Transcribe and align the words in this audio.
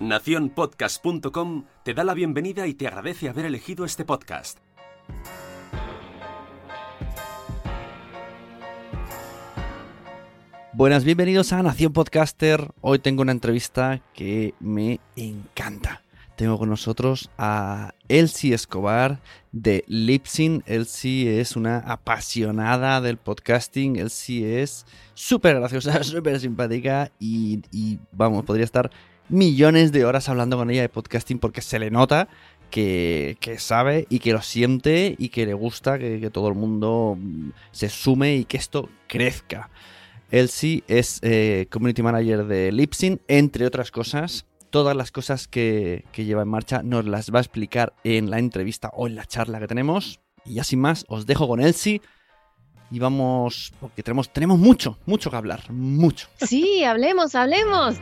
Naciónpodcast.com 0.00 1.66
te 1.84 1.92
da 1.92 2.04
la 2.04 2.14
bienvenida 2.14 2.66
y 2.66 2.72
te 2.72 2.86
agradece 2.86 3.28
haber 3.28 3.44
elegido 3.44 3.84
este 3.84 4.06
podcast. 4.06 4.58
Buenas, 10.72 11.04
bienvenidos 11.04 11.52
a 11.52 11.62
Nación 11.62 11.92
Podcaster. 11.92 12.70
Hoy 12.80 12.98
tengo 13.00 13.20
una 13.20 13.32
entrevista 13.32 14.00
que 14.14 14.54
me 14.58 15.00
encanta. 15.16 16.00
Tengo 16.34 16.58
con 16.58 16.70
nosotros 16.70 17.28
a 17.36 17.92
Elsie 18.08 18.54
Escobar 18.54 19.20
de 19.52 19.84
Lipsyn. 19.86 20.62
Elsie 20.64 21.38
es 21.38 21.54
una 21.54 21.80
apasionada 21.80 23.02
del 23.02 23.18
podcasting. 23.18 23.96
Elsie 23.96 24.62
es 24.62 24.86
súper 25.12 25.56
graciosa, 25.56 26.02
súper 26.04 26.40
simpática 26.40 27.12
y, 27.20 27.98
vamos, 28.12 28.46
podría 28.46 28.64
estar 28.64 28.90
millones 29.30 29.92
de 29.92 30.04
horas 30.04 30.28
hablando 30.28 30.56
con 30.56 30.70
ella 30.70 30.82
de 30.82 30.88
podcasting 30.88 31.38
porque 31.38 31.62
se 31.62 31.78
le 31.78 31.90
nota 31.90 32.28
que, 32.70 33.36
que 33.40 33.58
sabe 33.58 34.06
y 34.08 34.18
que 34.18 34.32
lo 34.32 34.42
siente 34.42 35.14
y 35.18 35.28
que 35.28 35.46
le 35.46 35.54
gusta 35.54 35.98
que, 35.98 36.30
todo 36.30 36.48
el 36.48 36.54
mundo 36.54 37.18
se 37.72 37.88
sume 37.88 38.36
y 38.36 38.44
que 38.44 38.56
esto 38.56 38.88
crezca. 39.08 39.70
Elsie 40.30 40.84
es 40.86 41.18
eh, 41.22 41.66
Community 41.70 42.02
Manager 42.02 42.46
de 42.46 42.70
Lipsyn, 42.72 43.20
entre 43.28 43.66
otras 43.66 43.90
cosas. 43.90 44.46
Todas 44.70 44.96
las 44.96 45.10
cosas 45.10 45.48
que, 45.48 46.04
que, 46.12 46.24
lleva 46.24 46.42
en 46.42 46.48
marcha 46.48 46.82
nos 46.84 47.04
las 47.04 47.32
va 47.34 47.38
a 47.38 47.42
explicar 47.42 47.92
en 48.04 48.30
la 48.30 48.38
entrevista 48.38 48.90
o 48.92 49.08
en 49.08 49.16
la 49.16 49.24
charla 49.24 49.58
que 49.58 49.66
tenemos. 49.66 50.20
Y 50.44 50.54
ya 50.54 50.64
sin 50.64 50.80
más, 50.80 51.04
os 51.08 51.26
dejo 51.26 51.48
con 51.48 51.60
Elsie. 51.60 52.00
Y 52.92 52.98
vamos, 53.00 53.72
porque 53.80 54.02
tenemos, 54.02 54.32
tenemos 54.32 54.58
mucho, 54.58 54.98
mucho 55.06 55.30
que 55.30 55.36
hablar, 55.36 55.70
mucho. 55.70 56.28
Sí, 56.40 56.84
hablemos, 56.84 57.34
hablemos. 57.34 57.96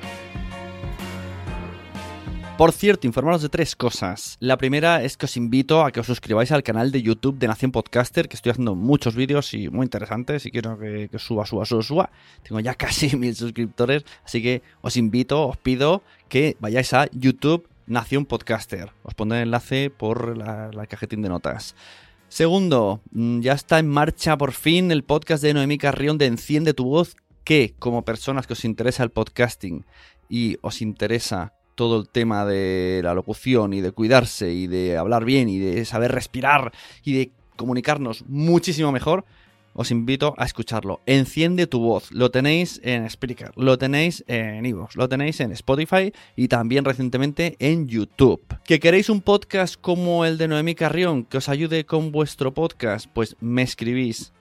Por 2.58 2.72
cierto, 2.72 3.06
informaros 3.06 3.40
de 3.40 3.48
tres 3.48 3.76
cosas. 3.76 4.36
La 4.40 4.58
primera 4.58 5.04
es 5.04 5.16
que 5.16 5.26
os 5.26 5.36
invito 5.36 5.84
a 5.84 5.92
que 5.92 6.00
os 6.00 6.06
suscribáis 6.08 6.50
al 6.50 6.64
canal 6.64 6.90
de 6.90 7.02
YouTube 7.02 7.38
de 7.38 7.46
Nación 7.46 7.70
Podcaster, 7.70 8.28
que 8.28 8.34
estoy 8.34 8.50
haciendo 8.50 8.74
muchos 8.74 9.14
vídeos 9.14 9.54
y 9.54 9.68
muy 9.68 9.84
interesantes 9.84 10.44
y 10.44 10.50
quiero 10.50 10.76
que, 10.76 11.08
suba, 11.18 11.46
suba, 11.46 11.64
suba, 11.64 11.82
suba. 11.84 12.10
Tengo 12.42 12.58
ya 12.58 12.74
casi 12.74 13.16
mil 13.16 13.36
suscriptores, 13.36 14.04
así 14.24 14.42
que 14.42 14.62
os 14.80 14.96
invito, 14.96 15.46
os 15.46 15.56
pido 15.56 16.02
que 16.28 16.56
vayáis 16.58 16.92
a 16.94 17.08
YouTube 17.12 17.68
Nación 17.86 18.26
Podcaster. 18.26 18.90
Os 19.04 19.14
pondré 19.14 19.38
el 19.38 19.44
enlace 19.44 19.90
por 19.90 20.36
la, 20.36 20.72
la 20.72 20.88
cajetín 20.88 21.22
de 21.22 21.28
notas. 21.28 21.76
Segundo, 22.28 23.02
mm, 23.12 23.38
ya 23.38 23.52
está 23.52 23.78
en 23.78 23.86
marcha 23.86 24.36
por 24.36 24.50
fin 24.50 24.90
el 24.90 25.04
podcast 25.04 25.44
de 25.44 25.54
Noemí 25.54 25.78
Carrión 25.78 26.18
de 26.18 26.26
Enciende 26.26 26.74
tu 26.74 26.86
voz, 26.86 27.14
que 27.44 27.76
como 27.78 28.04
personas 28.04 28.48
que 28.48 28.54
os 28.54 28.64
interesa 28.64 29.04
el 29.04 29.10
podcasting 29.10 29.86
y 30.28 30.58
os 30.60 30.82
interesa 30.82 31.52
todo 31.78 32.00
el 32.00 32.08
tema 32.08 32.44
de 32.44 33.00
la 33.04 33.14
locución 33.14 33.72
y 33.72 33.80
de 33.80 33.92
cuidarse 33.92 34.52
y 34.52 34.66
de 34.66 34.96
hablar 34.96 35.24
bien 35.24 35.48
y 35.48 35.58
de 35.58 35.84
saber 35.84 36.10
respirar 36.10 36.72
y 37.04 37.12
de 37.12 37.30
comunicarnos 37.54 38.24
muchísimo 38.26 38.90
mejor, 38.90 39.24
os 39.74 39.92
invito 39.92 40.34
a 40.38 40.44
escucharlo. 40.44 41.02
Enciende 41.06 41.68
tu 41.68 41.78
voz. 41.78 42.10
Lo 42.10 42.32
tenéis 42.32 42.80
en 42.82 43.08
Spreaker, 43.08 43.52
lo 43.54 43.78
tenéis 43.78 44.24
en 44.26 44.66
Evox, 44.66 44.96
lo 44.96 45.08
tenéis 45.08 45.38
en 45.38 45.52
Spotify 45.52 46.12
y 46.34 46.48
también 46.48 46.84
recientemente 46.84 47.54
en 47.60 47.86
YouTube. 47.86 48.42
¿Que 48.64 48.80
queréis 48.80 49.08
un 49.08 49.20
podcast 49.20 49.80
como 49.80 50.24
el 50.24 50.36
de 50.36 50.48
Noemí 50.48 50.74
Carrión 50.74 51.24
que 51.26 51.36
os 51.36 51.48
ayude 51.48 51.86
con 51.86 52.10
vuestro 52.10 52.52
podcast? 52.52 53.06
Pues 53.12 53.36
me 53.38 53.62
escribís, 53.62 54.32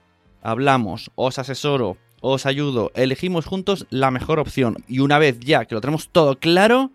hablamos, 0.42 1.12
os 1.14 1.38
asesoro, 1.38 1.98
os 2.20 2.48
ayudo, 2.48 2.92
elegimos 2.96 3.46
juntos 3.46 3.86
la 3.92 4.10
mejor 4.10 4.40
opción. 4.40 4.78
Y 4.88 5.02
una 5.02 5.20
vez 5.20 5.40
ya 5.40 5.66
que 5.66 5.76
lo 5.76 5.82
tenemos 5.82 6.10
todo 6.10 6.40
claro, 6.40 6.90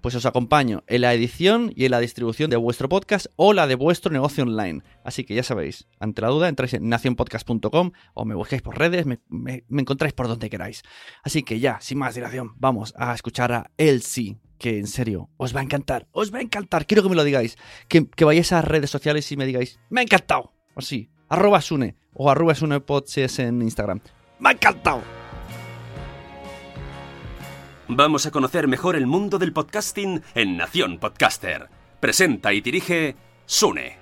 pues 0.00 0.14
os 0.14 0.26
acompaño 0.26 0.82
en 0.86 1.02
la 1.02 1.14
edición 1.14 1.72
y 1.74 1.84
en 1.84 1.90
la 1.90 2.00
distribución 2.00 2.50
de 2.50 2.56
vuestro 2.56 2.88
podcast 2.88 3.26
o 3.36 3.52
la 3.52 3.66
de 3.66 3.74
vuestro 3.74 4.12
negocio 4.12 4.44
online. 4.44 4.82
Así 5.04 5.24
que 5.24 5.34
ya 5.34 5.42
sabéis, 5.42 5.86
ante 5.98 6.22
la 6.22 6.28
duda 6.28 6.48
entráis 6.48 6.74
en 6.74 6.88
nacionpodcast.com 6.88 7.92
o 8.14 8.24
me 8.24 8.34
busquáis 8.34 8.62
por 8.62 8.78
redes, 8.78 9.06
me, 9.06 9.20
me, 9.28 9.64
encontráis 9.70 10.12
por 10.12 10.28
donde 10.28 10.50
queráis. 10.50 10.82
Así 11.22 11.42
que 11.42 11.60
ya, 11.60 11.78
sin 11.80 11.98
más 11.98 12.14
dilación, 12.14 12.54
vamos 12.58 12.94
a 12.96 13.14
escuchar 13.14 13.52
a 13.52 13.70
Elsie, 13.76 14.38
que 14.58 14.78
en 14.78 14.86
serio, 14.86 15.30
os 15.36 15.54
va 15.54 15.60
a 15.60 15.64
encantar, 15.64 16.08
os 16.12 16.32
va 16.32 16.38
a 16.38 16.42
encantar, 16.42 16.86
quiero 16.86 17.02
que 17.02 17.08
me 17.08 17.16
lo 17.16 17.24
digáis, 17.24 17.56
que, 17.88 18.06
que 18.08 18.24
vayáis 18.24 18.52
a 18.52 18.62
redes 18.62 18.90
sociales 18.90 19.30
y 19.32 19.36
me 19.36 19.46
digáis, 19.46 19.80
me 19.88 20.00
ha 20.00 20.04
encantado, 20.04 20.52
o 20.74 20.80
sí, 20.80 21.10
arroba 21.28 21.60
Sune 21.60 21.96
o 22.12 22.30
arroba 22.30 22.54
Sunepod 22.54 23.04
si 23.06 23.22
es 23.22 23.38
en 23.38 23.62
Instagram. 23.62 24.00
Me 24.38 24.50
ha 24.50 24.52
encantado. 24.52 25.19
Vamos 27.92 28.24
a 28.24 28.30
conocer 28.30 28.68
mejor 28.68 28.94
el 28.94 29.08
mundo 29.08 29.36
del 29.40 29.52
podcasting 29.52 30.22
en 30.36 30.56
Nación 30.56 30.98
Podcaster. 30.98 31.68
Presenta 31.98 32.52
y 32.52 32.60
dirige 32.60 33.16
Sune. 33.46 33.99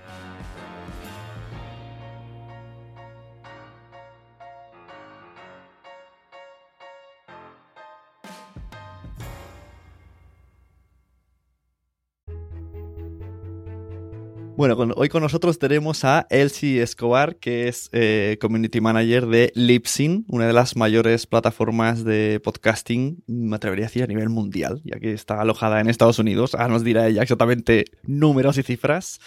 Bueno, 14.59 14.75
con, 14.75 14.91
hoy 14.97 15.07
con 15.07 15.23
nosotros 15.23 15.57
tenemos 15.57 16.03
a 16.03 16.27
Elsie 16.29 16.81
Escobar, 16.81 17.37
que 17.37 17.69
es 17.69 17.87
eh, 17.93 18.37
Community 18.41 18.81
Manager 18.81 19.25
de 19.25 19.53
Lipsyn, 19.55 20.25
una 20.27 20.47
de 20.47 20.51
las 20.51 20.75
mayores 20.75 21.27
plataformas 21.27 22.03
de 22.03 22.41
podcasting, 22.43 23.23
me 23.25 23.55
atrevería 23.55 23.85
a 23.85 23.87
decir, 23.87 24.03
a 24.03 24.07
nivel 24.07 24.27
mundial, 24.27 24.81
ya 24.83 24.99
que 24.99 25.13
está 25.13 25.39
alojada 25.39 25.79
en 25.79 25.87
Estados 25.87 26.19
Unidos. 26.19 26.55
Ahora 26.55 26.73
nos 26.73 26.83
dirá 26.83 27.07
ella 27.07 27.21
exactamente 27.21 27.85
números 28.03 28.57
y 28.57 28.63
cifras. 28.63 29.21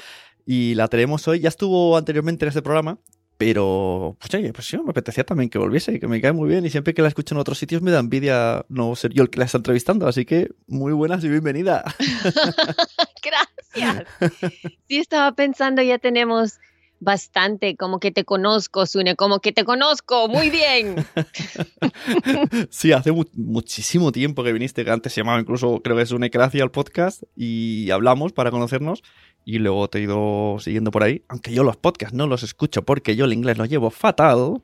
Y 0.45 0.75
la 0.75 0.89
tenemos 0.89 1.27
hoy, 1.27 1.41
ya 1.41 1.49
estuvo 1.49 1.97
anteriormente 1.97 2.45
en 2.45 2.51
este 2.51 2.61
programa, 2.61 2.99
pero, 3.39 4.19
pues, 4.21 4.35
oye, 4.35 4.53
pues 4.53 4.67
sí, 4.67 4.77
me 4.85 4.91
apetecía 4.91 5.25
también 5.25 5.49
que 5.49 5.57
volviese, 5.57 5.99
que 5.99 6.09
me 6.09 6.21
cae 6.21 6.33
muy 6.33 6.51
bien 6.51 6.67
y 6.67 6.69
siempre 6.69 6.93
que 6.93 7.01
la 7.01 7.09
escucho 7.09 7.35
en 7.35 7.41
otros 7.41 7.57
sitios 7.57 7.81
me 7.81 7.91
da 7.91 8.01
envidia 8.01 8.67
no 8.69 8.95
ser 8.97 9.15
yo 9.15 9.23
el 9.23 9.31
que 9.31 9.39
la 9.39 9.47
está 9.47 9.57
entrevistando, 9.57 10.07
así 10.07 10.27
que 10.27 10.51
muy 10.67 10.93
buenas 10.93 11.25
y 11.25 11.31
bienvenida. 11.31 11.83
Gracias. 13.23 13.62
Sí, 14.89 14.99
estaba 14.99 15.33
pensando, 15.33 15.83
ya 15.83 15.99
tenemos 15.99 16.59
bastante, 17.01 17.77
como 17.77 17.99
que 17.99 18.13
te 18.13 18.25
conozco, 18.25 18.87
Sune, 18.87 19.17
como 19.17 19.41
que 19.41 19.53
te 19.53 19.65
conozco, 19.65 20.29
muy 20.29 20.51
bien. 20.51 21.05
sí, 22.71 22.93
hace 22.93 23.11
mu 23.11 23.25
muchísimo 23.35 24.13
tiempo 24.13 24.45
que 24.45 24.53
viniste, 24.53 24.85
que 24.85 24.91
antes 24.91 25.13
se 25.13 25.21
llamaba 25.21 25.41
incluso, 25.41 25.81
creo 25.83 25.97
que 25.97 26.03
es 26.03 26.11
Sune 26.11 26.29
Gracia 26.29 26.63
al 26.63 26.71
podcast, 26.71 27.25
y 27.35 27.91
hablamos 27.91 28.33
para 28.33 28.53
conocernos, 28.53 29.03
y 29.45 29.59
luego 29.59 29.89
te 29.89 29.99
he 29.99 30.03
ido 30.03 30.59
siguiendo 30.61 30.93
por 30.93 31.03
ahí, 31.03 31.25
aunque 31.29 31.53
yo 31.53 31.65
los 31.65 31.77
podcasts 31.77 32.15
no 32.15 32.29
los 32.29 32.45
escucho 32.45 32.83
porque 32.83 33.17
yo 33.17 33.25
el 33.25 33.33
inglés 33.33 33.59
lo 33.59 33.65
llevo 33.65 33.91
fatal. 33.91 34.63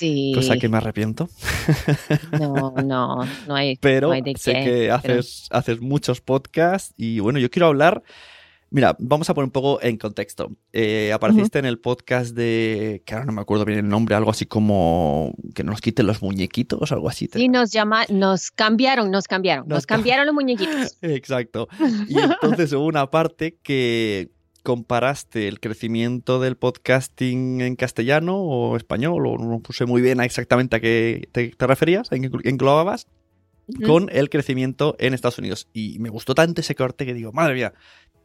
Sí. 0.00 0.32
Cosa 0.34 0.56
que 0.56 0.68
me 0.68 0.78
arrepiento. 0.78 1.28
No, 2.32 2.72
no, 2.82 3.18
no 3.46 3.54
hay. 3.54 3.76
Pero 3.76 4.08
no 4.08 4.14
hay 4.14 4.22
de 4.22 4.34
sé 4.36 4.54
qué, 4.54 4.64
que 4.64 4.90
haces, 4.90 5.46
pero... 5.48 5.58
haces 5.58 5.80
muchos 5.80 6.22
podcasts 6.22 6.94
y 6.96 7.20
bueno, 7.20 7.38
yo 7.38 7.50
quiero 7.50 7.66
hablar 7.66 8.02
Mira, 8.72 8.94
vamos 9.00 9.28
a 9.28 9.34
poner 9.34 9.46
un 9.46 9.50
poco 9.50 9.82
en 9.82 9.96
contexto. 9.96 10.52
Eh, 10.72 11.12
apareciste 11.12 11.58
en 11.58 11.64
el 11.64 11.80
podcast 11.80 12.36
de, 12.36 13.02
que 13.04 13.14
ahora 13.14 13.26
no 13.26 13.32
me 13.32 13.40
acuerdo 13.40 13.64
bien 13.64 13.80
el 13.80 13.88
nombre, 13.88 14.14
algo 14.14 14.30
así 14.30 14.46
como 14.46 15.34
que 15.56 15.64
nos 15.64 15.80
quiten 15.80 16.06
los 16.06 16.22
muñequitos, 16.22 16.92
algo 16.92 17.08
así. 17.08 17.28
Sí, 17.32 17.48
nos 17.48 17.72
llama, 17.72 18.04
nos 18.08 18.52
cambiaron, 18.52 19.10
nos 19.10 19.26
cambiaron, 19.26 19.66
nos, 19.66 19.86
cambiaron 19.86 20.24
los 20.24 20.34
muñequitos. 20.34 20.96
Exacto. 21.02 21.68
Y 22.08 22.18
entonces 22.18 22.72
hubo 22.72 22.86
una 22.86 23.10
parte 23.10 23.58
que 23.62 24.30
comparaste 24.70 25.48
el 25.48 25.58
crecimiento 25.58 26.38
del 26.38 26.56
podcasting 26.56 27.60
en 27.60 27.74
castellano 27.74 28.36
o 28.36 28.76
español, 28.76 29.26
o 29.26 29.36
no 29.36 29.58
puse 29.58 29.84
muy 29.84 30.00
bien 30.00 30.20
exactamente 30.20 30.76
a 30.76 30.80
qué 30.80 31.28
te, 31.32 31.52
referías, 31.66 32.12
en 32.12 32.30
qué 32.30 32.48
englobabas, 32.48 33.08
con 33.84 34.08
el 34.12 34.30
crecimiento 34.30 34.94
en 35.00 35.12
Estados 35.12 35.40
Unidos. 35.40 35.66
Y 35.72 35.98
me 35.98 36.08
gustó 36.08 36.36
tanto 36.36 36.60
ese 36.60 36.76
corte 36.76 37.04
que 37.04 37.14
digo, 37.14 37.32
madre 37.32 37.54
mía, 37.54 37.74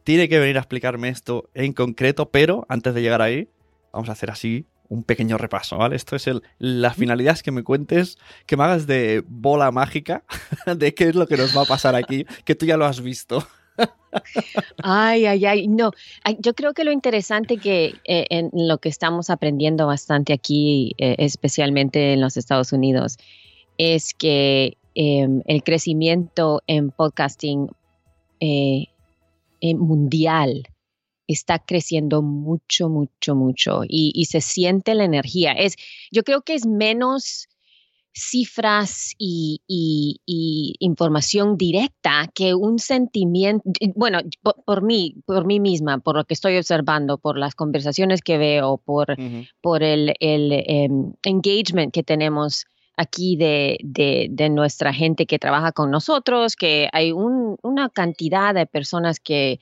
tiene 0.04 0.28
que 0.28 0.38
venir 0.38 0.56
a 0.56 0.60
explicarme 0.60 1.08
esto 1.08 1.50
en 1.52 1.72
concreto, 1.72 2.30
pero 2.30 2.64
antes 2.68 2.94
de 2.94 3.02
llegar 3.02 3.22
ahí, 3.22 3.48
vamos 3.92 4.08
a 4.08 4.12
hacer 4.12 4.30
así 4.30 4.66
un 4.88 5.02
pequeño 5.02 5.36
repaso, 5.36 5.78
¿vale? 5.78 5.96
Esto 5.96 6.14
es 6.14 6.28
el, 6.28 6.44
la 6.60 6.94
finalidad 6.94 7.34
es 7.34 7.42
que 7.42 7.50
me 7.50 7.64
cuentes, 7.64 8.18
que 8.46 8.56
me 8.56 8.62
hagas 8.62 8.86
de 8.86 9.24
bola 9.26 9.72
mágica 9.72 10.22
de 10.76 10.94
qué 10.94 11.08
es 11.08 11.16
lo 11.16 11.26
que 11.26 11.36
nos 11.36 11.56
va 11.56 11.62
a 11.62 11.66
pasar 11.66 11.96
aquí, 11.96 12.24
que 12.44 12.54
tú 12.54 12.66
ya 12.66 12.76
lo 12.76 12.86
has 12.86 13.00
visto. 13.00 13.44
Ay, 14.82 15.26
ay, 15.26 15.44
ay, 15.44 15.68
no. 15.68 15.90
Yo 16.38 16.54
creo 16.54 16.74
que 16.74 16.84
lo 16.84 16.92
interesante 16.92 17.58
que 17.58 17.94
eh, 18.04 18.26
en 18.30 18.50
lo 18.52 18.78
que 18.78 18.88
estamos 18.88 19.30
aprendiendo 19.30 19.86
bastante 19.86 20.32
aquí, 20.32 20.94
eh, 20.98 21.16
especialmente 21.18 22.14
en 22.14 22.20
los 22.20 22.36
Estados 22.36 22.72
Unidos, 22.72 23.18
es 23.78 24.14
que 24.14 24.78
em, 24.94 25.42
el 25.46 25.62
crecimiento 25.62 26.62
en 26.66 26.90
podcasting 26.90 27.68
eh, 28.40 28.86
mundial 29.74 30.68
está 31.26 31.58
creciendo 31.58 32.22
mucho, 32.22 32.88
mucho, 32.88 33.34
mucho 33.34 33.80
y, 33.86 34.24
se 34.26 34.40
siente 34.40 34.94
la 34.94 35.04
energía. 35.04 35.52
Es, 35.52 35.74
yo 36.12 36.22
creo 36.22 36.42
que 36.42 36.54
es 36.54 36.66
menos 36.66 37.48
cifras 38.18 39.14
y, 39.18 39.60
información 40.78 41.58
directa 41.58 42.30
que 42.34 42.54
un 42.54 42.78
sentimiento, 42.78 43.62
bueno, 43.94 44.20
por, 44.64 44.82
mí, 44.82 45.16
por 45.26 45.44
mí 45.44 45.60
misma, 45.60 45.98
por 45.98 46.16
lo 46.16 46.24
que 46.24 46.32
estoy 46.32 46.56
observando, 46.56 47.18
por 47.18 47.36
las 47.36 47.54
conversaciones 47.54 48.22
que 48.22 48.38
veo, 48.38 48.78
por, 48.78 49.14
por 49.60 49.82
el, 49.82 50.14
em, 50.20 51.12
engagement 51.24 51.92
que 51.92 52.02
tenemos 52.02 52.64
aquí 52.96 53.36
de, 53.36 54.48
nuestra 54.50 54.94
gente 54.94 55.26
que 55.26 55.38
trabaja 55.38 55.72
con 55.72 55.90
nosotros, 55.90 56.56
que 56.56 56.88
hay 56.92 57.12
una 57.12 57.90
cantidad 57.90 58.54
de 58.54 58.64
personas 58.64 59.20
que, 59.20 59.60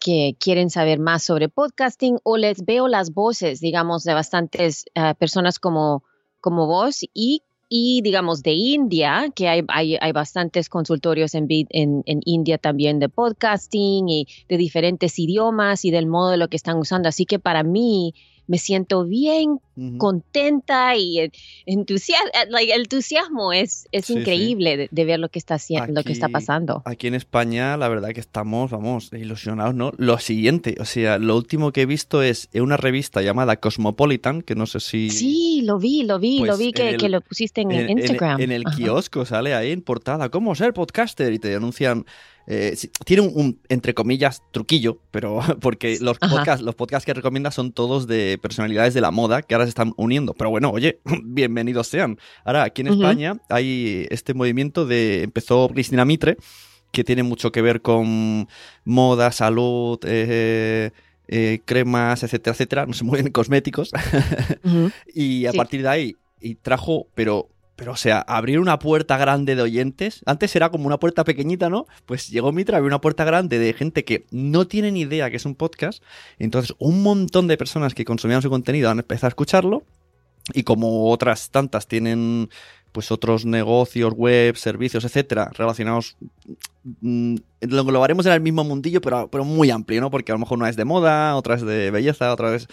que 0.00 0.36
quieren 0.40 0.70
saber 0.70 1.00
más 1.00 1.22
sobre 1.22 1.50
podcasting 1.50 2.18
o 2.22 2.38
les 2.38 2.64
veo 2.64 2.88
las 2.88 3.12
voces, 3.12 3.60
digamos, 3.60 4.04
de 4.04 4.14
bastantes 4.14 4.86
eh, 4.94 5.14
personas 5.18 5.58
como, 5.58 6.02
como 6.40 6.66
vos 6.66 7.00
y, 7.12 7.42
y, 7.68 8.00
digamos, 8.02 8.42
de 8.42 8.52
India, 8.52 9.30
que 9.34 9.48
hay, 9.48 9.64
hay, 9.68 10.12
bastantes 10.12 10.68
consultorios 10.68 11.34
en, 11.34 11.46
en, 11.50 12.02
en, 12.06 12.20
India 12.24 12.56
también 12.56 12.98
de 12.98 13.08
podcasting 13.08 14.08
y 14.08 14.26
de 14.48 14.56
diferentes 14.56 15.18
idiomas 15.18 15.84
y 15.84 15.90
del 15.90 16.06
modo 16.06 16.30
de 16.30 16.38
lo 16.38 16.48
que 16.48 16.56
están 16.56 16.78
usando. 16.78 17.08
Así 17.08 17.26
que 17.26 17.38
para 17.38 17.62
mí 17.62 18.14
me 18.48 18.58
siento 18.58 19.04
bien 19.04 19.60
contenta 19.98 20.96
y 20.96 21.30
entusiasmo, 21.66 22.28
el 22.50 22.80
entusiasmo 22.80 23.52
es, 23.52 23.86
es 23.92 24.10
increíble 24.10 24.88
De, 24.90 25.04
ver 25.04 25.20
lo 25.20 25.28
que 25.28 25.38
está 25.38 25.54
haciendo, 25.54 25.92
lo 25.92 26.02
que 26.02 26.10
está 26.10 26.28
pasando. 26.28 26.82
Aquí 26.84 27.06
en 27.06 27.14
España, 27.14 27.76
la 27.76 27.88
verdad 27.88 28.10
que 28.10 28.20
estamos, 28.20 28.72
vamos, 28.72 29.12
ilusionados, 29.12 29.74
¿no? 29.74 29.92
Lo 29.96 30.18
siguiente, 30.18 30.74
o 30.80 30.84
sea, 30.84 31.18
lo 31.18 31.36
último 31.36 31.70
que 31.70 31.82
he 31.82 31.86
visto 31.86 32.22
es 32.22 32.48
una 32.54 32.76
revista 32.76 33.22
llamada 33.22 33.56
Cosmopolitan, 33.56 34.42
que 34.42 34.56
no 34.56 34.66
sé 34.66 34.80
si... 34.80 35.10
Sí, 35.10 35.62
lo 35.64 35.78
vi, 35.78 36.02
lo 36.02 36.18
vi, 36.18 36.40
lo 36.40 36.46
pues 36.46 36.58
vi 36.58 36.72
que, 36.72 36.96
que, 36.96 37.08
lo 37.08 37.20
pusiste 37.20 37.60
en, 37.60 37.90
Instagram. 37.90 38.40
En, 38.40 38.50
el 38.50 38.64
kiosco 38.64 39.24
sale 39.24 39.54
ahí 39.54 39.70
en 39.70 39.82
portada, 39.82 40.28
¿cómo 40.28 40.56
ser 40.56 40.72
podcaster? 40.72 41.32
Y 41.32 41.38
te 41.38 41.54
anuncian 41.54 42.04
eh, 42.50 42.74
tiene 43.04 43.24
un, 43.24 43.60
entre 43.68 43.92
comillas, 43.92 44.42
truquillo, 44.52 45.02
pero 45.10 45.40
porque 45.60 45.98
los 46.00 46.18
podcasts, 46.18 46.64
los 46.64 46.74
podcasts 46.74 47.04
que 47.04 47.12
recomienda 47.12 47.50
son 47.50 47.72
todos 47.72 48.06
de 48.06 48.38
personalidades 48.40 48.94
de 48.94 49.02
la 49.02 49.10
moda 49.10 49.42
que 49.42 49.54
ahora 49.54 49.66
se 49.66 49.70
están 49.70 49.92
uniendo. 49.98 50.32
Pero 50.32 50.48
bueno, 50.48 50.70
oye, 50.70 50.98
bienvenidos 51.24 51.88
sean. 51.88 52.18
Ahora, 52.44 52.62
aquí 52.62 52.80
en 52.80 52.88
España 52.88 53.36
hay 53.50 54.06
este 54.10 54.32
movimiento 54.32 54.86
de. 54.86 55.24
Empezó 55.24 55.68
Cristina 55.68 56.06
Mitre, 56.06 56.38
que 56.90 57.04
tiene 57.04 57.22
mucho 57.22 57.52
que 57.52 57.60
ver 57.60 57.82
con 57.82 58.48
moda, 58.84 59.30
salud. 59.30 59.98
Eh, 60.04 60.90
eh, 61.30 61.60
cremas, 61.66 62.22
etcétera, 62.22 62.54
etcétera, 62.54 62.86
no 62.86 62.94
se 62.94 63.04
mueven 63.04 63.30
cosméticos. 63.32 63.92
y 65.12 65.44
a 65.44 65.52
partir 65.52 65.82
de 65.82 65.88
ahí, 65.88 66.16
y 66.40 66.54
trajo, 66.54 67.08
pero 67.14 67.50
pero, 67.78 67.92
o 67.92 67.96
sea, 67.96 68.18
abrir 68.22 68.58
una 68.58 68.80
puerta 68.80 69.16
grande 69.18 69.54
de 69.54 69.62
oyentes. 69.62 70.20
Antes 70.26 70.56
era 70.56 70.68
como 70.68 70.88
una 70.88 70.98
puerta 70.98 71.22
pequeñita, 71.22 71.70
¿no? 71.70 71.86
Pues 72.06 72.26
llegó 72.26 72.50
Mitra, 72.50 72.78
abrió 72.78 72.88
una 72.88 73.00
puerta 73.00 73.24
grande 73.24 73.60
de 73.60 73.72
gente 73.72 74.04
que 74.04 74.26
no 74.32 74.66
tiene 74.66 74.90
ni 74.90 75.02
idea 75.02 75.30
que 75.30 75.36
es 75.36 75.44
un 75.44 75.54
podcast. 75.54 76.02
Entonces, 76.40 76.74
un 76.80 77.04
montón 77.04 77.46
de 77.46 77.56
personas 77.56 77.94
que 77.94 78.04
consumían 78.04 78.42
su 78.42 78.50
contenido 78.50 78.90
han 78.90 78.98
empezado 78.98 79.28
a 79.28 79.28
escucharlo. 79.28 79.84
Y 80.54 80.64
como 80.64 81.08
otras 81.12 81.50
tantas 81.50 81.86
tienen 81.86 82.50
pues 82.90 83.12
otros 83.12 83.46
negocios, 83.46 84.12
web, 84.12 84.56
servicios, 84.56 85.04
etcétera, 85.04 85.52
relacionados. 85.54 86.16
Mm, 87.00 87.36
lo 87.60 87.80
englobaremos 87.82 88.26
en 88.26 88.32
el 88.32 88.40
mismo 88.40 88.64
mundillo, 88.64 89.00
pero, 89.00 89.30
pero 89.30 89.44
muy 89.44 89.70
amplio, 89.70 90.00
¿no? 90.00 90.10
Porque 90.10 90.32
a 90.32 90.34
lo 90.34 90.40
mejor 90.40 90.58
una 90.58 90.68
es 90.68 90.74
de 90.74 90.84
moda, 90.84 91.36
otra 91.36 91.54
es 91.54 91.62
de 91.62 91.92
belleza, 91.92 92.32
otra 92.32 92.50
vez. 92.50 92.66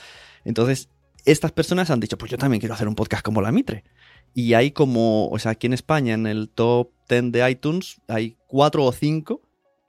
Entonces, 0.46 0.90
estas 1.26 1.52
personas 1.52 1.92
han 1.92 2.00
dicho, 2.00 2.18
pues 2.18 2.32
yo 2.32 2.40
también 2.40 2.60
quiero 2.60 2.74
hacer 2.74 2.88
un 2.88 2.96
podcast 2.96 3.24
como 3.24 3.44
la 3.44 3.52
Mitre. 3.52 3.84
Y 4.38 4.54
hay 4.54 4.72
como, 4.72 5.30
o 5.30 5.40
sea, 5.40 5.52
aquí 5.52 5.66
en 5.66 5.74
España, 5.74 6.14
en 6.14 6.28
el 6.28 6.50
top 6.50 6.90
10 7.08 7.32
de 7.32 7.50
iTunes, 7.50 8.02
hay 8.08 8.36
cuatro 8.48 8.84
o 8.84 8.92
cinco 8.92 9.42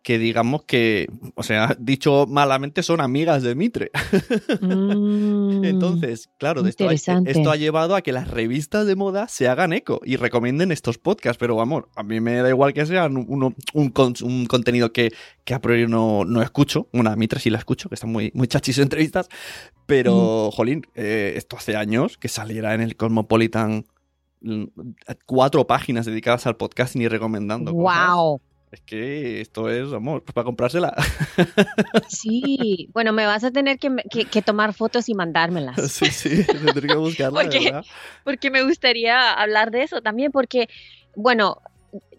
que 0.06 0.20
digamos 0.20 0.62
que, 0.62 1.08
o 1.34 1.42
sea, 1.42 1.76
dicho 1.80 2.26
malamente, 2.28 2.84
son 2.84 3.00
amigas 3.00 3.42
de 3.42 3.54
Mitre. 3.56 3.90
Mm, 4.60 5.64
Entonces, 5.64 6.30
claro, 6.38 6.64
esto 6.66 6.88
ha, 6.88 6.92
esto 6.92 7.50
ha, 7.50 7.56
llevado 7.56 7.94
a 7.94 8.02
que 8.02 8.12
las 8.12 8.28
revistas 8.28 8.86
de 8.86 8.94
moda 8.94 9.28
se 9.28 9.48
hagan 9.48 9.72
eco 9.72 10.00
y 10.04 10.16
recomienden 10.16 10.72
estos 10.72 10.98
podcasts, 10.98 11.38
pero 11.38 11.56
vamos, 11.56 11.84
a 11.94 12.02
mí 12.02 12.20
me 12.20 12.36
da 12.36 12.48
igual 12.48 12.72
que 12.72 12.86
sean 12.86 13.16
un, 13.16 13.54
un, 13.74 14.46
contenido 14.46 14.92
que, 14.92 15.12
que, 15.44 15.54
a 15.54 15.60
priori 15.60 15.86
no, 15.86 16.24
no 16.24 16.42
escucho, 16.42 16.88
una 16.92 17.16
Mitre 17.16 17.40
sí 17.40 17.50
la 17.50 17.58
escucho, 17.58 17.88
que 17.88 17.96
está 17.96 18.06
muy, 18.06 18.30
muy 18.34 18.46
chachis 18.48 18.78
entrevistas, 18.78 19.28
pero, 19.86 20.48
mm. 20.48 20.56
jolín, 20.56 20.86
eh, 20.94 21.34
esto 21.36 21.56
hace 21.56 21.76
años 21.76 22.16
que 22.16 22.28
saliera 22.28 22.74
en 22.74 22.80
el 22.80 22.96
Cosmopolitan 22.96 23.84
cuatro 25.26 25.66
páginas 25.66 26.06
dedicadas 26.06 26.46
al 26.46 26.56
podcasting 26.56 27.02
y 27.02 27.08
recomendando. 27.08 27.72
¡Wow! 27.72 28.40
Es 28.72 28.80
que 28.80 29.40
esto 29.40 29.70
es, 29.70 29.92
amor, 29.92 30.22
pues 30.22 30.34
para 30.34 30.44
comprársela. 30.44 30.94
Sí, 32.08 32.88
bueno, 32.92 33.12
me 33.12 33.26
vas 33.26 33.44
a 33.44 33.50
tener 33.50 33.78
que, 33.78 34.42
tomar 34.42 34.74
fotos 34.74 35.08
y 35.08 35.14
mandármelas. 35.14 35.76
Sí, 35.90 36.06
sí, 36.06 36.44
tendré 36.44 36.88
que 36.88 36.96
buscarla. 36.96 37.42
porque, 37.42 37.72
porque 38.24 38.50
me 38.50 38.62
gustaría 38.64 39.32
hablar 39.32 39.70
de 39.70 39.82
eso 39.82 40.02
también, 40.02 40.32
porque, 40.32 40.68
bueno, 41.14 41.62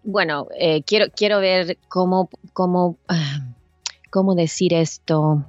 bueno, 0.04 0.48
eh, 0.58 0.84
quiero, 0.84 1.08
quiero 1.16 1.40
ver 1.40 1.78
cómo, 1.90 2.30
cómo, 2.54 2.98
ah, 3.08 3.46
cómo 4.10 4.36
decir 4.36 4.74
esto. 4.74 5.46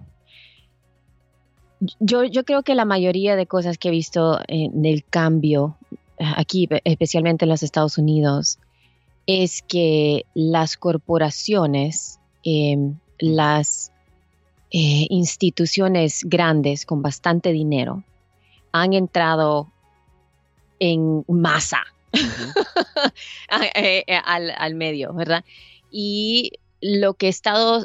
Yo, 2.01 2.25
yo 2.25 2.45
creo 2.45 2.65
que 2.65 2.75
la 2.75 2.85
mayoría 2.85 3.37
de 3.37 3.47
cosas 3.47 3.79
que 3.79 3.89
he 3.89 3.93
visto 3.93 4.41
en 4.49 4.85
el 4.85 5.05
cambio 5.05 5.77
aquí, 6.37 6.69
especialmente 6.85 7.45
en 7.45 7.51
los 7.51 7.63
Estados 7.63 7.99
Unidos, 7.99 8.59
es 9.27 9.63
que 9.63 10.25
las 10.35 10.77
corporaciones, 10.77 12.19
em, 12.45 12.97
las 13.19 13.93
eh, 14.71 15.07
instituciones 15.11 16.25
grandes 16.25 16.87
con 16.87 17.03
bastante 17.03 17.53
dinero 17.53 18.05
han 18.73 18.93
entrado 18.95 19.71
en 20.79 21.25
masa 21.29 21.85
eh, 23.75 24.05
eh, 24.07 24.21
al, 24.25 24.51
al, 24.57 24.75
medio, 24.75 25.13
¿verdad? 25.13 25.45
Y 25.91 26.53
lo 26.81 27.15
que 27.15 27.27
he 27.27 27.31
estado 27.31 27.85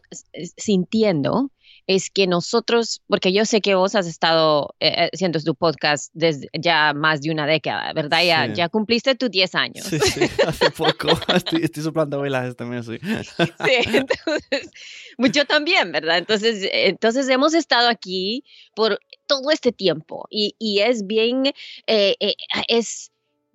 sintiendo 0.57 1.49
es 1.87 2.09
que 2.09 2.27
nosotros, 2.27 3.01
porque 3.07 3.33
yo 3.33 3.45
sé 3.45 3.61
que 3.61 3.75
vos 3.75 3.95
has 3.95 4.07
estado 4.07 4.73
eh, 4.79 4.93
eh, 4.97 5.09
haciendo 5.13 5.39
tu 5.39 5.55
podcast 5.55 6.09
desde 6.13 6.47
ya 6.53 6.93
más 6.93 7.21
de 7.21 7.31
una 7.31 7.45
década, 7.45 7.93
¿verdad? 7.93 8.23
Ya, 8.23 8.53
ya 8.53 8.69
cumpliste 8.69 9.15
tus 9.15 9.29
10 9.29 9.55
años. 9.55 9.85
Sí, 9.85 9.99
sí, 9.99 10.21
hace 10.47 10.71
poco. 10.71 11.09
estoy, 11.35 11.63
estoy 11.63 11.83
soplando 11.83 12.21
velas 12.21 12.55
también, 12.55 12.83
sí. 12.83 12.97
Sí, 13.03 13.73
entonces, 13.85 14.71
pues 15.17 15.31
yo 15.31 15.45
también, 15.45 15.91
¿verdad? 15.91 16.17
Entonces, 16.17 16.67
entonces 16.71 17.27
hemos 17.29 17.53
estado 17.53 17.89
aquí 17.89 18.43
por 18.75 18.99
todo 19.27 19.51
este 19.51 19.71
tiempo 19.71 20.25
y, 20.29 20.55
y 20.59 20.79
es 20.79 21.05
bien, 21.07 21.53
eh, 21.87 22.15
es 22.67 23.12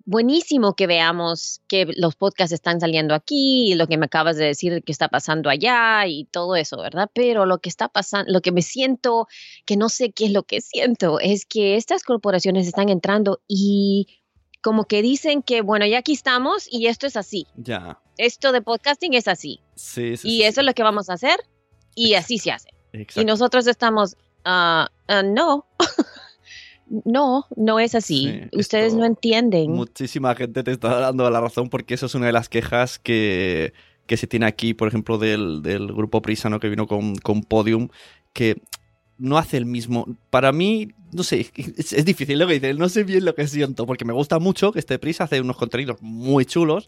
buenísimo 0.09 0.73
que 0.73 0.87
veamos 0.87 1.61
que 1.67 1.85
los 1.95 2.15
podcasts 2.15 2.51
están 2.51 2.79
saliendo 2.79 3.13
aquí, 3.13 3.71
y 3.71 3.75
lo 3.75 3.85
que 3.85 3.97
me 3.97 4.07
acabas 4.07 4.37
de 4.37 4.45
decir 4.45 4.83
que 4.83 4.91
está 4.91 5.07
pasando 5.07 5.51
allá 5.51 6.07
y 6.07 6.25
todo 6.25 6.55
eso, 6.55 6.77
¿verdad? 6.81 7.11
Pero 7.13 7.45
lo 7.45 7.59
que 7.59 7.69
está 7.69 7.89
pasando, 7.89 8.31
lo 8.31 8.41
que 8.41 8.51
me 8.51 8.63
siento, 8.63 9.27
que 9.65 9.77
no 9.77 9.87
sé 9.87 10.11
qué 10.11 10.25
es 10.25 10.31
lo 10.31 10.43
que 10.43 10.61
siento, 10.61 11.19
es 11.19 11.45
que 11.45 11.75
estas 11.75 12.03
corporaciones 12.03 12.67
están 12.67 12.89
entrando 12.89 13.39
y 13.47 14.07
como 14.61 14.85
que 14.85 15.03
dicen 15.03 15.43
que, 15.43 15.61
bueno, 15.61 15.85
ya 15.85 15.99
aquí 15.99 16.13
estamos 16.13 16.67
y 16.69 16.87
esto 16.87 17.05
es 17.05 17.15
así. 17.15 17.45
Ya. 17.55 17.99
Esto 18.17 18.51
de 18.51 18.63
podcasting 18.63 19.13
es 19.13 19.27
así. 19.27 19.61
Sí, 19.75 20.17
sí. 20.17 20.27
Y 20.27 20.31
sí, 20.37 20.43
eso 20.43 20.61
es 20.61 20.65
lo 20.65 20.73
que 20.73 20.83
vamos 20.83 21.11
a 21.11 21.13
hacer 21.13 21.39
y 21.93 22.15
así 22.15 22.39
se 22.39 22.51
hace. 22.51 22.69
Y 23.15 23.25
nosotros 23.25 23.67
estamos, 23.67 24.17
ah, 24.43 24.89
no, 25.23 25.67
no, 27.05 27.45
no 27.55 27.79
es 27.79 27.95
así. 27.95 28.27
Sí, 28.51 28.57
Ustedes 28.59 28.87
esto- 28.87 28.99
no 28.99 29.05
entienden. 29.05 29.71
Muchísima 29.71 30.35
gente 30.35 30.63
te 30.63 30.71
está 30.71 30.99
dando 30.99 31.29
la 31.29 31.39
razón 31.41 31.69
porque 31.69 31.93
eso 31.93 32.05
es 32.07 32.15
una 32.15 32.25
de 32.27 32.31
las 32.33 32.49
quejas 32.49 32.99
que, 32.99 33.73
que 34.07 34.17
se 34.17 34.27
tiene 34.27 34.45
aquí, 34.45 34.73
por 34.73 34.87
ejemplo, 34.87 35.17
del, 35.17 35.61
del 35.61 35.87
grupo 35.87 36.21
Prisa, 36.21 36.49
¿no? 36.49 36.59
que 36.59 36.69
vino 36.69 36.87
con, 36.87 37.15
con 37.17 37.41
Podium, 37.43 37.89
que 38.33 38.61
no 39.17 39.37
hace 39.37 39.57
el 39.57 39.65
mismo. 39.65 40.05
Para 40.29 40.51
mí, 40.51 40.89
no 41.11 41.23
sé, 41.23 41.49
es, 41.77 41.93
es 41.93 42.05
difícil 42.05 42.39
lo 42.39 42.47
que 42.47 42.53
dice, 42.53 42.73
no 42.73 42.89
sé 42.89 43.03
bien 43.03 43.25
lo 43.25 43.35
que 43.35 43.47
siento, 43.47 43.85
porque 43.85 44.05
me 44.05 44.13
gusta 44.13 44.39
mucho 44.39 44.71
que 44.71 44.79
este 44.79 44.97
Prisa 44.99 45.25
hace 45.25 45.41
unos 45.41 45.57
contenidos 45.57 46.01
muy 46.01 46.45
chulos, 46.45 46.85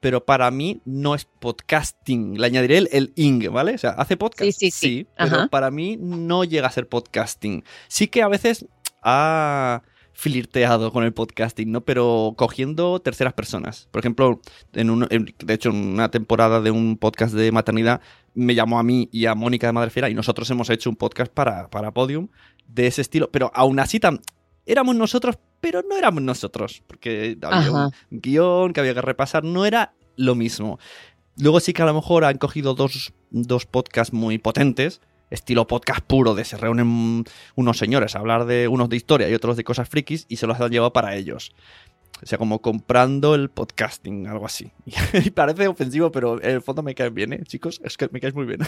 pero 0.00 0.24
para 0.24 0.50
mí 0.50 0.80
no 0.84 1.14
es 1.14 1.26
podcasting. 1.38 2.40
Le 2.40 2.46
añadiré 2.46 2.78
el, 2.78 2.88
el 2.92 3.12
ing, 3.16 3.48
¿vale? 3.52 3.74
O 3.74 3.78
sea, 3.78 3.90
hace 3.90 4.16
podcast, 4.16 4.50
Sí, 4.58 4.70
sí, 4.70 4.70
sí. 4.72 5.06
pero 5.16 5.36
Ajá. 5.36 5.48
para 5.48 5.70
mí 5.70 5.96
no 6.00 6.42
llega 6.44 6.66
a 6.66 6.72
ser 6.72 6.88
podcasting. 6.88 7.62
Sí 7.86 8.08
que 8.08 8.20
a 8.22 8.28
veces 8.28 8.66
ha 9.02 9.82
flirteado 10.14 10.92
con 10.92 11.04
el 11.04 11.12
podcasting, 11.12 11.72
¿no? 11.72 11.80
Pero 11.84 12.34
cogiendo 12.36 13.00
terceras 13.00 13.32
personas. 13.32 13.88
Por 13.90 14.00
ejemplo, 14.00 14.40
en 14.74 14.90
un, 14.90 15.06
en- 15.10 15.34
de 15.44 15.54
hecho, 15.54 15.70
en 15.70 15.76
una 15.94 16.10
temporada 16.10 16.60
de 16.60 16.70
un 16.70 16.96
podcast 16.96 17.34
de 17.34 17.50
maternidad 17.50 18.00
me 18.34 18.54
llamó 18.54 18.78
a 18.78 18.82
mí 18.82 19.08
y 19.12 19.26
a 19.26 19.34
Mónica 19.34 19.66
de 19.66 19.72
Madrefera 19.72 20.08
y 20.10 20.14
nosotros 20.14 20.48
hemos 20.50 20.70
hecho 20.70 20.90
un 20.90 20.96
podcast 20.96 21.32
para, 21.32 21.68
para 21.70 21.92
Podium 21.92 22.28
de 22.66 22.86
ese 22.86 23.00
estilo. 23.00 23.30
Pero 23.30 23.50
aún 23.54 23.80
así 23.80 23.98
tam- 23.98 24.20
éramos 24.66 24.94
nosotros, 24.94 25.38
pero 25.60 25.82
no 25.88 25.96
éramos 25.96 26.22
nosotros. 26.22 26.82
Porque 26.86 27.36
había 27.42 27.68
Ajá. 27.68 27.86
un 28.10 28.20
guion 28.20 28.72
que 28.72 28.80
había 28.80 28.94
que 28.94 29.02
repasar, 29.02 29.44
no 29.44 29.64
era 29.64 29.94
lo 30.16 30.34
mismo. 30.34 30.78
Luego 31.38 31.58
sí 31.60 31.72
que 31.72 31.82
a 31.82 31.86
lo 31.86 31.94
mejor 31.94 32.24
han 32.24 32.36
cogido 32.38 32.74
dos, 32.74 33.12
dos 33.30 33.64
podcasts 33.66 34.12
muy 34.12 34.36
potentes, 34.38 35.00
estilo 35.32 35.66
podcast 35.66 36.00
puro, 36.00 36.34
de 36.34 36.44
se 36.44 36.56
reúnen 36.56 37.24
unos 37.54 37.78
señores 37.78 38.14
a 38.14 38.20
hablar 38.20 38.44
de 38.44 38.68
unos 38.68 38.88
de 38.88 38.96
historia 38.96 39.28
y 39.28 39.34
otros 39.34 39.56
de 39.56 39.64
cosas 39.64 39.88
frikis 39.88 40.26
y 40.28 40.36
se 40.36 40.46
los 40.46 40.60
han 40.60 40.70
llevado 40.70 40.92
para 40.92 41.16
ellos. 41.16 41.52
O 42.22 42.26
sea, 42.26 42.38
como 42.38 42.60
comprando 42.60 43.34
el 43.34 43.50
podcasting, 43.50 44.28
algo 44.28 44.46
así. 44.46 44.72
Y 45.24 45.30
parece 45.30 45.66
ofensivo, 45.66 46.12
pero 46.12 46.40
en 46.40 46.50
el 46.50 46.62
fondo 46.62 46.82
me 46.82 46.94
caen 46.94 47.14
bien, 47.14 47.32
¿eh, 47.32 47.42
chicos? 47.44 47.80
Es 47.84 47.96
que 47.96 48.08
me 48.12 48.20
caes 48.20 48.34
muy 48.34 48.46
bien. 48.46 48.60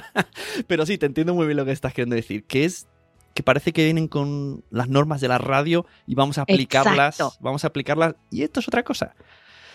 pero 0.68 0.86
sí, 0.86 0.98
te 0.98 1.06
entiendo 1.06 1.34
muy 1.34 1.46
bien 1.46 1.56
lo 1.56 1.64
que 1.64 1.72
estás 1.72 1.92
queriendo 1.92 2.14
decir, 2.14 2.44
que 2.44 2.64
es 2.64 2.86
que 3.34 3.42
parece 3.42 3.72
que 3.72 3.84
vienen 3.84 4.08
con 4.08 4.62
las 4.70 4.88
normas 4.88 5.20
de 5.20 5.28
la 5.28 5.38
radio 5.38 5.86
y 6.06 6.14
vamos 6.14 6.38
a 6.38 6.42
aplicarlas, 6.42 7.18
Exacto. 7.18 7.38
vamos 7.40 7.64
a 7.64 7.68
aplicarlas 7.68 8.14
y 8.30 8.42
esto 8.42 8.60
es 8.60 8.68
otra 8.68 8.82
cosa. 8.82 9.14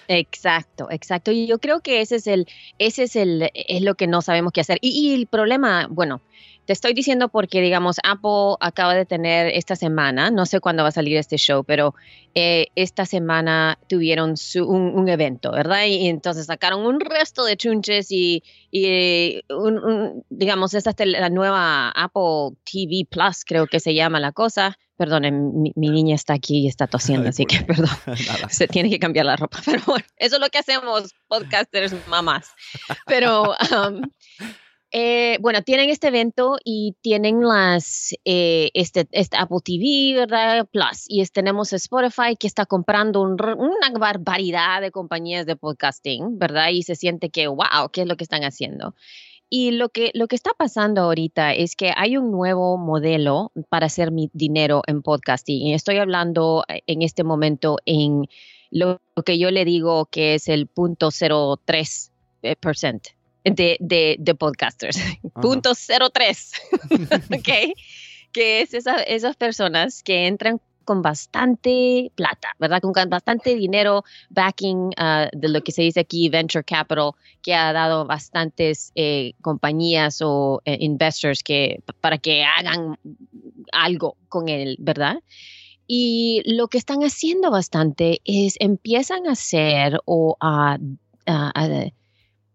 Exacto, 0.10 0.88
exacto. 0.90 1.32
Y 1.32 1.48
yo 1.48 1.60
creo 1.60 1.82
que 1.82 2.00
ese 2.02 2.16
es 2.16 2.28
el, 2.28 2.48
ese 2.78 3.04
es 3.04 3.16
el, 3.18 3.50
es 3.54 3.82
lo 3.82 3.96
que 3.96 4.08
no 4.08 4.22
sabemos 4.22 4.54
qué 4.54 4.62
hacer. 4.62 4.78
Y, 4.82 4.92
y 5.12 5.16
el 5.16 5.28
problema, 5.28 5.88
bueno, 5.90 6.22
te 6.68 6.74
estoy 6.74 6.94
diciendo 6.94 7.30
porque, 7.30 7.62
digamos, 7.62 7.96
Apple 8.04 8.58
acaba 8.60 8.94
de 8.94 9.06
tener 9.06 9.48
esta 9.48 9.76
semana, 9.78 10.30
no 10.32 10.46
sé 10.46 10.60
cuándo 10.60 10.84
va 10.84 10.90
a 10.90 10.92
salir 10.92 11.16
este 11.18 11.38
show, 11.38 11.64
pero 11.64 11.96
eh, 12.36 12.68
esta 12.76 13.06
semana 13.06 13.80
tuvieron 13.88 14.36
su- 14.36 14.68
un, 14.68 14.94
un 14.94 15.08
evento, 15.08 15.52
¿verdad? 15.54 15.86
Y, 15.86 16.08
entonces 16.10 16.46
sacaron 16.48 16.86
un 16.86 17.00
resto 17.00 17.46
de 17.46 17.56
chunches 17.56 18.12
y, 18.12 18.44
y, 18.70 18.86
eh, 18.86 19.44
un- 19.50 19.80
un- 19.84 20.24
digamos, 20.30 20.74
esta 20.74 20.92
es 20.92 21.08
la 21.08 21.30
nueva 21.30 21.90
Apple 21.92 22.58
TV 22.70 23.08
Plus, 23.10 23.46
creo 23.46 23.66
que 23.68 23.80
se 23.80 23.94
llama 23.96 24.20
la 24.20 24.34
cosa. 24.34 24.78
Perdonen, 24.98 25.62
mi, 25.62 25.72
mi 25.76 25.90
niña 25.92 26.16
está 26.16 26.34
aquí 26.34 26.62
y 26.66 26.68
está 26.68 26.88
tosiendo, 26.88 27.30
así 27.30 27.46
que 27.46 27.62
perdón 27.62 27.86
Nada. 28.08 28.50
se 28.50 28.68
tiene 28.68 28.90
que 28.90 28.98
cambiar 28.98 29.28
la 29.28 29.36
ropa. 29.36 29.60
Pero 29.66 29.80
bueno, 29.86 30.04
eso 30.18 30.36
es 30.38 30.42
lo 30.42 30.50
que 30.50 30.58
hacemos 30.58 31.14
podcasters 31.28 31.94
mamás. 32.08 32.50
Pero 33.06 33.52
um, 33.52 34.02
eh, 34.92 35.38
bueno, 35.42 35.62
tienen 35.64 35.90
este 35.90 36.08
evento 36.08 36.58
y 36.64 36.96
tienen 37.02 37.42
las 37.42 38.14
eh, 38.26 38.70
este, 38.74 39.08
este 39.12 39.38
Apple 39.38 39.58
TV, 39.64 40.16
¿verdad? 40.16 40.68
Plus. 40.72 41.06
Y 41.08 41.22
es- 41.22 41.32
tenemos 41.32 41.74
Spotify 41.74 42.36
que 42.40 42.48
está 42.48 42.66
comprando 42.66 43.22
un 43.22 43.38
una 43.42 43.90
barbaridad 44.00 44.82
de 44.82 44.92
compañías 44.92 45.46
de 45.46 45.56
podcasting, 45.58 46.40
¿verdad? 46.40 46.70
Y 46.70 46.84
se 46.84 46.96
siente 46.96 47.30
que, 47.30 47.48
wow, 47.48 47.90
¿qué 47.92 48.02
es 48.02 48.08
lo 48.08 48.16
que 48.18 48.24
están 48.24 48.44
haciendo? 48.44 48.96
Y 49.50 49.72
lo 49.72 49.90
que, 49.90 50.12
lo 50.14 50.28
que 50.28 50.36
está 50.36 50.52
pasando 50.58 51.02
ahorita 51.02 51.54
es 51.54 51.76
que 51.76 51.94
hay 51.96 52.18
un 52.18 52.32
nuevo 52.32 52.78
modelo 52.78 53.52
para 53.70 53.86
hacer 53.88 54.12
mi 54.12 54.30
dinero 54.34 54.82
en 54.88 55.02
podcasting. 55.02 55.68
Y 55.68 55.74
estoy 55.74 55.98
hablando 55.98 56.64
eh, 56.68 56.82
en 56.88 57.02
este 57.02 57.24
momento 57.24 57.78
en 57.86 58.28
lo 58.72 59.00
que 59.26 59.40
yo 59.40 59.52
le 59.52 59.66
digo 59.66 60.08
que 60.08 60.36
es 60.36 60.50
el 60.50 60.68
punto 60.68 61.10
03 61.12 62.12
eh, 62.44 62.56
percent 62.58 63.17
de, 63.52 63.78
de, 63.80 64.16
de 64.20 64.36
podcasters. 64.36 64.98
Punto 65.42 65.72
03. 65.76 66.52
ok. 67.32 67.50
Que 68.32 68.62
es 68.62 68.74
esa- 68.74 69.02
esas 69.04 69.36
personas 69.36 70.04
que 70.04 70.28
entran 70.28 70.60
con 70.86 71.02
bastante 71.02 72.12
plata, 72.16 72.50
¿verdad? 72.60 72.80
Con 72.82 72.94
bastante 73.10 73.56
dinero, 73.56 74.04
backing 74.30 74.92
ah, 74.96 75.28
de 75.34 75.50
lo 75.50 75.62
que 75.62 75.74
se 75.74 75.82
dice 75.82 76.00
aquí, 76.00 76.30
venture 76.30 76.64
capital, 76.64 77.12
que 77.42 77.54
ha 77.54 77.74
dado 77.74 78.06
bastantes 78.06 78.94
eh, 78.96 79.34
compañías 79.42 80.22
o 80.22 80.62
eh, 80.64 80.78
investors 80.80 81.44
que, 81.44 81.82
para 82.00 82.18
que 82.18 82.44
hagan 82.46 82.98
algo 83.74 84.16
con 84.30 84.48
él, 84.48 84.78
¿verdad? 84.80 85.18
Y 85.88 86.42
lo 86.46 86.68
que 86.70 86.78
están 86.78 87.02
haciendo 87.04 87.52
bastante 87.52 88.22
es 88.24 88.56
empiezan 88.60 89.28
a 89.28 89.32
hacer 89.34 90.00
o 90.06 90.38
a, 90.40 90.78
a- 91.26 91.52
a 91.54 91.68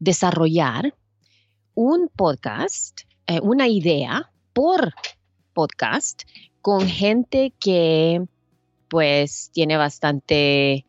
desarrollar 0.02 0.94
un 1.74 2.08
podcast, 2.14 3.02
eh, 3.28 3.38
una 3.40 3.68
idea 3.68 4.30
por 4.52 4.92
podcast 5.54 6.22
con 6.60 6.86
gente 6.88 7.52
que 7.60 8.22
pues 8.88 9.50
tiene 9.52 9.76
bastante 9.76 10.84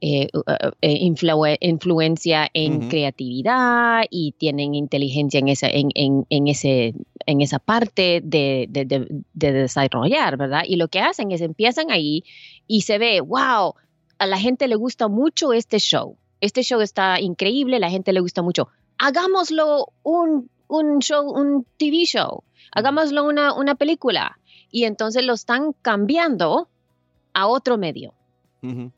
eh, 0.00 0.28
uh, 0.34 0.40
eh, 0.82 0.98
influe- 1.02 1.56
influencia 1.60 2.48
en 2.52 2.88
creatividad 2.88 4.04
y 4.10 4.32
tienen 4.32 4.74
inteligencia 4.74 5.38
en 5.40 5.48
esa, 5.48 5.68
en, 5.68 5.88
en- 5.94 6.26
en 6.30 6.48
ese, 6.48 6.94
en 7.26 7.40
esa 7.40 7.58
parte 7.58 8.20
de, 8.24 8.66
de- 8.68 8.84
de- 8.86 9.06
de 9.34 9.52
desarrollar, 9.52 10.36
¿verdad? 10.36 10.62
Y 10.66 10.76
lo 10.76 10.88
que 10.88 11.00
hacen 11.00 11.32
es 11.32 11.40
empiezan 11.42 11.90
ahí 11.90 12.24
y 12.66 12.82
se 12.82 12.98
ve, 12.98 13.20
wow, 13.20 13.74
a 14.18 14.26
la 14.26 14.38
gente 14.38 14.68
le 14.68 14.74
gusta 14.76 15.08
mucho 15.08 15.52
este 15.52 15.78
show. 15.78 16.16
Este 16.44 16.62
show 16.62 16.80
está 16.80 17.20
increíble, 17.20 17.78
la 17.78 17.90
gente 17.90 18.12
le 18.12 18.20
gusta 18.20 18.42
mucho. 18.42 18.68
Hagámoslo 18.98 19.92
un, 20.02 20.50
un 20.68 20.98
show, 21.00 21.30
un 21.30 21.66
TV 21.76 22.04
show. 22.04 22.44
Hagámoslo 22.72 23.24
una, 23.24 23.54
una 23.54 23.74
película. 23.74 24.38
Y 24.70 24.84
entonces 24.84 25.24
lo 25.24 25.34
están 25.34 25.72
cambiando 25.82 26.68
a 27.32 27.46
otro 27.46 27.78
medio 27.78 28.14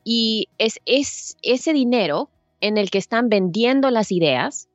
y 0.03 0.47
es, 0.57 0.79
es 0.85 1.37
ese 1.41 1.73
dinero 1.73 2.29
en 2.61 2.77
el 2.77 2.89
que 2.89 2.97
están 2.97 3.29
vendiendo 3.29 3.91
las 3.91 4.11
ideas 4.11 4.69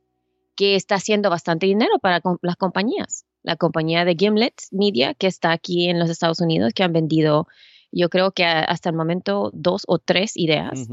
que 0.55 0.77
está 0.77 0.97
haciendo 0.97 1.31
bastante 1.31 1.67
dinero 1.67 1.99
para 2.01 2.21
las 2.43 2.57
compañías. 2.57 3.25
La 3.43 3.57
compañía 3.57 4.05
de 4.05 4.15
Gimlet 4.15 4.55
Media, 4.71 5.15
que 5.15 5.27
está 5.27 5.51
aquí 5.51 5.89
en 5.89 5.99
los 5.99 6.11
Estados 6.11 6.41
Unidos, 6.41 6.73
que 6.75 6.85
han 6.85 6.93
vendido, 6.93 7.49
yo 7.91 8.09
creo 8.09 8.33
que 8.33 8.45
hasta 8.45 8.91
el 8.91 8.97
momento 8.97 9.51
dos 9.55 9.83
o 9.89 9.99
tres 9.99 10.37
ideas. 10.37 10.89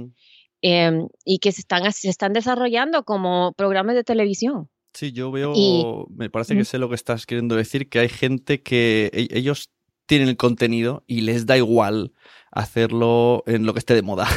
Em, 0.61 1.07
y 1.25 1.39
que 1.39 1.51
se 1.51 1.61
están, 1.61 1.91
se 1.93 2.09
están 2.09 2.33
desarrollando 2.33 3.03
como 3.03 3.53
programas 3.53 3.95
de 3.95 4.03
televisión. 4.03 4.69
Sí, 4.93 5.11
yo 5.11 5.31
veo, 5.31 5.53
Y- 5.55 5.85
me 6.15 6.29
parece 6.29 6.55
que 6.55 6.65
sé 6.65 6.77
lo 6.79 6.89
que 6.89 6.95
estás 6.95 7.25
queriendo 7.25 7.55
decir, 7.55 7.89
que 7.89 7.99
hay 7.99 8.09
gente 8.09 8.61
que 8.63 9.09
e- 9.13 9.27
ellos 9.37 9.69
tienen 10.07 10.27
el 10.29 10.37
contenido 10.37 11.03
y 11.05 11.21
les 11.21 11.45
da 11.45 11.55
igual 11.55 12.11
hacerlo 12.51 13.43
en 13.45 13.65
lo 13.67 13.73
que 13.73 13.79
esté 13.79 13.93
de 13.93 14.01
moda. 14.01 14.27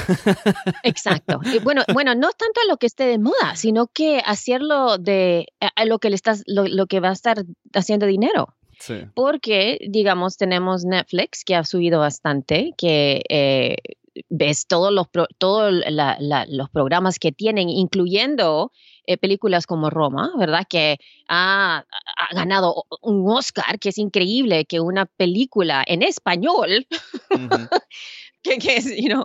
Exacto. 0.82 1.40
Y 1.52 1.58
bueno, 1.64 1.82
bueno, 1.92 2.14
no 2.14 2.30
tanto 2.32 2.60
a 2.64 2.68
lo 2.70 2.76
que 2.76 2.86
esté 2.86 3.04
de 3.04 3.18
moda, 3.18 3.56
sino 3.56 3.86
que 3.86 4.20
hacerlo 4.24 4.98
de 4.98 5.46
a, 5.60 5.68
a 5.74 5.84
lo 5.84 5.98
que 5.98 6.10
le 6.10 6.16
estás, 6.16 6.42
lo, 6.46 6.66
lo 6.66 6.86
que 6.86 7.00
va 7.00 7.08
a 7.10 7.12
estar 7.12 7.44
haciendo 7.74 8.06
dinero. 8.06 8.54
Sí. 8.78 8.94
porque, 9.14 9.78
digamos, 9.88 10.36
tenemos 10.36 10.84
Netflix 10.84 11.44
que 11.44 11.54
ha 11.54 11.62
subido 11.62 12.00
bastante, 12.00 12.72
que 12.76 13.22
eh, 13.28 13.76
ves 14.28 14.66
todos 14.66 14.92
los, 14.92 15.09
pro- 15.09 15.28
todos 15.38 15.73
la- 15.88 16.16
la- 16.21 16.47
los 16.49 16.69
programas 16.71 17.19
que 17.19 17.33
tienen, 17.33 17.69
incluyendo 17.69 18.71
eh, 19.07 19.16
películas 19.16 19.66
como 19.66 19.90
Roma, 19.90 20.33
¿verdad? 20.38 20.64
Que 20.69 20.99
ha, 21.28 21.78
ha 22.16 22.35
ganado 22.35 22.85
un 23.00 23.25
Oscar, 23.28 23.78
que 23.81 23.88
es 23.88 23.99
increíble 23.99 24.64
que 24.64 24.78
una 24.81 25.07
película 25.07 25.83
en 25.87 26.02
español 26.02 26.87
que, 28.42 28.59
que 28.59 28.76
es, 28.76 28.87
you 28.97 29.09
know, 29.09 29.25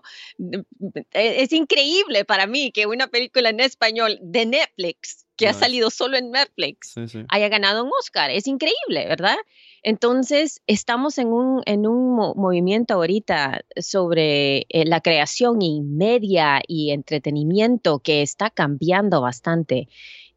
e, 1.12 1.42
es 1.44 1.52
increíble 1.54 2.26
para 2.26 2.48
mí 2.48 2.72
que 2.72 2.86
una 2.88 3.08
película 3.08 3.50
en 3.50 3.60
español 3.60 4.18
de 4.22 4.46
Netflix, 4.46 5.27
que 5.38 5.48
ha 5.48 5.54
No, 5.54 5.60
salido 5.60 5.90
solo 5.90 6.18
en 6.18 6.32
Netflix, 6.32 6.92
Sí, 6.94 7.08
sí. 7.08 7.24
haya 7.30 7.48
ganado 7.50 7.84
un 7.84 7.92
Oscar. 8.00 8.32
Es 8.32 8.48
increíble, 8.48 9.06
¿verdad? 9.08 9.36
Entonces, 9.84 10.62
estamos 10.68 11.18
en 11.18 11.28
un, 11.28 11.62
en 11.66 11.88
un 11.88 12.16
mo- 12.16 12.34
movimiento 12.36 12.96
ahorita 12.96 13.62
sobre 13.78 14.66
eh, 14.70 14.86
la 14.86 15.00
creación 15.02 15.62
y 15.62 15.82
media 15.82 16.62
y 16.68 16.92
entretenimiento 16.92 18.00
que 18.00 18.22
está 18.22 18.50
cambiando 18.50 19.22
bastante. 19.22 19.88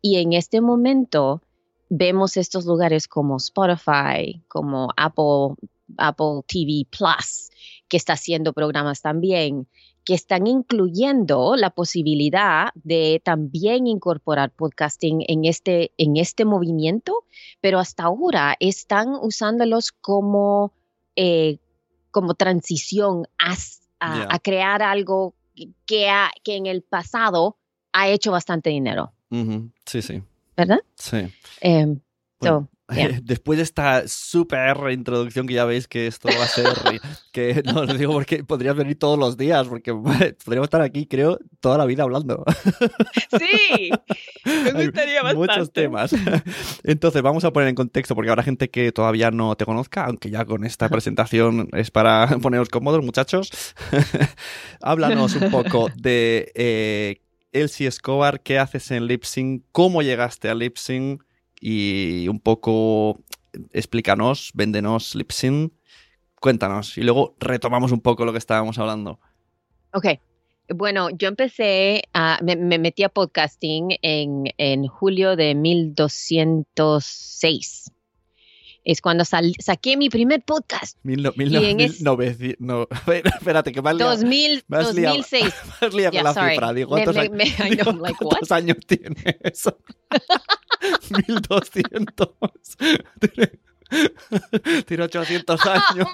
Y 0.03 0.17
en 0.19 0.35
este 0.35 0.61
momento 0.61 1.43
vemos 1.89 2.37
estos 2.37 2.67
lugares 2.67 3.09
como 3.09 3.39
Spotify, 3.39 4.43
como 4.47 4.91
Apple, 4.97 5.57
Apple 5.97 6.43
TV 6.47 6.87
Plus, 6.91 7.51
que 7.89 7.97
está 7.97 8.13
haciendo 8.13 8.53
programas 8.53 9.01
también, 9.03 9.67
que 10.11 10.15
están 10.17 10.49
incluyendo 10.49 11.55
la 11.55 11.71
posibilidad 11.71 12.71
de 12.75 13.23
también 13.25 13.87
incorporar 13.87 14.51
podcasting 14.51 15.23
en 15.29 15.45
este, 15.45 15.93
en 15.99 16.17
este 16.17 16.45
movimiento, 16.45 17.23
pero 17.61 17.79
hasta 17.79 18.03
ahora 18.03 18.57
están 18.59 19.11
usándolos 19.23 19.93
como, 19.93 20.73
eh, 21.15 21.59
como 22.11 22.35
transición 22.35 23.29
a, 23.39 23.55
crear 24.43 24.83
algo 24.83 25.35
que, 25.87 26.09
ha- 26.09 26.33
que 26.43 26.57
en 26.57 26.67
el 26.67 26.83
pasado 26.83 27.57
ha 27.93 28.09
hecho 28.09 28.33
bastante 28.33 28.71
dinero, 28.71 29.13
Sí, 29.87 30.03
sí. 30.03 30.23
¿verdad? 30.57 30.81
Sí. 30.97 31.19
Em, 31.61 32.01
Bueno, 32.41 32.71
so, 32.71 32.81
yeah. 32.95 33.21
Después 33.23 33.59
de 33.59 33.63
esta 33.63 34.09
súper 34.09 34.77
introducción 34.91 35.47
que 35.47 35.55
ya 35.55 35.65
veis 35.65 35.87
que 35.87 36.07
esto 36.07 36.29
va 36.29 36.45
a 36.45 36.49
ser, 36.49 36.67
que 37.33 37.63
no 37.65 37.83
os 37.83 37.99
digo 37.99 38.13
porque 38.13 38.43
podrías 38.45 38.75
venir 38.75 38.99
todos 38.99 39.19
los 39.19 39.37
días, 39.37 39.69
porque 39.69 39.93
podríamos 40.45 40.67
estar 40.67 40.81
aquí, 40.83 41.07
creo, 41.07 41.39
toda 41.61 41.79
la 41.79 41.85
vida 41.85 42.03
hablando. 42.03 42.45
Sí, 43.39 43.91
me 44.45 44.73
gustaría 44.73 45.23
bastante. 45.23 45.53
Muchos 45.53 45.73
temas. 45.73 46.15
Entonces, 46.83 47.23
vamos 47.23 47.45
a 47.45 47.53
poner 47.53 47.69
en 47.69 47.75
contexto, 47.75 48.15
porque 48.15 48.31
habrá 48.31 48.43
gente 48.43 48.71
que 48.71 48.91
todavía 48.93 49.31
no 49.31 49.55
te 49.57 49.65
conozca, 49.65 50.07
aunque 50.07 50.31
ya 50.31 50.45
con 50.45 50.65
esta 50.65 50.89
presentación 50.89 51.69
es 51.73 51.91
para 51.91 52.27
poneros 52.43 52.69
cómodos, 52.69 53.05
muchachos. 53.05 53.51
Háblanos 54.81 55.37
un 55.37 55.51
poco 55.51 55.91
de 55.97 56.51
eh, 56.55 57.23
Elsie 57.53 57.87
Escobar, 57.87 58.41
qué 58.41 58.59
haces 58.59 58.91
en 58.91 59.07
Lipsing, 59.07 59.65
cómo 59.73 60.03
llegaste 60.03 60.49
a 60.49 60.55
Lipsing 60.55 61.21
y 61.61 62.27
un 62.29 62.41
poco 62.41 63.21
explícanos, 63.73 64.51
véndenos 64.55 65.15
Lipsing, 65.15 65.73
cuéntanos 66.41 66.99
y 66.99 67.03
luego 67.03 67.37
retomamos 67.39 67.93
un 67.93 68.01
poco 68.01 68.25
lo 68.25 68.33
que 68.33 68.39
estábamos 68.39 68.77
hablando. 68.79 69.21
Ok. 69.93 70.07
Bueno, 70.73 71.11
yo 71.11 71.29
empecé 71.29 72.05
a, 72.15 72.39
me, 72.43 72.57
me 72.57 72.79
metí 72.79 73.03
a 73.03 73.09
podcasting 73.09 73.99
en, 74.03 74.45
en 74.57 74.87
julio 74.87 75.35
de 75.35 75.57
1206. 75.57 77.91
Es 78.91 79.01
cuando 79.01 79.25
sal- 79.25 79.55
saqué 79.61 79.97
mi 79.97 80.11
primer 80.11 80.43
podcast. 80.43 80.99
Mil, 81.05 81.23
no- 81.23 81.33
mil, 81.37 81.53
no- 81.53 81.61
mil 81.61 81.81
es- 81.81 82.03
noveci- 82.03 82.57
no, 82.59 82.89
espérate, 83.39 83.71
que 83.71 83.81
me 83.83 83.91
has 83.91 83.97
liado, 83.97 84.11
2000, 84.11 84.65
me 84.69 84.77
has 84.79 84.95
liado- 84.95 85.17
2006. 85.17 85.43
me 85.81 85.87
has 85.87 85.95
liado 85.95 86.13
Yeah, 86.13 86.23
con 86.23 86.25
la 86.25 86.35
sorry. 86.35 86.51
cifra. 86.51 86.73
Digo, 86.73 86.89
¿cuántos, 86.89 87.15
me- 87.15 87.21
años- 87.21 87.33
me- 87.37 87.77
know, 87.77 87.87
I'm 87.87 88.01
like, 88.03 88.17
¿cuántos 88.21 88.51
años 88.51 88.77
tiene 88.89 89.39
eso? 89.45 89.79
1200. 91.29 92.31
Tiene, 93.21 94.83
tiene 94.87 95.03
800 95.05 95.61
años. 95.67 96.09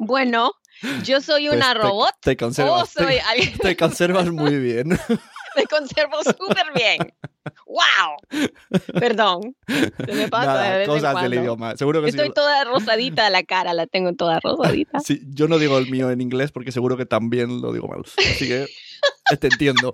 Bueno, 0.00 0.52
yo 1.04 1.20
soy 1.20 1.46
Pues 1.46 1.56
una 1.56 1.74
te- 1.74 1.78
robot 1.78 2.10
Te, 2.20 2.32
o 2.32 2.36
conservas, 2.36 2.90
soy 2.90 3.06
te, 3.06 3.20
alguien 3.20 3.58
te 3.58 3.76
conservas 3.76 4.30
muy 4.30 4.56
bien. 4.58 4.98
me 5.56 5.64
conservo 5.64 6.22
súper 6.24 6.66
bien. 6.74 7.12
¡Wow! 7.66 8.46
Perdón. 9.00 9.56
Se 9.66 10.12
me 10.12 10.28
pasa 10.28 10.52
de 10.52 10.58
Nada, 10.68 10.76
vez 10.78 10.88
en 10.88 10.94
cosas 10.94 11.02
del 11.02 11.12
cuando. 11.12 11.36
idioma. 11.40 11.76
Seguro 11.76 12.02
que 12.02 12.08
Estoy 12.10 12.26
sí. 12.28 12.32
toda 12.34 12.64
rosadita 12.64 13.28
la 13.30 13.42
cara, 13.42 13.74
la 13.74 13.86
tengo 13.86 14.14
toda 14.14 14.38
rosadita. 14.40 15.00
Sí, 15.00 15.20
yo 15.30 15.48
no 15.48 15.58
digo 15.58 15.78
el 15.78 15.90
mío 15.90 16.10
en 16.10 16.20
inglés 16.20 16.52
porque 16.52 16.70
seguro 16.72 16.96
que 16.96 17.06
también 17.06 17.60
lo 17.60 17.72
digo 17.72 17.88
mal. 17.88 18.02
Así 18.18 18.46
que 18.46 18.66
te 19.40 19.46
entiendo. 19.48 19.92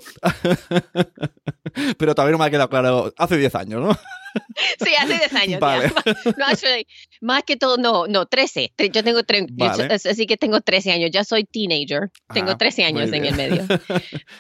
Pero 1.96 2.14
también 2.14 2.32
no 2.32 2.38
me 2.38 2.44
ha 2.44 2.50
quedado 2.50 2.68
claro. 2.68 3.12
Hace 3.16 3.36
10 3.38 3.54
años, 3.54 3.80
¿no? 3.80 3.94
Sí, 4.84 4.90
hace 4.98 5.14
10 5.14 5.34
años. 5.34 5.60
Vale. 5.60 5.90
No, 6.36 6.46
actually, 6.46 6.86
más 7.20 7.42
que 7.44 7.56
todo, 7.56 7.76
no, 7.78 8.06
no, 8.06 8.26
13. 8.26 8.72
Tre- 8.76 8.90
Yo 8.92 9.02
tengo 9.02 9.20
Vale. 9.52 9.94
así 9.94 10.26
que 10.26 10.36
tengo 10.36 10.60
13 10.60 10.92
años. 10.92 11.10
Ya 11.12 11.24
soy 11.24 11.44
teenager. 11.44 12.10
Tengo 12.32 12.52
Ah, 12.52 12.58
13 12.58 12.84
años 12.84 13.08
muy 13.08 13.18
en 13.18 13.24
el 13.24 13.34
medio. 13.34 13.64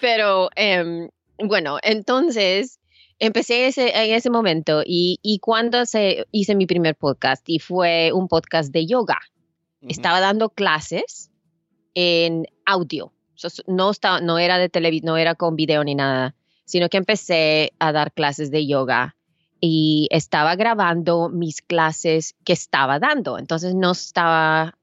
Pero 0.00 0.50
em, 0.54 1.08
bueno, 1.44 1.78
entonces 1.82 2.80
empecé 3.18 3.66
ese, 3.66 3.90
en 3.96 4.14
ese 4.14 4.30
momento 4.30 4.82
y, 4.84 5.18
y 5.22 5.38
cuando 5.38 5.86
se, 5.86 6.26
hice 6.32 6.54
mi 6.54 6.66
primer 6.66 6.96
podcast 6.96 7.48
y 7.48 7.58
fue 7.58 8.12
un 8.12 8.28
podcast 8.28 8.72
de 8.72 8.86
yoga. 8.86 9.18
Estaba 9.82 10.18
dando 10.20 10.50
clases 10.50 11.30
en 11.94 12.46
audio. 12.66 13.12
No, 13.66 13.90
estaba, 13.90 14.20
no 14.20 14.38
era 14.38 14.58
de 14.58 14.68
televisión, 14.68 15.06
no 15.06 15.16
era 15.16 15.36
con 15.36 15.54
video 15.54 15.84
ni 15.84 15.94
nada, 15.94 16.34
sino 16.64 16.88
que 16.88 16.96
empecé 16.96 17.72
a 17.78 17.92
dar 17.92 18.12
clases 18.12 18.50
de 18.50 18.66
yoga 18.66 19.16
y 19.60 20.08
estaba 20.10 20.56
grabando 20.56 21.28
mis 21.28 21.62
clases 21.62 22.34
que 22.44 22.52
estaba 22.52 22.98
dando. 22.98 23.38
Entonces 23.38 23.74
no 23.74 23.92
estaba, 23.92 24.76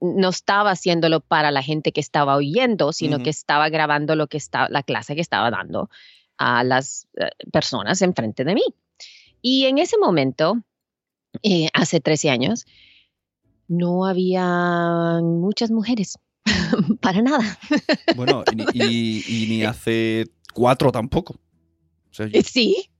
no 0.00 0.28
estaba 0.28 0.70
haciéndolo 0.72 1.20
para 1.20 1.50
la 1.50 1.62
gente 1.62 1.92
que 1.92 2.00
estaba 2.00 2.34
oyendo, 2.36 2.92
sino 2.92 3.18
que 3.22 3.30
estaba 3.30 3.68
grabando 3.68 4.16
lo 4.16 4.26
que 4.26 4.36
estaba, 4.36 4.68
la 4.70 4.82
clase 4.82 5.14
que 5.14 5.20
estaba 5.20 5.50
dando 5.50 5.88
a 6.36 6.64
las 6.64 7.06
eh, 7.20 7.30
personas 7.52 8.02
enfrente 8.02 8.44
de 8.44 8.54
mí. 8.54 8.64
Y 9.42 9.66
en 9.66 9.78
ese 9.78 9.96
momento, 9.98 10.60
eh, 11.42 11.68
hace 11.74 12.00
13 12.00 12.30
años, 12.30 12.66
no 13.68 14.04
había 14.06 15.20
muchas 15.22 15.70
mujeres, 15.70 16.18
para 17.00 17.22
nada. 17.22 17.58
Bueno, 18.16 18.42
y, 18.52 18.56
ni- 18.56 18.64
y- 18.74 19.24
y 19.44 19.46
ni 19.48 19.62
hace 19.64 20.24
cuatro 20.54 20.90
tampoco. 20.90 21.34
O 21.34 22.14
sea, 22.14 22.26
yo- 22.26 22.40
Sí, 22.42 22.90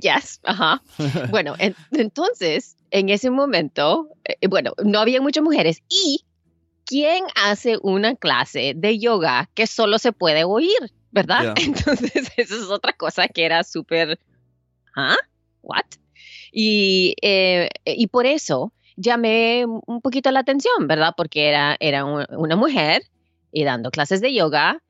yes, 0.00 0.40
ajá. 0.44 0.82
Bueno, 1.30 1.54
en- 1.58 1.74
entonces, 1.92 2.76
en 2.90 3.08
ese 3.08 3.30
momento, 3.30 4.08
eh, 4.24 4.46
bueno, 4.48 4.72
no 4.84 4.98
había 5.00 5.20
muchas 5.20 5.42
mujeres. 5.44 5.82
¿Y 5.88 6.24
quién 6.84 7.24
hace 7.44 7.78
una 7.82 8.14
clase 8.14 8.74
de 8.76 8.98
yoga 8.98 9.50
que 9.54 9.66
solo 9.66 9.98
se 9.98 10.12
puede 10.12 10.44
oír? 10.44 10.78
¿Verdad? 11.10 11.54
Entonces, 11.60 12.30
eso 12.36 12.54
es 12.56 12.68
otra 12.70 12.92
cosa 12.92 13.28
que 13.28 13.44
era 13.44 13.64
súper, 13.64 14.18
¿ah? 14.96 15.16
¿What? 15.62 15.84
Y, 16.52 17.14
eh, 17.22 17.68
y 17.84 18.06
por 18.08 18.26
eso 18.26 18.72
llamé 18.96 19.64
un 19.66 20.00
poquito 20.00 20.30
la 20.30 20.40
atención, 20.40 20.86
¿verdad? 20.86 21.12
Porque 21.16 21.48
era, 21.48 21.76
era 21.80 22.04
un- 22.04 22.24
una 22.30 22.56
mujer 22.56 23.02
y 23.52 23.64
dando 23.64 23.90
clases 23.90 24.20
de 24.20 24.32
yoga, 24.32 24.82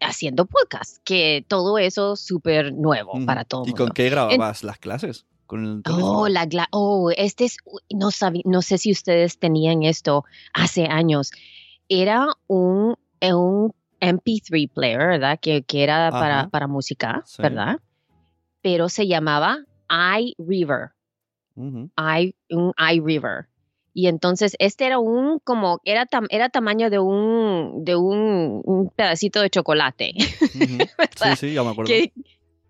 haciendo 0.00 0.46
podcast, 0.46 0.98
que 1.04 1.44
todo 1.48 1.78
eso 1.78 2.16
súper 2.16 2.72
nuevo 2.72 3.12
para 3.26 3.44
todo 3.44 3.62
el 3.64 3.68
¿Y 3.68 3.72
mundo. 3.72 3.84
con 3.86 3.94
qué 3.94 4.10
grababas 4.10 4.62
las 4.64 4.78
clases? 4.78 5.26
¿Con 5.46 5.64
el? 5.64 5.82
Oh, 5.92 6.28
la 6.28 6.44
gla- 6.46 6.68
oh, 6.72 7.10
este 7.16 7.44
es, 7.44 7.58
no 7.94 8.10
sabí, 8.10 8.42
no 8.44 8.62
sé 8.62 8.78
si 8.78 8.90
ustedes 8.92 9.38
tenían 9.38 9.82
esto 9.84 10.24
hace 10.52 10.86
años. 10.86 11.30
Era 11.88 12.26
un, 12.48 12.96
eh, 13.20 13.32
un 13.32 13.72
MP3 14.00 14.70
player, 14.72 14.98
¿verdad? 14.98 15.38
Que, 15.40 15.62
que 15.62 15.82
era 15.84 16.10
para, 16.10 16.40
Ajá. 16.40 16.48
para 16.50 16.66
música, 16.66 17.22
Sí. 17.24 17.40
¿verdad? 17.42 17.78
Pero 18.60 18.88
se 18.88 19.06
llamaba 19.06 19.58
iRiver, 20.18 20.90
Ujú. 21.54 21.90
i, 22.18 22.34
un 22.50 22.72
iRiver. 22.92 23.46
Y 23.98 24.08
entonces 24.08 24.56
este 24.58 24.84
era 24.84 24.98
un 24.98 25.38
como 25.38 25.80
era 25.84 26.04
tam- 26.06 26.26
era 26.28 26.50
tamaño 26.50 26.90
de 26.90 26.98
un 26.98 27.82
de 27.82 27.96
un, 27.96 28.60
un 28.62 28.90
pedacito 28.90 29.40
de 29.40 29.48
chocolate. 29.48 30.12
Sí, 31.16 31.36
sí, 31.36 31.54
ya 31.54 31.62
me 31.64 31.70
acuerdo. 31.70 31.88
que 31.88 32.12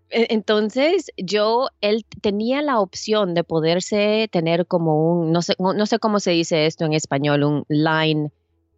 e- 0.09 0.27
entonces 0.29 1.11
yo 1.17 1.67
él 1.81 2.05
tenía 2.21 2.61
la 2.61 2.79
opción 2.79 3.33
de 3.33 3.43
poderse 3.43 4.29
tener 4.31 4.65
como 4.67 5.11
un 5.11 5.33
no 5.33 5.41
sé 5.41 5.53
no 5.59 5.85
sé 5.85 5.99
cómo 5.99 6.21
se 6.21 6.31
dice 6.31 6.65
esto 6.65 6.85
en 6.85 6.93
español 6.93 7.43
un 7.43 7.65
line 7.67 8.31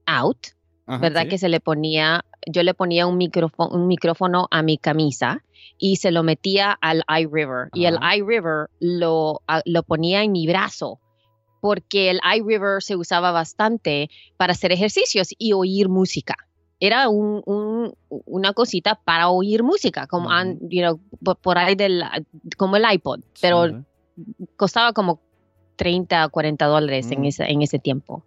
out 0.07 0.39
Ajá, 0.88 0.97
verdad 1.03 1.21
sí. 1.23 1.27
que 1.29 1.38
se 1.38 1.49
le 1.49 1.59
ponía 1.59 2.25
yo 2.51 2.63
le 2.63 2.73
ponía 2.73 3.05
un 3.05 3.17
micrófono 3.17 3.69
un 3.75 3.85
micrófono 3.85 4.47
a 4.49 4.63
mi 4.63 4.79
camisa 4.79 5.43
y 5.77 5.97
se 5.97 6.09
lo 6.09 6.23
metía 6.23 6.71
al 6.81 7.03
iRiver 7.07 7.69
y 7.73 7.85
el 7.85 7.99
iRiver 8.17 8.69
lo 8.79 9.41
a- 9.47 9.62
lo 9.65 9.83
ponía 9.83 10.23
en 10.23 10.31
mi 10.31 10.47
brazo 10.47 10.99
porque 11.62 12.10
el 12.10 12.19
iRiver 12.38 12.82
se 12.82 12.95
usaba 12.95 13.32
bastante 13.32 14.10
para 14.38 14.54
hacer 14.54 14.72
ejercicios 14.72 15.30
y 15.38 15.54
oír 15.54 15.89
música 15.89 16.36
era 16.82 17.10
un, 17.10 17.41
un- 17.45 17.93
una 18.10 18.54
cosita 18.54 18.95
para 18.95 19.28
oír 19.30 19.63
música, 19.63 20.08
como, 20.08 20.30
you 20.69 20.82
know, 20.82 20.98
por, 21.22 21.36
por 21.38 21.58
ahí 21.58 21.76
del, 21.76 22.02
como 22.56 22.78
el 22.78 22.84
iPod, 22.89 23.19
pero 23.41 23.84
costaba 24.56 24.93
como 24.93 25.19
30 25.76 26.26
o 26.26 26.30
40 26.30 26.65
dólares 26.67 27.12
en, 27.12 27.22
Mm. 27.22 27.26
ese, 27.26 27.43
en 27.52 27.62
ese 27.62 27.80
tiempo. 27.80 28.24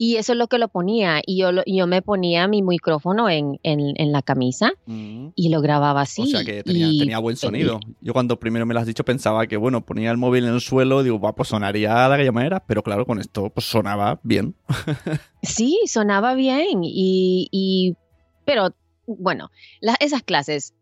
Y 0.00 0.16
eso 0.16 0.32
es 0.32 0.38
lo 0.38 0.46
que 0.46 0.58
lo 0.58 0.68
ponía. 0.68 1.20
Y 1.26 1.38
yo, 1.38 1.50
yo 1.66 1.86
me 1.88 2.02
ponía 2.02 2.46
mi 2.46 2.62
micrófono 2.62 3.28
en, 3.28 3.58
en, 3.64 4.12
la 4.12 4.22
camisa 4.22 4.72
mm. 4.86 5.30
y 5.34 5.48
lo 5.48 5.60
grababa 5.60 6.02
así. 6.02 6.22
O 6.22 6.26
sea 6.26 6.44
que 6.44 6.62
tenía, 6.62 7.18
buen 7.18 7.36
sonido. 7.36 7.80
yo 8.00 8.12
cuando 8.12 8.38
primero 8.38 8.64
me 8.64 8.74
lo 8.74 8.80
has 8.80 8.86
dicho 8.86 9.04
pensaba 9.04 9.46
que, 9.48 9.56
bueno, 9.56 9.84
ponía 9.84 10.12
el 10.12 10.16
móvil 10.16 10.44
en 10.44 10.54
el 10.54 10.60
suelo, 10.60 11.02
digo, 11.02 11.20
pues 11.34 11.48
sonaría 11.48 12.08
de 12.08 12.14
aquella 12.14 12.32
manera, 12.32 12.64
pero 12.64 12.82
claro, 12.82 13.04
con 13.04 13.18
esto 13.18 13.50
pues 13.50 13.66
sonaba 13.66 14.20
bien. 14.22 14.54
sí, 15.42 15.80
sonaba 15.86 16.34
bien. 16.34 16.84
Y, 16.84 17.48
y 17.50 17.96
pero 18.44 18.74
bueno, 19.06 19.50
esas 20.00 20.22
clases 20.22 20.74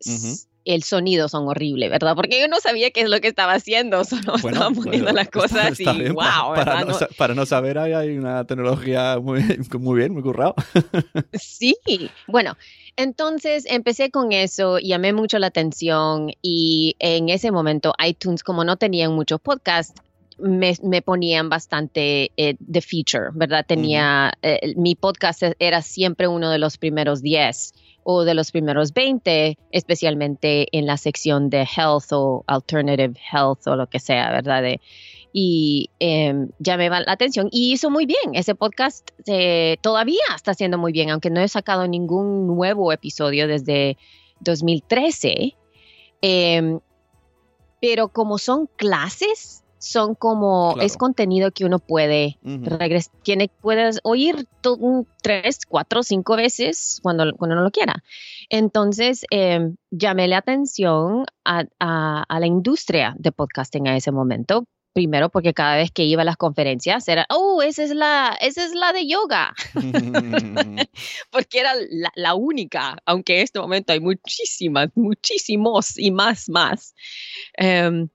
el 0.66 0.82
sonido 0.82 1.28
son 1.28 1.48
horribles, 1.48 1.90
¿verdad? 1.90 2.14
Porque 2.14 2.40
yo 2.40 2.48
no 2.48 2.60
sabía 2.60 2.90
qué 2.90 3.02
es 3.02 3.08
lo 3.08 3.20
que 3.20 3.28
estaba 3.28 3.54
haciendo, 3.54 4.04
solo 4.04 4.36
estaba 4.36 4.70
poniendo 4.70 5.12
las 5.12 5.28
cosas 5.30 5.78
y 5.80 5.84
wow. 5.84 6.54
Para, 6.54 6.84
no, 6.84 6.94
para, 7.16 7.34
no, 7.34 7.46
saber, 7.46 7.78
hay 7.78 8.18
una 8.18 8.44
tecnología 8.44 9.18
muy, 9.20 9.42
muy 9.78 9.98
bien, 9.98 10.12
muy 10.12 10.22
currado. 10.22 10.54
sí, 11.32 11.76
bueno, 12.26 12.56
entonces 12.96 13.64
empecé 13.68 14.10
con 14.10 14.32
eso, 14.32 14.78
llamé 14.78 15.12
mucho 15.12 15.38
la 15.38 15.46
atención 15.46 16.32
y 16.42 16.96
en 16.98 17.28
ese 17.28 17.50
momento 17.52 17.94
iTunes, 18.04 18.42
como 18.42 18.64
no 18.64 18.76
tenían 18.76 19.12
muchos 19.12 19.40
podcasts, 19.40 19.94
me, 20.38 20.74
me, 20.82 21.00
ponían 21.00 21.48
bastante 21.48 22.30
eh, 22.36 22.56
de 22.58 22.80
feature, 22.82 23.30
¿verdad? 23.32 23.64
Tenía, 23.66 24.34
eh, 24.42 24.74
mi 24.76 24.94
podcast 24.94 25.42
era 25.58 25.80
siempre 25.80 26.28
uno 26.28 26.50
de 26.50 26.58
los 26.58 26.76
primeros 26.76 27.22
10 27.22 27.72
o 28.08 28.24
de 28.24 28.34
los 28.34 28.52
primeros 28.52 28.94
20, 28.94 29.58
especialmente 29.72 30.68
en 30.70 30.86
la 30.86 30.96
sección 30.96 31.50
de 31.50 31.62
health 31.62 32.12
o 32.12 32.44
alternative 32.46 33.18
health 33.32 33.66
o 33.66 33.74
lo 33.74 33.88
que 33.88 33.98
sea, 33.98 34.30
¿verdad? 34.30 34.62
y 35.32 35.90
eh, 35.98 36.32
va 36.32 37.00
la 37.00 37.12
atención 37.12 37.48
y 37.50 37.72
hizo 37.72 37.90
muy 37.90 38.06
bien. 38.06 38.34
Ese 38.34 38.54
podcast 38.54 39.10
eh, 39.26 39.76
todavía 39.80 40.22
está 40.36 40.52
haciendo 40.52 40.78
muy 40.78 40.92
bien, 40.92 41.10
aunque 41.10 41.30
no 41.30 41.40
he 41.40 41.48
sacado 41.48 41.88
ningún 41.88 42.46
nuevo 42.46 42.92
episodio 42.92 43.48
desde 43.48 43.98
2013. 44.40 45.56
Em, 46.22 46.78
pero 47.80 48.08
como 48.08 48.38
son 48.38 48.68
clases, 48.76 49.64
son 49.86 50.14
como, 50.14 50.76
es 50.80 50.96
contenido 50.96 51.52
que 51.52 51.64
uno 51.64 51.78
puede 51.78 52.38
regresar, 52.42 53.14
tiene, 53.22 53.50
puedes 53.60 54.00
oír 54.02 54.46
tres, 55.22 55.60
cuatro, 55.68 56.02
cinco 56.02 56.36
veces 56.36 56.98
cuando, 57.02 57.32
cuando 57.36 57.54
uno 57.54 57.62
lo 57.62 57.70
quiera. 57.70 58.02
Entonces, 58.50 59.24
eh, 59.30 59.70
llamé 59.90 60.26
la 60.26 60.38
atención 60.38 61.24
a, 61.44 61.64
a, 61.78 62.40
la 62.40 62.46
industria 62.46 63.14
de 63.18 63.30
podcasting 63.30 63.86
a 63.86 63.96
ese 63.96 64.10
momento. 64.10 64.64
Primero, 64.92 65.28
porque 65.28 65.52
cada 65.52 65.76
vez 65.76 65.90
que 65.90 66.04
iba 66.04 66.22
a 66.22 66.24
las 66.24 66.38
conferencias 66.38 67.06
era, 67.06 67.26
oh, 67.28 67.60
esa 67.60 67.82
es 67.82 67.90
la, 67.90 68.36
esa 68.40 68.64
es 68.64 68.74
la 68.74 68.94
de 68.94 69.06
yoga. 69.06 69.54
porque 71.30 71.60
era 71.60 71.74
la, 71.90 72.10
la, 72.14 72.34
única, 72.34 72.96
aunque 73.04 73.36
en 73.36 73.42
este 73.42 73.60
momento 73.60 73.92
hay 73.92 74.00
muchísimas, 74.00 74.88
muchísimos 74.94 75.98
y 75.98 76.10
más, 76.10 76.48
más. 76.48 76.94
Um, 77.60 78.08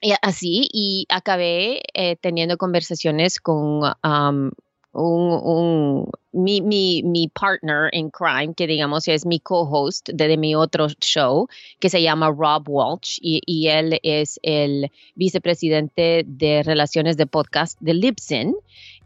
y 0.00 0.12
así, 0.22 0.68
y 0.72 1.06
acabé 1.08 1.82
eh, 1.94 2.16
teniendo 2.16 2.56
conversaciones 2.56 3.40
con 3.40 3.82
um, 4.02 4.50
un, 4.94 6.08
mi, 6.32 6.60
mi, 6.60 7.02
mi, 7.02 7.28
partner 7.28 7.90
in 7.92 8.10
crime, 8.10 8.54
que 8.54 8.66
digamos 8.66 9.08
es 9.08 9.26
mi 9.26 9.40
co-host 9.40 10.08
de, 10.12 10.36
mi 10.36 10.54
otro 10.54 10.88
show, 11.00 11.48
que 11.80 11.90
se 11.90 12.02
llama 12.02 12.30
Rob 12.30 12.68
Walsh, 12.68 13.18
y, 13.20 13.40
y, 13.46 13.68
él 13.68 13.98
es 14.02 14.38
el 14.42 14.90
vicepresidente 15.14 16.24
de 16.26 16.62
relaciones 16.62 17.16
de 17.16 17.26
podcast 17.26 17.78
de 17.80 17.94
Libsyn. 17.94 18.54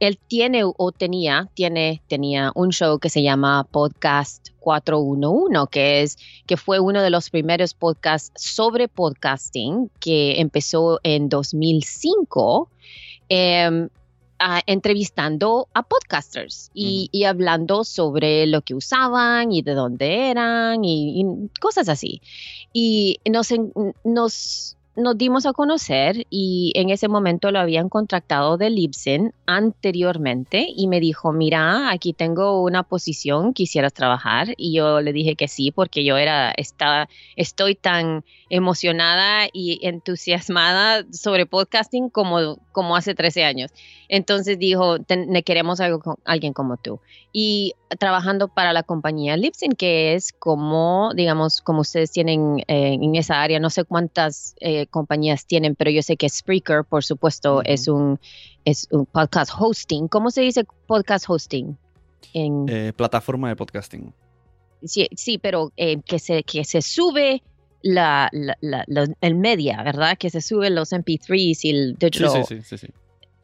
Él 0.00 0.18
tiene 0.28 0.62
o 0.64 0.92
tenía, 0.92 1.48
tiene, 1.54 2.02
tenía 2.06 2.52
un 2.54 2.70
show 2.70 2.98
que 2.98 3.10
se 3.10 3.22
llama 3.22 3.66
Podcast 3.70 4.50
411, 4.60 5.66
que 5.70 6.02
es 6.02 6.18
que 6.46 6.56
fue 6.56 6.78
uno 6.78 7.02
de 7.02 7.10
los 7.10 7.30
primeros 7.30 7.74
podcasts 7.74 8.42
sobre 8.42 8.88
podcasting 8.88 9.90
que 9.98 10.40
empezó 10.40 11.00
en 11.02 11.28
2005. 11.28 12.70
Eh, 14.40 14.60
entrevistando 14.66 15.66
a 15.74 15.82
podcasters 15.82 16.70
y, 16.72 17.08
y, 17.10 17.24
hablando 17.24 17.82
sobre 17.82 18.46
lo 18.46 18.62
que 18.62 18.74
usaban 18.74 19.50
y 19.50 19.62
de 19.62 19.74
dónde 19.74 20.30
eran 20.30 20.84
y, 20.84 21.20
y 21.20 21.24
cosas 21.60 21.88
así. 21.88 22.22
Y 22.72 23.18
nos, 23.28 23.48
nos 24.04 24.76
nos 24.98 25.16
dimos 25.16 25.46
a 25.46 25.52
conocer 25.52 26.26
y 26.28 26.72
en 26.74 26.90
ese 26.90 27.08
momento 27.08 27.50
lo 27.50 27.60
habían 27.60 27.88
contratado 27.88 28.58
de 28.58 28.68
Libsyn 28.68 29.32
anteriormente 29.46 30.66
y 30.76 30.88
me 30.88 31.00
dijo, 31.00 31.32
mira, 31.32 31.90
aquí 31.90 32.12
tengo 32.12 32.62
una 32.62 32.82
posición, 32.82 33.54
quisieras 33.54 33.94
trabajar 33.94 34.54
y 34.56 34.74
yo 34.74 35.00
le 35.00 35.12
dije 35.12 35.36
que 35.36 35.46
sí 35.46 35.70
porque 35.70 36.04
yo 36.04 36.16
era, 36.16 36.50
estaba, 36.56 37.08
estoy 37.36 37.76
tan 37.76 38.24
emocionada 38.50 39.48
y 39.52 39.86
entusiasmada 39.86 41.04
sobre 41.12 41.46
podcasting 41.46 42.08
como, 42.08 42.58
como 42.72 42.96
hace 42.96 43.14
13 43.14 43.44
años. 43.44 43.70
Entonces 44.08 44.58
dijo, 44.58 44.96
queremos 45.44 45.80
algo 45.80 46.00
con, 46.00 46.16
alguien 46.24 46.52
como 46.52 46.76
tú. 46.76 47.00
Y 47.32 47.74
trabajando 47.98 48.48
para 48.48 48.72
la 48.72 48.82
compañía 48.82 49.36
Libsyn, 49.36 49.72
que 49.72 50.14
es 50.14 50.32
como, 50.32 51.12
digamos, 51.14 51.60
como 51.60 51.82
ustedes 51.82 52.10
tienen 52.10 52.60
eh, 52.68 52.94
en 52.94 53.14
esa 53.16 53.42
área, 53.42 53.60
no 53.60 53.70
sé 53.70 53.84
cuántas 53.84 54.54
eh, 54.60 54.86
compañías 54.86 55.46
tienen, 55.46 55.74
pero 55.74 55.90
yo 55.90 56.02
sé 56.02 56.16
que 56.16 56.28
Spreaker, 56.28 56.84
por 56.84 57.04
supuesto, 57.04 57.62
es, 57.64 57.86
un, 57.86 58.18
es 58.64 58.88
un 58.90 59.04
podcast 59.04 59.52
hosting. 59.58 60.08
¿Cómo 60.08 60.30
se 60.30 60.40
dice 60.40 60.64
podcast 60.86 61.26
hosting? 61.28 61.76
En... 62.32 62.66
Eh, 62.68 62.92
plataforma 62.96 63.48
de 63.48 63.56
podcasting. 63.56 64.12
Sí, 64.84 65.08
sí 65.14 65.38
pero 65.38 65.72
que, 65.76 66.18
se, 66.18 66.44
que 66.44 66.64
se 66.64 66.82
sube 66.82 67.42
la, 67.82 68.30
el 69.20 69.34
media, 69.34 69.82
¿verdad? 69.82 70.16
Que 70.18 70.30
se 70.30 70.40
suben 70.40 70.74
los 70.74 70.92
MP3s 70.92 71.58
y 71.62 71.70
el 71.70 71.96
digital. 71.96 72.44
sí, 72.46 72.62
sí. 72.62 72.78
sí. 72.78 72.86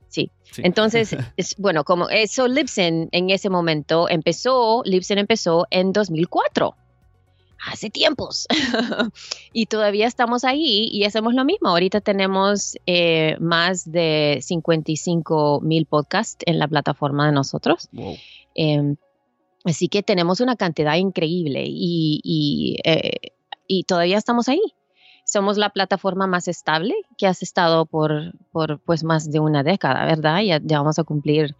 Sí. 0.08 0.30
Entonces, 0.58 1.16
es, 1.36 1.56
bueno, 1.58 1.82
como 1.82 2.08
eso, 2.08 2.46
Libsyn 2.46 3.08
en 3.10 3.30
ese 3.30 3.50
momento 3.50 4.08
empezó, 4.08 4.82
Libsyn 4.84 5.18
empezó 5.18 5.66
en 5.70 5.92
2004 5.92 6.76
hace 7.66 7.90
tiempos. 7.90 8.46
y 9.52 9.66
todavía 9.66 10.06
estamos 10.06 10.44
ahí 10.44 10.88
y 10.92 11.04
hacemos 11.04 11.34
lo 11.34 11.44
mismo. 11.44 11.68
Ahorita 11.68 12.00
tenemos 12.00 12.76
eh, 12.86 13.36
más 13.40 13.90
de 13.90 14.38
55 14.40 15.60
mil 15.62 15.86
podcasts 15.86 16.44
en 16.46 16.58
la 16.58 16.68
plataforma 16.68 17.26
de 17.26 17.32
nosotros. 17.32 17.88
Em, 18.54 18.96
así 19.64 19.88
que 19.88 20.02
tenemos 20.02 20.40
una 20.40 20.56
cantidad 20.56 20.96
increíble 20.96 21.64
y, 21.66 22.20
y, 22.22 22.76
eh, 22.84 23.32
y 23.66 23.84
todavía 23.84 24.18
estamos 24.18 24.48
ahí 24.48 24.60
somos 25.24 25.56
la 25.56 25.70
plataforma 25.70 26.26
más 26.26 26.48
estable 26.48 26.94
que 27.16 27.26
has 27.26 27.42
estado 27.42 27.86
por, 27.86 28.34
por 28.52 28.78
pues 28.80 29.04
más 29.04 29.30
de 29.30 29.40
una 29.40 29.62
década, 29.62 30.04
¿verdad? 30.04 30.42
Ya, 30.42 30.60
ya 30.62 30.78
vamos 30.78 30.98
a 30.98 31.04
cumplir, 31.04 31.56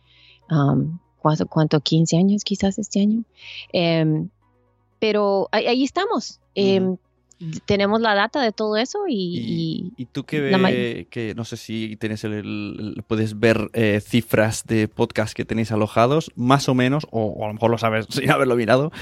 um, 0.51 0.99
¿cuánto, 1.21 1.81
15 1.81 2.17
años 2.19 2.45
quizás 2.45 2.79
este 2.79 3.01
año. 3.01 3.25
Em, 3.73 4.29
pero 5.01 5.49
ahí, 5.51 5.83
estamos. 5.83 6.41
Em, 6.55 6.97
tenemos 7.67 8.01
la 8.01 8.15
data 8.15 8.41
de 8.41 8.53
todo 8.53 8.77
eso 8.77 9.01
y... 9.09 9.93
¿Y, 9.97 10.05
tú 10.07 10.25
que, 10.25 10.41
ve, 10.41 11.07
que 11.11 11.35
no 11.35 11.45
sé 11.45 11.57
si 11.57 11.97
tienes 11.97 12.25
el, 12.25 13.03
puedes 13.07 13.39
ver 13.39 13.71
eh, 13.73 14.01
cifras 14.01 14.65
de 14.67 14.89
podcast 14.89 15.35
que 15.35 15.45
tenéis 15.45 15.73
alojados, 15.73 16.31
más 16.37 16.69
o 16.69 16.75
menos, 16.75 17.07
o, 17.11 17.45
a 17.45 17.49
lo 17.49 17.55
mejor 17.55 17.71
lo 17.71 17.79
sabes 17.79 18.07
sin 18.11 18.31
haberlo 18.31 18.57
mirado, 18.57 18.93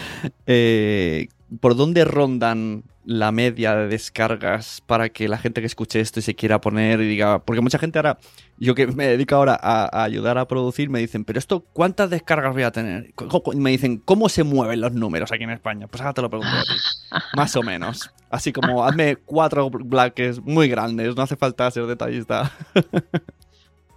eh, 0.46 1.28
¿por 1.60 1.76
dónde 1.76 2.04
rondan 2.04 2.84
la 3.04 3.32
media 3.32 3.74
de 3.74 3.88
descargas 3.88 4.80
para 4.86 5.08
que 5.08 5.28
la 5.28 5.38
gente 5.38 5.60
que 5.60 5.66
escuche 5.66 6.00
esto 6.00 6.20
y 6.20 6.22
se 6.22 6.34
quiera 6.34 6.60
poner 6.60 7.00
y 7.00 7.08
diga, 7.08 7.40
porque 7.40 7.60
mucha 7.60 7.78
gente 7.78 7.98
ahora, 7.98 8.18
yo 8.58 8.74
que 8.74 8.86
me 8.86 9.06
dedico 9.06 9.34
ahora 9.34 9.58
a, 9.60 10.04
ayudar 10.04 10.38
a 10.38 10.46
producir, 10.46 10.88
me 10.88 11.00
dicen, 11.00 11.24
pero 11.24 11.38
esto, 11.38 11.64
¿cuántas 11.72 12.10
descargas 12.10 12.52
voy 12.52 12.62
a 12.62 12.70
tener? 12.70 13.12
Y 13.52 13.56
me 13.56 13.70
dicen, 13.70 13.98
¿cómo 13.98 14.28
se 14.28 14.44
mueven 14.44 14.80
los 14.80 14.92
números 14.92 15.32
aquí 15.32 15.44
en 15.44 15.50
España? 15.50 15.88
Pues 15.88 16.00
ahora 16.00 16.14
te 16.14 16.22
lo 16.22 16.30
pregunto 16.30 16.54
a 16.54 16.62
ti, 16.62 17.18
más 17.36 17.56
o 17.56 17.62
menos. 17.62 18.10
Así 18.30 18.52
como, 18.52 18.84
hazme 18.84 19.16
cuatro 19.16 19.68
bloques 19.68 20.40
muy 20.40 20.68
grandes, 20.68 21.16
no 21.16 21.22
hace 21.22 21.36
falta 21.36 21.70
ser 21.70 21.86
detallista. 21.86 22.52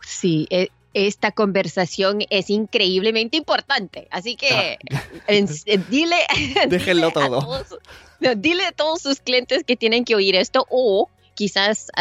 Sí, 0.05 0.45
eh, 0.51 0.69
esta 0.95 1.31
conversación 1.31 2.19
es 2.29 2.49
increíblemente 2.49 3.35
importante. 3.35 4.07
Así 4.11 4.37
que 4.37 4.77
dile, 5.89 6.15
Déjenlo 6.69 7.11
todo. 7.11 7.65
dile 8.37 8.65
a 8.65 8.71
todos 8.71 9.01
sus 9.01 9.19
clientes 9.19 9.65
que 9.65 9.75
tienen 9.75 10.05
que 10.05 10.15
oír 10.15 10.35
esto 10.35 10.65
o 10.69 11.09
quizás 11.35 11.91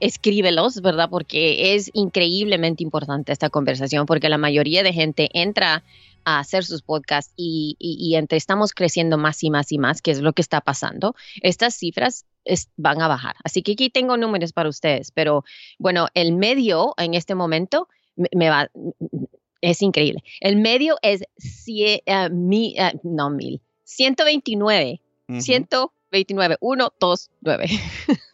escríbelos, 0.00 0.80
¿verdad? 0.80 1.10
Porque 1.10 1.74
es 1.74 1.90
increíblemente 1.92 2.84
importante 2.84 3.32
esta 3.32 3.50
conversación 3.50 4.06
porque 4.06 4.28
la 4.28 4.38
mayoría 4.38 4.84
de 4.84 4.92
gente 4.92 5.28
entra 5.34 5.82
a 6.24 6.38
hacer 6.38 6.64
sus 6.64 6.82
podcasts 6.82 7.32
y, 7.36 8.14
entre 8.14 8.38
estamos 8.38 8.74
creciendo 8.74 9.18
más 9.18 9.42
y 9.42 9.50
más 9.50 9.72
y 9.72 9.78
más, 9.78 10.02
que 10.02 10.12
es 10.12 10.20
lo 10.20 10.32
que 10.32 10.42
está 10.42 10.60
pasando, 10.60 11.16
estas 11.42 11.74
cifras 11.74 12.26
van 12.76 13.02
a 13.02 13.08
bajar. 13.08 13.34
Así 13.42 13.62
que 13.62 13.72
aquí 13.72 13.90
tengo 13.90 14.16
números 14.16 14.52
para 14.52 14.68
ustedes, 14.68 15.10
pero 15.10 15.44
bueno, 15.80 16.06
el 16.14 16.32
medio 16.32 16.94
en 16.96 17.14
este 17.14 17.34
momento 17.34 17.88
me, 18.16 18.48
va, 18.48 18.70
es 19.60 19.82
increíble. 19.82 20.22
El 20.40 20.56
medio 20.56 20.96
es 21.02 21.22
uh, 21.22 22.34
mi, 22.34 22.74
uh, 22.78 22.98
no 23.02 23.30
mil, 23.30 23.60
129. 23.84 25.00
129. 25.28 26.56
1, 26.60 26.92
2, 27.00 27.30
9. 27.40 27.68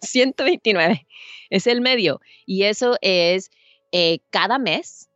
129 0.01 1.07
es 1.51 1.67
el 1.67 1.81
medio. 1.81 2.21
Y 2.47 2.65
eso 2.65 2.97
es 3.01 3.51
eh, 3.93 4.19
cada 4.31 4.59
mes 4.59 5.09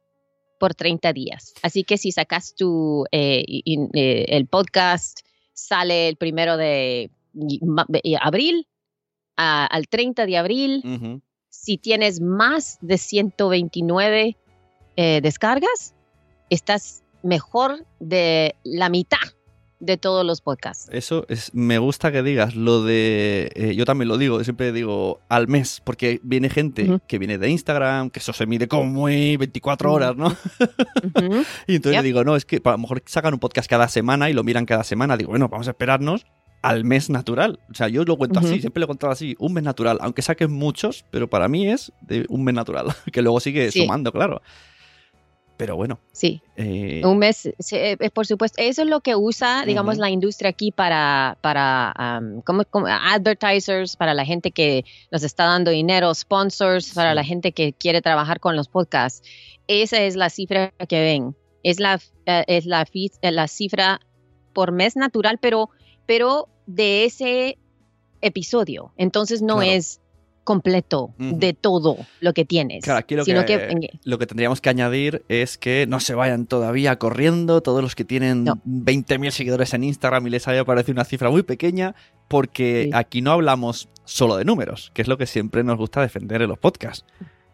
por 0.58 0.74
30 0.74 1.12
días. 1.12 1.54
Así 1.62 1.84
que 1.84 1.98
si 1.98 2.12
sacas 2.12 2.54
tu, 2.54 3.04
eh, 3.12 3.44
eh, 3.48 4.24
el 4.28 4.46
podcast, 4.46 5.20
sale 5.52 6.08
el 6.08 6.16
primero 6.16 6.56
de 6.56 7.10
abril 8.20 8.66
al 9.36 9.88
30 9.88 10.26
de 10.26 10.36
abril. 10.36 11.22
Si 11.48 11.78
tienes 11.78 12.20
más 12.20 12.78
de 12.80 12.98
129 12.98 14.36
descargas, 14.96 15.94
estás 16.50 17.02
mejor 17.22 17.84
de 18.00 18.54
la 18.64 18.88
mitad 18.88 19.18
de 19.78 19.96
todos 19.96 20.24
los 20.24 20.40
podcasts. 20.40 20.88
Eso 20.92 21.26
es, 21.28 21.52
me 21.54 21.78
gusta 21.78 22.10
que 22.10 22.22
digas 22.22 22.54
lo 22.54 22.82
de, 22.82 23.50
eh, 23.54 23.74
yo 23.74 23.84
también 23.84 24.08
lo 24.08 24.16
digo, 24.16 24.42
siempre 24.42 24.72
digo 24.72 25.20
al 25.28 25.48
mes, 25.48 25.82
porque 25.84 26.20
viene 26.22 26.48
gente 26.48 26.98
que 27.06 27.18
viene 27.18 27.38
de 27.38 27.50
Instagram, 27.50 28.10
que 28.10 28.20
eso 28.20 28.32
se 28.32 28.46
mide 28.46 28.68
como 28.68 28.84
muy 28.84 29.36
24 29.36 29.92
horas, 29.92 30.16
¿no? 30.16 30.34
y 31.66 31.76
entonces 31.76 32.02
digo, 32.02 32.24
no, 32.24 32.36
es 32.36 32.44
que 32.44 32.60
a 32.64 32.70
lo 32.70 32.78
mejor 32.78 33.02
sacan 33.06 33.34
un 33.34 33.40
podcast 33.40 33.68
cada 33.68 33.88
semana 33.88 34.30
y 34.30 34.32
lo 34.32 34.44
miran 34.44 34.64
cada 34.64 34.84
semana, 34.84 35.16
digo, 35.16 35.30
bueno, 35.30 35.48
vamos 35.48 35.66
a 35.68 35.70
esperarnos 35.70 36.26
al 36.62 36.84
mes 36.84 37.10
natural. 37.10 37.60
O 37.70 37.74
sea, 37.74 37.88
yo 37.88 38.04
lo 38.04 38.16
cuento 38.16 38.40
así, 38.40 38.60
siempre 38.60 38.80
lo 38.80 38.84
he 38.84 38.88
contado 38.88 39.12
así, 39.12 39.36
un 39.38 39.52
mes 39.52 39.62
natural, 39.62 39.98
aunque 40.00 40.22
saquen 40.22 40.50
muchos, 40.52 41.04
pero 41.10 41.28
para 41.28 41.48
mí 41.48 41.68
es 41.68 41.92
de 42.00 42.24
un 42.28 42.44
mes 42.44 42.54
natural, 42.54 42.86
que 43.12 43.22
luego 43.22 43.40
sigue 43.40 43.70
sumando, 43.70 44.10
claro. 44.10 44.40
Pero 45.56 45.76
bueno. 45.76 45.98
Sí. 46.12 46.42
Eh, 46.56 47.00
un 47.04 47.18
mes, 47.18 47.48
eh, 47.72 47.96
por 48.12 48.26
supuesto. 48.26 48.60
Eso 48.60 48.82
es 48.82 48.88
lo 48.88 49.00
que 49.00 49.16
usa, 49.16 49.64
digamos, 49.64 49.96
la 49.96 50.10
industria 50.10 50.50
aquí 50.50 50.70
para, 50.70 51.38
para 51.40 52.20
como, 52.44 52.64
advertisers, 52.86 53.96
para 53.96 54.12
la 54.12 54.24
gente 54.24 54.50
que 54.50 54.84
nos 55.10 55.22
está 55.22 55.44
dando 55.44 55.70
dinero, 55.70 56.14
sponsors, 56.14 56.92
para 56.92 57.14
la 57.14 57.24
gente 57.24 57.52
que 57.52 57.72
quiere 57.72 58.02
trabajar 58.02 58.38
con 58.38 58.54
los 58.54 58.68
podcasts. 58.68 59.26
Esa 59.66 60.02
es 60.02 60.14
la 60.14 60.28
cifra 60.28 60.72
que 60.88 61.00
ven. 61.00 61.34
Es 61.62 61.80
la, 61.80 62.00
eh, 62.26 62.44
es 62.48 62.66
la, 62.66 62.86
la 63.22 63.48
cifra 63.48 64.00
por 64.52 64.72
mes 64.72 64.94
natural, 64.94 65.38
pero, 65.40 65.70
pero 66.04 66.48
de 66.66 67.04
ese 67.06 67.58
episodio. 68.20 68.92
Entonces 68.96 69.42
no 69.42 69.62
es 69.62 70.00
completo 70.46 71.12
de 71.18 71.52
todo 71.52 71.98
lo 72.20 72.32
que 72.32 72.46
tienes. 72.46 72.84
Claro, 72.84 73.00
aquí 73.00 73.14
lo 73.14 73.24
que, 73.26 73.90
lo 74.04 74.18
que 74.18 74.26
tendríamos 74.26 74.62
que 74.62 74.70
añadir 74.70 75.24
es 75.28 75.58
que 75.58 75.86
no 75.86 76.00
se 76.00 76.14
vayan 76.14 76.46
todavía 76.46 76.96
corriendo 76.98 77.60
todos 77.60 77.82
los 77.82 77.94
que 77.94 78.04
tienen 78.04 78.46
20.000 78.46 79.30
seguidores 79.30 79.74
en 79.74 79.84
Instagram 79.84 80.26
y 80.28 80.30
les 80.30 80.48
haya 80.48 80.64
parecido 80.64 80.92
una 80.94 81.04
cifra 81.04 81.30
muy 81.30 81.42
pequeña, 81.42 81.94
porque 82.28 82.88
aquí 82.94 83.20
no 83.20 83.32
hablamos 83.32 83.90
solo 84.04 84.36
de 84.36 84.44
números, 84.44 84.90
que 84.94 85.02
es 85.02 85.08
lo 85.08 85.18
que 85.18 85.26
siempre 85.26 85.64
nos 85.64 85.76
gusta 85.76 86.00
defender 86.00 86.40
en 86.40 86.48
los 86.48 86.58
podcasts. 86.58 87.04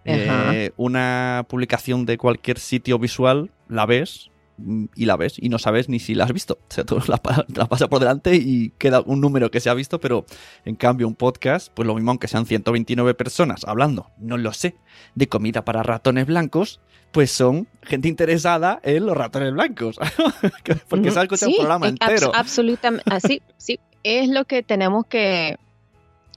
Eh, 0.05 0.73
una 0.77 1.47
publicación 1.49 2.07
de 2.07 2.19
cualquier 2.19 2.59
sitio 2.59 2.99
visual 2.99 3.51
la 3.69 3.87
ves 3.87 4.32
y 4.59 5.07
la 5.07 5.17
ves 5.17 5.35
y 5.39 5.49
no 5.49 5.59
sabes 5.59 5.89
ni 5.89 5.99
si 5.99 6.15
la 6.15 6.25
has 6.25 6.33
visto. 6.33 6.59
O 6.61 6.73
sea, 6.73 6.85
tú 6.85 6.99
la, 7.09 7.21
la 7.55 7.67
pasas 7.67 7.89
por 7.89 8.01
delante 8.01 8.37
y 8.37 8.71
queda 8.79 9.01
un 9.01 9.21
número 9.21 9.51
que 9.51 9.61
se 9.61 9.71
ha 9.71 9.75
visto, 9.75 10.01
pero 10.01 10.25
en 10.65 10.77
cambio 10.77 11.09
un 11.09 11.15
podcast, 11.15 11.73
pues 11.75 11.87
lo 11.87 11.95
mismo 11.95 12.11
aunque 12.11 12.29
sean 12.29 12.47
129 12.47 13.15
personas 13.15 13.65
hablando, 13.67 14.11
no 14.19 14.37
lo 14.37 14.53
sé, 14.53 14.77
de 15.15 15.29
comida 15.29 15.65
para 15.65 15.83
ratones 15.83 16.27
blancos, 16.27 16.81
pues 17.13 17.31
son 17.31 17.69
gente 17.83 18.09
interesada 18.09 18.81
en 18.83 19.07
los 19.07 19.17
ratones 19.17 19.53
blancos. 19.53 19.99
Porque 20.89 21.11
se 21.11 21.21
ha 21.21 21.23
escuchado 21.23 21.51
un 21.51 21.57
programa 21.59 21.89
entero. 21.89 22.33
absolutamente, 22.35 23.05
así, 23.11 23.43
sí, 23.59 23.79
es 24.03 24.29
lo 24.29 24.45
que 24.47 24.63
tenemos 24.63 25.07
que 25.07 25.59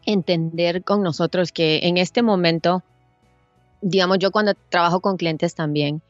entender 0.05 0.83
con 0.83 1.01
nosotros 1.01 1.51
que 1.51 1.79
en 1.83 1.97
este 1.97 2.21
momento, 2.21 2.83
digamos, 3.81 4.19
yo 4.19 4.31
cuando 4.31 4.53
trabajo 4.69 4.99
con 4.99 5.17
clientes 5.17 5.55
también, 5.55 6.01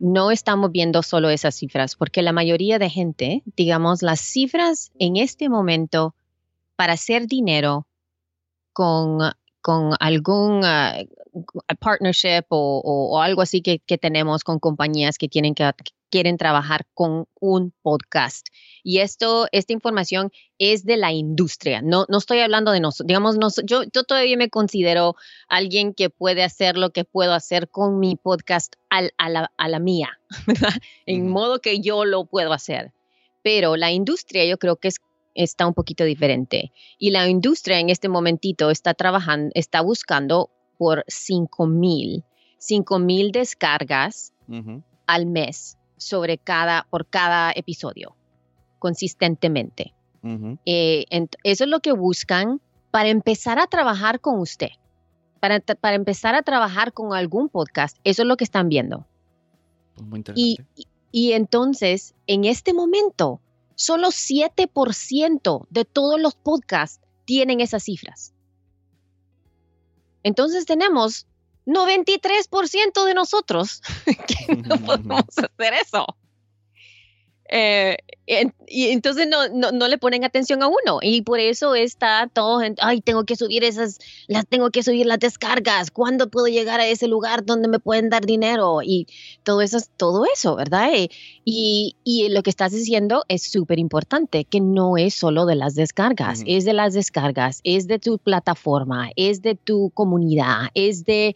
no 0.00 0.30
estamos 0.30 0.72
viendo 0.72 1.02
solo 1.02 1.28
esas 1.28 1.54
cifras, 1.54 1.94
porque 1.94 2.22
la 2.22 2.32
mayoría 2.32 2.78
de 2.78 2.88
gente, 2.88 3.42
digamos, 3.56 4.02
las 4.02 4.20
cifras 4.20 4.90
en 4.98 5.16
este 5.16 5.48
momento 5.48 6.14
para 6.74 6.94
hacer 6.94 7.26
dinero 7.26 7.86
con, 8.72 9.18
con 9.60 9.92
algún 10.00 10.62
ah, 10.64 10.96
partnership 11.78 12.46
o, 12.48 13.20
algo 13.20 13.42
así 13.42 13.60
que, 13.60 13.78
que, 13.78 13.98
tenemos 13.98 14.42
con 14.42 14.58
compañías 14.58 15.18
que 15.18 15.28
tienen 15.28 15.54
que, 15.54 15.70
quieren 16.10 16.36
trabajar 16.36 16.86
con 16.92 17.26
un 17.40 17.72
podcast. 17.82 18.48
Y 18.82 18.98
esto, 18.98 19.46
esta 19.52 19.72
información 19.72 20.30
es 20.58 20.84
de 20.84 20.96
la 20.96 21.12
industria. 21.12 21.80
No, 21.82 22.04
no 22.08 22.18
estoy 22.18 22.40
hablando 22.40 22.72
de 22.72 22.80
nosotros. 22.80 23.06
Digamos, 23.06 23.36
yo, 23.64 23.82
yo 23.84 24.04
todavía 24.04 24.36
me 24.36 24.50
considero 24.50 25.16
alguien 25.48 25.94
que 25.94 26.10
puede 26.10 26.42
hacer 26.42 26.76
lo 26.76 26.90
que 26.90 27.04
puedo 27.04 27.32
hacer 27.32 27.68
con 27.68 27.98
mi 27.98 28.16
podcast 28.16 28.74
a, 28.90 29.02
la, 29.68 29.78
mía, 29.78 30.18
¿verdad? 30.46 30.74
En 31.06 31.28
modo 31.28 31.60
que 31.60 31.80
yo 31.80 32.04
lo 32.04 32.24
puedo 32.24 32.52
hacer. 32.52 32.92
Pero 33.42 33.76
la 33.76 33.90
industria 33.90 34.44
yo 34.44 34.58
creo 34.58 34.76
que 34.76 34.88
es, 34.88 34.96
está 35.34 35.66
un 35.66 35.74
poquito 35.74 36.04
diferente. 36.04 36.72
Y 36.98 37.10
la 37.10 37.28
industria 37.28 37.78
en 37.78 37.88
este 37.88 38.08
momentito 38.08 38.70
está 38.70 38.94
trabajando, 38.94 39.50
está 39.54 39.80
buscando 39.80 40.50
por 40.76 41.04
5 41.06 41.66
mil, 41.66 42.24
5 42.58 42.98
mil 42.98 43.32
descargas 43.32 44.32
al 45.06 45.26
mes 45.26 45.76
sobre 46.00 46.38
cada, 46.38 46.86
por 46.90 47.06
cada 47.06 47.52
episodio, 47.54 48.16
consistentemente. 48.78 49.94
Eh, 50.66 51.06
eso 51.44 51.64
es 51.64 51.70
lo 51.70 51.80
que 51.80 51.92
buscan 51.92 52.60
para 52.90 53.08
empezar 53.08 53.58
a 53.58 53.66
trabajar 53.66 54.20
con 54.20 54.38
usted, 54.38 54.70
para, 55.40 55.60
para, 55.60 55.96
empezar 55.96 56.34
a 56.34 56.42
trabajar 56.42 56.92
con 56.92 57.14
algún 57.14 57.48
podcast. 57.48 57.96
Eso 58.04 58.22
es 58.22 58.28
lo 58.28 58.36
que 58.36 58.44
están 58.44 58.68
viendo. 58.68 59.06
Muy 60.02 60.24
y, 60.34 60.58
y, 61.10 61.32
entonces, 61.32 62.14
en 62.26 62.44
este 62.44 62.74
momento, 62.74 63.40
solo 63.74 64.08
7% 64.08 65.66
de 65.70 65.84
todos 65.84 66.20
los 66.20 66.34
podcasts 66.34 67.00
tienen 67.24 67.60
esas 67.60 67.84
cifras. 67.84 68.34
Entonces 70.22 70.66
tenemos 70.66 71.26
93% 71.70 73.04
de 73.04 73.14
nosotros 73.14 73.82
que 74.04 74.56
no 74.56 74.76
podemos 74.78 75.24
hacer 75.36 75.74
eso. 75.74 76.06
Eh, 77.50 77.96
y 78.68 78.90
entonces 78.90 79.26
no, 79.26 79.48
no, 79.72 79.88
le 79.88 79.98
ponen 79.98 80.24
atención 80.24 80.62
a 80.62 80.68
uno. 80.68 81.00
Y 81.02 81.22
por 81.22 81.40
eso 81.40 81.74
está 81.74 82.30
todo, 82.32 82.60
ay, 82.78 83.00
tengo 83.00 83.24
que 83.24 83.34
subir 83.34 83.64
esas, 83.64 83.98
las 84.28 84.46
tengo 84.46 84.70
que 84.70 84.84
subir 84.84 85.06
las 85.06 85.18
descargas, 85.18 85.90
¿cuándo 85.90 86.30
puedo 86.30 86.46
llegar 86.46 86.78
a 86.78 86.86
ese 86.86 87.08
lugar 87.08 87.44
donde 87.44 87.66
me 87.66 87.80
pueden 87.80 88.08
dar 88.08 88.24
dinero? 88.24 88.82
Y 88.82 89.08
todo 89.42 89.62
eso, 89.62 89.78
todo 89.96 90.24
eso, 90.32 90.54
¿verdad? 90.54 90.90
Y, 91.44 91.96
y 92.04 92.28
lo 92.28 92.44
que 92.44 92.50
estás 92.50 92.70
diciendo 92.70 93.24
es 93.26 93.42
súper 93.42 93.80
importante, 93.80 94.44
que 94.44 94.60
no 94.60 94.96
es 94.96 95.14
solo 95.14 95.44
de 95.44 95.56
las 95.56 95.74
descargas, 95.74 96.44
es 96.46 96.64
de 96.64 96.72
las 96.72 96.94
descargas, 96.94 97.60
es 97.64 97.88
de 97.88 97.98
tu 97.98 98.18
plataforma, 98.18 99.10
es 99.16 99.42
de 99.42 99.56
tu 99.56 99.90
comunidad, 99.90 100.68
es 100.74 101.04
de, 101.04 101.34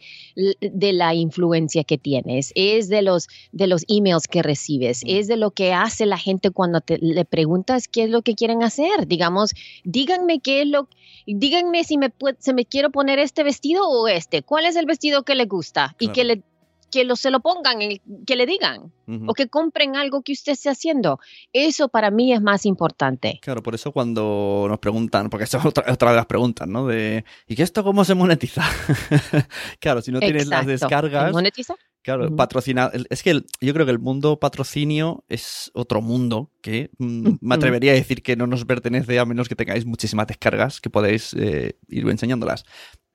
de 0.61 0.93
la 0.93 1.13
influencia 1.13 1.83
que 1.83 1.97
tienes, 1.97 2.53
es 2.55 2.87
de 2.87 3.01
los, 3.01 3.27
de 3.51 3.67
los 3.67 3.83
emails 3.89 4.27
que 4.29 4.41
recibes, 4.41 5.01
es 5.05 5.27
de 5.27 5.35
lo 5.35 5.51
que 5.51 5.73
hace 5.73 6.04
la 6.05 6.17
gente 6.17 6.51
cuando 6.51 6.81
le 6.87 7.25
preguntas 7.25 7.87
qué 7.87 8.03
es 8.03 8.09
lo 8.09 8.21
que 8.21 8.35
quieren 8.35 8.63
hacer. 8.63 9.07
Digamos, 9.07 9.51
díganme 9.83 10.39
qué 10.39 10.61
es 10.61 10.67
lo, 10.67 10.87
díganme 11.25 11.83
si 11.83 11.97
me, 11.97 12.13
se 12.39 12.53
me 12.53 12.65
quiero 12.65 12.91
poner 12.91 13.19
este 13.19 13.43
vestido 13.43 13.87
o 13.87 14.07
este. 14.07 14.43
¿Cuál 14.43 14.65
es 14.65 14.75
el 14.75 14.85
vestido 14.85 15.23
que 15.23 15.35
le 15.35 15.45
gusta? 15.45 15.95
Y 15.99 16.09
que 16.09 16.23
le 16.23 16.43
que 16.91 17.03
lo, 17.03 17.17
se 17.17 17.29
lo 17.29 17.41
pongan, 17.41 17.79
que 18.25 18.35
le 18.37 18.45
digan, 18.45 18.93
o 19.27 19.33
que 19.33 19.49
compren 19.49 19.97
algo 19.97 20.21
que 20.21 20.31
usted 20.31 20.53
esté 20.53 20.69
haciendo. 20.69 21.19
Eso 21.51 21.89
para 21.89 22.09
mí 22.09 22.31
es 22.31 22.41
más 22.41 22.65
importante. 22.65 23.39
Claro, 23.41 23.61
por 23.61 23.75
eso 23.75 23.91
cuando 23.91 24.65
nos 24.69 24.79
preguntan, 24.79 25.29
porque 25.29 25.43
esa 25.43 25.57
es 25.57 25.65
otra, 25.65 25.91
otra 25.91 26.11
de 26.11 26.15
las 26.15 26.25
preguntas, 26.25 26.67
¿no? 26.69 26.87
De, 26.87 27.25
¿y 27.47 27.55
qué 27.55 27.63
esto 27.63 27.83
cómo 27.83 28.05
se 28.05 28.15
monetiza? 28.15 28.63
claro, 29.79 30.01
si 30.01 30.11
no 30.11 30.19
tienes 30.19 30.47
las 30.47 30.65
descargas... 30.65 31.33
¿Monetiza? 31.33 31.75
Claro, 32.05 32.29
Es 33.09 33.23
que 33.23 33.41
yo 33.61 33.73
creo 33.73 33.83
que 33.87 33.91
el 33.91 33.97
mundo 33.97 34.39
patrocinio 34.39 35.23
es 35.27 35.71
otro 35.73 36.03
mundo 36.03 36.51
que 36.61 36.91
mm, 36.99 37.37
me 37.41 37.55
atrevería 37.55 37.93
a 37.93 37.95
decir 37.95 38.21
que 38.21 38.35
no 38.35 38.45
nos 38.45 38.63
pertenece 38.63 39.17
a 39.17 39.25
menos 39.25 39.49
que 39.49 39.55
tengáis 39.55 39.87
muchísimas 39.87 40.27
descargas 40.27 40.79
que 40.81 40.91
podéis 40.91 41.33
eh, 41.33 41.79
ir 41.89 42.07
enseñándolas. 42.07 42.63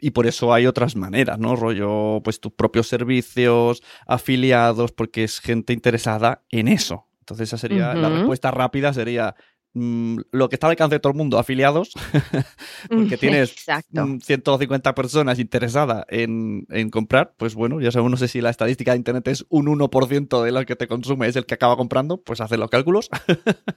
Y 0.00 0.10
por 0.10 0.26
eso 0.26 0.52
hay 0.52 0.66
otras 0.66 0.96
maneras, 0.96 1.38
¿no? 1.38 1.54
Rollo, 1.54 2.20
pues 2.24 2.40
tus 2.40 2.52
propios 2.52 2.88
servicios, 2.88 3.80
afiliados, 4.08 4.90
porque 4.90 5.22
es 5.22 5.38
gente 5.38 5.72
interesada 5.72 6.42
en 6.50 6.66
eso. 6.66 7.06
Entonces 7.20 7.48
esa 7.48 7.58
sería, 7.58 7.94
la 7.94 8.08
respuesta 8.08 8.50
rápida 8.50 8.92
sería, 8.92 9.36
lo 9.72 10.48
que 10.48 10.56
está 10.56 10.66
al 10.66 10.72
alcance 10.72 10.96
de 10.96 11.00
todo 11.00 11.12
el 11.12 11.16
mundo, 11.16 11.38
afiliados, 11.38 11.92
porque 12.88 13.16
tienes 13.16 13.52
Exacto. 13.52 14.04
mm, 14.04 14.20
150 14.20 14.94
personas 14.94 15.38
interesadas 15.38 16.04
en, 16.08 16.66
en 16.70 16.90
comprar, 16.90 17.34
pues 17.36 17.54
bueno, 17.54 17.80
ya 17.80 17.92
sabemos, 17.92 18.10
no 18.10 18.16
sé 18.16 18.28
si 18.28 18.40
la 18.40 18.50
estadística 18.50 18.92
de 18.92 18.98
Internet 18.98 19.28
es 19.28 19.46
un 19.48 19.66
1% 19.66 20.42
de 20.42 20.52
lo 20.52 20.64
que 20.66 20.76
te 20.76 20.88
consume 20.88 21.28
es 21.28 21.36
el 21.36 21.46
que 21.46 21.54
acaba 21.54 21.76
comprando, 21.76 22.20
pues 22.20 22.40
hace 22.40 22.56
los 22.56 22.70
cálculos. 22.70 23.08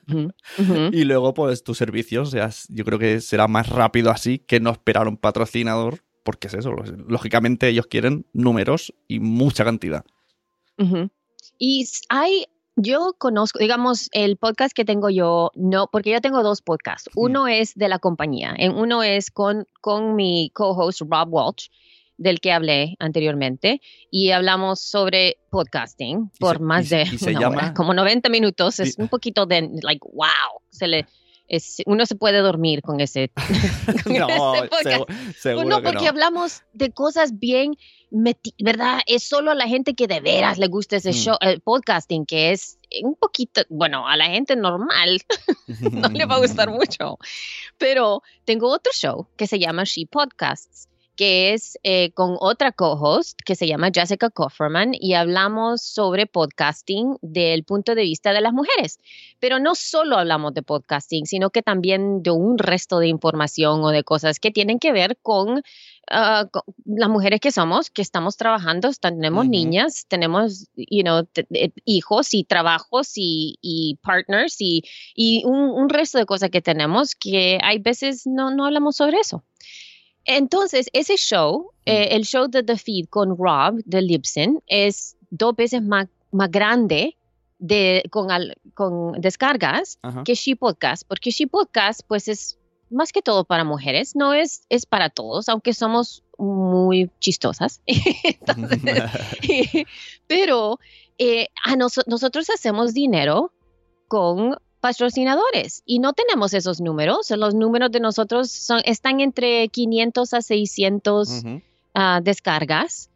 Y 0.92 1.04
luego, 1.06 1.34
pues 1.34 1.64
tus 1.64 1.78
servicios, 1.78 2.36
yo 2.70 2.86
creo 2.86 3.00
que 3.00 3.22
será 3.22 3.48
más 3.48 3.70
rápido 3.70 4.12
así 4.12 4.40
que 4.40 4.60
no 4.60 4.72
esperar 4.72 5.08
un 5.08 5.18
patrocinador, 5.18 6.04
porque 6.24 6.48
es 6.48 6.54
eso, 6.54 6.72
lógicamente 7.08 7.68
ellos 7.68 7.88
quieren 7.88 8.26
números 8.34 8.94
y 9.08 9.20
mucha 9.20 9.64
cantidad. 9.64 10.06
Y 11.58 11.88
hay, 12.10 12.46
yo 12.76 13.14
conozco, 13.18 13.60
digamos, 13.60 14.10
el 14.14 14.38
podcast 14.38 14.74
que 14.76 14.86
tengo 14.86 15.10
yo, 15.10 15.52
no, 15.56 15.88
porque 15.92 16.12
yo 16.12 16.22
tengo 16.22 16.42
dos 16.44 16.62
podcasts. 16.62 17.10
Uno 17.16 17.48
es 17.48 17.74
de 17.76 17.88
la 17.88 18.00
compañía, 18.00 18.54
en 18.58 18.74
uno 18.76 19.04
es 19.04 19.30
con, 19.32 19.68
con 19.82 20.16
mi 20.16 20.50
co-host 20.54 21.02
Rob 21.02 21.28
Walsh, 21.32 21.68
del 22.18 22.40
que 22.40 22.52
hablé 22.52 22.96
anteriormente, 23.00 23.82
y 24.10 24.32
hablamos 24.32 24.80
sobre 24.82 25.38
podcasting 25.50 26.32
por 26.40 26.58
se- 26.58 26.64
más 26.64 26.86
y 26.86 26.90
de 26.90 27.04
y 27.12 27.30
una 27.30 27.40
llama- 27.40 27.56
hora, 27.58 27.74
como 27.76 27.94
90 27.94 28.30
minutos. 28.30 28.80
Es 28.80 28.98
un 28.98 29.08
poquito 29.08 29.46
de, 29.46 29.70
like, 29.82 30.06
wow, 30.14 30.62
se 30.70 30.88
le, 30.88 31.06
es, 31.48 31.78
uno 31.86 32.06
se 32.06 32.16
puede 32.16 32.40
dormir 32.40 32.82
con 32.82 33.00
ese, 33.02 33.30
con 34.04 34.14
no, 34.18 34.56
ese 34.56 34.68
podcast. 34.68 35.12
seguro 35.38 35.68
no, 35.68 35.78
que 35.78 35.84
porque 35.84 36.04
no. 36.06 36.10
hablamos 36.10 36.62
de 36.74 36.92
cosas 36.92 37.38
bien, 37.40 37.76
¿verdad? 38.60 39.00
Es 39.08 39.24
solo 39.24 39.52
a 39.52 39.56
la 39.56 39.68
gente 39.68 39.96
que 39.96 40.08
de 40.08 40.20
veras 40.22 40.58
le 40.60 40.68
gusta 40.68 40.98
ese 40.98 41.10
Mm. 41.10 41.14
show, 41.14 41.38
el 41.42 41.62
podcasting, 41.62 42.26
que 42.26 42.52
es 42.52 42.78
un 43.02 43.16
poquito, 43.16 43.62
bueno, 43.70 44.08
a 44.08 44.16
la 44.16 44.26
gente 44.26 44.56
normal 44.56 45.20
no 45.92 46.10
le 46.10 46.26
va 46.26 46.36
a 46.36 46.40
gustar 46.40 46.70
mucho. 47.00 47.18
Pero 47.78 48.22
tengo 48.46 48.70
otro 48.70 48.92
show 48.94 49.28
que 49.36 49.48
se 49.48 49.58
llama 49.58 49.84
She 49.84 50.06
Podcasts, 50.06 50.88
que 51.16 51.54
es 51.54 51.78
eh, 51.84 52.12
con 52.12 52.38
otra 52.40 52.72
co-host 52.72 53.40
que 53.46 53.56
se 53.56 53.68
llama 53.68 53.92
Jessica 53.94 54.30
Kofferman 54.30 54.94
y 54.94 55.14
hablamos 55.14 55.82
sobre 55.84 56.26
podcasting 56.26 57.18
del 57.22 57.64
punto 57.64 57.94
de 57.94 58.02
vista 58.02 58.34
de 58.34 58.42
las 58.42 58.54
mujeres. 58.54 59.00
Pero 59.40 59.60
no 59.60 59.76
solo 59.76 60.18
hablamos 60.18 60.54
de 60.54 60.64
podcasting, 60.64 61.26
sino 61.26 61.52
que 61.52 61.62
también 61.62 62.24
de 62.24 62.32
un 62.32 62.58
resto 62.58 63.00
de 63.00 63.08
información 63.08 63.84
o 63.84 63.90
de 63.90 64.04
cosas 64.04 64.40
que 64.40 64.52
tienen 64.52 64.80
que 64.80 64.92
ver 64.92 65.18
con, 65.22 65.62
ah, 66.10 66.48
con 66.52 66.64
las 66.86 67.10
mujeres 67.10 67.40
que 67.40 67.52
somos, 67.52 67.92
que 67.92 68.02
estamos 68.02 68.36
trabajando, 68.36 68.90
tenemos 69.00 69.44
Ujú. 69.44 69.52
niñas, 69.52 70.06
tenemos 70.08 70.68
you 70.76 71.04
know, 71.04 71.28
eh, 71.36 71.72
hijos 71.86 72.34
y 72.34 72.44
trabajos 72.44 73.12
y, 73.16 73.60
y 73.62 74.00
partners 74.02 74.56
y, 74.60 74.84
y 75.16 75.44
un, 75.46 75.70
un 75.70 75.90
resto 75.90 76.18
de 76.18 76.26
cosas 76.26 76.50
que 76.50 76.62
tenemos 76.62 77.14
que 77.14 77.60
hay 77.62 77.78
veces 77.80 78.26
no, 78.26 78.50
no 78.50 78.66
hablamos 78.66 78.96
sobre 78.96 79.18
eso. 79.18 79.44
Entonces, 80.26 80.90
ese 80.94 81.16
show, 81.18 81.72
eh, 81.86 82.10
el 82.12 82.24
show 82.24 82.48
de 82.48 82.64
The 82.64 82.78
Feed 82.78 83.08
con 83.10 83.38
Rob 83.38 83.82
de 83.86 84.02
Libsyn, 84.02 84.62
es 84.68 85.16
dos 85.30 85.56
veces 85.56 85.82
más, 85.82 86.08
más 86.32 86.50
grande 86.50 87.18
de, 87.60 88.04
con, 88.10 88.32
al- 88.32 88.56
con 88.74 89.14
descargas 89.22 90.00
Ajá. 90.02 90.24
que 90.24 90.36
She 90.36 90.56
Podcast, 90.56 91.04
porque 91.08 91.32
She 91.32 91.48
Podcast, 91.48 92.02
pues 92.08 92.28
es 92.28 92.58
más 92.90 93.12
que 93.12 93.22
todo 93.22 93.44
para 93.44 93.64
mujeres, 93.64 94.16
no 94.16 94.34
es, 94.34 94.64
es 94.70 94.86
para 94.86 95.10
todos, 95.10 95.50
aunque 95.50 95.74
somos 95.74 96.24
muy 96.38 97.10
chistosas. 97.20 97.82
Entonces, 97.88 99.04
pero 100.28 100.80
eh, 101.18 101.48
a 101.66 101.76
noso- 101.76 102.04
nosotros 102.08 102.50
hacemos 102.50 102.94
dinero 102.94 103.52
con 104.08 104.56
patrocinadores 104.84 105.82
y 105.86 106.00
no 106.00 106.12
tenemos 106.12 106.54
esos 106.54 106.82
números. 106.82 107.32
Los 107.32 107.56
números 107.56 107.90
de 107.92 108.02
nosotros 108.02 108.52
son, 108.52 108.82
están 108.84 109.22
entre 109.22 109.70
500 109.70 110.34
a 110.34 110.42
600 110.42 111.30
Ujú. 111.30 111.62
ah, 111.94 112.20
descargas 112.22 113.10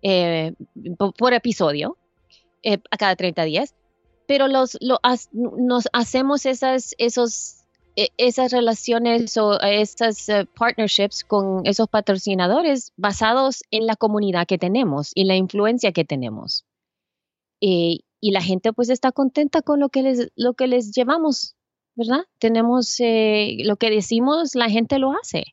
eh, 0.00 0.54
po- 0.96 1.12
por 1.12 1.34
episodio 1.34 1.98
eh, 2.62 2.78
a 2.90 2.96
cada 2.96 3.16
30 3.16 3.44
días, 3.44 3.74
pero 4.26 4.48
los, 4.48 4.78
lo 4.80 4.98
nos 5.32 5.88
hacemos 5.92 6.46
esas, 6.46 6.94
esos, 6.96 7.64
e- 7.96 8.08
esas 8.16 8.50
relaciones 8.50 9.36
o 9.36 9.60
esas 9.60 10.26
eh, 10.30 10.46
partnerships 10.58 11.22
con 11.24 11.60
esos 11.66 11.86
patrocinadores 11.88 12.92
basados 12.96 13.62
en 13.70 13.84
la 13.86 13.96
comunidad 13.96 14.46
que 14.46 14.56
tenemos 14.56 15.12
y 15.14 15.24
la 15.24 15.36
influencia 15.36 15.92
que 15.92 16.06
tenemos. 16.06 16.64
Y, 17.60 18.04
y 18.20 18.32
la 18.32 18.42
gente 18.42 18.72
pues 18.72 18.90
está 18.90 19.12
contenta 19.12 19.62
con 19.62 19.80
lo 19.80 19.88
que 19.88 20.02
les, 20.02 20.30
lo 20.36 20.54
que 20.54 20.66
les 20.68 20.92
llevamos, 20.92 21.56
¿verdad? 21.94 22.24
Tenemos 22.38 22.96
eh, 23.00 23.58
lo 23.64 23.76
que 23.76 23.90
decimos, 23.90 24.54
la 24.54 24.68
gente 24.68 24.98
lo 24.98 25.12
hace. 25.12 25.44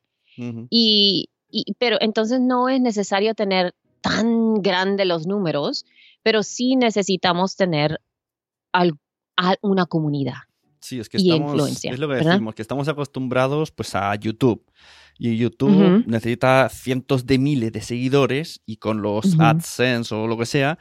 Y, 0.70 1.30
y- 1.50 1.72
pero 1.78 1.96
entonces 2.00 2.40
no 2.40 2.68
es 2.68 2.80
necesario 2.80 3.34
tener 3.34 3.74
tan 4.00 4.54
grande 4.62 5.04
los 5.04 5.26
números, 5.26 5.84
pero 6.22 6.42
sí 6.42 6.76
necesitamos 6.76 7.56
tener 7.56 8.00
al- 8.72 8.98
a 9.36 9.54
una 9.62 9.86
comunidad. 9.86 10.34
Sí, 10.80 11.00
es 11.00 11.08
que 11.08 11.18
y 11.20 11.28
estamos, 11.32 11.84
es 11.84 11.98
lo 11.98 12.06
que 12.06 12.14
¿verdad? 12.14 12.32
decimos, 12.32 12.54
que 12.54 12.62
estamos 12.62 12.86
acostumbrados 12.88 13.72
pues 13.72 13.94
a 13.96 14.14
YouTube. 14.14 14.64
Y 15.18 15.36
YouTube 15.36 16.04
necesita 16.06 16.68
cientos 16.68 17.26
de 17.26 17.38
miles 17.38 17.72
de 17.72 17.80
seguidores 17.80 18.60
y 18.64 18.76
con 18.76 19.02
los 19.02 19.34
Ujú. 19.34 19.42
AdSense 19.42 20.14
o 20.14 20.28
lo 20.28 20.38
que 20.38 20.46
sea. 20.46 20.78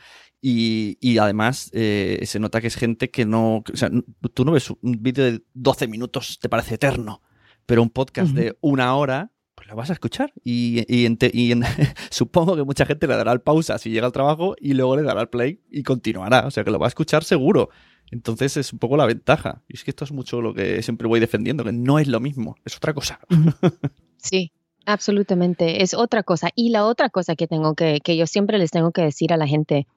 Y, 0.49 0.97
y 1.01 1.17
además 1.17 1.69
eh, 1.73 2.21
se 2.25 2.39
nota 2.39 2.61
que 2.61 2.67
es 2.67 2.75
gente 2.75 3.09
que 3.11 3.25
no... 3.25 3.57
O 3.57 3.75
sea, 3.75 3.89
tú 4.33 4.45
no 4.45 4.53
ves 4.53 4.69
un 4.69 4.79
vídeo 5.01 5.25
de 5.25 5.41
12 5.55 5.89
minutos, 5.89 6.39
te 6.39 6.47
parece 6.47 6.75
eterno, 6.75 7.21
pero 7.65 7.81
un 7.83 7.89
podcast 7.89 8.31
de 8.33 8.55
una 8.61 8.95
hora, 8.95 9.33
pues 9.55 9.67
lo 9.67 9.75
vas 9.75 9.89
a 9.89 9.93
escuchar. 9.93 10.31
Y, 10.45 10.85
y 10.87 11.05
ente- 11.05 11.31
y 11.33 11.51
en- 11.51 11.63
supongo 12.11 12.55
que 12.55 12.63
mucha 12.63 12.85
gente 12.85 13.07
le 13.07 13.17
dará 13.17 13.33
el 13.33 13.41
pausa 13.41 13.77
si 13.77 13.89
llega 13.89 14.05
al 14.05 14.13
trabajo 14.13 14.55
y 14.61 14.73
luego 14.73 14.95
le 14.95 15.01
dará 15.03 15.19
el 15.19 15.27
play 15.27 15.59
y 15.69 15.83
continuará. 15.83 16.47
O 16.47 16.51
sea 16.51 16.63
que 16.63 16.71
lo 16.71 16.79
va 16.79 16.87
a 16.87 16.93
escuchar 16.95 17.25
seguro. 17.25 17.69
Entonces 18.09 18.55
es 18.55 18.71
un 18.71 18.79
poco 18.79 18.95
la 18.95 19.05
ventaja. 19.05 19.63
Y 19.67 19.75
es 19.75 19.83
que 19.83 19.91
esto 19.91 20.05
es 20.05 20.13
mucho 20.13 20.41
lo 20.41 20.53
que 20.53 20.81
siempre 20.81 21.09
voy 21.09 21.19
defendiendo, 21.19 21.65
que 21.65 21.73
no 21.73 21.99
es 21.99 22.07
lo 22.07 22.21
mismo, 22.21 22.55
es 22.63 22.77
otra 22.77 22.93
cosa. 22.93 23.19
Sí, 24.19 24.51
absolutamente. 24.85 25.83
Es 25.83 25.93
otra 25.93 26.23
cosa. 26.23 26.49
Y 26.55 26.69
la 26.69 26.85
otra 26.85 27.09
cosa 27.09 27.35
que 27.35 27.47
tengo 27.47 27.75
que, 27.75 27.99
que 28.01 28.15
yo 28.17 28.25
siempre 28.27 28.57
les 28.57 28.71
tengo 28.71 28.91
que 28.91 29.01
decir 29.01 29.31
a 29.33 29.37
la 29.37 29.45
gente 29.47 29.87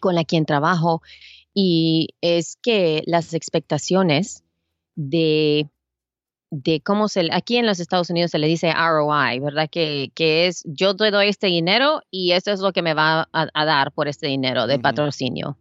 con 0.00 0.14
la 0.14 0.24
quien 0.24 0.46
trabajo, 0.46 1.02
y 1.54 2.08
es 2.20 2.56
que 2.62 3.02
las 3.06 3.34
expectaciones 3.34 4.42
de, 4.96 5.68
de 6.50 6.80
cómo 6.80 7.08
se, 7.08 7.28
aquí 7.32 7.56
en 7.56 7.66
los 7.66 7.80
Estados 7.80 8.10
Unidos 8.10 8.30
se 8.32 8.38
le 8.38 8.46
dice 8.46 8.72
ROI, 8.72 9.38
¿verdad? 9.40 9.68
Que, 9.70 10.10
que 10.14 10.46
es 10.46 10.62
yo 10.66 10.94
te 10.96 11.10
doy 11.10 11.28
este 11.28 11.46
dinero 11.48 12.02
y 12.10 12.32
esto 12.32 12.50
es 12.52 12.60
lo 12.60 12.72
que 12.72 12.82
me 12.82 12.94
va 12.94 13.28
a, 13.32 13.48
a 13.52 13.64
dar 13.64 13.92
por 13.92 14.08
este 14.08 14.26
dinero 14.26 14.66
de 14.66 14.78
patrocinio. 14.78 15.58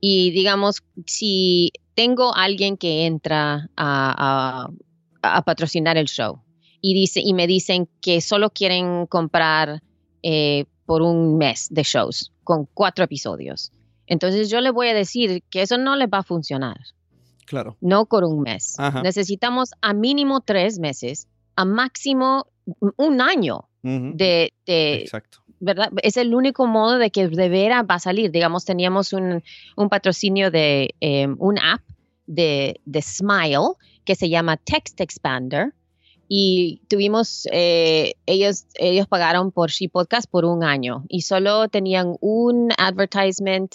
Y 0.00 0.30
digamos, 0.32 0.82
si 1.06 1.72
tengo 1.94 2.34
alguien 2.34 2.76
que 2.76 3.06
entra 3.06 3.68
a, 3.76 4.68
a- 5.22 5.36
a 5.36 5.42
patrocinar 5.42 5.96
el 5.96 6.06
show 6.06 6.40
y, 6.80 6.94
dice, 6.94 7.20
y 7.20 7.32
me 7.34 7.46
dicen 7.46 7.88
que 8.00 8.20
solo 8.20 8.50
quieren 8.50 9.06
comprar 9.06 9.82
eh, 10.24 10.64
por 10.92 11.00
un 11.00 11.38
mes 11.38 11.68
de 11.70 11.84
shows 11.84 12.30
con 12.44 12.68
cuatro 12.74 13.02
episodios. 13.02 13.72
Entonces 14.06 14.50
yo 14.50 14.60
le 14.60 14.70
voy 14.70 14.88
a 14.88 14.92
decir 14.94 15.42
que 15.48 15.62
eso 15.62 15.78
no 15.78 15.96
les 15.96 16.06
va 16.06 16.18
a 16.18 16.22
funcionar, 16.22 16.76
Claro. 17.46 17.78
no 17.80 18.04
por 18.04 18.24
un 18.24 18.42
mes. 18.42 18.74
Ajá. 18.78 19.00
Necesitamos 19.00 19.70
a 19.80 19.94
mínimo 19.94 20.42
tres 20.42 20.78
meses, 20.78 21.28
a 21.56 21.64
máximo 21.64 22.46
un 22.98 23.22
año 23.22 23.70
de, 23.82 24.52
de, 24.66 24.94
Exacto. 24.96 25.38
¿verdad? 25.60 25.88
Es 26.02 26.18
el 26.18 26.34
único 26.34 26.66
modo 26.66 26.98
de 26.98 27.10
que 27.10 27.26
de 27.26 27.48
veras 27.48 27.86
va 27.90 27.94
a 27.94 27.98
salir. 27.98 28.30
Digamos, 28.30 28.66
teníamos 28.66 29.14
un, 29.14 29.42
un 29.76 29.88
patrocinio 29.88 30.50
de 30.50 30.94
eh, 31.00 31.26
un 31.38 31.58
app 31.58 31.80
de, 32.26 32.82
de 32.84 33.00
Smile 33.00 33.76
que 34.04 34.14
se 34.14 34.28
llama 34.28 34.58
Text 34.58 35.00
Expander 35.00 35.72
y 36.34 36.80
tuvimos, 36.88 37.46
eh, 37.52 38.14
ellos, 38.24 38.64
ellos 38.76 39.06
pagaron 39.06 39.52
por 39.52 39.68
She 39.70 39.90
Podcast 39.90 40.30
por 40.30 40.46
un 40.46 40.64
año 40.64 41.04
y 41.10 41.20
solo 41.22 41.68
tenían 41.68 42.16
un 42.22 42.70
advertisement 42.78 43.74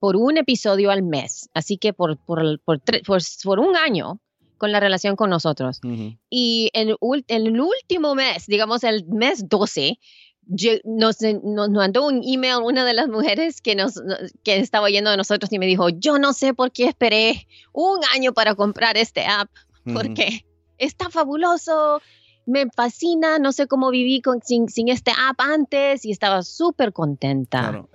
por 0.00 0.14
un 0.16 0.36
episodio 0.36 0.90
al 0.90 1.02
mes. 1.02 1.48
Así 1.54 1.78
que 1.78 1.94
por, 1.94 2.18
por, 2.18 2.60
por, 2.60 2.82
por, 3.06 3.20
por 3.42 3.58
un 3.58 3.74
año 3.74 4.20
con 4.58 4.70
la 4.70 4.80
relación 4.80 5.16
con 5.16 5.30
nosotros. 5.30 5.80
Ujú. 5.82 6.18
Y 6.28 6.68
en 6.74 6.90
el, 6.90 6.96
el 7.28 7.58
último 7.58 8.14
mes, 8.14 8.46
digamos 8.48 8.84
el 8.84 9.06
mes 9.06 9.48
12, 9.48 9.98
lle- 10.46 10.82
nos, 10.84 11.16
nos 11.42 11.70
mandó 11.70 12.06
un 12.06 12.20
email 12.22 12.56
una 12.62 12.84
de 12.84 12.92
las 12.92 13.08
mujeres 13.08 13.62
que, 13.62 13.74
nos, 13.76 13.94
que 14.42 14.58
estaba 14.58 14.84
oyendo 14.84 15.10
de 15.10 15.16
nosotros 15.16 15.50
y 15.54 15.58
me 15.58 15.64
dijo, 15.64 15.88
yo 15.88 16.18
no 16.18 16.34
sé 16.34 16.52
por 16.52 16.70
qué 16.70 16.84
esperé 16.84 17.46
un 17.72 17.98
año 18.14 18.34
para 18.34 18.54
comprar 18.54 18.98
este 18.98 19.24
app, 19.24 19.48
porque 19.94 20.44
está 20.78 21.10
fabuloso, 21.10 22.00
me 22.46 22.66
fascina, 22.74 23.38
no 23.38 23.52
sé 23.52 23.66
cómo 23.66 23.90
viví 23.90 24.20
con, 24.20 24.40
sin, 24.42 24.68
sin 24.68 24.88
este 24.88 25.10
app 25.12 25.40
antes 25.40 26.04
y 26.04 26.10
estaba 26.10 26.42
súper 26.42 26.92
contenta. 26.92 27.60
Claro. 27.60 27.88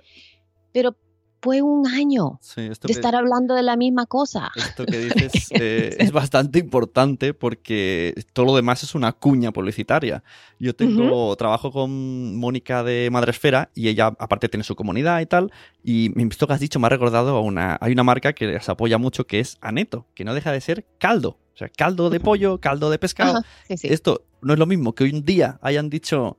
Pero 0.71 0.95
fue 1.41 1.61
un 1.61 1.87
año 1.87 2.37
Sí, 2.41 2.61
esto 2.69 2.87
de 2.89 2.93
que- 2.93 2.99
estar 2.99 3.15
hablando 3.15 3.53
de 3.55 3.63
la 3.63 3.77
misma 3.77 4.05
cosa. 4.07 4.51
Esto 4.55 4.85
que 4.85 4.97
dices 4.97 5.47
eh, 5.51 5.95
es 5.97 6.11
bastante 6.11 6.59
importante 6.59 7.33
porque 7.33 8.13
todo 8.33 8.47
lo 8.47 8.55
demás 8.57 8.83
es 8.83 8.93
una 8.93 9.13
cuña 9.13 9.53
publicitaria. 9.53 10.21
Yo 10.59 10.75
tengo 10.75 11.33
trabajo 11.37 11.71
con 11.71 12.35
Mónica 12.35 12.83
de 12.83 13.09
Madresfera 13.09 13.69
y 13.73 13.87
ella 13.87 14.07
aparte 14.19 14.49
tiene 14.49 14.65
su 14.65 14.75
comunidad 14.75 15.21
y 15.21 15.27
tal. 15.27 15.51
Y 15.81 16.11
esto 16.27 16.45
que 16.45 16.53
has 16.53 16.59
dicho 16.59 16.77
me 16.79 16.87
ha 16.87 16.89
recordado 16.89 17.37
a 17.37 17.41
una. 17.41 17.77
Hay 17.79 17.93
una 17.93 18.03
marca 18.03 18.33
que 18.33 18.45
les 18.47 18.67
apoya 18.67 18.97
mucho 18.97 19.25
que 19.25 19.39
es 19.39 19.57
Aneto, 19.61 20.07
que 20.15 20.25
no 20.25 20.33
deja 20.33 20.51
de 20.51 20.59
ser 20.59 20.85
caldo. 20.97 21.37
O 21.59 21.65
sea, 21.65 21.67
caldo 21.67 22.09
de 22.09 22.21
pollo, 22.21 22.61
caldo 22.61 22.89
de 22.89 22.97
pescado. 22.97 23.39
Ajá, 23.39 23.47
sí, 23.67 23.75
sí. 23.75 23.87
Esto 23.89 24.23
no 24.41 24.53
es 24.53 24.59
lo 24.59 24.65
mismo 24.65 24.95
que 24.95 25.03
hoy 25.03 25.11
un 25.11 25.25
día 25.25 25.59
hayan 25.61 25.89
dicho, 25.89 26.37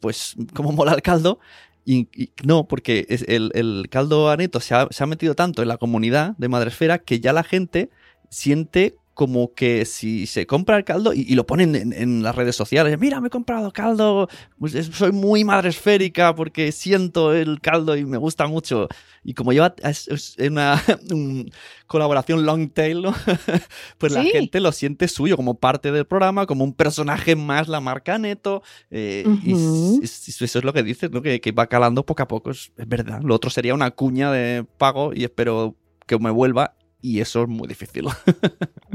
pues, 0.00 0.34
cómo 0.54 0.72
mola 0.72 0.94
el 0.94 1.02
caldo. 1.02 1.40
Y, 1.84 2.08
y 2.14 2.32
no, 2.42 2.66
porque 2.66 3.04
es 3.10 3.22
el, 3.28 3.50
el 3.54 3.88
caldo 3.90 4.30
aneto 4.30 4.60
se 4.60 4.74
ha, 4.74 4.88
se 4.90 5.04
ha 5.04 5.06
metido 5.06 5.34
tanto 5.34 5.60
en 5.60 5.68
la 5.68 5.76
comunidad 5.76 6.34
de 6.38 6.48
Madresfera 6.48 7.00
que 7.00 7.20
ya 7.20 7.34
la 7.34 7.44
gente 7.44 7.90
siente 8.30 8.96
como 9.16 9.54
que 9.54 9.86
si 9.86 10.26
se 10.26 10.46
compra 10.46 10.76
el 10.76 10.84
caldo 10.84 11.14
y, 11.14 11.22
y 11.22 11.34
lo 11.36 11.46
ponen 11.46 11.74
en, 11.74 11.92
en 11.94 12.22
las 12.22 12.36
redes 12.36 12.54
sociales, 12.54 12.98
mira, 13.00 13.18
me 13.18 13.28
he 13.28 13.30
comprado 13.30 13.72
caldo, 13.72 14.28
pues 14.58 14.74
es- 14.74 14.88
soy 14.88 15.10
muy 15.10 15.42
madresférica 15.42 16.34
porque 16.34 16.70
siento 16.70 17.32
el 17.32 17.62
caldo 17.62 17.96
y 17.96 18.04
me 18.04 18.18
gusta 18.18 18.46
mucho. 18.46 18.88
Y 19.24 19.32
como 19.32 19.54
lleva 19.54 19.74
es, 19.82 20.06
es 20.08 20.36
una 20.50 20.80
un- 21.10 21.50
colaboración 21.86 22.44
long 22.44 22.68
tail, 22.68 23.00
¿no? 23.00 23.14
pues 23.98 24.12
la 24.12 24.22
gente 24.32 24.60
lo 24.60 24.70
siente 24.70 25.08
suyo 25.08 25.34
como 25.36 25.54
parte 25.54 25.92
del 25.92 26.04
programa, 26.04 26.44
como 26.44 26.62
un 26.62 26.74
personaje 26.74 27.36
más 27.36 27.68
la 27.68 27.80
marca 27.80 28.18
Neto. 28.18 28.62
eh, 28.90 29.24
y 29.42 29.52
s- 29.52 30.00
s- 30.28 30.44
eso 30.44 30.58
es 30.58 30.64
lo 30.64 30.74
que 30.74 30.82
dices, 30.82 31.10
¿no? 31.10 31.22
Que, 31.22 31.40
que 31.40 31.52
va 31.52 31.68
calando 31.68 32.04
poco 32.04 32.22
a 32.22 32.28
poco, 32.28 32.50
es, 32.50 32.70
es 32.76 32.86
verdad. 32.86 33.22
Lo 33.22 33.34
otro 33.34 33.48
sería 33.48 33.72
una 33.72 33.92
cuña 33.92 34.30
de 34.30 34.66
pago 34.76 35.12
y 35.14 35.24
espero 35.24 35.74
que 36.06 36.18
me 36.18 36.30
vuelva 36.30 36.75
y 37.06 37.20
eso 37.20 37.42
es 37.42 37.48
muy 37.48 37.68
difícil. 37.68 38.06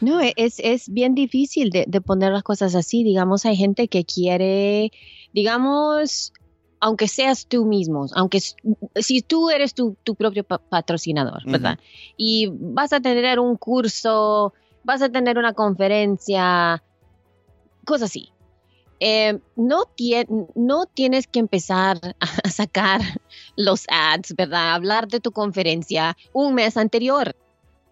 No, 0.00 0.20
e- 0.20 0.34
es, 0.36 0.56
es 0.58 0.88
bien 0.88 1.14
difícil 1.14 1.70
de, 1.70 1.84
de 1.86 2.00
poner 2.00 2.32
las 2.32 2.42
cosas 2.42 2.74
así. 2.74 3.04
Digamos, 3.04 3.44
hay 3.44 3.56
gente 3.56 3.88
que 3.88 4.04
quiere, 4.04 4.90
digamos, 5.32 6.32
aunque 6.80 7.08
seas 7.08 7.46
tú 7.46 7.64
mismo, 7.64 8.06
aunque 8.14 8.40
si 8.96 9.22
tú 9.22 9.50
eres 9.50 9.74
tu, 9.74 9.96
tu 10.04 10.14
propio 10.14 10.44
pa- 10.44 10.58
patrocinador. 10.58 11.42
¿verdad? 11.46 11.78
Y 12.16 12.48
vas 12.52 12.92
a 12.92 13.00
tener 13.00 13.38
un 13.40 13.56
curso, 13.56 14.52
vas 14.84 15.00
a 15.02 15.08
tener 15.10 15.38
una 15.38 15.52
conferencia, 15.54 16.82
cosas 17.84 18.10
así. 18.10 18.28
Eh, 19.06 19.38
no, 19.56 19.82
tie- 19.96 20.26
no 20.54 20.86
tienes 20.86 21.26
que 21.26 21.38
empezar 21.38 21.98
a 22.20 22.26
sacar 22.50 23.00
los 23.54 23.84
ads, 23.90 24.34
¿verdad? 24.34 24.72
Hablar 24.74 25.08
de 25.08 25.20
tu 25.20 25.30
conferencia 25.30 26.16
un 26.32 26.54
mes 26.54 26.76
anterior 26.76 27.36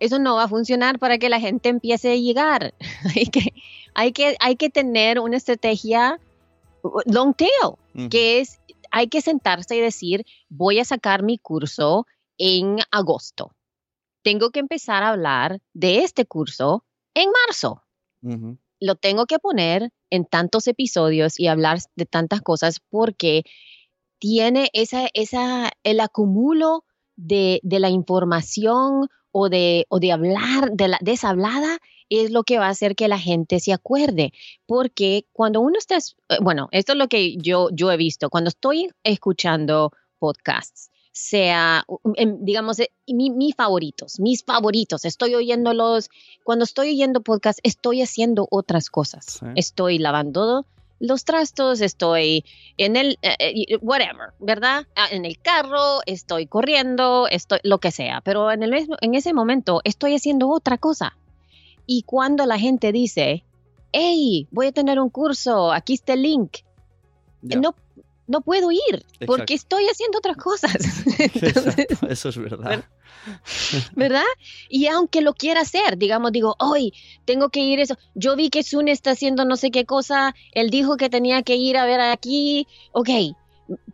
eso 0.00 0.18
no 0.18 0.34
va 0.34 0.44
a 0.44 0.48
funcionar 0.48 0.98
para 0.98 1.16
que 1.18 1.28
la 1.28 1.38
gente 1.38 1.68
empiece 1.68 2.10
a 2.10 2.16
llegar. 2.16 2.74
hay, 3.14 3.26
que, 3.26 3.54
hay, 3.94 4.10
que, 4.10 4.36
hay 4.40 4.56
que 4.56 4.68
tener 4.68 5.20
una 5.20 5.36
estrategia 5.36 6.18
uh, 6.82 7.00
long 7.06 7.34
tail, 7.34 7.76
que 8.10 8.40
es, 8.40 8.58
hay 8.90 9.06
que 9.06 9.20
sentarse 9.20 9.76
y 9.76 9.80
decir, 9.80 10.24
voy 10.48 10.80
a 10.80 10.84
sacar 10.84 11.22
mi 11.22 11.38
curso 11.38 12.04
en 12.36 12.78
agosto. 12.90 13.52
Tengo 14.24 14.50
que 14.50 14.58
empezar 14.58 15.04
a 15.04 15.10
hablar 15.10 15.60
de 15.72 15.98
este 16.02 16.26
curso 16.26 16.84
en 17.14 17.30
marzo. 17.46 17.84
Ujú. 18.22 18.58
Lo 18.83 18.97
tengo 18.97 19.26
que 19.26 19.39
poner 19.39 19.91
en 20.11 20.24
tantos 20.26 20.66
episodios 20.68 21.39
y 21.41 21.47
hablar 21.49 21.78
de 21.97 22.07
tantas 22.07 22.43
cosas 22.43 22.80
porque 22.91 23.45
tiene 24.18 24.70
esa, 24.72 25.09
esa, 25.14 25.70
el 25.83 26.01
acumulo 26.01 26.85
de, 27.16 27.61
de 27.62 27.80
la 27.80 27.91
información 27.91 29.09
o 29.33 29.49
de, 29.49 29.87
o 29.89 29.99
de 30.01 30.12
hablar, 30.12 30.72
de 30.72 30.89
la 30.89 30.99
deshablada, 31.01 31.78
es 32.09 32.30
lo 32.30 32.45
que 32.45 32.59
va 32.59 32.66
a 32.66 32.70
hacer 32.70 32.95
que 32.95 33.09
la 33.09 33.18
gente 33.18 33.61
se 33.61 33.72
acuerde. 33.72 34.33
Porque 34.66 35.26
cuando 35.33 35.61
uno 35.61 35.78
está, 35.78 35.97
es- 35.97 36.16
eh, 36.28 36.37
bueno, 36.43 36.68
esto 36.72 36.93
es 36.93 36.99
lo 36.99 37.09
que 37.09 37.37
yo, 37.39 37.68
yo 37.72 37.91
he 37.91 37.97
visto, 37.97 38.30
cuando 38.30 38.49
estoy 38.49 38.91
escuchando 39.05 39.93
podcasts, 40.18 40.91
sea, 41.12 41.84
em, 42.16 42.38
digamos, 42.44 42.78
eh, 42.80 42.90
mi- 43.06 43.30
mis 43.30 43.54
favoritos, 43.54 44.18
mis 44.18 44.42
favoritos, 44.44 45.04
estoy 45.04 45.34
oyéndolos, 45.34 46.08
cuando 46.42 46.64
estoy 46.64 46.90
oyendo 46.90 47.20
podcasts, 47.20 47.60
estoy 47.64 48.02
haciendo 48.02 48.48
otras 48.50 48.88
cosas. 48.90 49.26
Sí. 49.40 49.46
Estoy 49.56 49.98
lavando 49.98 50.66
los 50.98 51.24
trastos, 51.24 51.80
estoy 51.80 52.44
en 52.76 52.96
el, 52.96 53.18
eh, 53.22 53.36
eh, 53.40 53.76
whatever, 53.82 54.32
¿verdad? 54.38 54.86
Ah, 54.96 55.08
En 55.10 55.24
el 55.24 55.38
carro, 55.40 55.98
estoy 56.06 56.46
corriendo, 56.46 57.26
estoy, 57.28 57.58
lo 57.64 57.78
que 57.78 57.90
sea, 57.90 58.20
pero 58.20 58.50
en, 58.52 58.62
el 58.62 58.72
en 59.00 59.14
ese 59.14 59.34
momento 59.34 59.80
estoy 59.84 60.14
haciendo 60.14 60.48
otra 60.48 60.78
cosa. 60.78 61.16
Y 61.86 62.02
cuando 62.04 62.46
la 62.46 62.56
gente 62.58 62.92
dice, 62.92 63.44
hey, 63.92 64.46
voy 64.52 64.68
a 64.68 64.72
tener 64.72 65.00
un 65.00 65.10
curso, 65.10 65.72
aquí 65.72 65.94
está 65.94 66.12
el 66.14 66.22
link, 66.22 66.58
no, 67.60 67.74
no 68.26 68.40
puedo 68.40 68.70
ir 68.70 68.80
Exacto. 68.94 69.26
porque 69.26 69.54
estoy 69.54 69.84
haciendo 69.86 70.18
otras 70.18 70.36
cosas. 70.36 70.74
Entonces, 71.18 71.78
Exacto, 71.78 72.06
eso 72.08 72.28
es 72.28 72.38
verdad. 72.38 72.84
¿verdad? 73.94 74.22
Y 74.68 74.86
aunque 74.86 75.20
lo 75.20 75.34
quiera 75.34 75.60
hacer, 75.60 75.96
digamos, 75.98 76.32
digo, 76.32 76.56
hoy 76.58 76.92
tengo 77.24 77.50
que 77.50 77.60
ir 77.60 77.80
eso. 77.80 77.96
Yo 78.14 78.36
vi 78.36 78.50
que 78.50 78.62
Sun 78.62 78.88
está 78.88 79.12
haciendo 79.12 79.44
no 79.44 79.56
sé 79.56 79.70
qué 79.70 79.84
cosa, 79.84 80.34
él 80.52 80.70
dijo 80.70 80.96
que 80.96 81.08
tenía 81.10 81.42
que 81.42 81.56
ir 81.56 81.76
a 81.76 81.84
ver 81.84 82.00
aquí, 82.00 82.66
ok, 82.92 83.08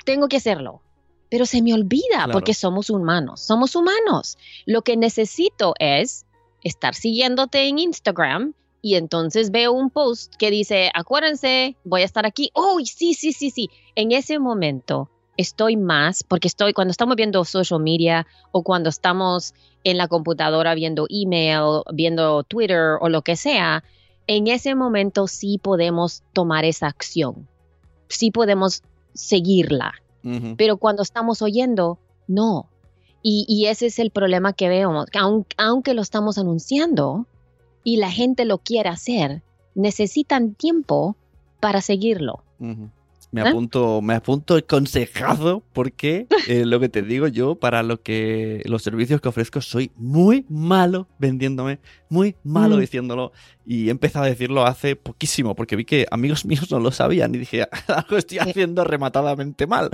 tengo 0.04 0.28
que 0.28 0.38
hacerlo. 0.38 0.82
Pero 1.30 1.44
se 1.44 1.60
me 1.60 1.74
olvida 1.74 2.02
Claro. 2.14 2.32
porque 2.32 2.54
somos 2.54 2.88
humanos, 2.88 3.40
somos 3.42 3.76
humanos. 3.76 4.38
Lo 4.64 4.80
que 4.82 4.96
necesito 4.96 5.74
es 5.78 6.24
estar 6.64 6.94
siguiéndote 6.94 7.68
en 7.68 7.78
Instagram 7.78 8.54
y 8.88 8.94
entonces 8.94 9.50
veo 9.50 9.72
un 9.72 9.90
post 9.90 10.34
que 10.36 10.50
dice, 10.50 10.90
acuérdense, 10.94 11.76
voy 11.84 12.02
a 12.02 12.04
estar 12.04 12.24
aquí. 12.26 12.50
Oh, 12.54 12.78
sí, 12.84 13.14
sí, 13.14 13.32
sí, 13.32 13.50
sí. 13.50 13.68
En 13.94 14.12
ese 14.12 14.38
momento 14.38 15.08
estoy 15.36 15.76
más, 15.76 16.22
porque 16.24 16.48
estoy, 16.48 16.72
cuando 16.72 16.90
estamos 16.90 17.16
viendo 17.16 17.44
social 17.44 17.80
media 17.80 18.26
o 18.52 18.62
cuando 18.62 18.88
estamos 18.88 19.54
en 19.84 19.96
la 19.96 20.08
computadora 20.08 20.74
viendo 20.74 21.06
email, 21.10 21.82
viendo 21.92 22.42
Twitter 22.42 22.96
o 23.00 23.08
lo 23.08 23.22
que 23.22 23.36
sea, 23.36 23.84
en 24.26 24.46
ese 24.46 24.74
momento 24.74 25.26
sí 25.26 25.58
podemos 25.62 26.22
tomar 26.32 26.64
esa 26.64 26.86
acción. 26.88 27.48
Sí 28.08 28.30
podemos 28.30 28.82
seguirla. 29.14 29.92
Pero 30.56 30.76
cuando 30.76 31.02
estamos 31.02 31.40
oyendo, 31.42 31.98
no. 32.26 32.68
Y, 33.22 33.44
y 33.48 33.66
ese 33.66 33.86
es 33.86 33.98
el 33.98 34.10
problema 34.10 34.52
que 34.52 34.68
veo. 34.68 35.04
que 35.10 35.18
aun- 35.18 35.46
aunque 35.56 35.94
lo 35.94 36.02
estamos 36.02 36.38
anunciando 36.38 37.26
y 37.84 37.96
la 37.96 38.10
gente 38.10 38.44
lo 38.44 38.58
quiere 38.58 38.88
hacer, 38.88 39.42
necesitan 39.74 40.54
tiempo 40.54 41.16
para 41.60 41.80
seguirlo. 41.80 42.44
Ujú. 42.58 42.90
Me 43.30 43.42
¿Eh? 43.42 43.48
apunto, 43.48 44.00
me 44.00 44.14
apunto 44.14 44.56
el 44.56 44.64
consejazo 44.64 45.62
porque 45.74 46.26
eh, 46.48 46.64
lo 46.64 46.80
que 46.80 46.88
te 46.88 47.02
digo 47.02 47.28
yo, 47.28 47.56
para 47.56 47.82
lo 47.82 48.00
que 48.00 48.62
los 48.64 48.82
servicios 48.82 49.20
que 49.20 49.28
ofrezco, 49.28 49.60
soy 49.60 49.90
muy 49.96 50.46
malo 50.48 51.08
vendiéndome, 51.18 51.78
muy 52.08 52.36
malo 52.42 52.76
Mm. 52.76 52.80
diciéndolo. 52.80 53.32
Y 53.66 53.88
he 53.88 53.90
empezado 53.90 54.24
a 54.24 54.28
decirlo 54.28 54.64
hace 54.64 54.96
poquísimo, 54.96 55.54
porque 55.54 55.76
vi 55.76 55.84
que 55.84 56.06
amigos 56.10 56.44
míos 56.46 56.70
no 56.70 56.80
lo 56.80 56.90
sabían 56.90 57.34
y 57.34 57.38
dije, 57.38 57.66
algo 57.88 58.16
estoy 58.16 58.38
haciendo 58.38 58.82
rematadamente 58.84 59.66
mal. 59.66 59.90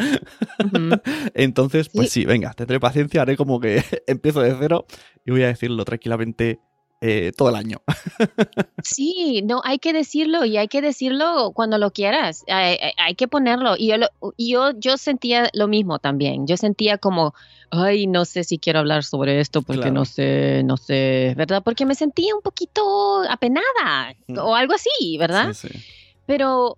Ujú. 0.64 1.00
Entonces, 1.34 1.88
pues 1.88 2.10
Sí. 2.12 2.20
sí, 2.20 2.26
venga, 2.26 2.52
tendré 2.52 2.78
paciencia, 2.78 3.22
haré 3.22 3.36
como 3.36 3.58
que 3.58 3.82
empiezo 4.06 4.42
de 4.42 4.54
cero 4.60 4.86
y 5.26 5.32
voy 5.32 5.42
a 5.42 5.48
decirlo 5.48 5.84
tranquilamente 5.84 6.60
eh, 7.06 7.32
todo 7.36 7.50
el 7.50 7.56
año. 7.56 7.82
Sí, 8.82 9.40
no, 9.44 9.62
hay 9.64 9.78
que 9.78 9.92
decirlo 9.94 10.44
y 10.44 10.58
hay 10.58 10.68
que 10.68 10.82
decirlo 10.82 11.52
cuando 11.54 11.78
lo 11.78 11.90
quieras. 11.90 12.44
Hay, 12.48 12.76
hay- 12.80 12.92
hay 12.98 13.14
que 13.14 13.28
ponerlo. 13.28 13.76
Y 13.78 13.86
yo, 13.88 13.96
lo- 13.96 14.08
yo, 14.36 14.72
yo 14.78 14.98
sentía 14.98 15.48
lo 15.54 15.68
mismo 15.68 15.98
también. 15.98 16.46
Yo 16.46 16.56
sentía 16.58 16.98
como, 16.98 17.34
ay, 17.70 18.06
no 18.06 18.24
sé 18.26 18.44
si 18.44 18.58
quiero 18.58 18.80
hablar 18.80 19.02
sobre 19.04 19.40
esto 19.40 19.62
porque 19.62 19.80
Claro. 19.82 19.94
no 19.94 20.04
sé, 20.04 20.62
no 20.64 20.76
sé, 20.76 21.32
¿verdad? 21.36 21.62
Porque 21.64 21.86
me 21.86 21.94
sentía 21.94 22.34
un 22.34 22.42
poquito 22.42 23.22
apenada 23.28 24.14
o 24.38 24.54
algo 24.54 24.74
así, 24.74 25.16
¿verdad? 25.18 25.54
Sí, 25.54 25.68
sí. 25.68 25.78
Pero 26.26 26.76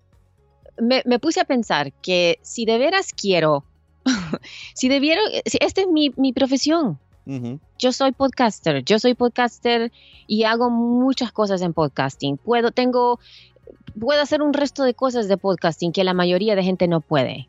me, 0.77 1.03
me 1.05 1.19
puse 1.19 1.41
a 1.41 1.45
pensar 1.45 1.91
que 2.01 2.39
si 2.41 2.63
de 2.65 2.77
veras 2.77 3.11
quiero, 3.13 3.65
si 4.75 4.87
debiera, 4.87 5.21
si 5.45 5.57
esta 5.59 5.81
es 5.81 5.87
mi, 5.87 6.11
mi 6.15 6.31
profesión, 6.31 6.99
Yo 7.77 7.91
soy 7.91 8.11
podcaster, 8.11 8.83
yo 8.83 8.99
soy 8.99 9.13
podcaster 9.13 9.91
y 10.27 10.43
hago 10.43 10.69
muchas 10.69 11.31
cosas 11.31 11.61
en 11.61 11.73
podcasting. 11.73 12.37
Puedo, 12.37 12.71
tengo, 12.71 13.19
puedo 13.99 14.21
hacer 14.21 14.41
un 14.41 14.53
resto 14.53 14.83
de 14.83 14.93
cosas 14.93 15.27
de 15.27 15.37
podcasting 15.37 15.91
que 15.91 16.03
la 16.03 16.13
mayoría 16.13 16.55
de 16.55 16.63
gente 16.63 16.87
no 16.87 17.01
puede. 17.01 17.47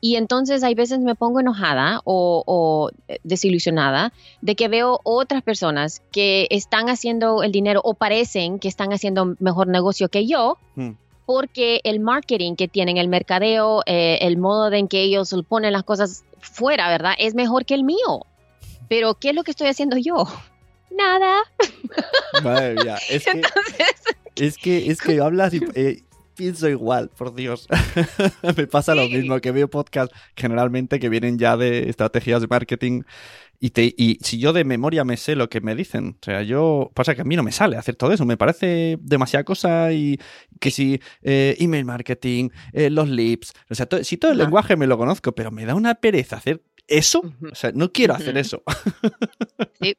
Y 0.00 0.16
entonces 0.16 0.62
hay 0.62 0.74
veces 0.74 0.98
me 1.00 1.14
pongo 1.14 1.40
enojada 1.40 2.00
o, 2.04 2.42
o, 2.46 2.90
eh, 3.08 3.18
desilusionada 3.24 4.12
de 4.42 4.54
que 4.54 4.68
veo 4.68 5.00
otras 5.04 5.42
personas 5.42 6.02
que 6.12 6.46
están 6.50 6.88
haciendo 6.88 7.42
el 7.42 7.50
dinero 7.50 7.80
o 7.82 7.94
parecen 7.94 8.58
que 8.58 8.68
están 8.68 8.92
haciendo 8.92 9.34
mejor 9.40 9.68
negocio 9.68 10.08
que 10.08 10.26
yo 10.26 10.58
Mm. 10.76 10.90
porque 11.24 11.80
el 11.84 11.98
marketing 12.00 12.54
que 12.54 12.68
tienen, 12.68 12.98
el 12.98 13.08
mercadeo, 13.08 13.82
eh, 13.86 14.18
el 14.20 14.36
modo 14.36 14.70
en 14.72 14.86
que 14.86 15.00
ellos 15.00 15.34
ponen 15.48 15.72
las 15.72 15.82
cosas 15.82 16.24
fuera, 16.40 16.88
¿verdad? 16.88 17.14
Es 17.18 17.34
mejor 17.34 17.64
que 17.64 17.74
el 17.74 17.82
mío. 17.82 18.26
Pero 18.88 19.14
¿qué 19.14 19.30
es 19.30 19.34
lo 19.34 19.44
que 19.44 19.50
estoy 19.50 19.68
haciendo 19.68 19.96
yo? 19.96 20.26
Nada. 20.90 21.42
Madre 22.42 22.74
mía, 22.74 22.96
es 23.10 23.24
que, 23.24 23.42
es 24.36 24.56
que, 24.56 24.90
es 24.90 25.00
que 25.00 25.20
hablas 25.20 25.54
y 25.54 25.60
eh, 25.74 26.02
pienso 26.36 26.68
igual, 26.68 27.10
por 27.16 27.34
Dios. 27.34 27.66
Me 28.56 28.66
pasa 28.66 28.94
lo 28.94 29.08
mismo 29.08 29.40
que 29.40 29.50
veo 29.50 29.68
podcasts 29.68 30.14
generalmente 30.36 31.00
que 31.00 31.08
vienen 31.08 31.38
ya 31.38 31.56
de 31.56 31.88
estrategias 31.88 32.40
de 32.40 32.46
marketing 32.46 33.02
y, 33.58 33.70
te, 33.70 33.94
y 33.96 34.18
si 34.22 34.38
yo 34.38 34.52
de 34.52 34.64
memoria 34.64 35.04
me 35.04 35.16
sé 35.16 35.34
lo 35.34 35.48
que 35.48 35.60
me 35.60 35.74
dicen, 35.74 36.18
o 36.20 36.24
sea, 36.24 36.42
yo, 36.42 36.90
pasa 36.94 37.14
que 37.14 37.22
a 37.22 37.24
mí 37.24 37.36
no 37.36 37.42
me 37.42 37.52
sale 37.52 37.76
hacer 37.76 37.96
todo 37.96 38.12
eso, 38.12 38.26
me 38.26 38.36
parece 38.36 38.98
demasiada 39.00 39.44
cosa 39.44 39.92
y 39.92 40.18
que 40.60 40.70
si 40.70 41.00
eh, 41.22 41.56
email 41.58 41.84
marketing, 41.84 42.50
eh, 42.72 42.90
los 42.90 43.08
lips, 43.08 43.54
o 43.70 43.74
sea, 43.74 43.88
si 44.02 44.18
todo 44.18 44.32
el 44.32 44.38
lenguaje 44.38 44.76
me 44.76 44.86
lo 44.86 44.98
conozco, 44.98 45.32
pero 45.32 45.50
me 45.50 45.64
da 45.64 45.74
una 45.74 45.94
pereza 45.94 46.36
hacer 46.36 46.62
eso, 46.88 47.22
o 47.50 47.54
sea, 47.54 47.72
no 47.72 47.92
quiero 47.92 48.14
hacer 48.14 48.36
eso. 48.38 48.62
sí. 49.80 49.94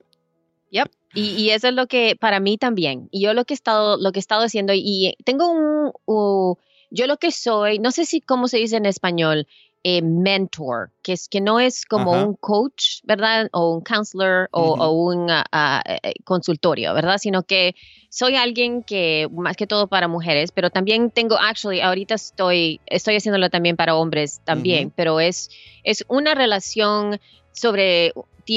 Yep. 0.69 0.91
Y, 1.13 1.21
y, 1.37 1.49
eso 1.51 1.67
es 1.67 1.73
lo 1.73 1.87
que 1.87 2.15
para 2.15 2.39
mí 2.39 2.57
también. 2.57 3.07
Y 3.11 3.21
yo 3.21 3.33
lo 3.33 3.45
que 3.45 3.53
he 3.53 3.55
estado, 3.55 3.97
lo 3.97 4.11
que 4.11 4.19
he 4.19 4.21
estado 4.21 4.43
haciendo, 4.43 4.73
y 4.73 5.15
tengo 5.23 5.49
un, 5.49 6.57
yo 6.89 7.07
lo 7.07 7.17
que 7.17 7.31
soy, 7.31 7.79
no 7.79 7.91
sé 7.91 8.05
si 8.05 8.21
cómo 8.21 8.47
se 8.47 8.57
dice 8.57 8.77
en 8.77 8.85
español, 8.85 9.47
eh, 9.89 10.01
mentor, 10.01 10.91
que 11.01 11.13
es 11.13 11.29
que 11.29 11.39
no 11.39 11.61
es 11.61 11.85
como 11.85 12.11
un 12.11 12.33
coach, 12.33 12.99
¿verdad? 13.05 13.47
O 13.53 13.73
un 13.73 13.79
counselor 13.79 14.49
o, 14.51 14.91
un 14.91 15.29
eh, 15.29 16.13
consultorio, 16.25 16.93
¿verdad? 16.93 17.19
Sino 17.19 17.43
que 17.43 17.73
soy 18.09 18.35
alguien 18.35 18.83
que, 18.83 19.29
más 19.31 19.55
que 19.55 19.65
todo 19.65 19.87
para 19.87 20.09
mujeres, 20.09 20.51
pero 20.51 20.71
también 20.71 21.09
tengo, 21.09 21.37
actually, 21.37 21.79
ahorita 21.79 22.15
estoy, 22.15 22.81
estoy 22.85 23.15
haciéndolo 23.15 23.49
también 23.49 23.77
para 23.77 23.95
hombres 23.95 24.41
también, 24.43 24.91
pero 24.93 25.21
es, 25.21 25.51
es 25.85 26.03
una 26.09 26.35
relación 26.35 27.21
sobre 27.53 28.11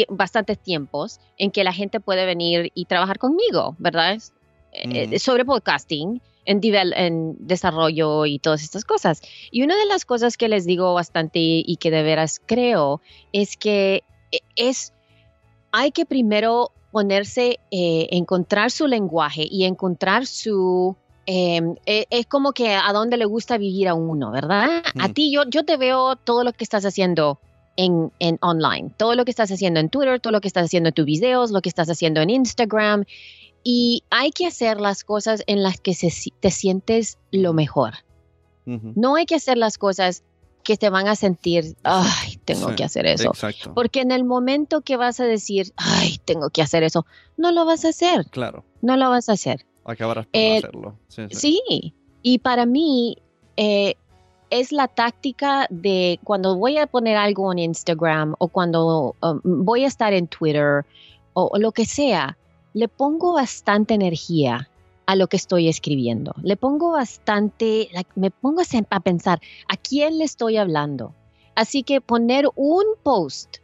bastantes 0.09 0.59
tiempos 0.59 1.21
en 1.39 1.53
que 1.53 1.63
la 1.63 1.73
gente 1.73 2.01
puede 2.01 2.27
venir 2.27 2.73
y 2.75 2.87
trabajar 2.87 3.21
conmigo, 3.21 3.77
¿verdad? 3.79 4.19
Eh, 4.73 5.17
sobre 5.21 5.45
podcasting 5.45 6.21
en, 6.51 6.61
en, 6.97 7.37
desarrollo 7.39 8.27
y 8.27 8.39
todas 8.41 8.63
estas 8.63 8.85
cosas. 8.85 9.23
Y 9.51 9.63
una 9.63 9.77
de 9.77 9.87
las 9.87 10.05
cosas 10.05 10.37
que 10.37 10.49
les 10.49 10.67
digo 10.67 10.93
bastante 10.95 11.39
y 11.39 11.77
que 11.77 11.91
de 11.91 12.03
veras 12.03 12.41
creo 12.45 13.01
es 13.33 13.57
que 13.57 14.03
e, 14.33 14.41
es, 14.57 14.93
hay 15.71 15.93
que 15.93 16.07
primero 16.07 16.73
ponerse, 16.91 17.61
eh, 17.71 18.09
encontrar 18.11 18.73
su 18.73 18.87
lenguaje 18.87 19.47
y 19.49 19.65
encontrar 19.65 20.27
su... 20.27 20.97
Em, 21.27 21.77
e, 21.87 22.07
es 22.11 22.27
como 22.27 22.53
que 22.53 22.75
a 22.75 22.93
dónde 22.93 23.17
le 23.17 23.27
gusta 23.27 23.57
vivir 23.57 23.87
a 23.87 23.95
uno, 23.95 24.33
¿verdad? 24.33 24.83
A 24.99 25.09
ti 25.11 25.31
yo, 25.31 25.45
yo 25.49 25.65
te 25.65 25.77
veo 25.77 26.17
todo 26.17 26.43
lo 26.43 26.53
que 26.53 26.65
estás 26.65 26.85
haciendo 26.85 27.39
en, 27.77 28.11
en, 28.19 28.39
online. 28.41 28.91
Todo 28.97 29.15
lo 29.15 29.25
que 29.25 29.31
estás 29.31 29.53
haciendo 29.53 29.79
en 29.79 29.89
Twitter, 29.89 30.19
todo 30.19 30.33
lo 30.33 30.41
que 30.41 30.49
estás 30.49 30.65
haciendo 30.65 30.89
en 30.89 30.95
tus 30.95 31.05
videos, 31.05 31.53
lo 31.53 31.61
que 31.61 31.69
estás 31.69 31.89
haciendo 31.89 32.21
en 32.21 32.31
Instagram. 32.31 33.05
Y 33.63 34.05
hay 34.11 34.31
que 34.31 34.47
hacer 34.47 34.81
las 34.81 35.05
cosas 35.05 35.43
en 35.47 35.63
las 35.63 35.81
que 35.81 35.95
te 36.41 36.51
sientes 36.51 37.19
lo 37.31 37.53
mejor. 37.53 37.95
No 38.67 39.17
hay 39.17 39.27
que 39.27 39.35
hacer 39.35 39.59
las 39.59 39.79
cosas 39.79 40.23
que 40.63 40.77
te 40.77 40.91
van 40.91 41.09
a 41.09 41.17
sentir, 41.17 41.77
ay, 41.83 42.39
tengo 42.45 42.75
que 42.77 42.85
hacer 42.85 43.07
eso. 43.07 43.33
Porque 43.75 44.01
en 44.01 44.13
el 44.13 44.25
momento 44.25 44.83
que 44.83 44.97
vas 44.97 45.19
a 45.19 45.25
decir, 45.25 45.73
ay, 45.77 46.21
tengo 46.25 46.51
que 46.51 46.63
hacer 46.63 46.83
eso, 46.83 47.07
no 47.37 47.51
lo 47.51 47.65
vas 47.65 47.85
a 47.85 47.89
hacer. 47.89 48.27
Claro. 48.31 48.65
No 48.81 48.97
lo 48.97 49.11
vas 49.11 49.29
a 49.29 49.33
hacer. 49.33 49.67
Acabarás 49.85 50.27
por 50.27 50.41
eh, 50.41 50.59
hacerlo. 50.59 50.99
Sí, 51.31 51.95
y 52.23 52.39
para 52.39 52.67
mí 52.67 53.17
eh, 53.57 53.95
es 54.51 54.71
la 54.71 54.87
táctica 54.89 55.67
de 55.71 56.21
cuando 56.23 56.57
voy 56.57 56.77
a 56.77 56.87
poner 56.87 57.17
algo 57.17 57.51
en 57.53 57.59
Instagram 57.59 58.35
o 58.39 58.49
cuando 58.49 59.17
um, 59.23 59.41
voy 59.43 59.85
a 59.85 59.89
estar 59.89 60.13
en 60.13 60.29
Twitter 60.29 60.85
o 61.33 61.59
lo 61.59 61.73
que 61.73 61.87
sea, 61.87 62.37
le 62.73 62.89
pongo 62.89 63.33
bastante 63.33 63.95
energía 63.95 64.71
a 65.07 65.17
lo 65.17 65.27
que 65.27 65.37
estoy 65.37 65.69
escribiendo. 65.69 66.35
Le 66.43 66.57
pongo 66.57 66.93
bastante, 66.93 67.89
me 68.15 68.31
pongo 68.31 68.63
a 68.91 69.01
pensar, 69.01 69.41
¿a 69.69 69.77
quién 69.77 70.19
le 70.19 70.25
estoy 70.25 70.57
hablando? 70.57 71.15
Así 71.57 71.83
que 71.83 72.01
poner 72.01 72.47
un 72.55 72.85
post 73.03 73.57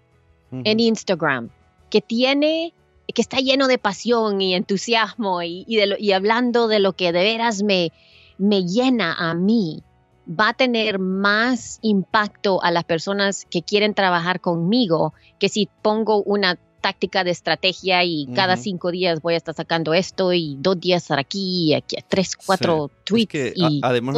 en 0.51 0.81
Instagram 0.81 1.51
que 1.89 2.01
tiene, 2.01 2.73
que 3.15 3.23
está 3.23 3.39
lleno 3.39 3.69
de 3.69 3.79
pasión 3.79 4.41
y 4.41 4.55
entusiasmo 4.55 5.43
y, 5.43 5.65
y, 5.69 6.13
hablando 6.13 6.67
de 6.67 6.81
lo 6.81 6.95
que 6.95 7.13
de 7.13 7.23
veras 7.23 7.63
me, 7.63 7.93
me 8.39 8.65
llena 8.65 9.15
a 9.15 9.35
mí, 9.35 9.83
va 10.29 10.49
a 10.49 10.55
tener 10.55 10.99
más 10.99 11.79
impacto 11.83 12.63
a 12.63 12.71
las 12.71 12.85
personas 12.85 13.47
que 13.49 13.63
quieren 13.63 13.95
trabajar 13.95 14.41
conmigo 14.41 15.15
que 15.39 15.49
si 15.49 15.69
pongo 15.83 16.23
una 16.23 16.59
táctica 16.87 17.25
de 17.25 17.33
estrategia 17.33 18.05
y 18.05 18.29
cada 18.33 18.57
cinco 18.57 18.93
días 18.93 19.21
voy 19.21 19.35
a 19.35 19.39
estar 19.39 19.53
sacando 19.57 19.93
esto 19.93 20.33
y 20.33 20.57
dos 20.61 20.79
días 20.79 21.03
estar 21.03 21.19
aquí, 21.19 21.71
y 21.71 21.75
aquí 21.75 21.97
tres, 22.07 22.37
cuatro 22.37 22.93
tweets 23.03 23.57
y 23.57 23.81
además 23.83 24.17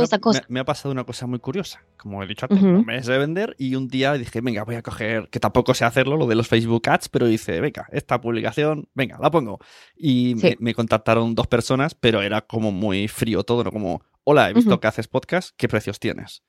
Me, 0.51 0.61
ha 0.61 0.67
pasado 0.67 0.93
una 0.93 1.05
cosa 1.05 1.27
muy 1.27 1.39
curiosa. 1.39 1.83
Como 1.97 2.23
he 2.23 2.27
dicho 2.27 2.45
antes, 2.45 2.63
un 2.63 2.85
mes 2.85 3.07
de 3.07 3.17
vender 3.17 3.57
y 3.59 3.75
un 3.75 3.89
día 3.89 4.13
dije, 4.13 4.43
venga, 4.43 4.65
voy 4.65 4.75
a 4.75 4.83
coger, 4.83 5.31
que 5.31 5.41
tampoco 5.41 5.73
sé 5.73 5.87
hacerlo, 5.87 6.19
lo 6.19 6.27
de 6.27 6.35
los 6.35 6.47
Facebook 6.47 6.87
Ads, 6.87 7.09
pero 7.09 7.27
dice, 7.27 7.59
venga, 7.59 7.87
esta 7.91 8.21
publicación, 8.21 8.87
venga, 8.93 9.17
la 9.19 9.31
pongo. 9.31 9.61
Y 9.97 10.35
me, 10.59 10.75
contactaron 10.75 11.35
dos 11.35 11.47
personas, 11.47 11.95
pero 11.95 12.21
era 12.21 12.43
como 12.43 12.71
muy 12.71 13.09
frío 13.09 13.45
todo, 13.45 13.65
¿no? 13.65 13.73
Como, 13.73 14.03
hola, 14.25 14.51
he 14.51 14.53
visto 14.53 14.79
que 14.79 14.87
haces 14.89 15.09
podcast, 15.09 15.55
¿qué 15.57 15.69
precios 15.69 15.99
tienes? 15.99 16.43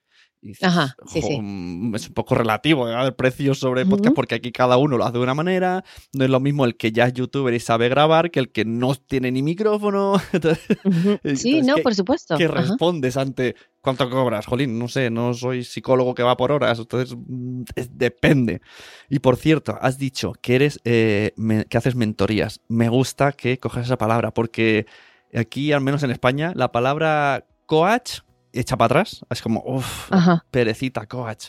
Ajá, 0.62 0.96
sí, 1.06 1.22
sí. 1.22 1.38
Mm, 1.42 1.96
es 1.96 2.08
un 2.08 2.14
poco 2.14 2.34
relativo 2.34 2.88
¿eh? 2.88 3.06
el 3.06 3.14
precio 3.14 3.54
sobre 3.54 3.86
podcast 3.86 4.16
porque 4.16 4.36
aquí 4.36 4.54
cada 4.54 4.78
uno 4.78 4.98
lo 4.98 5.04
hace 5.04 5.18
de 5.18 5.24
una 5.24 5.34
manera. 5.34 5.84
No 6.14 6.24
es 6.24 6.30
lo 6.30 6.40
mismo 6.40 6.64
el 6.64 6.78
que 6.78 6.94
ya 6.94 7.08
es 7.08 7.14
youtuber 7.14 7.54
y 7.54 7.60
sabe 7.60 7.90
grabar 7.90 8.32
que 8.32 8.40
el 8.40 8.50
que 8.50 8.64
no 8.64 8.96
tiene 8.96 9.32
ni 9.32 9.44
micrófono. 9.44 10.14
sí, 11.36 11.62
no, 11.62 11.78
por 11.78 11.94
supuesto. 11.94 12.38
¿Qué 12.38 12.48
respondes 12.48 13.18
ante 13.18 13.56
cuánto 13.82 14.10
cobras? 14.10 14.46
Jolín, 14.46 14.80
no 14.80 14.88
sé, 14.88 15.10
no 15.10 15.34
soy 15.34 15.66
psicólogo 15.66 16.16
que 16.16 16.24
va 16.24 16.38
por 16.38 16.54
horas, 16.54 16.80
entonces 16.80 17.18
mm, 17.18 17.64
depende. 17.92 18.62
Y 19.10 19.20
por 19.20 19.36
cierto, 19.36 19.78
has 19.82 19.98
dicho 19.98 20.34
que 20.42 20.56
eres 20.56 20.80
eh, 20.86 21.34
que 21.70 21.78
haces 21.78 21.96
mentorías. 21.96 22.62
Me 22.70 22.88
gusta 22.88 23.34
que 23.34 23.60
cojas 23.60 23.88
esa 23.88 23.98
palabra 23.98 24.32
porque 24.32 24.86
aquí, 25.34 25.74
al 25.74 25.82
menos 25.82 26.04
en 26.04 26.12
España, 26.12 26.54
la 26.56 26.72
palabra 26.72 27.46
coach 27.66 28.22
echa 28.54 28.78
para 28.78 29.00
atrás. 29.00 29.26
Es 29.30 29.42
como, 29.42 29.64
uff, 29.66 30.12
perecita, 30.52 31.06
coach. 31.06 31.48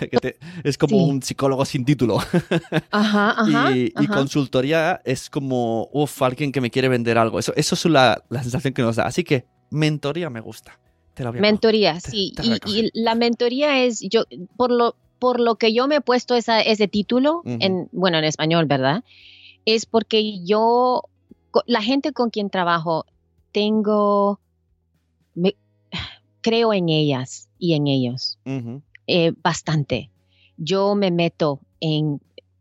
es 0.64 0.78
como 0.78 1.04
un 1.04 1.22
psicólogo 1.22 1.64
sin 1.64 1.84
título. 1.84 2.18
Ajá, 2.90 3.34
ajá, 3.36 3.76
y, 3.76 4.06
consultoría 4.06 5.00
es 5.04 5.30
como, 5.30 5.88
uff, 5.92 6.22
alguien 6.22 6.52
que 6.52 6.60
me 6.60 6.70
quiere 6.70 6.88
vender 6.88 7.18
algo. 7.18 7.38
Eso, 7.38 7.52
eso 7.56 7.74
es 7.74 7.84
la, 7.86 8.22
sensación 8.30 8.74
que 8.74 8.82
nos 8.82 8.96
da. 8.96 9.04
Así 9.04 9.24
que, 9.24 9.46
mentoría 9.70 10.30
me 10.30 10.40
gusta. 10.40 10.78
mentoría, 11.34 12.00
sí. 12.00 12.32
y, 12.66 12.90
la 12.94 13.14
mentoría 13.14 13.84
es, 13.84 14.00
yo, 14.00 14.24
por 14.56 14.70
lo, 14.70 14.96
por 15.18 15.40
lo 15.40 15.56
que 15.56 15.72
yo 15.72 15.88
me 15.88 15.96
he 15.96 16.00
puesto 16.00 16.34
esa, 16.34 16.60
ese 16.60 16.88
título, 16.88 17.42
en, 17.44 17.88
bueno, 17.92 18.18
en 18.18 18.24
español, 18.24 18.66
¿verdad? 18.66 19.04
Es 19.64 19.86
porque 19.86 20.44
yo, 20.44 21.02
la 21.66 21.82
gente 21.82 22.12
con 22.12 22.30
quien 22.30 22.50
trabajo, 22.50 23.06
tengo, 23.52 24.40
creo 26.46 26.72
en 26.72 26.88
ellas 26.88 27.48
y 27.58 27.74
en 27.74 27.88
ellos 27.88 28.38
eh, 29.08 29.32
bastante. 29.42 30.10
Yo 30.56 30.94
me 30.94 31.10
meto 31.10 31.58
en, 31.80 32.20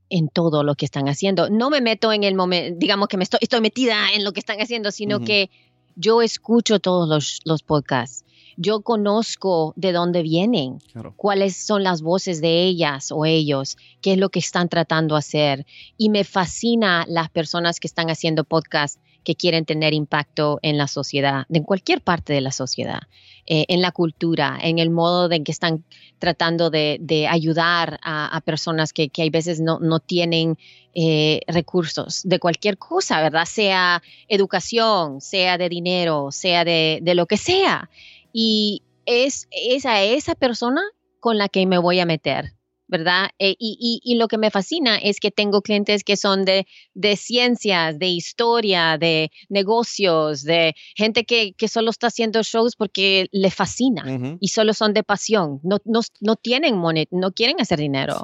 en 0.09 0.27
todo 0.27 0.63
lo 0.63 0.73
que 0.73 0.85
están 0.85 1.07
haciendo. 1.07 1.51
No 1.51 1.69
me 1.69 1.81
meto 1.81 2.11
en 2.11 2.23
el 2.23 2.33
momento, 2.33 2.79
digamos 2.79 3.07
que 3.09 3.17
me 3.17 3.23
estoy, 3.23 3.39
estoy 3.43 3.61
metida 3.61 4.11
en 4.15 4.23
lo 4.23 4.33
que 4.33 4.39
están 4.39 4.59
haciendo, 4.59 4.89
sino 4.89 5.19
que 5.19 5.51
yo 5.95 6.23
escucho 6.23 6.79
todos 6.79 7.07
los, 7.07 7.41
los, 7.45 7.61
podcasts. 7.61 8.25
Yo 8.57 8.81
conozco 8.81 9.73
de 9.75 9.91
dónde 9.91 10.23
vienen, 10.23 10.79
cuáles 11.15 11.55
son 11.55 11.83
las 11.83 12.01
voces 12.01 12.41
de 12.41 12.63
ellas 12.63 13.11
o 13.11 13.25
ellos, 13.25 13.77
qué 14.01 14.13
es 14.13 14.17
lo 14.17 14.29
que 14.29 14.39
están 14.39 14.67
tratando 14.67 15.13
de 15.13 15.19
hacer. 15.19 15.65
Y 15.95 16.09
me 16.09 16.23
fascina 16.23 17.05
las 17.07 17.29
personas 17.29 17.79
que 17.79 17.87
están 17.87 18.09
haciendo 18.09 18.45
podcasts 18.45 18.99
que 19.25 19.35
quieren 19.35 19.65
tener 19.65 19.93
impacto 19.93 20.59
en 20.61 20.77
la 20.77 20.87
sociedad, 20.87 21.45
en 21.49 21.63
cualquier 21.63 21.99
parte 21.99 22.31
de 22.31 22.39
la 22.39 22.51
sociedad, 22.51 23.01
eh, 23.45 23.65
en 23.67 23.81
la 23.81 23.91
cultura, 23.91 24.57
en 24.61 24.79
el 24.79 24.89
modo 24.89 25.29
en 25.31 25.43
que 25.43 25.51
están 25.51 25.83
tratando 26.19 26.69
de, 26.69 27.27
ayudar 27.29 27.99
a, 28.01 28.41
personas 28.45 28.93
que, 28.93 29.09
que 29.09 29.23
hay 29.23 29.29
veces 29.29 29.59
no, 29.59 29.79
no 29.79 29.99
tienen 29.99 30.57
eh, 30.93 31.41
recursos 31.47 32.21
de 32.23 32.39
cualquier 32.39 32.77
cosa, 32.77 33.21
¿verdad? 33.21 33.45
Sea 33.45 34.01
educación, 34.29 35.19
sea 35.19 35.57
de 35.57 35.67
dinero, 35.67 36.29
sea 36.31 36.63
de, 36.63 36.99
de 37.01 37.15
lo 37.15 37.25
que 37.25 37.35
sea. 37.35 37.89
Y 38.31 38.83
es, 39.05 39.47
es 39.51 39.85
a 39.85 40.01
esa 40.03 40.35
persona 40.35 40.81
con 41.19 41.37
la 41.37 41.49
que 41.49 41.65
me 41.65 41.77
voy 41.77 41.99
a 41.99 42.05
meter 42.05 42.53
¿verdad? 42.87 43.29
Eh, 43.39 43.55
y, 43.57 44.15
lo 44.15 44.27
que 44.27 44.37
me 44.37 44.51
fascina 44.51 44.97
es 44.97 45.19
que 45.19 45.31
tengo 45.31 45.61
clientes 45.61 46.03
que 46.03 46.17
son 46.17 46.45
de, 46.45 46.67
de 46.93 47.15
ciencias, 47.15 47.97
de 47.97 48.07
historia, 48.07 48.97
de 48.97 49.31
negocios, 49.49 50.43
de 50.43 50.75
gente 50.95 51.25
que, 51.25 51.53
solo 51.67 51.89
está 51.89 52.07
haciendo 52.07 52.43
shows 52.43 52.75
porque 52.75 53.27
le 53.31 53.49
fascina 53.49 54.37
y 54.39 54.49
solo 54.49 54.73
son 54.73 54.93
de 54.93 55.03
pasión, 55.03 55.59
no, 55.63 55.79
no, 55.85 56.35
tienen 56.35 56.77
monet, 56.77 57.09
no 57.11 57.31
quieren 57.31 57.59
hacer 57.59 57.79
dinero. 57.79 58.21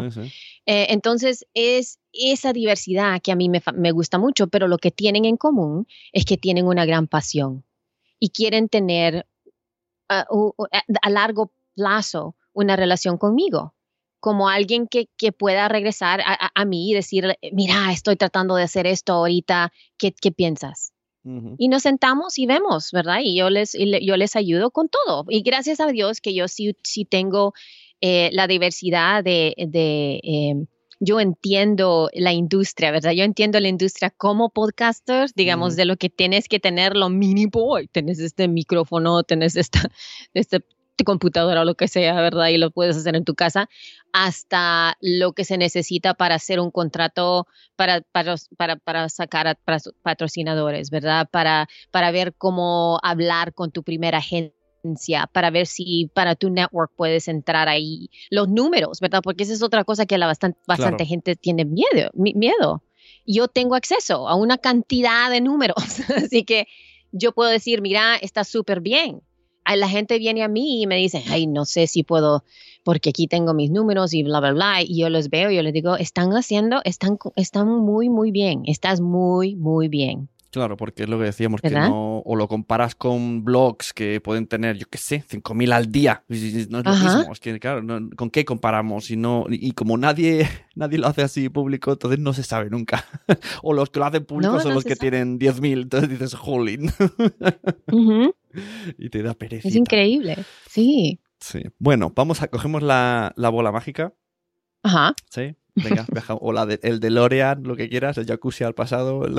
Eh, 0.68 0.88
entonces 0.90 1.48
es 1.56 2.00
esa 2.14 2.54
diversidad 2.54 3.20
que 3.22 3.32
a 3.32 3.36
mí 3.36 3.50
me, 3.50 3.64
me 3.74 3.92
gusta 3.92 4.20
mucho, 4.20 4.48
pero 4.48 4.68
lo 4.68 4.78
que 4.78 4.92
tienen 4.92 5.26
en 5.26 5.38
común 5.38 5.88
es 6.14 6.26
que 6.26 6.38
tienen 6.38 6.68
una 6.68 6.86
gran 6.86 7.08
pasión 7.08 7.66
y 8.20 8.30
quieren 8.30 8.70
tener 8.70 9.26
a, 10.08 10.28
a 11.02 11.10
largo 11.10 11.52
plazo 11.74 12.36
una 12.54 12.76
relación 12.76 13.18
conmigo 13.18 13.74
como 14.22 14.48
alguien 14.48 14.88
que, 14.88 15.08
pueda 15.34 15.68
regresar 15.68 16.22
a, 16.24 16.66
mí 16.66 16.92
y 16.92 16.94
decir, 16.94 17.36
mira, 17.52 17.92
estoy 17.92 18.16
tratando 18.16 18.56
de 18.56 18.64
hacer 18.64 18.86
esto 18.88 19.14
ahorita, 19.14 19.74
¿qué, 19.98 20.14
piensas? 20.32 20.94
Y 21.58 21.68
nos 21.68 21.84
sentamos 21.84 22.40
y 22.40 22.46
vemos, 22.46 22.92
¿verdad? 22.92 23.20
Y 23.24 23.36
yo 23.36 23.50
les, 23.50 23.74
yo 23.74 24.18
les 24.18 24.36
ayudo 24.36 24.72
con 24.72 24.90
todo. 24.90 25.26
Y 25.28 25.42
gracias 25.42 25.80
a 25.80 25.88
Dios 25.88 26.22
que 26.22 26.34
yo 26.34 26.48
sí, 26.48 26.76
sí 26.84 27.04
tengo 27.04 27.54
eh, 28.00 28.30
la 28.32 28.48
diversidad 28.48 29.24
de... 29.24 29.54
Em, 29.58 30.68
yo 31.04 31.20
entiendo 31.20 32.12
la 32.14 32.32
industria, 32.32 32.92
¿verdad? 32.92 33.14
Yo 33.14 33.24
entiendo 33.24 33.60
la 33.60 33.70
industria 33.70 34.12
como 34.12 34.50
podcaster, 34.50 35.32
digamos, 35.36 35.76
de 35.76 35.86
lo 35.86 35.98
que 35.98 36.12
tienes 36.12 36.48
que 36.48 36.60
tener 36.60 36.96
lo 36.96 37.10
mínimo. 37.10 37.76
Tienes 37.92 38.20
este 38.20 38.48
micrófono, 38.48 39.24
tienes 39.24 39.56
esta, 39.56 39.90
este 40.36 40.64
computadora 41.04 41.62
o 41.62 41.66
lo 41.66 41.76
que 41.76 41.88
sea, 41.88 42.16
¿verdad? 42.22 42.48
Y 42.48 42.58
lo 42.58 42.72
puedes 42.72 42.98
hacer 42.98 43.16
en 43.16 43.26
tu 43.26 43.36
casa, 43.36 43.70
hasta 44.14 44.98
lo 45.02 45.34
que 45.34 45.46
se 45.46 45.58
necesita 45.58 46.14
para 46.14 46.36
hacer 46.36 46.60
un 46.60 46.72
contrato, 46.72 47.48
para, 47.76 48.02
para, 48.12 48.36
para, 48.78 49.10
sacar 49.10 49.48
a 49.48 49.58
patrocinadores, 50.04 50.90
¿verdad? 50.90 51.28
Para, 51.32 51.68
para 51.92 52.12
ver 52.12 52.34
cómo 52.38 53.00
hablar 53.04 53.54
con 53.54 53.72
tu 53.72 53.84
primera 53.84 54.20
agencia, 54.20 55.28
para 55.32 55.50
ver 55.50 55.68
si 55.68 56.10
para 56.14 56.36
tu 56.36 56.50
network 56.50 56.92
puedes 56.96 57.28
entrar 57.28 57.70
ahí. 57.70 58.10
Los 58.30 58.50
números, 58.50 59.00
¿verdad? 59.00 59.22
Porque 59.24 59.44
esa 59.44 59.54
es 59.54 59.62
otra 59.62 59.84
cosa 59.84 60.06
que 60.06 60.18
la 60.18 60.28
bastante, 60.28 60.60
bastante 60.68 61.06
gente 61.06 61.36
tiene 61.36 61.66
miedo, 61.66 62.10
miedo. 62.14 62.84
Yo 63.26 63.48
tengo 63.48 63.76
acceso 63.76 64.28
a 64.28 64.36
una 64.36 64.58
cantidad 64.58 65.30
de 65.30 65.42
números, 65.42 65.76
así 66.16 66.44
que 66.44 66.68
yo 67.12 67.34
puedo 67.34 67.50
decir, 67.50 67.82
mira, 67.82 68.16
está 68.16 68.44
súper 68.44 68.82
bien 68.82 69.22
la 69.76 69.88
gente 69.88 70.18
viene 70.20 70.44
a 70.44 70.48
mí 70.48 70.82
y 70.82 70.88
me 70.88 70.96
dice, 70.98 71.24
ay, 71.30 71.48
no 71.48 71.66
sé 71.66 71.88
si 71.88 72.04
puedo, 72.04 72.44
porque 72.84 73.10
aquí 73.10 73.28
tengo 73.28 73.54
mis 73.54 73.72
números 73.72 74.14
y 74.14 74.24
bla, 74.24 74.40
bla, 74.40 74.54
bla. 74.54 74.82
Y 74.82 75.00
yo 75.00 75.10
los 75.10 75.30
veo 75.30 75.52
y 75.52 75.56
yo 75.56 75.64
les 75.64 75.74
digo, 75.74 75.96
están 75.96 76.32
haciendo, 76.32 76.82
están, 76.84 77.18
están 77.36 77.68
muy, 77.68 78.10
muy 78.10 78.32
bien, 78.32 78.64
estás 78.66 79.02
muy, 79.02 79.56
muy 79.56 79.88
bien. 79.88 80.30
Claro, 80.52 80.76
porque 80.76 81.04
es 81.04 81.10
lo 81.10 81.18
que 81.18 81.24
decíamos, 81.24 81.62
que 81.62 81.70
no, 81.70 82.20
o 82.20 82.36
lo 82.36 82.50
comparas 82.50 82.94
con 82.94 83.46
blogs 83.46 83.94
que 83.94 84.20
pueden 84.20 84.48
tener, 84.48 84.78
yo 84.78 84.86
qué 84.90 84.98
sé, 84.98 85.24
5.000 85.26 85.72
al 85.72 85.90
día. 85.90 86.26
No 86.28 86.36
es 86.80 86.86
lo 86.86 86.92
mismo, 86.94 87.32
es 87.32 87.40
que 87.40 87.58
claro, 87.58 87.82
¿con 88.18 88.30
qué 88.30 88.44
comparamos? 88.44 89.10
Y, 89.12 89.16
no, 89.16 89.46
y 89.50 89.72
como 89.72 89.98
nadie, 89.98 90.46
nadie 90.76 90.98
lo 90.98 91.08
hace 91.08 91.22
así 91.22 91.48
público, 91.48 91.94
entonces 91.94 92.20
no 92.20 92.34
se 92.34 92.44
sabe 92.44 92.70
nunca. 92.70 93.06
o 93.64 93.72
los 93.72 93.90
que 93.92 94.00
lo 94.00 94.06
hacen 94.06 94.26
público 94.26 94.60
son 94.60 94.74
los 94.74 94.84
que 94.84 94.98
tienen 94.98 95.40
10.000, 95.40 95.84
entonces 95.84 96.10
dices, 96.10 96.36
holy. 96.42 96.92
Y 98.98 99.10
te 99.10 99.24
da 99.24 99.34
pereza. 99.34 99.70
Es 99.70 99.76
increíble, 99.78 100.36
sí. 100.68 101.22
Sí. 101.40 101.64
Bueno, 101.80 102.12
vamos 102.14 102.42
a, 102.42 102.50
cogemos 102.50 102.84
la, 102.84 103.32
la 103.38 103.48
bola 103.48 103.72
mágica. 103.72 104.14
Ajá. 104.84 105.14
Sí. 105.30 105.56
Venga, 105.76 106.06
viaja, 106.12 106.36
o 106.36 106.52
la 106.52 106.66
de, 106.66 106.80
el 106.84 107.00
DeLorean, 107.00 107.64
lo 107.64 107.76
que 107.76 107.90
quieras, 107.90 108.18
el 108.18 108.26
jacuzzi 108.26 108.64
al 108.64 108.74
pasado. 108.74 109.26
El... 109.26 109.38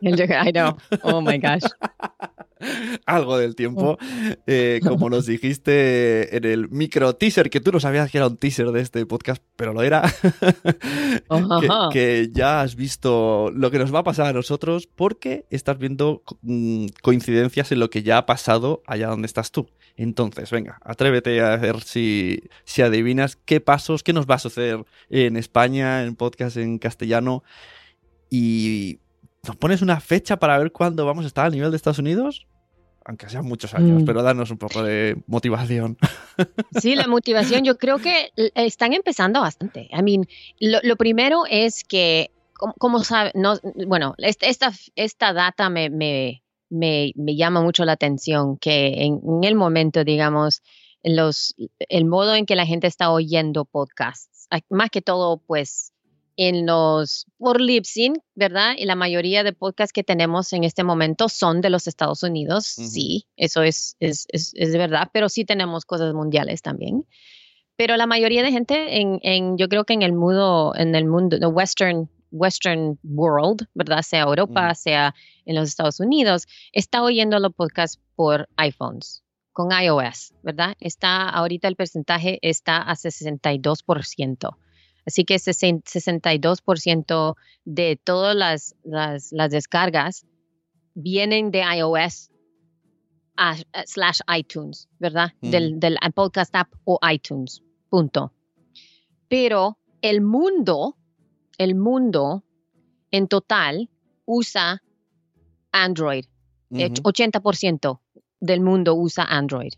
I 0.00 0.52
know. 0.52 0.76
Oh 1.02 1.20
my 1.20 1.38
gosh. 1.38 1.64
Algo 3.06 3.38
del 3.38 3.54
tiempo. 3.54 3.98
Eh, 4.46 4.80
como 4.82 5.10
nos 5.10 5.26
dijiste 5.26 6.36
en 6.36 6.44
el 6.44 6.68
micro 6.68 7.14
teaser, 7.14 7.50
que 7.50 7.60
tú 7.60 7.72
no 7.72 7.80
sabías 7.80 8.10
que 8.10 8.18
era 8.18 8.26
un 8.26 8.36
teaser 8.36 8.70
de 8.72 8.80
este 8.80 9.04
podcast, 9.06 9.42
pero 9.56 9.72
lo 9.72 9.82
era. 9.82 10.02
que, 11.92 12.30
ya 12.32 12.62
has 12.62 12.76
visto 12.76 13.50
lo 13.54 13.70
que 13.70 13.78
nos 13.78 13.94
va 13.94 14.00
a 14.00 14.04
pasar 14.04 14.26
a 14.26 14.32
nosotros 14.32 14.86
porque 14.86 15.46
estás 15.50 15.78
viendo 15.78 16.22
mm, 16.42 16.86
coincidencias 17.02 17.72
en 17.72 17.80
lo 17.80 17.90
que 17.90 18.02
ya 18.02 18.18
ha 18.18 18.26
pasado 18.26 18.82
allá 18.86 19.08
donde 19.08 19.26
estás 19.26 19.50
tú. 19.50 19.68
Entonces, 19.96 20.50
venga, 20.50 20.78
atrévete 20.82 21.40
a 21.40 21.56
ver 21.56 21.80
si, 21.82 22.42
si 22.64 22.82
adivinas 22.82 23.36
qué 23.36 23.60
pasos, 23.60 24.02
qué 24.02 24.12
nos 24.12 24.26
va 24.26 24.36
a 24.36 24.40
suceder 24.40 24.84
en 25.08 25.36
España, 25.36 26.02
en 26.02 26.16
podcast 26.16 26.56
en 26.56 26.78
castellano. 26.78 27.44
Y 28.28 28.98
nos 29.46 29.56
pones 29.56 29.82
una 29.82 30.00
fecha 30.00 30.38
para 30.38 30.58
ver 30.58 30.72
cuándo 30.72 31.06
vamos 31.06 31.24
a 31.24 31.28
estar 31.28 31.46
al 31.46 31.52
nivel 31.52 31.70
de 31.70 31.76
Estados 31.76 31.98
Unidos 31.98 32.46
aunque 33.04 33.28
sean 33.28 33.44
muchos 33.44 33.74
años, 33.74 34.02
mm. 34.02 34.06
pero 34.06 34.22
danos 34.22 34.50
un 34.50 34.58
poco 34.58 34.82
de 34.82 35.16
motivación. 35.26 35.98
Sí, 36.80 36.96
la 36.96 37.06
motivación, 37.06 37.62
yo 37.62 37.78
creo 37.78 37.98
que 37.98 38.32
están 38.56 38.92
empezando 38.92 39.40
bastante. 39.40 39.88
I 39.92 40.02
mean, 40.02 40.26
lo, 40.58 40.96
primero 40.96 41.44
es 41.48 41.84
que, 41.84 42.32
como, 42.78 43.04
saben, 43.04 43.30
no, 43.36 43.54
bueno, 43.86 44.14
esta, 44.18 44.72
esta 44.96 45.32
data 45.32 45.70
me, 45.70 45.90
me, 45.90 46.42
me, 46.70 47.36
llama 47.36 47.62
mucho 47.62 47.84
la 47.84 47.92
atención 47.92 48.56
que 48.56 49.04
en, 49.04 49.20
el 49.44 49.54
momento, 49.54 50.02
digamos, 50.02 50.62
los, 51.04 51.54
el 51.88 52.04
modo 52.04 52.34
en 52.34 52.46
que 52.46 52.56
la 52.56 52.66
gente 52.66 52.88
está 52.88 53.12
oyendo 53.12 53.64
podcasts, 53.64 54.48
más 54.68 54.90
que 54.90 55.02
todo, 55.02 55.38
pues, 55.38 55.92
en 56.36 56.66
los, 56.66 57.26
por 57.38 57.60
Libsyn, 57.60 58.14
¿verdad? 58.34 58.74
Y 58.76 58.86
la 58.86 58.94
mayoría 58.94 59.44
de 59.44 59.52
podcasts 59.52 59.92
que 59.92 60.04
tenemos 60.04 60.52
en 60.52 60.64
este 60.64 60.84
momento 60.84 61.28
son 61.28 61.60
de 61.60 61.70
los 61.70 61.86
Estados 61.86 62.22
Unidos, 62.22 62.66
sí, 62.66 63.26
eso 63.36 63.62
es, 63.62 63.96
es, 64.00 64.26
es, 64.30 64.52
es, 64.54 64.72
de 64.72 64.78
verdad, 64.78 65.10
pero 65.12 65.28
sí 65.28 65.44
tenemos 65.44 65.84
cosas 65.84 66.14
mundiales 66.14 66.62
también. 66.62 67.06
Pero 67.76 67.96
la 67.96 68.06
mayoría 68.06 68.42
de 68.42 68.52
gente, 68.52 69.00
en, 69.00 69.18
en 69.22 69.58
yo 69.58 69.68
creo 69.68 69.84
que 69.84 69.94
en 69.94 70.02
el 70.02 70.12
mundo, 70.12 70.72
en 70.76 70.94
el 70.94 71.06
mundo, 71.06 71.38
the 71.38 71.46
western 71.46 72.08
Western 72.34 72.98
World, 73.04 73.66
¿verdad? 73.74 74.02
Sea 74.02 74.22
Europa, 74.22 74.74
sea 74.74 75.14
en 75.46 75.54
los 75.54 75.68
Estados 75.68 76.00
Unidos, 76.00 76.46
está 76.72 77.02
oyendo 77.02 77.38
los 77.38 77.54
podcasts 77.54 78.00
por 78.16 78.48
iPhones, 78.56 79.22
con 79.52 79.70
iOS, 79.70 80.34
¿verdad? 80.42 80.74
Está, 80.80 81.28
ahorita 81.30 81.68
el 81.68 81.76
porcentaje 81.76 82.38
está 82.42 82.82
a 82.82 82.94
62%. 82.94 84.56
Así 85.06 85.24
que 85.24 85.36
62% 85.36 87.36
de 87.64 88.00
todas 88.02 88.34
las, 88.34 88.74
las, 88.82 89.30
descargas 89.50 90.26
vienen 90.94 91.50
de 91.50 91.62
iOS 91.76 92.30
slash 93.84 94.20
iTunes, 94.36 94.88
¿verdad? 94.98 95.32
Del, 95.40 95.80
del 95.80 95.98
podcast 96.14 96.54
app 96.54 96.72
o 96.84 96.98
iTunes, 97.10 97.62
punto. 97.90 98.32
Pero 99.28 99.78
el 100.00 100.20
mundo 100.20 100.96
el 101.58 101.74
mundo 101.74 102.44
en 103.10 103.28
total 103.28 103.90
usa 104.24 104.82
Android. 105.72 106.24
80% 106.70 108.00
del 108.40 108.60
mundo 108.60 108.94
usa 108.94 109.24
Android. 109.24 109.72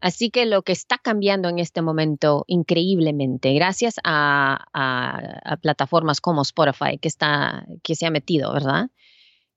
Así 0.00 0.30
que 0.30 0.46
lo 0.46 0.62
que 0.62 0.72
está 0.72 0.98
cambiando 0.98 1.48
en 1.48 1.58
este 1.58 1.82
momento 1.82 2.44
increíblemente, 2.46 3.54
gracias 3.54 3.96
a, 4.04 4.66
plataformas 5.62 6.20
como 6.20 6.42
Spotify, 6.42 6.98
que, 6.98 7.08
está, 7.08 7.66
que 7.82 7.94
se 7.94 8.06
ha 8.06 8.10
metido, 8.10 8.52
¿verdad? 8.52 8.90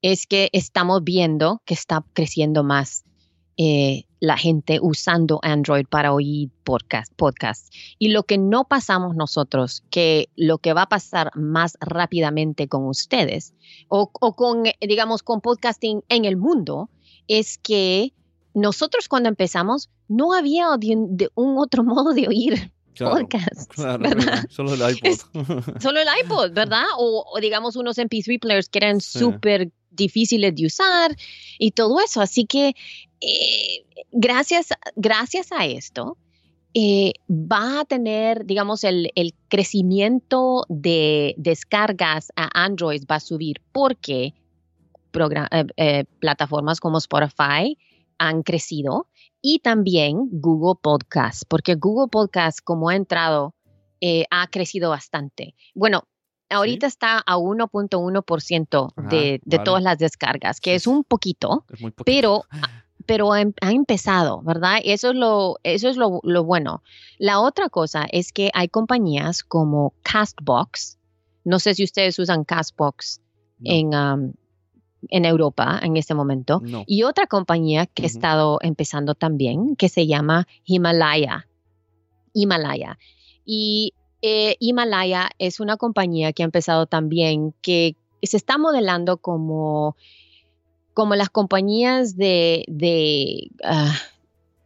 Es 0.01 0.25
que 0.27 0.49
estamos 0.53 1.03
viendo 1.03 1.61
que 1.65 1.73
está 1.73 2.05
creciendo 2.13 2.63
más 2.63 3.03
eh, 3.57 4.05
la 4.21 4.37
gente 4.37 4.79
usando 4.81 5.39
Android 5.43 5.85
para 5.85 6.13
oír 6.13 6.49
podcast, 6.63 7.13
podcast. 7.15 7.73
Y 7.97 8.09
lo 8.09 8.23
que 8.23 8.37
no 8.37 8.65
pasamos 8.65 9.15
nosotros, 9.15 9.83
que 9.89 10.29
lo 10.37 10.59
que 10.59 10.73
va 10.73 10.83
a 10.83 10.89
pasar 10.89 11.31
más 11.35 11.77
rápidamente 11.81 12.67
con 12.67 12.85
ustedes 12.87 13.53
o, 13.87 14.11
con, 14.11 14.63
digamos, 14.81 15.23
con 15.23 15.41
podcasting 15.41 16.03
en 16.07 16.23
el 16.23 16.37
mundo, 16.37 16.89
es 17.27 17.57
que 17.57 18.13
nosotros 18.59 19.07
cuando 19.07 19.29
empezamos 19.29 19.89
no 20.07 20.33
había 20.33 20.67
un 21.35 21.57
otro 21.57 21.83
modo 21.85 22.13
de 22.13 22.27
oír 22.27 22.71
podcast. 22.99 23.71
solo 24.49 24.73
el 24.73 24.95
iPod. 24.95 25.79
solo 25.81 25.99
el 25.99 26.07
iPod, 26.23 26.51
¿verdad? 26.51 26.83
O, 26.97 27.37
digamos 27.41 27.75
unos 27.75 27.97
MP3 27.97 28.39
players 28.39 28.69
que 28.69 28.79
eran 28.79 29.01
súper 29.01 29.71
difíciles 29.91 30.55
de 30.55 30.65
usar 30.65 31.15
y 31.57 31.71
todo 31.71 31.99
eso. 31.99 32.21
Así 32.21 32.45
que 32.45 32.75
eh, 33.21 33.85
gracias, 34.11 34.67
gracias 34.95 35.51
a 35.51 35.65
esto, 35.65 36.17
eh, 36.73 37.13
va 37.29 37.81
a 37.81 37.85
tener, 37.85 38.45
digamos, 38.45 38.83
el, 38.83 39.11
crecimiento 39.47 40.65
de 40.69 41.33
descargas 41.37 42.31
a 42.35 42.49
Android 42.53 43.03
va 43.09 43.15
a 43.15 43.19
subir 43.19 43.61
porque 43.71 44.35
eh, 45.77 46.05
plataformas 46.19 46.79
como 46.79 46.99
Spotify 46.99 47.75
han 48.19 48.43
crecido 48.43 49.07
y 49.41 49.59
también 49.59 50.29
Google 50.31 50.79
Podcast, 50.81 51.43
porque 51.47 51.75
Google 51.75 52.09
Podcast, 52.11 52.59
como 52.63 52.89
ha 52.89 52.95
entrado 52.95 53.55
eh, 54.01 54.25
ha 54.29 54.47
crecido 54.47 54.91
bastante. 54.91 55.55
Bueno, 55.73 56.03
ahorita 56.49 56.85
está 56.85 57.17
a 57.17 57.37
1.1% 57.37 59.09
de, 59.09 59.41
de 59.43 59.59
todas 59.59 59.81
las 59.81 59.97
descargas, 59.97 60.61
que 60.61 60.75
es 60.75 60.85
un 60.85 61.03
poquito, 61.03 61.65
pero 62.05 62.43
pero 63.09 63.33
ha, 63.33 63.41
empezado, 63.41 64.43
¿verdad? 64.43 64.77
Eso 64.83 65.09
es, 65.09 65.15
lo, 65.15 65.57
eso 65.63 65.89
es 65.89 65.97
lo, 65.97 66.21
bueno. 66.43 66.83
La 67.17 67.39
otra 67.39 67.67
cosa 67.69 68.05
es 68.11 68.31
que 68.31 68.51
hay 68.53 68.67
compañías 68.67 69.41
como 69.41 69.95
Castbox, 70.03 70.99
no 71.43 71.57
sé 71.57 71.73
si 71.73 71.83
ustedes 71.83 72.19
usan 72.19 72.43
Castbox 72.43 73.19
en, 73.63 73.89
en 75.07 75.25
Europa 75.25 75.79
en 75.81 75.97
este 75.97 76.13
momento, 76.13 76.61
y 76.85 77.03
otra 77.03 77.27
compañía 77.27 77.85
que 77.85 78.03
ha 78.03 78.05
estado 78.05 78.59
empezando 78.61 79.15
también, 79.15 79.75
que 79.75 79.89
se 79.89 80.07
llama 80.07 80.47
Himalaya. 80.65 81.47
Himalaya. 82.33 82.99
Y 83.45 83.93
eh, 84.21 84.55
Himalaya 84.59 85.29
es 85.39 85.59
una 85.59 85.77
compañía 85.77 86.33
que 86.33 86.43
ha 86.43 86.45
empezado 86.45 86.85
también 86.85 87.53
que 87.61 87.95
se 88.21 88.37
está 88.37 88.57
modelando 88.57 89.17
como 89.17 89.95
como 90.93 91.15
las 91.15 91.29
compañías 91.29 92.17
de, 92.17 92.65
de, 92.67 93.51
ah, 93.63 93.95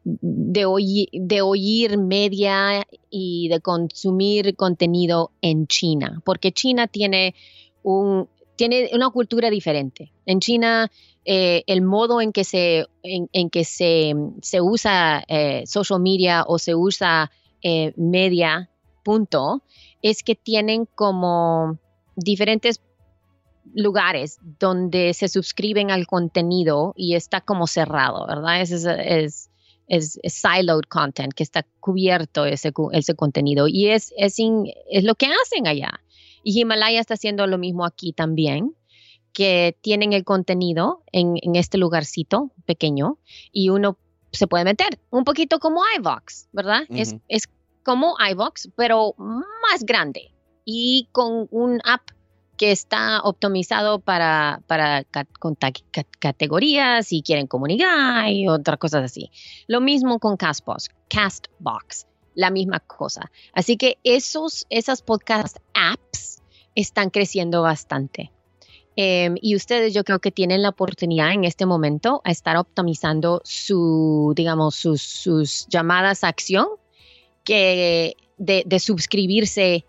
de, 0.03 0.65
oír, 0.65 1.97
media 1.99 2.87
y 3.11 3.49
de 3.49 3.59
consumir 3.59 4.55
contenido 4.55 5.29
en 5.41 5.67
China, 5.67 6.23
porque 6.25 6.51
China 6.51 6.87
tiene, 6.87 7.35
un, 7.83 8.27
tiene 8.55 8.89
una 8.93 9.09
cultura 9.09 9.49
diferente. 9.49 10.11
En 10.25 10.39
China, 10.39 10.91
eh, 11.25 11.63
el 11.67 11.81
modo 11.81 12.21
en 12.21 12.31
que 12.31 12.43
se, 12.43 12.85
en, 13.03 13.49
que 13.49 13.63
se, 13.63 14.13
se 14.41 14.61
usa 14.61 15.23
eh, 15.27 15.63
social 15.65 15.99
media 15.99 16.43
o 16.47 16.59
se 16.59 16.75
usa 16.75 17.31
eh, 17.61 17.93
media, 17.95 18.69
punto, 19.03 19.63
es 20.01 20.23
que 20.23 20.35
tienen 20.35 20.85
como 20.95 21.77
diferentes 22.15 22.81
lugares 23.73 24.39
donde 24.59 25.13
se 25.13 25.27
suscriben 25.29 25.91
al 25.91 26.05
contenido 26.05 26.93
y 26.95 27.15
está 27.15 27.41
como 27.41 27.67
cerrado, 27.67 28.27
¿verdad? 28.27 28.61
Es, 28.61 28.71
es, 28.71 29.49
es, 29.87 30.19
siloed 30.25 30.83
content, 30.89 31.33
que 31.33 31.43
está 31.43 31.65
cubierto 31.79 32.45
ese, 32.45 32.71
ese 32.91 33.15
contenido 33.15 33.67
y 33.67 33.89
es, 33.89 34.13
es, 34.17 34.37
es 34.89 35.03
lo 35.03 35.15
que 35.15 35.27
hacen 35.27 35.67
allá. 35.67 36.02
Y 36.43 36.59
Himalaya 36.59 36.99
está 36.99 37.15
haciendo 37.15 37.47
lo 37.47 37.57
mismo 37.57 37.85
aquí 37.85 38.13
también, 38.13 38.75
que 39.33 39.77
tienen 39.81 40.13
el 40.13 40.23
contenido 40.23 41.03
en, 41.11 41.35
en 41.41 41.55
este 41.55 41.77
lugarcito 41.77 42.51
pequeño 42.65 43.17
y 43.51 43.69
uno 43.69 43.97
se 44.31 44.47
puede 44.47 44.63
meter, 44.63 44.99
un 45.09 45.23
poquito 45.23 45.59
como 45.59 45.81
iVox, 45.97 46.49
¿verdad? 46.51 46.83
es, 46.89 47.15
es 47.27 47.47
como 47.83 48.15
iVox, 48.31 48.69
pero 48.75 49.15
más 49.17 49.83
grande 49.85 50.31
y 50.65 51.07
con 51.11 51.47
un 51.51 51.79
app 51.83 52.01
que 52.57 52.71
está 52.71 53.21
optimizado 53.21 53.99
para, 53.99 54.61
para 54.67 55.05
categorías, 56.19 57.07
si 57.07 57.21
quieren 57.21 57.47
comunidad 57.47 58.27
y 58.27 58.47
otras 58.47 58.77
cosas 58.77 59.03
así. 59.03 59.31
Lo 59.67 59.81
mismo 59.81 60.19
con 60.19 60.37
Castbox, 60.37 60.89
Castbox, 61.09 62.07
la 62.35 62.49
misma 62.49 62.79
cosa. 62.79 63.31
Así 63.53 63.77
que 63.77 63.97
esos, 64.03 64.65
esas 64.69 65.01
podcast 65.01 65.57
apps 65.73 66.41
están 66.75 67.09
creciendo 67.09 67.61
bastante. 67.61 68.31
Em, 68.95 69.35
y 69.41 69.55
ustedes 69.55 69.93
yo 69.93 70.03
creo 70.03 70.19
que 70.19 70.31
tienen 70.31 70.61
la 70.61 70.69
oportunidad 70.69 71.31
en 71.31 71.45
este 71.45 71.65
momento 71.65 72.21
a 72.23 72.31
estar 72.31 72.57
optimizando 72.57 73.41
su, 73.43 74.33
digamos, 74.35 74.75
sus, 74.75 75.01
sus 75.01 75.67
llamadas 75.67 76.23
a 76.23 76.27
acción 76.27 76.67
que 77.43 78.15
de, 78.37 78.63
de 78.65 78.79
suscribirse 78.79 79.85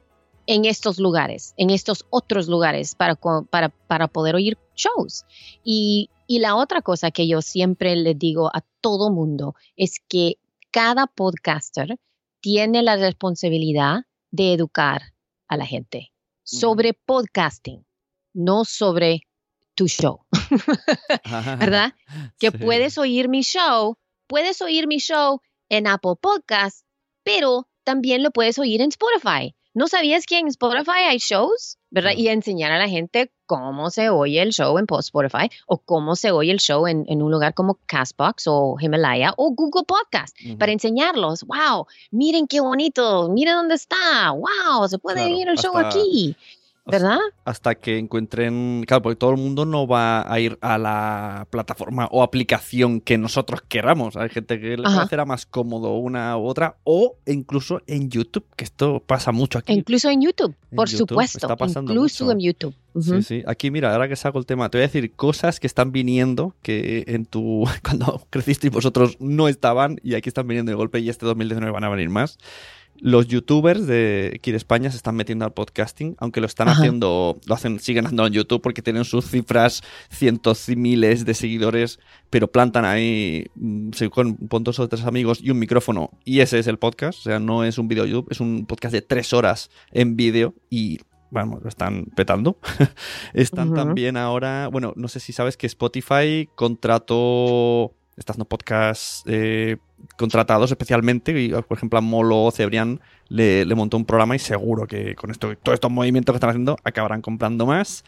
en 0.47 0.65
estos 0.65 0.99
lugares, 0.99 1.55
en 1.57 1.71
estos 1.71 2.05
otros 2.11 2.49
lugares 2.49 2.95
para, 2.95 3.15
para, 3.51 3.69
para 3.69 4.09
poder 4.09 4.35
oír 4.35 4.59
shows. 4.75 5.25
Y, 5.63 6.11
y, 6.27 6.39
la 6.41 6.57
otra 6.57 6.83
cosa 6.83 7.11
que 7.11 7.27
yo 7.27 7.43
siempre 7.43 7.97
le 7.97 8.15
digo 8.15 8.51
a 8.55 8.63
todo 8.81 9.11
mundo 9.11 9.55
es 9.77 10.01
que 10.09 10.39
cada 10.71 11.07
podcaster 11.07 11.99
tiene 12.45 12.83
la 12.83 12.97
responsabilidad 12.97 14.03
de 14.31 14.53
educar 14.53 15.01
a 15.49 15.57
la 15.57 15.65
gente 15.65 16.13
sobre 16.43 16.93
podcasting, 16.93 17.87
no 18.35 18.67
sobre 18.67 19.23
tu 19.75 19.89
show. 19.89 20.27
¿Verdad? 21.59 21.95
Que 22.39 22.53
puedes 22.53 22.99
oír 22.99 23.31
mi 23.31 23.41
show, 23.41 23.97
puedes 24.27 24.61
oír 24.61 24.87
mi 24.87 24.99
show 24.99 25.41
en 25.71 25.87
Apple 25.87 26.17
Podcasts, 26.21 26.85
pero 27.23 27.67
también 27.83 28.23
lo 28.23 28.31
puedes 28.31 28.59
oír 28.59 28.83
en 28.83 28.91
Spotify 28.91 29.57
¿No 29.75 29.89
sabías 29.89 30.25
que 30.25 30.39
en 30.39 30.47
Spotify 30.47 31.09
hay 31.09 31.19
shows? 31.19 31.79
¿Verdad? 31.91 32.13
Y 32.17 32.29
enseñar 32.29 32.71
a 32.71 32.79
la 32.79 32.89
gente 32.89 33.33
cómo 33.47 33.91
se 33.91 34.09
oye 34.09 34.41
el 34.41 34.53
show 34.53 34.79
en 34.79 34.87
Spotify 35.01 35.51
o 35.67 35.79
cómo 35.79 36.15
se 36.15 36.31
oye 36.31 36.53
el 36.53 36.59
show 36.59 36.87
en, 36.87 37.05
un 37.09 37.31
lugar 37.31 37.55
como 37.55 37.79
Castbox 37.87 38.45
o 38.47 38.77
Himalaya 38.81 39.35
o 39.37 39.51
Google 39.51 39.85
Podcast 39.85 40.37
para 40.59 40.73
enseñarlos. 40.73 41.45
¡Wow! 41.45 41.87
Miren 42.13 42.47
qué 42.47 42.61
bonito, 42.61 43.29
miren 43.31 43.55
dónde 43.55 43.75
está. 43.75 44.31
¡Wow! 44.31 44.89
Se 44.89 44.99
puede 44.99 45.25
oír 45.25 45.49
el 45.49 45.59
show 45.59 45.77
aquí. 45.77 46.37
¿Verdad? 46.87 47.19
Hasta 47.47 47.77
que 47.77 47.99
encuentren, 47.99 48.85
claro, 48.87 49.03
porque 49.03 49.17
todo 49.17 49.31
el 49.31 49.39
mundo 49.39 49.65
no 49.65 49.87
va 49.87 50.31
a 50.31 50.39
ir 50.39 50.59
a 50.61 50.77
la 50.77 51.47
plataforma 51.49 52.09
o 52.11 52.23
aplicación 52.23 53.01
que 53.01 53.17
nosotros 53.17 53.63
queramos. 53.67 54.17
Hay 54.17 54.29
gente 54.29 54.61
que 54.61 54.77
le 54.77 54.83
parecerá 54.83 55.25
más 55.25 55.47
cómodo 55.47 55.95
una 55.95 56.37
u 56.37 56.47
otra, 56.47 56.77
o 56.85 57.17
incluso 57.25 57.81
en 57.87 58.11
YouTube, 58.11 58.45
que 58.55 58.65
esto 58.65 59.03
pasa 59.07 59.33
mucho 59.33 59.59
aquí. 59.59 59.73
Incluso 59.73 60.11
en 60.11 60.21
YouTube, 60.21 60.55
por 60.75 60.91
supuesto. 60.91 61.49
incluso 61.81 62.31
en 62.31 62.41
YouTube. 62.41 62.75
Sí, 63.01 63.23
sí. 63.23 63.43
Aquí, 63.47 63.71
mira, 63.71 63.93
ahora 63.93 64.07
que 64.07 64.15
saco 64.15 64.39
el 64.39 64.47
tema, 64.47 64.69
te 64.69 64.79
voy 64.79 64.85
a 64.85 64.87
decir 64.87 65.11
cosas 65.13 65.59
que 65.61 65.67
están 65.67 65.91
viniendo 65.91 66.55
que 66.61 67.05
en 67.09 67.25
tu. 67.25 67.65
cuando 67.83 68.27
creciste 68.31 68.67
y 68.67 68.71
vosotros 68.71 69.17
no 69.21 69.49
estaban, 69.49 69.99
y 70.03 70.15
aquí 70.15 70.29
están 70.29 70.47
viniendo 70.47 70.71
de 70.71 70.77
golpe, 70.77 71.01
y 71.01 71.09
este 71.09 71.25
2019 71.25 71.73
van 71.73 71.85
a 71.85 71.89
venir 71.89 72.11
más 72.11 72.39
los 73.01 73.27
youtubers 73.27 73.87
de 73.87 74.33
aquí 74.37 74.51
de 74.51 74.57
España 74.57 74.91
se 74.91 74.97
están 74.97 75.17
metiendo 75.17 75.45
al 75.45 75.53
podcasting, 75.53 76.17
aunque 76.19 76.41
lo 76.41 76.47
están 76.47 76.69
haciendo, 76.69 77.39
lo 77.47 77.55
hacen, 77.55 77.81
siguen 77.81 78.07
haciendo 78.07 78.27
en 78.27 78.33
YouTube 78.33 78.63
porque 78.63 78.83
tienen 78.83 79.05
sus 79.05 79.27
cifras, 79.27 79.83
cientos 80.11 80.69
y 80.69 80.77
miles 80.77 81.25
de 81.25 81.35
seguidores, 81.35 81.99
pero 82.31 82.51
plantan 82.51 82.85
ahí 82.85 83.47
mm, 83.55 83.91
con 84.49 84.65
dos 84.65 84.79
o 84.79 84.89
tres 84.89 85.05
amigos 85.05 85.41
y 85.43 85.51
un 85.51 85.59
micrófono, 85.59 86.11
y 86.25 86.41
ese 86.41 86.59
es 86.59 86.67
el 86.67 86.79
podcast, 86.79 87.19
o 87.21 87.23
sea, 87.23 87.39
no 87.39 87.65
es 87.65 87.79
un 87.79 87.89
video 87.89 88.07
YouTube, 88.07 88.29
es 88.31 88.41
un 88.41 88.67
podcast 88.67 88.93
de 88.93 89.03
tres 89.03 89.33
horas 89.33 89.71
en 89.93 90.17
vídeo 90.17 90.55
y 90.71 90.99
bueno, 91.35 91.59
lo 91.61 91.69
están 91.69 92.07
petando. 92.15 92.59
están 93.35 93.75
también 93.75 94.17
ahora, 94.17 94.69
bueno, 94.69 94.93
no 94.95 95.09
sé 95.09 95.19
si 95.19 95.33
sabes 95.33 95.57
que 95.57 95.67
Spotify 95.67 96.49
contrató, 96.55 97.93
estas 98.17 98.39
no 98.39 98.45
podcasts 98.45 99.23
eh, 99.27 99.77
contratados 100.17 100.71
especialmente, 100.71 101.39
y, 101.41 101.51
por 101.51 101.77
ejemplo 101.77 101.99
a 101.99 102.03
Molo 102.03 102.45
o 102.45 102.51
Cebrián 102.51 103.01
le, 103.29 103.65
montó 103.75 103.97
un 103.97 104.05
programa 104.05 104.37
y 104.37 104.39
seguro 104.39 104.87
que 104.87 105.15
con 105.15 105.31
esto, 105.31 105.57
todos 105.63 105.75
estos 105.75 105.91
movimientos 105.91 106.33
que 106.33 106.37
están 106.37 106.51
haciendo 106.51 106.77
acabarán 106.85 107.23
comprando 107.23 107.67
más. 107.67 108.05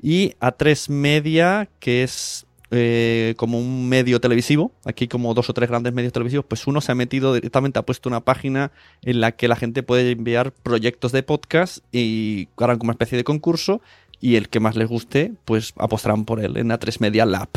Y 0.00 0.30
A3 0.40 0.88
Media, 0.88 1.68
que 1.78 2.02
es 2.02 2.46
eh, 2.70 3.34
como 3.36 3.58
un 3.58 3.88
medio 3.88 4.20
televisivo, 4.20 4.72
aquí 4.84 5.08
como 5.08 5.34
dos 5.34 5.50
o 5.50 5.52
tres 5.52 5.68
grandes 5.68 5.92
medios 5.92 6.12
televisivos, 6.12 6.46
pues 6.46 6.66
uno 6.66 6.80
se 6.80 6.92
ha 6.92 6.94
metido 6.94 7.34
directamente, 7.34 7.78
ha 7.78 7.82
puesto 7.82 8.08
una 8.08 8.20
página 8.20 8.70
en 9.02 9.20
la 9.20 9.32
que 9.32 9.48
la 9.48 9.56
gente 9.56 9.82
puede 9.82 10.12
enviar 10.12 10.52
proyectos 10.52 11.10
de 11.10 11.22
podcast 11.22 11.78
y 11.92 12.48
harán 12.56 12.78
como 12.78 12.90
una 12.90 12.94
especie 12.94 13.18
de 13.18 13.24
concurso 13.24 13.82
y 14.20 14.36
el 14.36 14.48
que 14.48 14.60
más 14.60 14.76
les 14.76 14.88
guste, 14.88 15.32
pues 15.44 15.72
apostarán 15.78 16.24
por 16.24 16.40
él 16.40 16.56
en 16.56 16.68
A3 16.68 17.00
Media 17.00 17.26
Lab. 17.26 17.48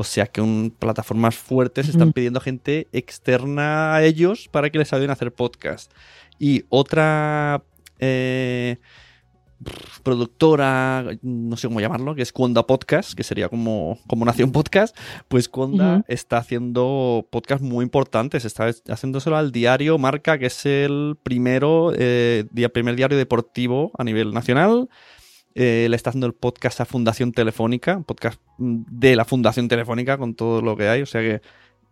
O 0.00 0.04
sea 0.04 0.28
que 0.28 0.40
un, 0.40 0.72
plataformas 0.78 1.34
fuertes 1.34 1.88
están 1.88 2.12
pidiendo 2.12 2.38
gente 2.38 2.86
externa 2.92 3.96
a 3.96 4.04
ellos 4.04 4.48
para 4.48 4.70
que 4.70 4.78
les 4.78 4.92
ayuden 4.92 5.10
a 5.10 5.14
hacer 5.14 5.32
podcast. 5.32 5.90
Y 6.38 6.62
otra 6.68 7.64
eh, 7.98 8.76
productora, 10.04 11.04
no 11.20 11.56
sé 11.56 11.66
cómo 11.66 11.80
llamarlo, 11.80 12.14
que 12.14 12.22
es 12.22 12.32
Cuonda 12.32 12.64
Podcast, 12.64 13.14
que 13.14 13.24
sería 13.24 13.48
como, 13.48 13.98
como 14.06 14.24
Nación 14.24 14.52
Podcast, 14.52 14.96
pues 15.26 15.48
Cuonda 15.48 16.04
está 16.06 16.36
haciendo 16.36 17.26
podcast 17.28 17.60
muy 17.60 17.82
importantes, 17.82 18.44
está 18.44 18.70
haciéndoselo 18.88 19.36
al 19.36 19.50
diario 19.50 19.98
Marca, 19.98 20.38
que 20.38 20.46
es 20.46 20.64
el 20.64 21.16
primero, 21.24 21.92
eh, 21.96 22.44
primer 22.72 22.94
diario 22.94 23.18
deportivo 23.18 23.90
a 23.98 24.04
nivel 24.04 24.32
nacional. 24.32 24.88
Eh, 25.60 25.88
le 25.90 25.96
está 25.96 26.10
haciendo 26.10 26.28
el 26.28 26.34
podcast 26.34 26.80
a 26.80 26.84
Fundación 26.84 27.32
Telefónica, 27.32 28.00
podcast 28.02 28.40
de 28.58 29.16
la 29.16 29.24
Fundación 29.24 29.66
Telefónica 29.66 30.16
con 30.16 30.36
todo 30.36 30.62
lo 30.62 30.76
que 30.76 30.88
hay. 30.88 31.02
O 31.02 31.06
sea 31.06 31.20
que, 31.20 31.42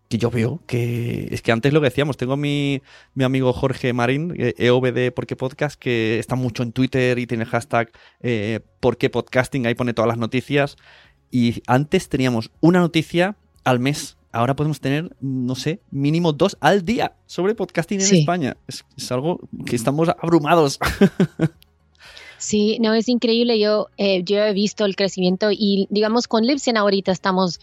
que 0.08 0.18
yo 0.18 0.30
veo 0.30 0.62
que 0.68 1.26
es 1.32 1.42
que 1.42 1.50
antes 1.50 1.72
lo 1.72 1.80
que 1.80 1.86
decíamos, 1.86 2.16
tengo 2.16 2.36
mi, 2.36 2.80
mi 3.14 3.24
amigo 3.24 3.52
Jorge 3.52 3.92
Marín, 3.92 4.32
EOBD 4.36 4.98
eh, 4.98 5.10
Porque 5.10 5.34
Podcast, 5.34 5.76
que 5.80 6.20
está 6.20 6.36
mucho 6.36 6.62
en 6.62 6.70
Twitter 6.70 7.18
y 7.18 7.26
tiene 7.26 7.42
el 7.42 7.50
hashtag 7.50 7.90
eh, 8.20 8.60
Porque 8.78 9.10
Podcasting, 9.10 9.66
ahí 9.66 9.74
pone 9.74 9.94
todas 9.94 10.06
las 10.06 10.18
noticias. 10.18 10.76
Y 11.32 11.60
antes 11.66 12.08
teníamos 12.08 12.52
una 12.60 12.78
noticia 12.78 13.34
al 13.64 13.80
mes 13.80 14.16
ahora 14.30 14.54
podemos 14.54 14.80
tener, 14.80 15.16
no 15.20 15.54
sé, 15.54 15.80
mínimo 15.90 16.32
dos 16.32 16.58
al 16.60 16.84
día 16.84 17.16
sobre 17.26 17.54
podcasting 17.54 18.00
en 18.00 18.16
España. 18.16 18.56
Es, 18.68 18.84
algo 19.10 19.40
que 19.64 19.74
estamos 19.74 20.10
abrumados. 20.20 20.78
Sí, 22.38 22.78
no, 22.80 22.94
es 22.94 23.08
increíble. 23.08 23.58
Yo, 23.58 23.88
eh, 23.96 24.22
yo 24.24 24.38
he 24.38 24.52
visto 24.52 24.84
el 24.84 24.96
crecimiento 24.96 25.50
y 25.50 25.86
digamos 25.90 26.28
con 26.28 26.44
Libsyn 26.44 26.76
ahorita 26.76 27.12
estamos, 27.12 27.60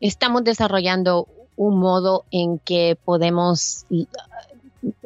estamos 0.00 0.44
desarrollando 0.44 1.28
un 1.56 1.78
modo 1.78 2.24
en 2.30 2.58
que 2.58 2.96
podemos 3.04 3.84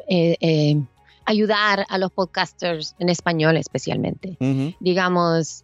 eh, 0.07 0.37
eh, 0.39 0.81
ayudar 1.25 1.85
a 1.89 1.97
los 1.97 2.11
podcasters 2.11 2.95
en 2.99 3.09
español 3.09 3.57
especialmente. 3.57 4.37
Digamos, 4.79 5.63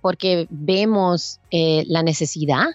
porque 0.00 0.46
vemos 0.50 1.38
la 1.50 2.02
necesidad 2.02 2.70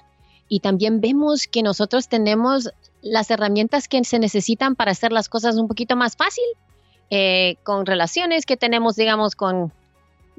y 0.47 0.60
también 0.60 0.99
vemos 0.99 1.47
que 1.47 1.64
nosotros 1.64 2.10
tenemos 2.10 2.70
las 3.02 3.32
herramientas 3.32 3.88
que 3.88 4.04
se 4.04 4.20
necesitan 4.20 4.76
para 4.76 4.91
hacer 4.91 5.12
las 5.12 5.30
cosas 5.30 5.56
un 5.56 5.68
poquito 5.68 5.95
más 5.95 6.16
fácil, 6.16 6.43
eh, 7.10 7.56
con 7.64 7.86
relaciones 7.86 8.45
que 8.45 8.58
tenemos, 8.58 8.95
digamos, 8.95 9.36
con 9.36 9.72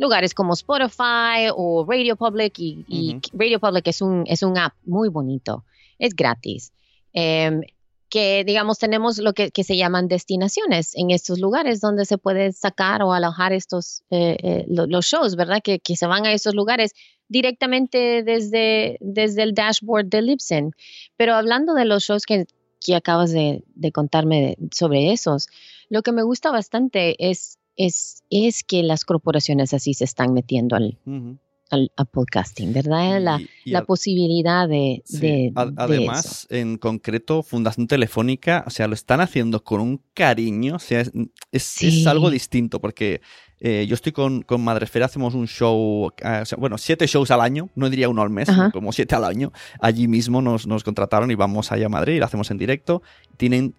lugares 0.02 0.34
como 0.34 0.52
Spotify 0.52 1.48
o 1.54 1.86
Radio 1.88 2.16
Public, 2.16 2.58
y, 2.58 3.18
Radio 3.32 3.58
Public 3.58 3.88
es 3.88 4.02
un, 4.02 4.24
es 4.26 4.42
un 4.42 4.58
app 4.58 4.74
muy 4.84 5.08
bonito, 5.08 5.64
es 5.98 6.14
gratis. 6.14 6.72
Em, 7.14 7.62
que 8.10 8.44
digamos 8.44 8.78
tenemos 8.78 9.16
lo 9.16 9.32
que, 9.32 9.50
se 9.64 9.74
llaman 9.74 10.06
destinaciones 10.06 10.94
en 10.96 11.10
estos 11.10 11.38
lugares 11.38 11.80
donde 11.80 12.04
se 12.04 12.18
puede 12.18 12.52
sacar 12.52 13.02
o 13.02 13.14
alojar 13.14 13.54
estos 13.54 14.02
eh, 14.10 14.36
eh, 14.42 14.66
los 14.68 15.06
shows, 15.06 15.34
¿verdad? 15.34 15.60
Que, 15.64 15.78
que, 15.78 15.96
se 15.96 16.06
van 16.06 16.26
a 16.26 16.32
esos 16.34 16.54
lugares 16.54 16.92
directamente 17.32 18.22
desde, 18.22 18.98
desde 19.00 19.42
el 19.42 19.54
dashboard 19.54 20.06
de 20.06 20.20
Libsyn. 20.20 20.72
Pero 21.16 21.34
hablando 21.34 21.72
de 21.72 21.86
los 21.86 22.04
shows 22.04 22.26
que, 22.26 22.44
que 22.84 22.94
acabas 22.94 23.32
de, 23.32 23.64
contarme 23.92 24.56
sobre 24.70 25.12
esos, 25.12 25.48
lo 25.88 26.02
que 26.02 26.12
me 26.12 26.22
gusta 26.22 26.50
bastante 26.50 27.16
es, 27.30 27.58
es, 27.76 28.22
es 28.30 28.64
que 28.64 28.82
las 28.82 29.04
corporaciones 29.04 29.74
así 29.74 29.94
se 29.94 30.04
están 30.04 30.32
metiendo 30.32 30.76
al, 30.76 30.98
al, 31.70 32.06
podcasting, 32.10 32.72
¿verdad? 32.72 33.20
La, 33.20 33.40
la 33.64 33.84
posibilidad 33.84 34.68
de... 34.68 35.02
además, 35.76 36.46
en 36.50 36.76
concreto, 36.76 37.42
Fundación 37.42 37.86
Telefónica, 37.86 38.64
o 38.66 38.70
sea, 38.70 38.86
lo 38.88 38.94
están 38.94 39.20
haciendo 39.20 39.64
con 39.64 39.80
un 39.80 40.02
cariño, 40.14 40.76
o 40.76 40.78
sea, 40.78 41.00
es, 41.00 41.82
es, 41.82 42.06
algo 42.06 42.30
distinto, 42.30 42.80
porque 42.80 43.22
eh, 43.58 43.86
yo 43.88 43.94
estoy 43.94 44.12
con, 44.12 44.42
con 44.42 44.62
Madresfera, 44.62 45.06
hacemos 45.06 45.34
un 45.34 45.46
show, 45.46 46.10
eh, 46.22 46.42
bueno, 46.58 46.76
siete 46.78 47.06
shows 47.06 47.30
al 47.30 47.40
año, 47.40 47.70
no 47.74 47.88
diría 47.88 48.08
uno 48.08 48.20
al 48.20 48.30
mes, 48.30 48.48
como 48.72 48.92
siete 48.92 49.14
al 49.14 49.24
año. 49.24 49.52
Allí 49.80 50.08
mismo 50.08 50.42
nos, 50.42 50.66
nos 50.66 50.84
contrataron 50.84 51.30
y 51.30 51.36
vamos 51.36 51.72
allá 51.72 51.86
a 51.86 51.88
Madrid 51.88 52.14
y 52.14 52.18
lo 52.18 52.26
hacemos 52.26 52.50
en 52.50 52.58
directo. 52.58 53.02
Tienen 53.36 53.74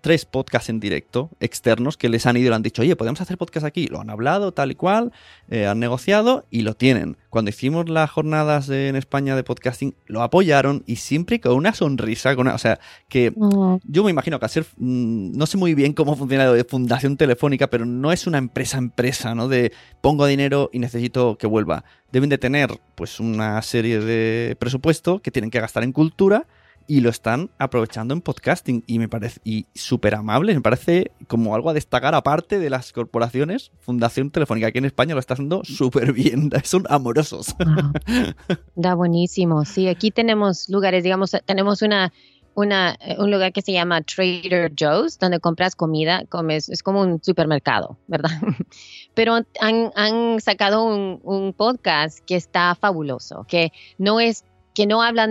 tres 0.00 0.24
podcasts 0.24 0.68
en 0.68 0.80
directo 0.80 1.30
externos 1.40 1.96
que 1.96 2.08
les 2.08 2.26
han 2.26 2.36
ido 2.36 2.46
y 2.46 2.48
le 2.50 2.56
han 2.56 2.62
dicho, 2.62 2.82
oye, 2.82 2.96
podemos 2.96 3.20
hacer 3.20 3.38
podcast 3.38 3.64
aquí. 3.64 3.86
Lo 3.86 4.00
han 4.00 4.10
hablado 4.10 4.52
tal 4.52 4.72
y 4.72 4.74
cual, 4.74 5.12
eh, 5.48 5.66
han 5.66 5.78
negociado 5.78 6.44
y 6.50 6.62
lo 6.62 6.74
tienen. 6.74 7.16
Cuando 7.28 7.50
hicimos 7.50 7.88
las 7.88 8.10
jornadas 8.10 8.68
en 8.68 8.96
España 8.96 9.36
de 9.36 9.44
podcasting, 9.44 9.94
lo 10.06 10.22
apoyaron 10.22 10.82
y 10.86 10.96
siempre 10.96 11.40
con 11.40 11.52
una 11.52 11.72
sonrisa. 11.72 12.34
Con 12.34 12.48
o 12.48 12.58
sea, 12.58 12.80
que 13.08 13.30
mm. 13.30 13.76
yo 13.84 14.02
me 14.02 14.10
imagino 14.10 14.40
que 14.40 14.48
ser, 14.48 14.66
mm, 14.76 15.36
no 15.36 15.46
sé 15.46 15.56
muy 15.56 15.74
bien 15.74 15.92
cómo 15.92 16.16
funciona 16.16 16.46
lo 16.46 16.54
de 16.54 16.64
Fundación 16.64 17.16
Telefónica, 17.16 17.68
pero 17.68 17.86
no 17.86 18.10
es 18.12 18.26
una 18.26 18.38
empresa 18.38 18.78
empresa, 18.78 19.34
¿no? 19.34 19.48
De 19.48 19.72
pongo 20.00 20.26
dinero 20.26 20.70
y 20.72 20.80
necesito 20.80 21.36
que 21.38 21.46
vuelva. 21.46 21.84
Deben 22.10 22.30
de 22.30 22.38
tener 22.38 22.80
pues 22.96 23.20
una 23.20 23.62
serie 23.62 24.00
de 24.00 24.56
presupuesto 24.56 25.20
que 25.22 25.30
tienen 25.30 25.50
que 25.50 25.60
gastar 25.60 25.84
en 25.84 25.92
cultura 25.92 26.46
y 26.90 27.02
lo 27.02 27.08
están 27.08 27.50
aprovechando 27.56 28.14
en 28.14 28.20
podcasting 28.20 28.82
y 28.84 28.98
me 28.98 29.08
parece 29.08 29.40
y 29.44 29.66
súper 29.76 30.16
amable, 30.16 30.52
me 30.54 30.60
parece 30.60 31.12
como 31.28 31.54
algo 31.54 31.70
a 31.70 31.72
destacar 31.72 32.16
aparte 32.16 32.58
de 32.58 32.68
las 32.68 32.92
corporaciones. 32.92 33.70
Fundación 33.78 34.32
Telefónica 34.32 34.66
aquí 34.66 34.78
en 34.78 34.86
España 34.86 35.14
lo 35.14 35.20
está 35.20 35.34
haciendo 35.34 35.62
súper 35.62 36.12
bien, 36.12 36.50
son 36.64 36.86
amorosos. 36.88 37.54
Da 38.74 38.94
buenísimo, 38.96 39.64
sí, 39.64 39.86
aquí 39.86 40.10
tenemos 40.10 40.68
lugares, 40.68 41.04
digamos, 41.04 41.30
tenemos 41.46 41.80
una, 41.82 42.12
una, 42.54 42.98
un 43.18 43.30
lugar 43.30 43.52
que 43.52 43.62
se 43.62 43.72
llama 43.72 44.02
Trader 44.02 44.72
Joe's, 44.76 45.16
donde 45.16 45.38
compras 45.38 45.76
comida, 45.76 46.24
comes, 46.28 46.68
es 46.68 46.82
como 46.82 47.02
un 47.02 47.22
supermercado, 47.22 47.98
¿verdad? 48.08 48.32
Pero 49.14 49.34
han, 49.60 49.92
han 49.94 50.40
sacado 50.40 50.82
un, 50.82 51.20
un, 51.22 51.52
podcast 51.52 52.18
que 52.26 52.34
está 52.34 52.74
fabuloso, 52.74 53.46
que 53.48 53.70
no 53.96 54.18
es 54.18 54.44
que 54.74 54.86
no 54.86 55.02
habla, 55.02 55.28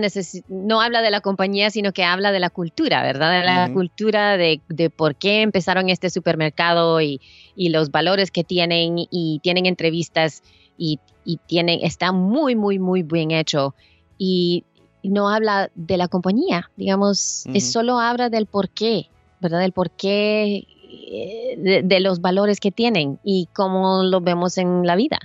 no 0.49 0.81
habla 0.81 1.01
de 1.01 1.11
la 1.11 1.21
compañía, 1.21 1.69
sino 1.69 1.93
que 1.93 2.03
habla 2.03 2.31
de 2.31 2.39
la 2.39 2.49
cultura, 2.49 3.03
¿verdad? 3.03 3.39
De 3.39 3.45
la 3.45 3.73
cultura 3.73 4.37
de, 4.37 4.61
por 4.95 5.15
qué 5.15 5.41
empezaron 5.41 5.89
este 5.89 6.09
supermercado 6.09 7.01
y, 7.01 7.21
los 7.55 7.91
valores 7.91 8.31
que 8.31 8.43
tienen 8.43 8.95
y 8.97 9.39
tienen 9.43 9.65
entrevistas 9.65 10.43
y, 10.77 10.99
tienen, 11.45 11.79
está 11.83 12.11
muy, 12.11 12.55
muy, 12.55 12.79
muy 12.79 13.03
bien 13.03 13.31
hecho. 13.31 13.75
Y 14.17 14.65
no 15.03 15.29
habla 15.29 15.69
de 15.75 15.97
la 15.97 16.07
compañía, 16.07 16.69
digamos, 16.75 17.45
es 17.53 17.71
solo 17.71 17.99
habla 17.99 18.29
del 18.29 18.45
por 18.45 18.69
qué, 18.69 19.09
¿verdad? 19.39 19.59
Del 19.59 19.71
por 19.71 19.91
qué 19.91 20.65
eh, 21.11 21.81
de 21.83 21.99
los 22.01 22.19
valores 22.19 22.59
que 22.59 22.71
tienen 22.71 23.19
y 23.23 23.47
cómo 23.53 24.03
lo 24.03 24.21
vemos 24.21 24.57
en 24.57 24.85
la 24.85 24.95
vida. 24.95 25.19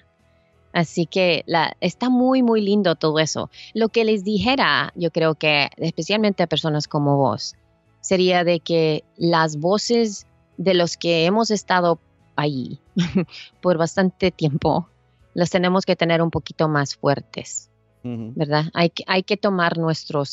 Así 0.74 1.06
que 1.06 1.44
la, 1.46 1.76
está 1.80 2.10
muy, 2.10 2.42
muy 2.42 2.60
lindo 2.60 2.96
todo 2.96 3.20
eso. 3.20 3.48
Lo 3.74 3.90
que 3.90 4.04
les 4.04 4.24
dijera, 4.24 4.92
yo 4.96 5.12
creo 5.12 5.36
que 5.36 5.70
especialmente 5.76 6.42
a 6.42 6.48
personas 6.48 6.88
como 6.88 7.16
vos, 7.16 7.54
sería 8.00 8.42
de 8.42 8.58
que 8.58 9.04
las 9.16 9.56
voces 9.56 10.26
de 10.56 10.74
los 10.74 10.96
que 10.96 11.26
hemos 11.26 11.52
estado 11.52 12.00
allí 12.34 12.80
por 13.62 13.78
bastante 13.78 14.32
tiempo, 14.32 14.88
las 15.32 15.50
tenemos 15.50 15.86
que 15.86 15.94
tener 15.94 16.20
un 16.20 16.32
poquito 16.32 16.68
más 16.68 16.96
fuertes, 16.96 17.70
¿verdad? 18.02 18.64
Hay, 18.74 18.92
hay 19.06 19.22
que 19.22 19.36
tomar 19.36 19.78
nuestro, 19.78 20.24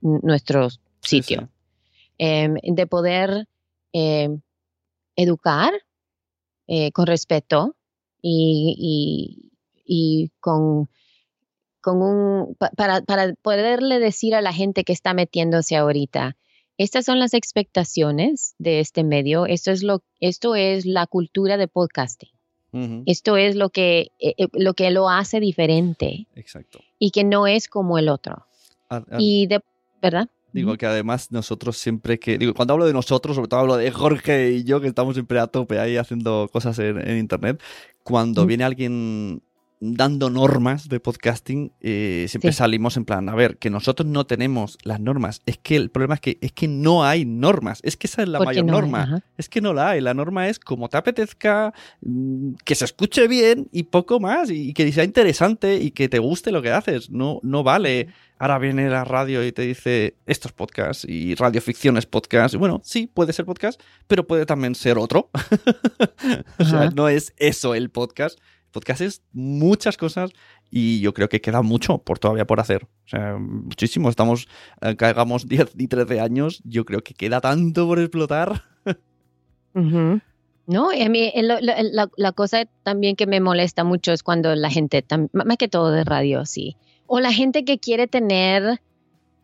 nuestro 0.00 0.68
sitio, 1.02 1.50
em, 2.16 2.54
de 2.62 2.86
poder 2.86 3.46
em, 3.92 4.40
educar 5.14 5.72
eh, 6.66 6.90
con 6.92 7.06
respeto 7.06 7.76
y, 8.22 8.74
y 8.78 9.49
con, 10.40 10.88
con 11.80 12.02
un, 12.02 12.56
para, 12.76 13.02
para 13.02 13.34
poderle 13.34 13.98
decir 13.98 14.34
a 14.34 14.40
la 14.40 14.52
gente 14.52 14.84
que 14.84 14.92
está 14.92 15.14
metiéndose 15.14 15.76
ahorita, 15.76 16.36
estas 16.78 17.04
son 17.04 17.18
las 17.18 17.34
expectaciones 17.34 18.54
de 18.58 18.80
este 18.80 19.04
medio, 19.04 19.46
esto 19.46 19.70
es 19.70 19.82
lo, 19.82 20.02
esto 20.18 20.54
es 20.54 20.86
la 20.86 21.06
cultura 21.06 21.56
de 21.56 21.68
podcasting. 21.68 22.30
Esto 23.04 23.36
es 23.36 23.56
lo 23.56 23.70
que, 23.70 24.12
eh, 24.20 24.34
eh, 24.38 24.46
lo 24.52 24.74
que 24.74 24.90
lo 24.90 25.08
hace 25.08 25.40
diferente. 25.40 26.28
Exacto. 26.36 26.78
Y 26.98 27.10
que 27.10 27.24
no 27.24 27.46
es 27.46 27.66
como 27.66 27.98
el 27.98 28.08
otro. 28.08 28.46
y 29.18 29.46
de, 29.46 29.60
¿verdad? 30.00 30.28
Digo 30.52 30.76
que 30.76 30.86
además 30.86 31.30
nosotros 31.30 31.76
siempre 31.76 32.18
que, 32.18 32.38
digo, 32.38 32.54
cuando 32.54 32.74
hablo 32.74 32.86
de 32.86 32.92
nosotros, 32.92 33.36
sobre 33.36 33.48
todo 33.48 33.60
hablo 33.60 33.76
de 33.76 33.90
Jorge 33.90 34.50
y 34.52 34.64
yo, 34.64 34.80
que 34.80 34.88
estamos 34.88 35.14
siempre 35.14 35.38
a 35.38 35.46
tope 35.46 35.78
ahí 35.78 35.96
haciendo 35.96 36.48
cosas 36.52 36.78
en, 36.78 37.18
Internet, 37.18 37.60
cuando 38.02 38.46
viene 38.46 38.64
alguien 38.64 39.42
dando 39.80 40.28
normas 40.28 40.90
de 40.90 41.00
podcasting, 41.00 41.72
eh, 41.80 42.26
siempre 42.28 42.52
salimos 42.52 42.98
en 42.98 43.06
plan, 43.06 43.30
a 43.30 43.34
ver, 43.34 43.56
que 43.56 43.70
nosotros 43.70 44.06
no 44.06 44.26
tenemos 44.26 44.76
las 44.84 45.00
normas. 45.00 45.40
Es 45.46 45.56
que 45.56 45.76
el 45.76 45.90
problema 45.90 46.14
es 46.14 46.20
que, 46.20 46.38
es 46.42 46.52
que 46.52 46.68
no 46.68 47.04
hay 47.04 47.24
normas. 47.24 47.80
Es 47.82 47.96
que 47.96 48.06
esa 48.06 48.22
es 48.22 48.28
la 48.28 48.40
mayor 48.40 48.66
norma. 48.66 49.22
Es 49.38 49.48
que 49.48 49.62
no 49.62 49.72
la 49.72 49.90
hay. 49.90 50.02
La 50.02 50.12
norma 50.12 50.48
es 50.48 50.58
como 50.58 50.90
te 50.90 50.98
apetezca, 50.98 51.72
mm, 52.02 52.52
que 52.62 52.74
se 52.74 52.84
escuche 52.84 53.26
bien 53.26 53.68
y 53.72 53.84
poco 53.84 54.20
más, 54.20 54.50
y 54.50 54.74
que 54.74 54.92
sea 54.92 55.04
interesante 55.04 55.76
y 55.76 55.92
que 55.92 56.10
te 56.10 56.18
guste 56.18 56.52
lo 56.52 56.60
que 56.60 56.70
haces. 56.70 57.10
No, 57.10 57.40
no 57.42 57.62
vale. 57.62 58.08
Ahora 58.38 58.58
viene 58.58 58.88
la 58.88 59.04
radio 59.04 59.44
y 59.44 59.52
te 59.52 59.62
dice, 59.62 60.14
estos 60.26 60.52
podcasts 60.52 61.06
y 61.08 61.34
radioficción 61.34 61.96
es 61.96 62.06
podcast. 62.06 62.54
Bueno, 62.54 62.80
sí, 62.84 63.06
puede 63.06 63.32
ser 63.32 63.46
podcast, 63.46 63.80
pero 64.06 64.26
puede 64.26 64.44
también 64.44 64.74
ser 64.74 64.98
otro. 64.98 65.30
o 66.58 66.64
sea, 66.64 66.90
no 66.90 67.08
es 67.08 67.32
eso 67.38 67.74
el 67.74 67.90
podcast 67.90 68.38
podcast 68.70 69.00
es 69.00 69.22
muchas 69.32 69.96
cosas 69.96 70.30
y 70.70 71.00
yo 71.00 71.12
creo 71.14 71.28
que 71.28 71.40
queda 71.40 71.62
mucho 71.62 71.98
por 71.98 72.18
todavía 72.18 72.46
por 72.46 72.60
hacer. 72.60 72.84
O 72.84 73.08
sea, 73.08 73.36
muchísimo. 73.38 74.08
Estamos, 74.08 74.48
eh, 74.80 74.96
hagamos 74.98 75.48
10 75.48 75.72
y 75.78 75.88
13 75.88 76.20
años, 76.20 76.62
yo 76.64 76.84
creo 76.84 77.02
que 77.02 77.14
queda 77.14 77.40
tanto 77.40 77.86
por 77.86 77.98
explotar. 77.98 78.64
No, 80.66 80.92
y 80.92 81.02
a 81.02 81.08
mí 81.08 81.32
la, 81.36 82.32
cosa 82.32 82.64
también 82.84 83.16
que 83.16 83.26
me 83.26 83.40
molesta 83.40 83.82
mucho 83.82 84.12
es 84.12 84.22
cuando 84.22 84.54
la 84.54 84.70
gente, 84.70 85.04
más 85.32 85.56
que 85.56 85.68
todo 85.68 85.90
de 85.90 86.04
radio, 86.04 86.46
sí, 86.46 86.76
o 87.06 87.18
la 87.18 87.32
gente 87.32 87.64
que 87.64 87.78
quiere 87.78 88.06
tener 88.06 88.80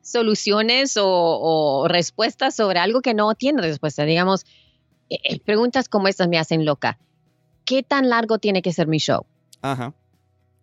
soluciones 0.03 0.97
o, 1.01 1.87
respuestas 1.89 2.55
sobre 2.55 2.79
algo 2.79 3.01
que 3.01 3.13
no 3.13 3.35
tiene 3.35 3.61
respuesta. 3.61 4.05
Digamos, 4.05 4.45
eh, 5.11 5.19
eh, 5.25 5.41
preguntas 5.41 5.89
como 5.89 6.07
estas 6.07 6.29
me 6.29 6.39
hacen 6.39 6.65
loca. 6.65 6.99
¿Qué 7.67 7.83
tan 7.83 8.09
largo 8.09 8.39
tiene 8.39 8.63
que 8.63 8.73
ser 8.73 8.87
mi 8.87 8.99
show? 8.99 9.27
Ajá. 9.61 9.93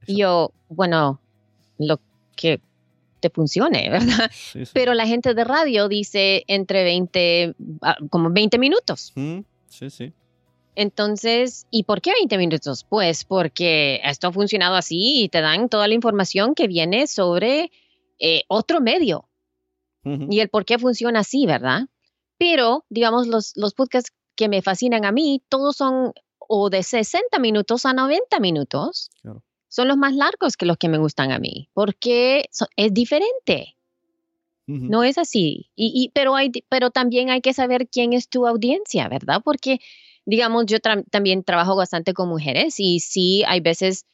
Y 0.08 0.18
yo, 0.18 0.52
bueno, 0.70 1.20
lo 1.78 2.00
que 2.36 2.60
te 3.20 3.30
funcione, 3.30 3.90
¿verdad? 3.92 4.32
Sí, 4.34 4.66
sí. 4.66 4.72
Pero 4.74 4.94
la 4.96 5.06
gente 5.06 5.34
de 5.34 5.44
radio 5.44 5.88
dice 5.88 6.44
entre 6.48 6.84
20, 6.84 7.56
ah, 7.82 7.98
como 8.10 8.32
20 8.32 8.58
minutos. 8.58 9.14
Sí, 9.68 9.90
sí. 9.90 10.14
Entonces, 10.76 11.68
¿y 11.70 11.84
por 11.84 12.02
qué 12.02 12.12
20 12.14 12.38
minutos? 12.38 12.84
Pues 12.90 13.26
porque 13.26 14.02
esto 14.04 14.28
ha 14.28 14.32
funcionado 14.32 14.76
así 14.76 15.24
y 15.24 15.30
te 15.30 15.42
dan 15.42 15.70
toda 15.70 15.88
la 15.88 15.94
información 15.94 16.56
que 16.56 16.68
viene 16.68 17.06
sobre 17.06 17.72
eh, 18.20 18.44
otro 18.48 18.82
medio 18.82 19.30
Ujú. 20.04 20.28
y 20.32 20.40
el 20.40 20.50
por 20.50 20.66
qué 20.66 20.80
funciona 20.80 21.20
así, 21.20 21.46
¿verdad? 21.46 21.88
Pero, 22.40 22.86
digamos, 22.90 23.28
los, 23.28 23.54
los 23.56 23.74
podcasts 23.76 24.12
que 24.36 24.50
me 24.50 24.64
fascinan 24.64 25.06
a 25.06 25.12
mí, 25.12 25.44
todos 25.48 25.78
son 25.78 26.14
o 26.56 26.70
de 26.70 26.84
60 26.84 27.40
minutos 27.40 27.86
a 27.86 27.94
90 27.94 28.40
minutos. 28.40 29.10
Claro. 29.22 29.44
Son 29.70 29.88
los 29.88 29.98
más 29.98 30.14
largos 30.14 30.56
que 30.56 30.68
los 30.68 30.78
que 30.78 30.88
me 30.88 31.00
gustan 31.00 31.32
a 31.32 31.40
mí, 31.40 31.68
porque 31.74 32.46
so- 32.52 32.68
es 32.76 32.94
diferente. 32.94 33.76
No 34.68 35.04
es 35.04 35.18
así. 35.18 35.70
Y, 35.76 35.92
y- 35.94 36.10
pero, 36.14 36.36
hay, 36.36 36.52
pero 36.70 36.90
también 36.90 37.30
hay 37.30 37.42
que 37.42 37.54
saber 37.54 37.88
quién 37.90 38.14
es 38.14 38.30
tu 38.30 38.48
audiencia, 38.48 39.10
¿verdad? 39.10 39.42
Porque, 39.44 39.80
digamos, 40.26 40.68
yo 40.68 40.78
tra- 40.78 41.04
también 41.10 41.44
trabajo 41.44 41.76
bastante 41.76 42.14
con 42.14 42.30
mujeres 42.30 42.76
y 42.80 43.00
sí 43.00 43.44
hay 43.46 43.60
veces 43.60 44.06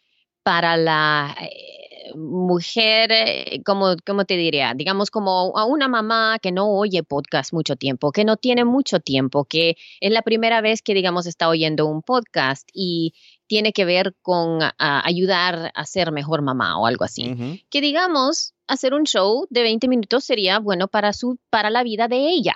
para 0.41 0.75
la 0.77 1.35
eh, 1.41 1.78
mujer, 2.16 3.12
eh, 3.12 3.62
como, 3.66 3.95
¿cómo 4.05 4.26
te 4.26 4.38
diría? 4.38 4.74
Digamos, 4.76 5.12
como 5.12 5.57
a 5.57 5.66
una 5.66 5.88
mamá 5.88 6.38
que 6.41 6.51
no 6.51 6.70
oye 6.70 7.03
podcast 7.03 7.53
mucho 7.53 7.76
tiempo, 7.76 8.12
que 8.12 8.26
no 8.26 8.38
tiene 8.38 8.66
mucho 8.66 8.99
tiempo, 8.99 9.45
que 9.45 9.76
es 10.01 10.12
la 10.12 10.22
primera 10.22 10.62
vez 10.62 10.82
que, 10.82 10.93
digamos, 10.93 11.26
está 11.26 11.49
oyendo 11.49 11.86
un 11.86 12.01
podcast 12.01 12.68
y 12.74 13.14
tiene 13.47 13.74
que 13.74 13.86
ver 13.86 14.16
con 14.22 14.60
ayudar 14.78 15.72
a 15.74 15.86
ser 15.86 16.12
mejor 16.12 16.41
mamá 16.43 16.80
o 16.80 16.86
algo 16.86 17.03
así 17.03 17.64
que 17.70 17.82
digamos, 17.82 18.53
hacer 18.68 18.93
un 18.93 19.05
show 19.05 19.47
de 19.49 19.64
20 19.64 19.88
minutos 19.88 20.24
sería 20.24 20.60
bueno 20.60 20.88
para 20.88 21.14
su 21.14 21.38
para 21.49 21.70
la 21.70 21.82
vida 21.84 22.07
de 22.07 22.30
ella. 22.30 22.53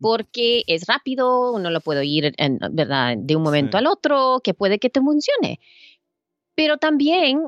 Porque 0.00 0.62
es 0.68 0.86
rápido, 0.86 1.52
uno 1.52 1.70
lo 1.70 1.80
puede 1.80 2.00
oír 2.00 2.32
en, 2.36 2.58
¿verdad? 2.70 3.16
de 3.18 3.34
un 3.34 3.42
momento 3.42 3.76
Sí. 3.76 3.78
al 3.78 3.88
otro, 3.88 4.40
que 4.44 4.54
puede 4.54 4.78
que 4.78 4.90
te 4.90 5.00
funcione. 5.00 5.58
Pero 6.54 6.76
también, 6.78 7.42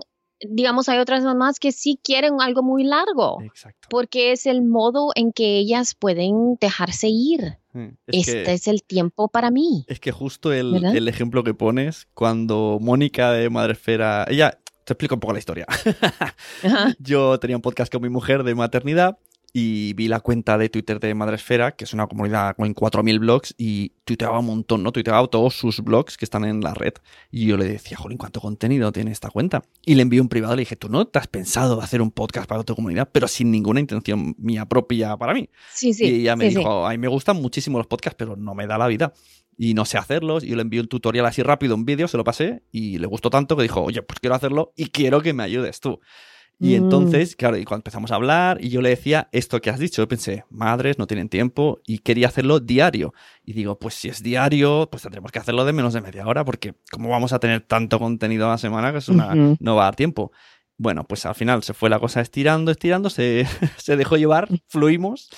digamos, 0.48 0.88
hay 0.88 0.98
otras 0.98 1.22
mamás 1.24 1.58
que 1.58 1.72
sí 1.72 1.98
quieren 2.02 2.40
algo 2.40 2.62
muy 2.62 2.84
largo, 2.84 3.40
Exacto. 3.42 3.88
porque 3.90 4.32
es 4.32 4.46
el 4.46 4.62
modo 4.62 5.10
en 5.14 5.32
que 5.32 5.58
ellas 5.58 5.94
pueden 5.94 6.56
dejarse 6.60 7.08
ir. 7.08 7.58
Es 8.06 8.28
este 8.28 8.44
que- 8.44 8.52
es 8.52 8.66
el 8.68 8.82
tiempo 8.82 9.28
para 9.28 9.50
mí. 9.50 9.84
Es 9.86 10.00
que 10.00 10.10
justo 10.12 10.52
el, 10.52 10.84
el 10.84 11.08
ejemplo 11.08 11.44
que 11.44 11.54
pones, 11.54 12.08
cuando 12.14 12.78
Mónica 12.80 13.30
de 13.32 13.48
Madresfera, 13.50 14.26
ella, 14.28 14.58
te 14.84 14.92
explico 14.94 15.14
un 15.14 15.20
poco 15.20 15.32
la 15.34 15.38
historia. 15.38 15.66
Yo 16.98 17.38
tenía 17.38 17.56
un 17.56 17.62
podcast 17.62 17.92
con 17.92 18.02
mi 18.02 18.08
mujer 18.08 18.42
de 18.44 18.54
maternidad 18.54 19.18
y 19.52 19.94
vi 19.94 20.08
la 20.08 20.20
cuenta 20.20 20.56
de 20.58 20.68
Twitter 20.68 21.00
de 21.00 21.14
Madresfera, 21.14 21.72
que 21.72 21.84
es 21.84 21.92
una 21.92 22.06
comunidad 22.06 22.54
con 22.56 22.72
4.000 22.72 23.18
blogs, 23.18 23.54
y 23.58 23.90
tuiteaba 24.04 24.38
un 24.38 24.46
montón, 24.46 24.82
¿no? 24.82 24.92
Tuiteaba 24.92 25.26
todos 25.26 25.54
sus 25.54 25.80
blogs 25.80 26.16
que 26.16 26.24
están 26.24 26.44
en 26.44 26.60
la 26.60 26.74
red. 26.74 26.94
Y 27.30 27.46
yo 27.46 27.56
le 27.56 27.64
decía, 27.64 27.96
jolín, 27.96 28.18
¿cuánto 28.18 28.40
contenido 28.40 28.92
tiene 28.92 29.10
esta 29.10 29.30
cuenta? 29.30 29.62
Y 29.84 29.94
le 29.96 30.02
envié 30.02 30.20
un 30.20 30.28
privado 30.28 30.54
y 30.54 30.56
le 30.56 30.60
dije, 30.62 30.76
¿tú 30.76 30.88
no 30.88 31.06
te 31.06 31.18
has 31.18 31.26
pensado 31.26 31.80
hacer 31.80 32.00
un 32.00 32.10
podcast 32.12 32.48
para 32.48 32.62
tu 32.62 32.74
comunidad? 32.74 33.08
Pero 33.10 33.26
sin 33.26 33.50
ninguna 33.50 33.80
intención 33.80 34.34
mía 34.38 34.66
propia 34.66 35.16
para 35.16 35.34
mí. 35.34 35.48
Sí, 35.72 35.94
sí. 35.94 36.04
y 36.04 36.20
ella 36.20 36.36
me 36.36 36.46
sí, 36.46 36.50
sí. 36.52 36.58
dijo, 36.58 36.86
a 36.86 36.90
mí 36.90 36.98
me 36.98 37.08
gustan 37.08 37.36
muchísimo 37.36 37.78
los 37.78 37.86
podcasts, 37.86 38.16
pero 38.16 38.36
no 38.36 38.54
me 38.54 38.66
da 38.66 38.78
la 38.78 38.86
vida. 38.86 39.12
Y 39.58 39.74
no 39.74 39.84
sé 39.84 39.98
hacerlos. 39.98 40.44
Y 40.44 40.48
yo 40.48 40.56
le 40.56 40.62
envié 40.62 40.80
un 40.80 40.88
tutorial 40.88 41.26
así 41.26 41.42
rápido, 41.42 41.74
un 41.74 41.84
vídeo, 41.84 42.08
se 42.08 42.16
lo 42.16 42.24
pasé 42.24 42.62
y 42.70 42.98
le 42.98 43.06
gustó 43.06 43.30
tanto 43.30 43.56
que 43.56 43.64
dijo, 43.64 43.82
oye, 43.82 44.00
pues 44.02 44.20
quiero 44.20 44.34
hacerlo 44.36 44.72
y 44.76 44.86
quiero 44.86 45.20
que 45.20 45.32
me 45.32 45.42
ayudes 45.42 45.80
tú. 45.80 46.00
Y 46.62 46.72
Mm. 46.72 46.74
entonces, 46.76 47.36
claro, 47.36 47.56
y 47.56 47.64
cuando 47.64 47.80
empezamos 47.80 48.10
a 48.10 48.16
hablar 48.16 48.58
y 48.62 48.68
yo 48.68 48.82
le 48.82 48.90
decía 48.90 49.28
esto 49.32 49.60
que 49.62 49.70
has 49.70 49.78
dicho, 49.80 50.02
yo 50.02 50.08
pensé, 50.08 50.44
madres, 50.50 50.98
no 50.98 51.06
tienen 51.06 51.30
tiempo 51.30 51.80
y 51.86 51.98
quería 52.00 52.28
hacerlo 52.28 52.60
diario. 52.60 53.14
Y 53.44 53.54
digo, 53.54 53.78
pues 53.78 53.94
si 53.94 54.08
es 54.08 54.22
diario, 54.22 54.86
pues 54.90 55.02
tendremos 55.02 55.32
que 55.32 55.38
hacerlo 55.38 55.64
de 55.64 55.72
menos 55.72 55.94
de 55.94 56.02
media 56.02 56.26
hora 56.26 56.44
porque 56.44 56.74
¿cómo 56.92 57.08
vamos 57.08 57.32
a 57.32 57.38
tener 57.38 57.62
tanto 57.62 57.98
contenido 57.98 58.46
a 58.46 58.50
la 58.50 58.58
semana 58.58 58.92
que 58.92 58.98
es 58.98 59.08
una, 59.08 59.34
no 59.58 59.74
va 59.74 59.82
a 59.82 59.86
dar 59.86 59.96
tiempo? 59.96 60.32
Bueno, 60.76 61.04
pues 61.04 61.24
al 61.26 61.34
final 61.34 61.62
se 61.62 61.72
fue 61.74 61.88
la 61.90 61.98
cosa 61.98 62.20
estirando, 62.20 62.70
estirando, 62.70 63.08
se, 63.10 63.46
se 63.78 63.96
dejó 63.96 64.16
llevar, 64.18 64.48
fluimos, 64.68 65.30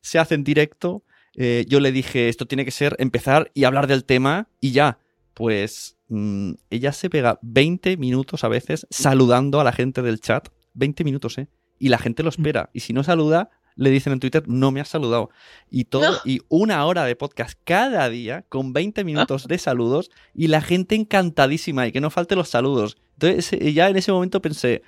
se 0.00 0.18
hace 0.18 0.34
en 0.34 0.44
directo. 0.44 1.04
eh, 1.36 1.64
yo 1.68 1.80
le 1.80 1.92
dije, 1.92 2.28
esto 2.30 2.46
tiene 2.46 2.64
que 2.64 2.70
ser 2.70 2.96
empezar 2.98 3.50
y 3.54 3.64
hablar 3.64 3.86
del 3.86 4.04
tema 4.04 4.48
y 4.60 4.72
ya. 4.72 4.98
Pues 5.34 5.96
mm, 6.08 6.52
ella 6.70 6.92
se 6.92 7.08
pega 7.10 7.38
20 7.42 7.96
minutos 7.98 8.44
a 8.44 8.48
veces 8.48 8.86
saludando 8.90 9.60
a 9.60 9.64
la 9.64 9.72
gente 9.72 10.02
del 10.02 10.20
chat. 10.20 10.48
20 10.74 11.04
minutos, 11.04 11.38
¿eh? 11.38 11.48
Y 11.78 11.88
la 11.88 11.98
gente 11.98 12.22
lo 12.22 12.28
espera. 12.28 12.70
Y 12.72 12.80
si 12.80 12.92
no 12.92 13.02
saluda, 13.02 13.50
le 13.76 13.90
dicen 13.90 14.12
en 14.12 14.20
Twitter, 14.20 14.42
no 14.46 14.70
me 14.70 14.80
has 14.80 14.88
saludado. 14.88 15.30
Y 15.70 15.84
todo, 15.84 16.10
No. 16.12 16.18
y 16.24 16.40
una 16.48 16.84
hora 16.84 17.04
de 17.04 17.16
podcast 17.16 17.58
cada 17.64 18.08
día 18.10 18.44
con 18.48 18.72
20 18.72 19.04
minutos 19.04 19.48
de 19.48 19.56
saludos 19.58 20.10
y 20.34 20.48
la 20.48 20.60
gente 20.60 20.94
encantadísima 20.96 21.86
y 21.86 21.92
que 21.92 22.00
no 22.00 22.10
falte 22.10 22.36
los 22.36 22.48
saludos. 22.48 22.98
Entonces 23.14 23.52
eh, 23.54 23.72
ya 23.72 23.88
en 23.88 23.96
ese 23.96 24.12
momento 24.12 24.42
pensé, 24.42 24.82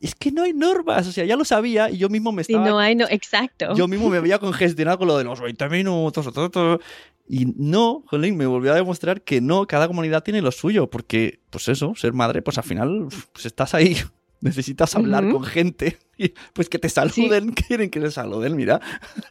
es 0.00 0.14
que 0.14 0.32
no 0.32 0.42
hay 0.42 0.52
normas, 0.54 1.06
o 1.06 1.12
sea, 1.12 1.24
ya 1.24 1.36
lo 1.36 1.44
sabía 1.44 1.90
y 1.90 1.98
yo 1.98 2.08
mismo 2.08 2.30
me 2.32 2.44
Sí, 2.44 2.52
estaba 2.52 2.68
no 2.68 2.78
hay, 2.78 2.94
no, 2.94 3.06
exacto. 3.08 3.74
yo 3.74 3.88
mismo 3.88 4.08
me 4.10 4.16
había 4.18 4.38
congestionado 4.38 4.98
con 4.98 5.08
lo 5.08 5.18
de 5.18 5.24
los 5.24 5.40
20 5.40 5.68
minutos. 5.68 6.30
ta. 6.32 6.78
Y 7.26 7.46
no, 7.56 8.02
jolín, 8.06 8.36
me 8.36 8.44
volvió 8.46 8.72
a 8.72 8.74
demostrar 8.76 9.22
que 9.22 9.40
no, 9.40 9.66
cada 9.66 9.86
comunidad 9.88 10.22
tiene 10.22 10.42
lo 10.42 10.52
suyo, 10.52 10.90
porque, 10.90 11.40
pues 11.48 11.68
eso, 11.68 11.94
ser 11.94 12.12
madre, 12.12 12.42
pues 12.42 12.58
al 12.58 12.64
final, 12.64 13.06
pues 13.32 13.46
estás 13.46 13.72
ahí, 13.74 13.96
necesitas 14.44 14.94
hablar 14.94 15.24
Ujú. 15.24 15.34
con 15.38 15.44
gente, 15.44 15.98
y 16.18 16.28
pues 16.52 16.68
que 16.68 16.78
te 16.78 16.88
saluden, 16.88 17.52
quieren 17.68 17.90
que 17.90 17.98
te 18.00 18.10
saluden, 18.10 18.54
mira. 18.56 18.80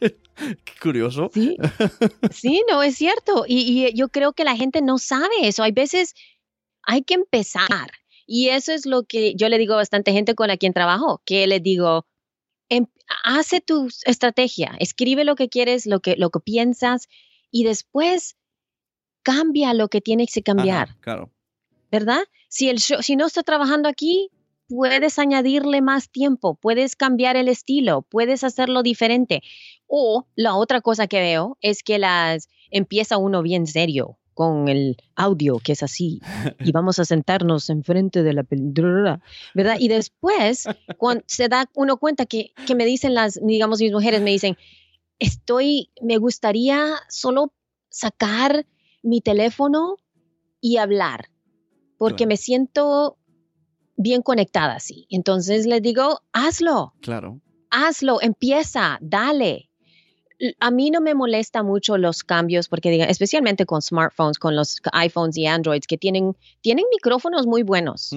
Qué 0.00 0.72
curioso. 0.82 1.30
Sí, 1.32 1.56
sí, 2.32 2.62
no, 2.70 2.82
es 2.82 2.96
cierto. 2.96 3.44
Y, 3.46 3.86
y 3.86 3.94
yo 3.94 4.08
creo 4.08 4.32
que 4.32 4.44
la 4.44 4.56
gente 4.56 4.82
no 4.82 4.98
sabe 4.98 5.34
eso. 5.42 5.62
Hay 5.62 5.72
veces 5.72 6.14
hay 6.82 7.02
que 7.02 7.14
empezar. 7.14 7.90
Y 8.26 8.48
eso 8.48 8.72
es 8.72 8.84
lo 8.86 9.04
que 9.04 9.34
yo 9.36 9.48
le 9.48 9.58
digo 9.58 9.74
a 9.74 9.76
bastante 9.76 10.12
gente 10.12 10.34
con 10.34 10.48
la 10.48 10.56
quien 10.56 10.72
trabajo, 10.72 11.22
que 11.24 11.46
le 11.46 11.60
digo, 11.60 12.06
em- 12.68 12.86
hace 13.22 13.60
tu 13.60 13.88
estrategia, 14.06 14.74
escribe 14.80 15.24
lo 15.24 15.36
que 15.36 15.48
quieres, 15.48 15.86
lo 15.86 16.00
que, 16.00 16.16
lo 16.16 16.30
que 16.30 16.40
piensas 16.40 17.06
y 17.50 17.64
después 17.64 18.36
cambia 19.22 19.74
lo 19.74 19.88
que 19.88 20.00
tienes 20.00 20.32
que 20.34 20.42
cambiar. 20.42 20.88
Ajá, 20.88 20.98
claro. 21.00 21.30
¿verdad? 21.92 22.24
Si, 22.48 22.68
el 22.68 22.78
show- 22.78 23.02
si 23.02 23.14
no 23.14 23.26
está 23.26 23.42
trabajando 23.44 23.88
aquí, 23.88 24.30
puedes 24.68 25.18
añadirle 25.18 25.82
más 25.82 26.10
tiempo, 26.10 26.54
puedes 26.54 26.96
cambiar 26.96 27.36
el 27.36 27.48
estilo, 27.48 28.02
puedes 28.02 28.44
hacerlo 28.44 28.82
diferente. 28.82 29.42
O 29.86 30.26
la 30.34 30.54
otra 30.56 30.80
cosa 30.80 31.06
que 31.06 31.20
veo 31.20 31.58
es 31.60 31.82
que 31.82 31.98
las 31.98 32.48
empieza 32.70 33.18
uno 33.18 33.42
bien 33.42 33.66
serio 33.66 34.18
con 34.34 34.68
el 34.68 34.96
audio 35.14 35.58
que 35.60 35.72
es 35.72 35.82
así 35.84 36.20
y 36.58 36.72
vamos 36.72 36.98
a 36.98 37.04
sentarnos 37.04 37.70
enfrente 37.70 38.22
de 38.22 38.32
la 38.32 38.42
película, 38.42 39.20
¿verdad? 39.54 39.76
Y 39.78 39.88
después 39.88 40.64
cuando 40.98 41.22
se 41.26 41.48
da 41.48 41.70
uno 41.74 41.96
cuenta 41.98 42.26
que, 42.26 42.52
que 42.66 42.74
me 42.74 42.84
dicen 42.84 43.14
las, 43.14 43.38
digamos, 43.40 43.80
mis 43.80 43.92
mujeres 43.92 44.20
me 44.22 44.30
dicen, 44.30 44.56
estoy, 45.20 45.90
me 46.02 46.18
gustaría 46.18 46.96
solo 47.08 47.52
sacar 47.90 48.66
mi 49.02 49.20
teléfono 49.20 49.96
y 50.60 50.78
hablar 50.78 51.30
porque 51.96 52.26
me 52.26 52.36
siento 52.36 53.16
bien 53.96 54.22
conectada 54.22 54.74
así. 54.74 55.06
Entonces 55.10 55.66
les 55.66 55.82
digo, 55.82 56.20
hazlo, 56.32 56.94
Claro. 57.00 57.40
hazlo, 57.70 58.20
empieza, 58.20 58.98
dale. 59.00 59.70
A 60.58 60.70
mí 60.72 60.90
no 60.90 61.00
me 61.00 61.14
molesta 61.14 61.62
mucho 61.62 61.96
los 61.96 62.24
cambios 62.24 62.68
porque 62.68 62.90
diga, 62.90 63.04
especialmente 63.04 63.66
con 63.66 63.80
smartphones, 63.80 64.38
con 64.38 64.56
los 64.56 64.80
iPhones 64.92 65.36
y 65.36 65.46
Androids 65.46 65.86
que 65.86 65.96
tienen 65.96 66.36
tienen 66.60 66.84
micrófonos 66.90 67.46
muy 67.46 67.62
buenos 67.62 68.10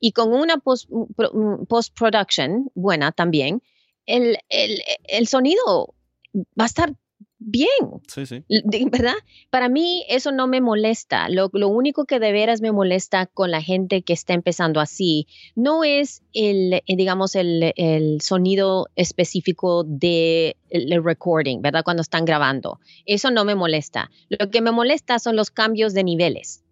y 0.00 0.12
con 0.12 0.32
una 0.32 0.56
post, 0.58 0.90
pro- 1.16 1.30
mm, 1.32 1.66
post-production 1.66 2.70
buena 2.74 3.12
también, 3.12 3.62
el, 4.06 4.36
el, 4.48 4.82
el 5.04 5.28
sonido 5.28 5.94
va 6.34 6.64
a 6.64 6.66
estar 6.66 6.92
bien. 7.40 7.68
Sí, 8.06 8.26
sí. 8.26 8.44
¿verdad? 8.92 9.14
Para 9.50 9.68
mí 9.68 10.04
eso 10.08 10.30
no 10.30 10.46
me 10.46 10.60
molesta. 10.60 11.28
Lo, 11.28 11.50
lo 11.52 11.68
único 11.68 12.04
que 12.04 12.20
de 12.20 12.32
veras 12.32 12.60
me 12.60 12.70
molesta 12.70 13.26
con 13.26 13.50
la 13.50 13.62
gente 13.62 14.02
que 14.02 14.12
está 14.12 14.34
empezando 14.34 14.78
así 14.78 15.26
no 15.56 15.82
es 15.82 16.22
el, 16.32 16.74
eh, 16.74 16.82
digamos, 16.86 17.34
el, 17.34 17.72
el 17.76 18.20
sonido 18.20 18.88
específico 18.94 19.84
de 19.84 20.56
el 20.68 21.02
recording, 21.02 21.62
¿verdad? 21.62 21.82
Cuando 21.82 22.02
están 22.02 22.24
grabando. 22.24 22.78
Eso 23.06 23.30
no 23.30 23.44
me 23.44 23.54
molesta. 23.54 24.10
Lo 24.28 24.50
que 24.50 24.60
me 24.60 24.70
molesta 24.70 25.18
son 25.18 25.34
los 25.34 25.50
cambios 25.50 25.94
de 25.94 26.04
niveles. 26.04 26.62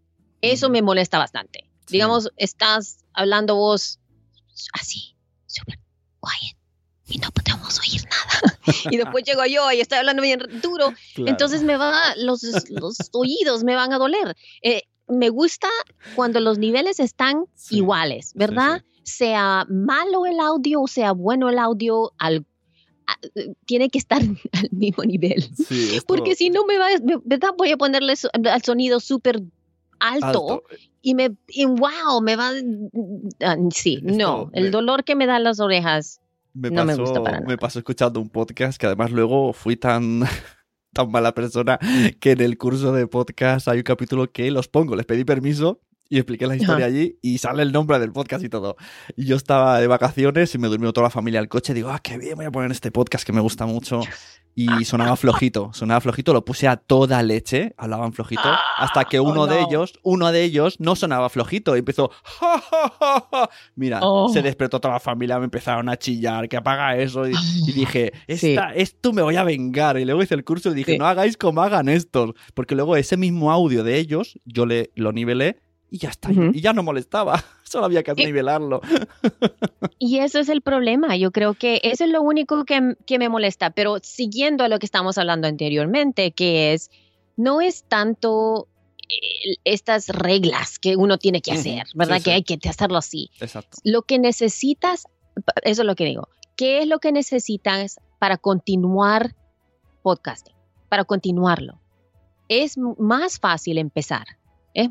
Eso 0.43 0.67
Ujú. 0.67 0.75
me 0.75 0.83
molesta 0.83 1.19
bastante. 1.19 1.65
Sí. 1.87 1.95
Digamos, 1.95 2.31
estás 2.37 3.05
hablando 3.15 3.57
vos 3.57 3.99
así, 4.73 5.17
súper 5.47 5.79
quiet, 6.21 6.58
y 7.09 7.19
no 7.19 7.31
podemos 7.31 7.79
oír 7.81 8.03
nada. 8.05 8.59
y 8.91 8.97
después 8.97 9.25
llego 9.25 9.45
yo 9.47 9.71
y 9.73 9.81
estoy 9.81 9.99
hablando 9.99 10.23
bien 10.23 10.41
duro 10.63 10.93
Claro. 11.15 11.31
entonces 11.31 11.63
me 11.63 11.77
va, 11.77 11.93
los, 12.17 12.43
los 12.71 12.97
oídos 13.13 13.65
me 13.65 13.75
van 13.75 13.93
a 13.93 13.99
doler. 13.99 14.37
Eh, 14.63 14.83
me 15.09 15.31
gusta 15.31 15.69
cuando 16.15 16.39
los 16.41 16.59
niveles 16.59 17.01
están 17.01 17.45
Sí, 17.55 17.79
iguales, 17.79 18.33
¿verdad? 18.35 18.83
sí. 19.03 19.15
sea 19.17 19.67
malo 19.71 20.27
el 20.27 20.39
audio 20.39 20.83
o 20.83 20.87
sea 20.89 21.13
bueno 21.13 21.49
el 21.49 21.59
audio, 21.59 22.13
al, 22.19 22.45
tiene 23.65 23.89
que 23.89 23.99
estar 23.99 24.21
al 24.53 24.69
mismo 24.71 25.03
nivel. 25.05 25.49
Porque 26.07 26.35
si 26.35 26.51
no 26.51 26.67
me 26.67 26.77
va, 26.79 26.89
¿verdad? 27.25 27.51
Voy 27.57 27.71
a 27.71 27.79
ponerle 27.79 28.15
al 28.51 28.63
sonido 28.63 29.01
súper 29.01 29.41
alto, 30.01 30.63
y 31.03 31.15
me, 31.15 31.31
wow, 31.57 32.21
me 32.23 32.37
va, 32.37 32.53
ah, 33.43 33.57
sí, 33.75 33.99
no, 34.03 34.51
el 34.53 34.71
dolor 34.71 35.03
que 35.05 35.17
me 35.17 35.27
dan 35.27 35.43
las 35.43 35.59
orejas 35.59 36.21
no 36.61 36.85
me 36.85 36.95
gusta 36.95 37.23
para 37.23 37.41
nada. 37.41 37.49
Me 37.49 37.59
pasó 37.59 37.79
escuchando 37.79 38.21
un 38.21 38.29
podcast 38.29 38.79
que 38.79 38.87
además 38.87 39.11
luego 39.11 39.53
fui 39.53 39.77
tan 39.77 40.23
tan 40.93 41.11
mala 41.11 41.35
persona 41.35 41.79
que 42.21 42.33
en 42.33 42.41
el 42.41 42.59
curso 42.59 42.93
de 42.93 43.07
podcast 43.07 43.69
hay 43.69 43.79
un 43.79 43.85
capítulo 43.85 44.31
que 44.31 44.51
los 44.51 44.69
pongo, 44.69 44.97
les 44.97 45.07
pedí 45.07 45.25
permiso 45.25 45.81
y 46.09 46.17
expliqué 46.17 46.47
la 46.47 46.57
historia 46.57 46.87
allí 46.87 47.19
y 47.21 47.39
sale 47.39 47.63
el 47.63 47.73
nombre 47.73 47.99
del 47.99 48.13
podcast 48.13 48.43
y 48.45 48.49
todo. 48.49 48.77
Y 49.17 49.27
yo 49.27 49.37
estaba 49.37 49.79
de 49.79 49.87
vacaciones 49.87 50.55
y 50.55 50.59
me 50.59 50.69
durmió 50.69 50.93
toda 50.93 51.07
la 51.07 51.11
familia 51.11 51.41
al 51.41 51.49
coche. 51.49 51.75
Digo, 51.75 51.91
ah, 51.91 52.01
qué 52.03 52.17
bien, 52.17 52.37
voy 52.37 52.47
a 52.47 52.51
poner 52.51 52.71
este 52.71 52.91
podcast 52.91 53.27
que 53.27 53.33
me 53.33 53.41
gusta 53.41 53.67
mucho. 53.67 54.01
Y 54.55 54.85
sonaba 54.85 55.15
flojito, 55.15 55.71
sonaba 55.73 56.01
flojito, 56.01 56.33
lo 56.33 56.45
puse 56.45 56.67
a 56.67 56.77
toda 56.77 57.23
leche, 57.23 57.75
hablaban 57.77 58.13
flojito, 58.13 58.43
hasta 58.77 59.05
que 59.05 59.21
uno 59.21 59.47
de 59.47 59.61
ellos, 59.61 60.01
uno 60.03 60.33
de 60.33 60.43
ellos 60.43 60.81
no 60.81 60.97
sonaba 60.97 61.29
flojito 61.29 61.77
y 61.77 61.79
empezó, 61.79 62.11
mira, 63.77 64.01
oh. 64.03 64.29
se 64.31 64.43
despertó 64.43 64.81
toda 64.81 64.95
la 64.95 65.01
familia, 65.01 65.39
me 65.39 65.45
empezaron 65.45 65.89
a 65.89 65.97
chillar, 65.97 66.49
que 66.49 66.57
apaga 66.57 66.97
eso, 66.97 67.29
y, 67.29 67.35
dije, 67.73 68.13
Esta, 68.27 68.75
esto 68.75 69.13
me 69.13 69.23
voy 69.23 69.37
a 69.37 69.45
vengar. 69.45 69.97
Y 69.97 70.05
luego 70.05 70.25
hice 70.25 70.35
el 70.35 70.43
curso 70.43 70.73
y 70.73 70.75
dije, 70.75 70.99
no 70.99 71.07
hagáis 71.07 71.37
como 71.37 71.63
hagan 71.63 71.89
estos, 71.89 72.33
porque 72.55 72.75
luego 72.75 72.97
ese 72.97 73.17
mismo 73.17 73.53
audio 73.53 73.85
de 73.85 73.97
ellos, 73.99 74.41
yo 74.45 74.67
le, 74.67 74.91
lo 74.97 75.13
nivelé 75.13 75.61
y 75.91 75.99
ya 75.99 76.11
está, 76.11 76.31
y 76.33 76.61
ya 76.61 76.73
no 76.73 76.83
molestaba, 76.83 77.43
solo 77.65 77.87
había 77.87 78.03
que 78.03 78.15
nivelarlo. 78.15 78.81
Y 80.01 80.19
eso 80.19 80.39
es 80.39 80.49
el 80.49 80.63
problema, 80.63 81.17
yo 81.17 81.33
creo 81.33 81.55
que 81.55 81.81
eso 81.83 82.05
es 82.05 82.11
lo 82.11 82.23
único 82.23 82.65
que, 82.65 82.95
que, 83.05 83.19
me 83.19 83.29
molesta, 83.29 83.71
pero 83.71 83.99
siguiendo 84.01 84.63
a 84.63 84.69
lo 84.69 84.79
que 84.79 84.87
estamos 84.87 85.19
hablando 85.19 85.49
anteriormente, 85.49 86.31
que 86.31 86.73
es, 86.73 86.89
no 87.37 87.61
es 87.61 87.83
tanto 87.83 88.69
eh, 89.09 89.57
estas 89.65 90.09
reglas 90.09 90.79
que 90.79 90.95
uno 90.95 91.19
tiene 91.19 91.43
que 91.43 91.51
hacer, 91.51 91.87
¿verdad? 91.95 92.23
que 92.23 92.31
hay 92.31 92.45
que 92.45 92.61
hacerlo 92.69 92.97
así. 92.97 93.31
Exacto. 93.41 93.79
Lo 93.83 94.03
que 94.03 94.21
necesitas, 94.21 95.07
eso 95.63 95.83
es 95.83 95.87
lo 95.87 95.97
que 95.97 96.05
digo, 96.05 96.29
¿qué 96.55 96.83
es 96.83 96.87
lo 96.87 97.01
que 97.01 97.11
necesitas 97.11 97.99
para 98.21 98.37
continuar 98.37 99.35
podcasting? 100.03 100.55
Para 100.89 101.05
continuarlo. 101.05 101.81
Es 102.49 102.79
más 102.79 103.41
fácil 103.41 103.79
empezar 103.79 104.38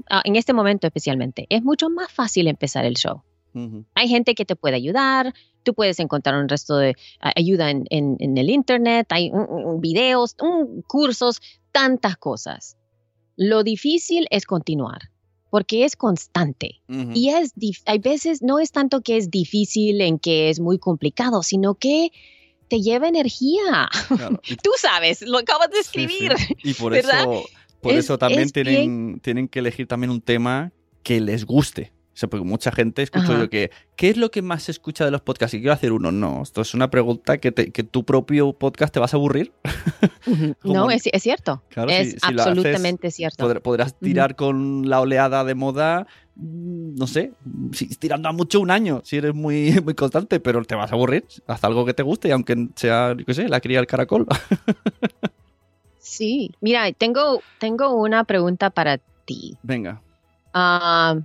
Ah, 0.10 0.22
en 0.26 0.36
este 0.36 0.54
momento 0.54 0.88
especialmente, 0.88 1.46
es 1.50 1.64
mucho 1.64 1.90
más 1.90 2.12
fácil 2.12 2.48
empezar 2.48 2.86
el 2.86 2.96
show. 2.96 3.24
Hay 3.96 4.08
gente 4.08 4.36
que 4.36 4.46
te 4.46 4.56
puede 4.56 4.76
ayudar, 4.76 5.34
tú 5.64 5.74
puedes 5.74 6.00
encontrar 6.00 6.36
un 6.40 6.48
resto 6.48 6.78
de 6.78 6.96
ayuda 7.20 7.72
en, 7.72 7.88
el 7.90 8.50
internet, 8.52 9.08
hay 9.10 9.32
videos, 9.80 10.36
cursos, 10.86 11.42
tantas 11.72 12.18
cosas. 12.18 12.78
Lo 13.36 13.64
difícil 13.64 14.28
es 14.30 14.46
continuar, 14.46 15.10
porque 15.50 15.86
es 15.86 15.96
constante. 15.96 16.82
Y 16.88 17.30
es 17.30 17.54
hay 17.88 17.98
veces 17.98 18.44
no 18.44 18.60
es 18.60 18.72
tanto 18.72 19.02
que 19.02 19.18
es 19.18 19.32
difícil 19.32 20.02
en 20.02 20.20
que 20.20 20.52
es 20.52 20.60
muy 20.60 20.78
complicado, 20.78 21.42
sino 21.42 21.74
que 21.74 22.12
te 22.68 22.80
lleva 22.80 23.08
energía. 23.08 23.90
Tú 24.64 24.72
sabes, 24.78 25.22
lo 25.24 25.40
acabas 25.40 25.72
de 25.72 25.80
escribir. 25.80 26.34
Y 26.64 26.76
por 26.76 26.96
eso 26.96 27.48
por 27.88 27.98
eso 27.98 28.18
también 28.18 28.50
tienen, 28.50 29.20
tienen 29.22 29.48
que 29.48 29.60
elegir 29.60 29.88
también 29.88 30.12
un 30.12 30.22
tema 30.22 30.72
que 31.04 31.22
les 31.22 31.46
guste. 31.46 31.94
O 32.18 32.20
sea, 32.20 32.28
porque 32.30 32.48
mucha 32.48 32.72
gente 32.72 33.04
escucho 33.04 33.38
yo 33.38 33.48
que, 33.48 33.70
¿qué 33.96 34.10
es 34.10 34.18
lo 34.18 34.32
que 34.32 34.42
más 34.42 34.64
se 34.64 34.72
escucha 34.72 35.06
de 35.06 35.12
los 35.12 35.22
podcasts? 35.22 35.54
Y 35.54 35.60
quiero 35.60 35.74
hacer 35.74 35.92
uno. 35.92 36.12
No, 36.12 36.42
esto 36.42 36.62
es 36.62 36.74
una 36.74 36.90
pregunta 36.90 37.38
que, 37.38 37.54
que 37.54 37.84
tu 37.84 38.06
propio 38.06 38.54
podcast 38.54 38.92
te 38.92 39.00
vas 39.00 39.14
a 39.14 39.18
aburrir. 39.18 39.54
no, 40.64 40.90
es, 40.90 41.04
es, 41.06 41.22
cierto. 41.22 41.62
es 41.88 42.18
absolutamente 42.24 43.12
cierto. 43.12 43.62
podrás 43.62 44.00
tirar 44.00 44.36
con 44.36 44.90
la 44.90 45.00
oleada 45.00 45.44
de 45.44 45.54
moda, 45.54 46.08
mm, 46.34 46.96
no 46.96 47.06
sé, 47.06 47.34
tirando 48.00 48.30
a 48.30 48.32
mucho 48.32 48.62
un 48.62 48.72
año, 48.72 49.02
si 49.04 49.18
eres 49.18 49.36
muy, 49.36 49.80
muy 49.86 49.94
constante, 49.94 50.40
pero 50.40 50.64
te 50.64 50.74
vas 50.74 50.92
a 50.92 50.96
aburrir. 50.96 51.24
Haz 51.46 51.64
algo 51.66 51.86
que 51.86 51.94
te 51.94 52.02
guste, 52.02 52.32
aunque 52.32 52.70
sea, 52.76 53.16
yo 53.16 53.26
qué 53.26 53.36
sé, 53.36 53.48
la 53.48 53.62
cría 53.62 53.78
del 53.78 53.86
caracol. 53.86 54.26
Sí, 56.08 56.52
mira, 56.62 56.90
tengo, 56.94 57.42
tengo 57.60 57.94
una 57.94 58.24
pregunta 58.24 58.70
para 58.70 58.98
ti. 59.26 59.58
Venga. 59.62 60.02
Ah, 60.54 61.18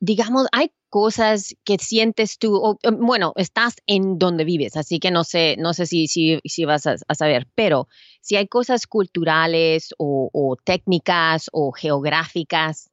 digamos, 0.00 0.46
hay 0.52 0.72
cosas 0.88 1.54
que 1.64 1.76
sientes 1.76 2.38
tú, 2.38 2.78
bueno, 2.98 3.34
estás 3.36 3.76
en 3.86 4.18
donde 4.18 4.44
vives, 4.44 4.74
así 4.78 5.00
que 5.00 5.10
no 5.10 5.22
sé, 5.22 5.56
no 5.58 5.74
sé 5.74 5.84
si, 5.84 6.06
si, 6.06 6.40
si 6.46 6.64
vas 6.64 6.86
a, 6.86 6.96
saber, 7.14 7.46
pero 7.54 7.88
si 8.22 8.36
hay 8.36 8.48
cosas 8.48 8.86
culturales 8.86 9.94
o 9.98 10.56
técnicas 10.64 11.50
o 11.52 11.72
geográficas 11.72 12.90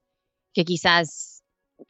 que 0.53 0.65
quizás 0.65 1.34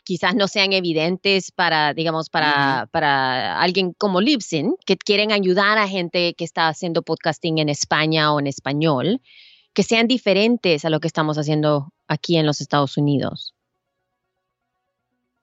quizás 0.04 0.36
no 0.36 0.48
sean 0.48 0.74
evidentes 0.74 1.52
para, 1.52 1.94
digamos, 1.94 2.30
para, 2.30 2.88
para 2.92 3.60
alguien 3.60 3.94
como 3.98 4.22
Libsyn, 4.22 4.76
que 4.86 4.98
quieren 4.98 5.32
ayudar 5.32 5.78
a 5.78 5.88
gente 5.88 6.34
que 6.34 6.44
está 6.44 6.68
haciendo 6.68 7.02
podcasting 7.02 7.60
en 7.60 7.70
España 7.70 8.34
o 8.34 8.40
en 8.40 8.48
español, 8.48 9.22
que 9.74 9.84
sean 9.84 10.08
diferentes 10.08 10.86
a 10.86 10.90
lo 10.90 11.00
que 11.00 11.08
estamos 11.08 11.38
haciendo 11.38 11.94
aquí 12.08 12.38
en 12.38 12.46
los 12.46 12.62
Estados 12.62 12.98
Unidos. 12.98 13.56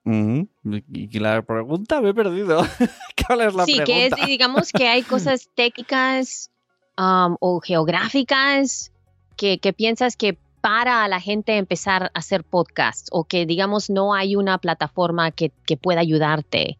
Y 0.05 1.19
la 1.19 1.41
pregunta 1.43 2.01
me 2.01 2.09
he 2.09 2.13
perdido. 2.13 2.61
¿Cuál 3.27 3.41
es 3.41 3.53
la 3.53 3.65
sí, 3.65 3.75
pregunta? 3.75 3.85
que 3.85 4.05
es, 4.23 4.27
digamos 4.27 4.71
que 4.71 4.87
hay 4.87 5.01
cosas 5.03 5.49
técnicas 5.55 6.51
um, 6.97 7.37
o 7.39 7.61
geográficas 7.61 8.91
que, 9.37 9.59
que, 9.59 9.71
piensas 9.71 10.17
que 10.17 10.37
para 10.63 11.03
a 11.03 11.09
la 11.09 11.19
gente 11.19 11.57
empezar 11.57 12.03
a 12.03 12.19
hacer 12.19 12.45
podcast 12.45 13.09
o 13.11 13.25
que 13.25 13.45
digamos 13.45 13.89
no 13.89 14.13
hay 14.13 14.37
una 14.37 14.57
plataforma 14.59 15.29
que, 15.31 15.51
pueda 15.81 15.99
ayudarte 15.99 16.77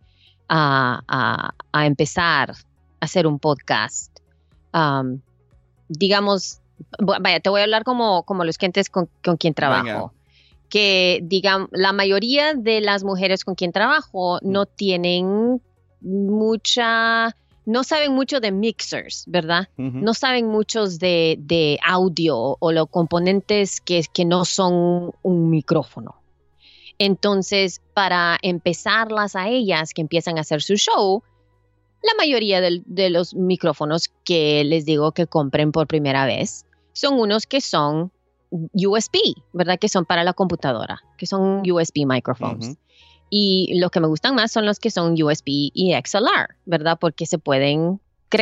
a, 0.48 1.54
empezar 1.74 2.52
a 2.52 2.56
hacer 3.02 3.28
un 3.28 3.40
podcast. 3.40 4.18
digamos, 5.90 6.62
vaya, 6.98 7.42
te 7.42 7.50
voy 7.50 7.60
a 7.60 7.64
hablar 7.66 7.84
como, 7.84 8.24
como 8.24 8.46
los 8.46 8.58
clientes 8.58 8.90
con, 8.90 9.10
con 9.22 9.36
quien 9.36 9.54
trabajo. 9.54 10.14
Que 10.70 11.20
digamos, 11.22 11.68
la 11.74 11.92
mayoría 11.92 12.54
de 12.54 12.80
las 12.80 13.04
mujeres 13.04 13.44
con 13.44 13.56
quien 13.56 13.74
trabajo 13.74 14.40
no 14.44 14.66
tienen 14.66 15.62
mucha 16.00 17.36
no 17.66 17.84
saben 17.84 18.14
mucho 18.14 18.40
de 18.40 18.52
mixers, 18.52 19.24
¿verdad? 19.28 19.70
No 19.78 20.14
saben 20.14 20.48
muchos 20.48 21.00
de, 21.00 21.80
audio 21.86 22.58
o 22.60 22.72
los 22.72 22.88
componentes 22.90 23.80
que, 23.80 24.04
que 24.12 24.26
no 24.26 24.46
son 24.46 25.12
un 25.22 25.50
micrófono. 25.50 26.16
Entonces, 27.00 27.82
para 27.94 28.38
empezarlas 28.42 29.36
a 29.36 29.50
ellas 29.50 29.94
que 29.94 30.02
empiezan 30.02 30.38
a 30.38 30.42
hacer 30.42 30.62
su 30.62 30.76
show, 30.76 31.24
la 32.04 32.12
mayoría 32.18 32.60
de, 32.62 33.10
los 33.10 33.34
micrófonos 33.34 34.12
que 34.26 34.64
les 34.66 34.86
digo 34.86 35.14
que 35.14 35.26
compren 35.26 35.72
por 35.72 35.88
primera 35.88 36.26
vez 36.26 36.66
son 36.92 37.20
unos 37.20 37.48
que 37.48 37.62
son 37.62 38.12
USB, 38.52 39.18
¿verdad? 39.54 39.80
Que 39.80 39.90
son 39.90 40.06
para 40.06 40.24
la 40.24 40.34
computadora, 40.34 41.02
que 41.18 41.26
son 41.26 41.64
USB 41.70 42.06
microphones. 42.06 42.78
Y 43.36 43.80
los 43.80 43.90
que 43.90 44.00
me 44.00 44.06
gustan 44.06 44.36
más 44.36 44.52
son 44.52 44.68
los 44.68 44.78
que 44.78 44.92
son 44.92 45.20
USB 45.20 45.48
y 45.48 45.96
XLR, 46.06 46.54
¿verdad? 46.68 47.00
Porque 47.02 47.26
se 47.26 47.40
pueden, 47.40 48.00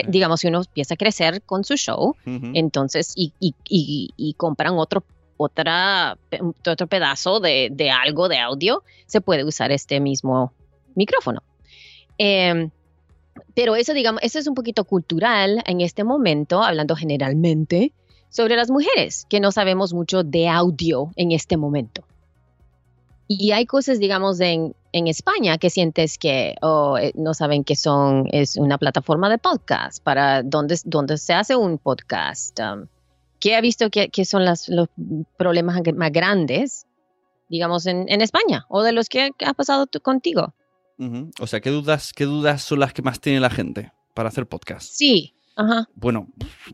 digamos, 0.10 0.42
si 0.42 0.50
uno 0.50 0.60
empieza 0.60 0.96
a 0.96 0.98
crecer 0.98 1.42
con 1.44 1.64
su 1.64 1.78
show, 1.78 2.18
entonces, 2.26 3.14
y, 3.16 3.32
y, 3.40 3.54
y, 4.18 4.34
compran 4.34 4.74
otro, 4.78 5.06
otra, 5.38 6.18
otro 6.68 6.88
pedazo 6.88 7.40
de, 7.40 7.70
de, 7.72 7.90
algo 7.90 8.28
de 8.28 8.40
audio, 8.40 8.84
se 9.06 9.22
puede 9.22 9.46
usar 9.46 9.72
este 9.72 10.02
mismo 10.02 10.52
micrófono. 10.94 11.42
Em, 12.18 12.70
pero 13.54 13.78
eso, 13.78 13.94
digamos, 13.94 14.22
eso 14.24 14.40
es 14.40 14.48
un 14.48 14.56
poquito 14.56 14.84
cultural 14.84 15.64
en 15.68 15.80
este 15.80 16.04
momento, 16.04 16.62
hablando 16.62 16.98
generalmente 16.98 17.94
sobre 18.30 18.58
las 18.58 18.70
mujeres, 18.70 19.26
que 19.30 19.40
no 19.40 19.54
sabemos 19.54 19.94
mucho 19.94 20.24
de 20.24 20.50
audio 20.50 21.12
en 21.16 21.32
este 21.32 21.56
momento. 21.56 22.04
Y 23.34 23.52
hay 23.54 23.66
cosas, 23.66 23.98
digamos, 23.98 24.42
en, 24.42 24.76
en 24.92 25.08
España 25.08 25.58
que 25.58 25.70
sientes 25.70 26.18
que 26.18 26.56
oh, 26.62 26.98
eh, 26.98 27.14
no 27.16 27.34
saben 27.34 27.64
que 27.64 27.78
son, 27.78 28.28
es 28.34 28.58
una 28.58 28.78
plataforma 28.78 29.30
de 29.30 29.38
podcast 29.38 30.04
para 30.04 30.44
donde, 30.44 30.78
donde 30.84 31.18
se 31.18 31.34
hace 31.34 31.56
un 31.56 31.78
podcast. 31.78 32.60
Um, 32.60 32.88
¿Qué 33.40 33.56
ha 33.56 33.62
visto 33.62 33.90
que, 33.90 34.26
son 34.26 34.44
los 34.44 34.70
problemas 35.38 35.82
más 35.96 36.12
grandes, 36.12 36.88
digamos, 37.48 37.86
en, 37.86 38.10
España 38.22 38.66
o 38.68 38.84
de 38.84 38.92
los 38.92 39.08
que 39.08 39.32
ha 39.46 39.54
pasado 39.54 39.88
contigo? 40.04 40.54
O 41.40 41.48
sea, 41.48 41.62
¿qué 41.62 41.70
dudas, 41.70 42.12
¿qué 42.12 42.26
dudas 42.26 42.62
son 42.62 42.82
las 42.82 42.92
que 42.92 43.02
más 43.02 43.22
tiene 43.22 43.40
la 43.40 43.50
gente 43.50 43.94
para 44.14 44.28
hacer 44.28 44.46
podcast? 44.46 44.92
Sí. 44.92 45.36
Ajá. 45.56 45.88
Bueno, 45.96 46.28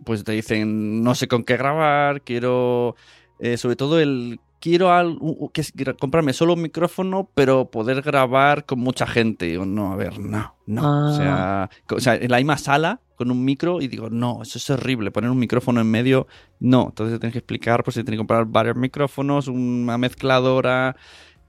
pues 0.04 0.24
te 0.24 0.32
dicen, 0.32 1.04
no 1.04 1.14
sé 1.14 1.28
con 1.28 1.44
qué 1.44 1.56
grabar, 1.56 2.24
quiero, 2.24 2.96
eh, 3.40 3.58
sobre 3.58 3.76
todo 3.76 4.00
el 4.00 4.40
quiero 4.60 4.92
al- 4.92 5.18
u- 5.20 5.46
u- 5.46 5.50
que 5.50 5.64
comprarme 6.00 6.34
solo 6.34 6.54
un 6.54 6.62
micrófono, 6.62 7.30
pero 7.34 7.70
poder 7.72 8.02
grabar 8.02 8.66
con 8.66 8.80
mucha 8.80 9.06
gente. 9.08 9.46
Y 9.48 9.52
digo, 9.52 9.66
no, 9.66 9.92
a 9.94 9.96
ver, 9.96 10.20
no, 10.20 10.56
no. 10.66 10.82
O, 11.10 11.16
sea, 11.16 11.70
co- 11.86 11.96
o 11.96 12.00
sea, 12.00 12.16
en 12.16 12.32
la 12.32 12.38
misma 12.38 12.58
sala 12.58 13.00
con 13.16 13.32
un 13.32 13.44
micro 13.44 13.82
y 13.82 13.88
digo, 13.88 14.10
no, 14.12 14.44
eso 14.44 14.58
es 14.60 14.70
horrible, 14.70 15.10
poner 15.12 15.30
un 15.32 15.40
micrófono 15.40 15.82
en 15.82 15.88
medio, 15.90 16.28
no. 16.60 16.88
Entonces 16.90 17.20
tienes 17.20 17.34
que 17.34 17.40
explicar, 17.40 17.84
pues 17.84 17.96
se 17.96 18.04
tiene 18.04 18.16
que 18.16 18.20
comprar 18.20 18.46
varios 18.46 18.76
micrófonos, 18.76 19.48
una 19.48 19.98
mezcladora. 19.98 20.96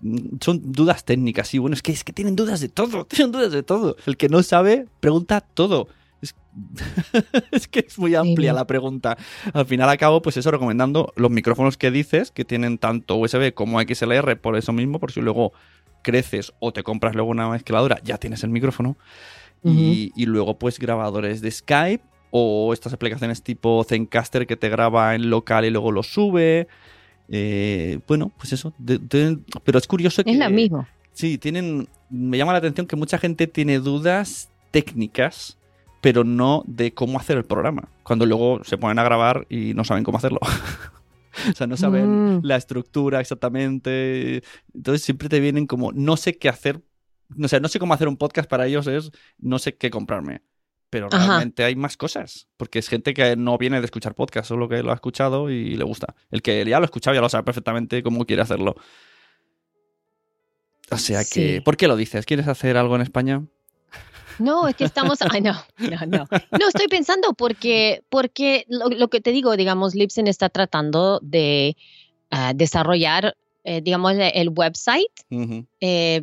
Mm, 0.01 0.36
Son 0.40 0.60
dudas 0.72 1.05
técnicas, 1.05 1.48
sí, 1.48 1.59
bueno, 1.59 1.74
es 1.74 1.82
que, 1.82 1.93
es 1.93 2.05
que 2.05 2.12
tienen 2.12 2.36
dudas 2.36 2.60
de 2.60 2.68
todo, 2.68 3.05
tienen 3.09 3.32
dudas 3.32 3.52
de 3.52 3.62
todo. 3.62 3.97
El 4.06 4.16
que 4.16 4.28
no 4.28 4.43
sabe, 4.43 4.86
pregunta 5.01 5.40
todo. 5.40 5.89
Es, 6.20 6.35
es 7.53 7.69
que 7.69 7.85
es 7.86 7.99
muy 7.99 8.15
amplia 8.15 8.53
Sí. 8.53 8.57
la 8.57 8.66
pregunta. 8.66 9.16
Al 9.53 9.66
final 9.66 9.89
acabo, 9.89 10.20
pues 10.23 10.36
eso, 10.36 10.51
recomendando 10.51 11.12
los 11.16 11.31
micrófonos 11.31 11.77
que 11.77 11.90
dices, 11.90 12.31
que 12.31 12.45
tienen 12.45 12.78
tanto 12.78 13.16
USB 13.16 13.53
como 13.55 13.81
XLR, 13.81 14.36
por 14.40 14.57
eso 14.57 14.73
mismo, 14.73 14.99
por 14.99 15.12
si 15.12 15.20
luego 15.20 15.53
creces 16.03 16.53
o 16.61 16.73
te 16.73 16.82
compras 16.82 17.15
luego 17.15 17.31
una 17.31 17.49
mezcladora, 17.49 18.01
ya 18.05 18.19
tienes 18.19 18.43
el 18.45 18.51
micrófono. 18.51 18.97
y, 19.65 20.12
y 20.16 20.27
luego, 20.27 20.59
pues, 20.59 20.78
grabadores 20.78 21.40
de 21.40 21.51
Skype 21.51 22.05
o 22.31 22.73
estas 22.73 22.93
aplicaciones 22.93 23.43
tipo 23.43 23.85
Zencaster 23.85 24.47
que 24.47 24.57
te 24.57 24.69
graba 24.69 25.15
en 25.16 25.31
local 25.31 25.65
y 25.65 25.70
luego 25.70 25.90
lo 25.93 26.03
sube. 26.05 26.69
Eh, 27.28 27.99
bueno, 28.07 28.31
pues 28.39 28.53
eso. 28.53 28.73
de- 28.78 28.99
de- 28.99 29.39
pero 29.65 29.78
es 29.78 29.86
curioso 29.86 30.23
que. 30.24 30.31
Es 30.31 30.39
lo 30.39 30.49
mismo. 30.51 30.86
Sí, 31.12 31.39
tienen. 31.39 31.89
Me 32.09 32.39
llama 32.39 32.53
la 32.53 32.59
atención 32.59 32.86
que 32.86 32.97
mucha 32.97 33.19
gente 33.19 33.47
tiene 33.49 33.81
dudas 33.81 34.49
técnicas, 34.70 35.57
pero 36.00 36.24
no 36.24 36.62
de 36.66 36.92
cómo 36.94 37.18
hacer 37.18 37.36
el 37.38 37.44
programa. 37.44 37.88
Cuando 38.02 38.24
luego 38.26 38.62
se 38.64 38.78
ponen 38.78 38.98
a 38.98 39.04
grabar 39.04 39.46
y 39.48 39.74
no 39.74 39.84
saben 39.84 40.04
cómo 40.04 40.18
hacerlo. 40.18 40.38
o 41.50 41.52
sea, 41.56 41.66
no 41.66 41.76
saben 41.76 42.36
Mm. 42.38 42.40
la 42.44 42.56
estructura 42.56 43.20
exactamente. 43.20 44.42
Entonces 44.74 45.02
siempre 45.02 45.28
te 45.28 45.40
vienen 45.40 45.66
como, 45.66 45.92
no 45.92 46.16
sé 46.16 46.36
qué 46.38 46.48
hacer. 46.48 46.82
O 47.42 47.48
sea, 47.48 47.60
no 47.60 47.68
sé 47.68 47.78
cómo 47.78 47.94
hacer 47.94 48.08
un 48.08 48.16
podcast 48.16 48.48
para 48.48 48.66
ellos, 48.66 48.86
es 48.86 49.10
no 49.38 49.58
sé 49.58 49.76
qué 49.76 49.90
comprarme. 49.90 50.42
Pero 50.90 51.08
Ajá. 51.12 51.26
realmente 51.26 51.64
hay 51.64 51.76
más 51.76 51.96
cosas. 51.98 52.48
Porque 52.56 52.78
es 52.78 52.88
gente 52.88 53.12
que 53.12 53.36
no 53.36 53.58
viene 53.58 53.78
de 53.80 53.84
escuchar 53.84 54.14
podcast, 54.14 54.48
solo 54.48 54.68
que 54.70 54.82
lo 54.82 54.90
ha 54.90 54.94
escuchado 54.94 55.50
y 55.50 55.76
le 55.76 55.84
gusta. 55.84 56.14
El 56.30 56.40
que 56.40 56.64
ya 56.64 56.78
lo 56.78 56.84
ha 56.84 56.86
escuchado 56.86 57.14
ya 57.14 57.20
lo 57.20 57.28
sabe 57.28 57.44
perfectamente 57.44 58.02
cómo 58.02 58.24
quiere 58.24 58.40
hacerlo. 58.40 58.74
O 60.90 60.96
sea 60.96 61.20
que, 61.20 61.56
Sí. 61.56 61.60
¿por 61.60 61.76
qué 61.76 61.86
lo 61.88 61.96
dices? 61.96 62.24
¿Quieres 62.24 62.48
hacer 62.48 62.78
algo 62.78 62.96
en 62.96 63.02
España? 63.02 63.42
No, 64.39 64.69
es 64.69 64.74
que 64.77 64.85
estamos. 64.85 65.19
Ay, 65.31 65.40
no, 65.40 65.52
no, 65.78 66.06
no. 66.06 66.28
No, 66.59 66.69
estoy 66.69 66.89
pensando 66.89 67.32
porque, 67.35 68.02
porque 68.09 68.65
lo, 68.69 68.89
lo 68.89 69.09
que 69.09 69.20
te 69.20 69.32
digo, 69.32 69.56
digamos, 69.56 69.94
Lipsen 69.94 70.27
está 70.28 70.48
tratando 70.48 71.20
de 71.23 71.77
ah, 72.31 72.52
desarrollar, 72.55 73.36
eh, 73.65 73.81
digamos, 73.81 74.15
el- 74.16 74.48
website 74.51 75.10
eh, 75.81 76.23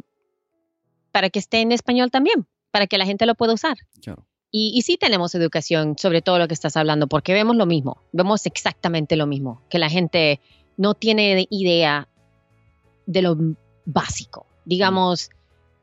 para 1.12 1.30
que 1.30 1.40
esté 1.40 1.62
en 1.62 1.72
español 1.72 2.12
también, 2.12 2.46
para 2.72 2.88
que 2.88 2.98
la 2.98 3.06
gente 3.06 3.26
lo 3.26 3.36
pueda 3.36 3.54
usar. 3.54 3.78
claro. 4.04 4.26
Y, 4.52 4.72
y 4.74 4.84
sí 4.84 4.96
tenemos 4.96 5.36
educación 5.36 5.98
sobre 5.98 6.22
todo 6.22 6.40
lo 6.40 6.48
que 6.48 6.54
estás 6.54 6.78
hablando, 6.78 7.08
porque 7.08 7.34
vemos 7.34 7.58
lo 7.58 7.66
mismo, 7.66 8.02
vemos 8.14 8.46
exactamente 8.46 9.18
lo 9.18 9.28
mismo, 9.28 9.62
que 9.70 9.80
la 9.80 9.90
gente 9.90 10.40
no 10.78 10.94
tiene 10.94 11.46
idea 11.50 12.08
de 13.06 13.22
lo 13.22 13.36
básico. 13.86 14.46
Digamos, 14.64 15.30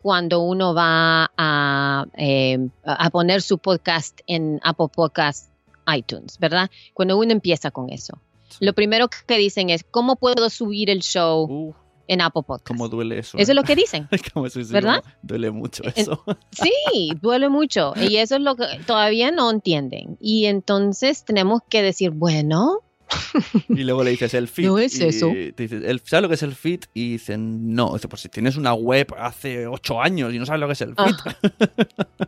cuando 0.02 0.40
uno 0.40 0.74
va 0.74 1.30
a, 1.36 2.06
eh, 2.16 2.58
a 2.84 3.10
poner 3.10 3.40
su 3.40 3.58
podcast 3.58 4.20
en 4.26 4.60
Apple 4.62 4.88
Podcast 4.92 5.50
iTunes, 5.96 6.38
¿verdad? 6.38 6.70
Cuando 6.94 7.16
uno 7.16 7.32
empieza 7.32 7.70
con 7.70 7.90
eso. 7.90 8.18
Lo 8.60 8.72
primero 8.74 9.08
que 9.08 9.38
dicen 9.38 9.70
es, 9.70 9.84
¿cómo 9.84 10.16
puedo 10.16 10.50
subir 10.50 10.90
el 10.90 11.00
show 11.02 11.44
Uh, 11.50 11.74
en 12.08 12.20
Apple 12.20 12.42
Podcast? 12.42 12.68
cómo 12.68 12.88
duele 12.88 13.20
eso. 13.20 13.38
Eso 13.38 13.50
¿eh? 13.50 13.52
es 13.52 13.56
lo 13.56 13.62
que 13.62 13.76
dicen. 13.76 14.08
Como 14.34 14.48
sí, 14.48 14.64
sí, 14.64 14.72
¿Verdad? 14.72 15.02
duele 15.22 15.50
mucho 15.50 15.82
eso. 15.94 16.22
Sí, 16.50 17.12
duele 17.20 17.48
mucho. 17.48 17.94
Y 17.96 18.16
eso 18.16 18.36
es 18.36 18.42
lo 18.42 18.56
que 18.56 18.64
todavía 18.86 19.30
no 19.30 19.50
entienden. 19.50 20.18
Y 20.20 20.46
entonces 20.46 21.24
tenemos 21.24 21.62
que 21.68 21.82
decir, 21.82 22.10
bueno, 22.10 22.80
Y 23.68 23.84
luego 23.84 24.02
le 24.04 24.10
dices 24.12 24.34
el 24.34 24.48
feed. 24.48 24.66
No 24.66 24.78
es 24.78 24.98
y 25.00 25.04
eso. 25.04 25.28
Te 25.30 25.62
dices, 25.64 25.82
"El- 25.84 26.00
¿sabes 26.04 26.22
lo 26.22 26.28
que 26.28 26.34
es 26.34 26.42
el 26.42 26.54
feed? 26.54 26.80
Y 26.94 27.12
dicen, 27.12 27.74
no. 27.74 27.94
Dice, 27.94 28.08
pues 28.08 28.22
si 28.22 28.28
tienes 28.28 28.56
una 28.56 28.74
web 28.74 29.14
hace 29.18 29.66
ocho 29.66 30.00
años 30.00 30.32
y 30.34 30.38
no 30.38 30.46
sabes 30.46 30.60
lo 30.60 30.66
que 30.66 30.72
es 30.74 30.80
el 30.80 30.94
feed. 30.94 31.14
Ajá. 31.14 31.36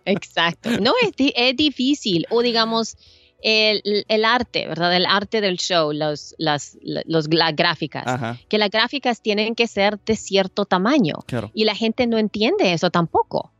exacto. 0.05 0.71
No, 0.81 0.93
es, 1.03 1.13
es 1.19 1.57
difícil. 1.57 2.27
O 2.31 2.43
digamos, 2.43 2.97
el, 3.43 3.83
el 4.09 4.25
arte, 4.25 4.67
¿verdad? 4.67 4.95
El 4.97 5.07
arte 5.07 5.41
del 5.41 5.57
show, 5.59 5.93
los, 5.93 6.35
las, 6.39 6.79
los, 6.83 7.29
las 7.33 7.55
gráficas. 7.57 8.05
Ajá, 8.07 8.39
Que 8.49 8.59
las 8.59 8.71
gráficas 8.71 9.21
tienen 9.21 9.55
que 9.55 9.67
ser 9.67 9.99
de 10.05 10.17
cierto 10.17 10.65
tamaño. 10.65 11.17
claro. 11.27 11.51
Y 11.55 11.65
la 11.65 11.75
gente 11.75 12.07
no 12.07 12.19
entiende 12.19 12.73
eso 12.73 12.91
tampoco. 12.91 13.53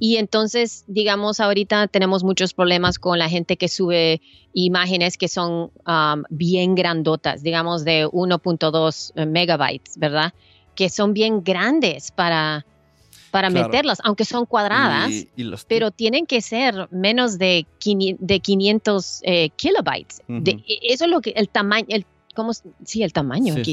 Y 0.00 0.16
entonces, 0.16 0.84
digamos, 0.86 1.40
ahorita 1.40 1.88
tenemos 1.88 2.24
muchos 2.24 2.54
problemas 2.54 2.98
con 2.98 3.18
la 3.18 3.28
gente 3.28 3.56
que 3.56 3.68
sube 3.68 4.20
imágenes 4.54 5.16
que 5.18 5.28
son 5.28 5.70
um, 5.86 6.22
bien 6.30 6.74
grandotas, 6.74 7.42
digamos 7.42 7.84
de 7.84 8.06
1.2 8.06 9.12
megabytes, 9.26 9.98
¿verdad? 9.98 10.32
Que 10.74 10.88
son 10.88 11.12
bien 11.12 11.42
grandes 11.44 12.10
para, 12.12 12.64
para 13.30 13.50
Claro. 13.50 13.68
meterlas, 13.68 13.98
aunque 14.04 14.24
son 14.24 14.46
cuadradas, 14.46 15.10
Y- 15.10 15.28
y 15.36 15.44
los 15.44 15.64
pero 15.66 15.90
tienen 15.90 16.24
que 16.26 16.40
ser 16.40 16.88
menos 16.90 17.38
de, 17.38 17.66
500 17.78 18.26
de 18.26 18.40
500 18.40 19.20
eh, 19.24 19.50
kilobytes. 19.56 20.22
De- 20.28 20.52
e- 20.66 20.92
eso 20.94 21.04
es 21.04 21.10
lo 21.10 21.20
que, 21.20 21.30
el 21.30 21.48
tamaño, 21.50 21.86
el, 21.90 22.06
¿cómo? 22.34 22.52
Sí, 22.84 23.02
el 23.02 23.12
tamaño, 23.12 23.54
Sí, 23.56 23.64
sí. 23.64 23.72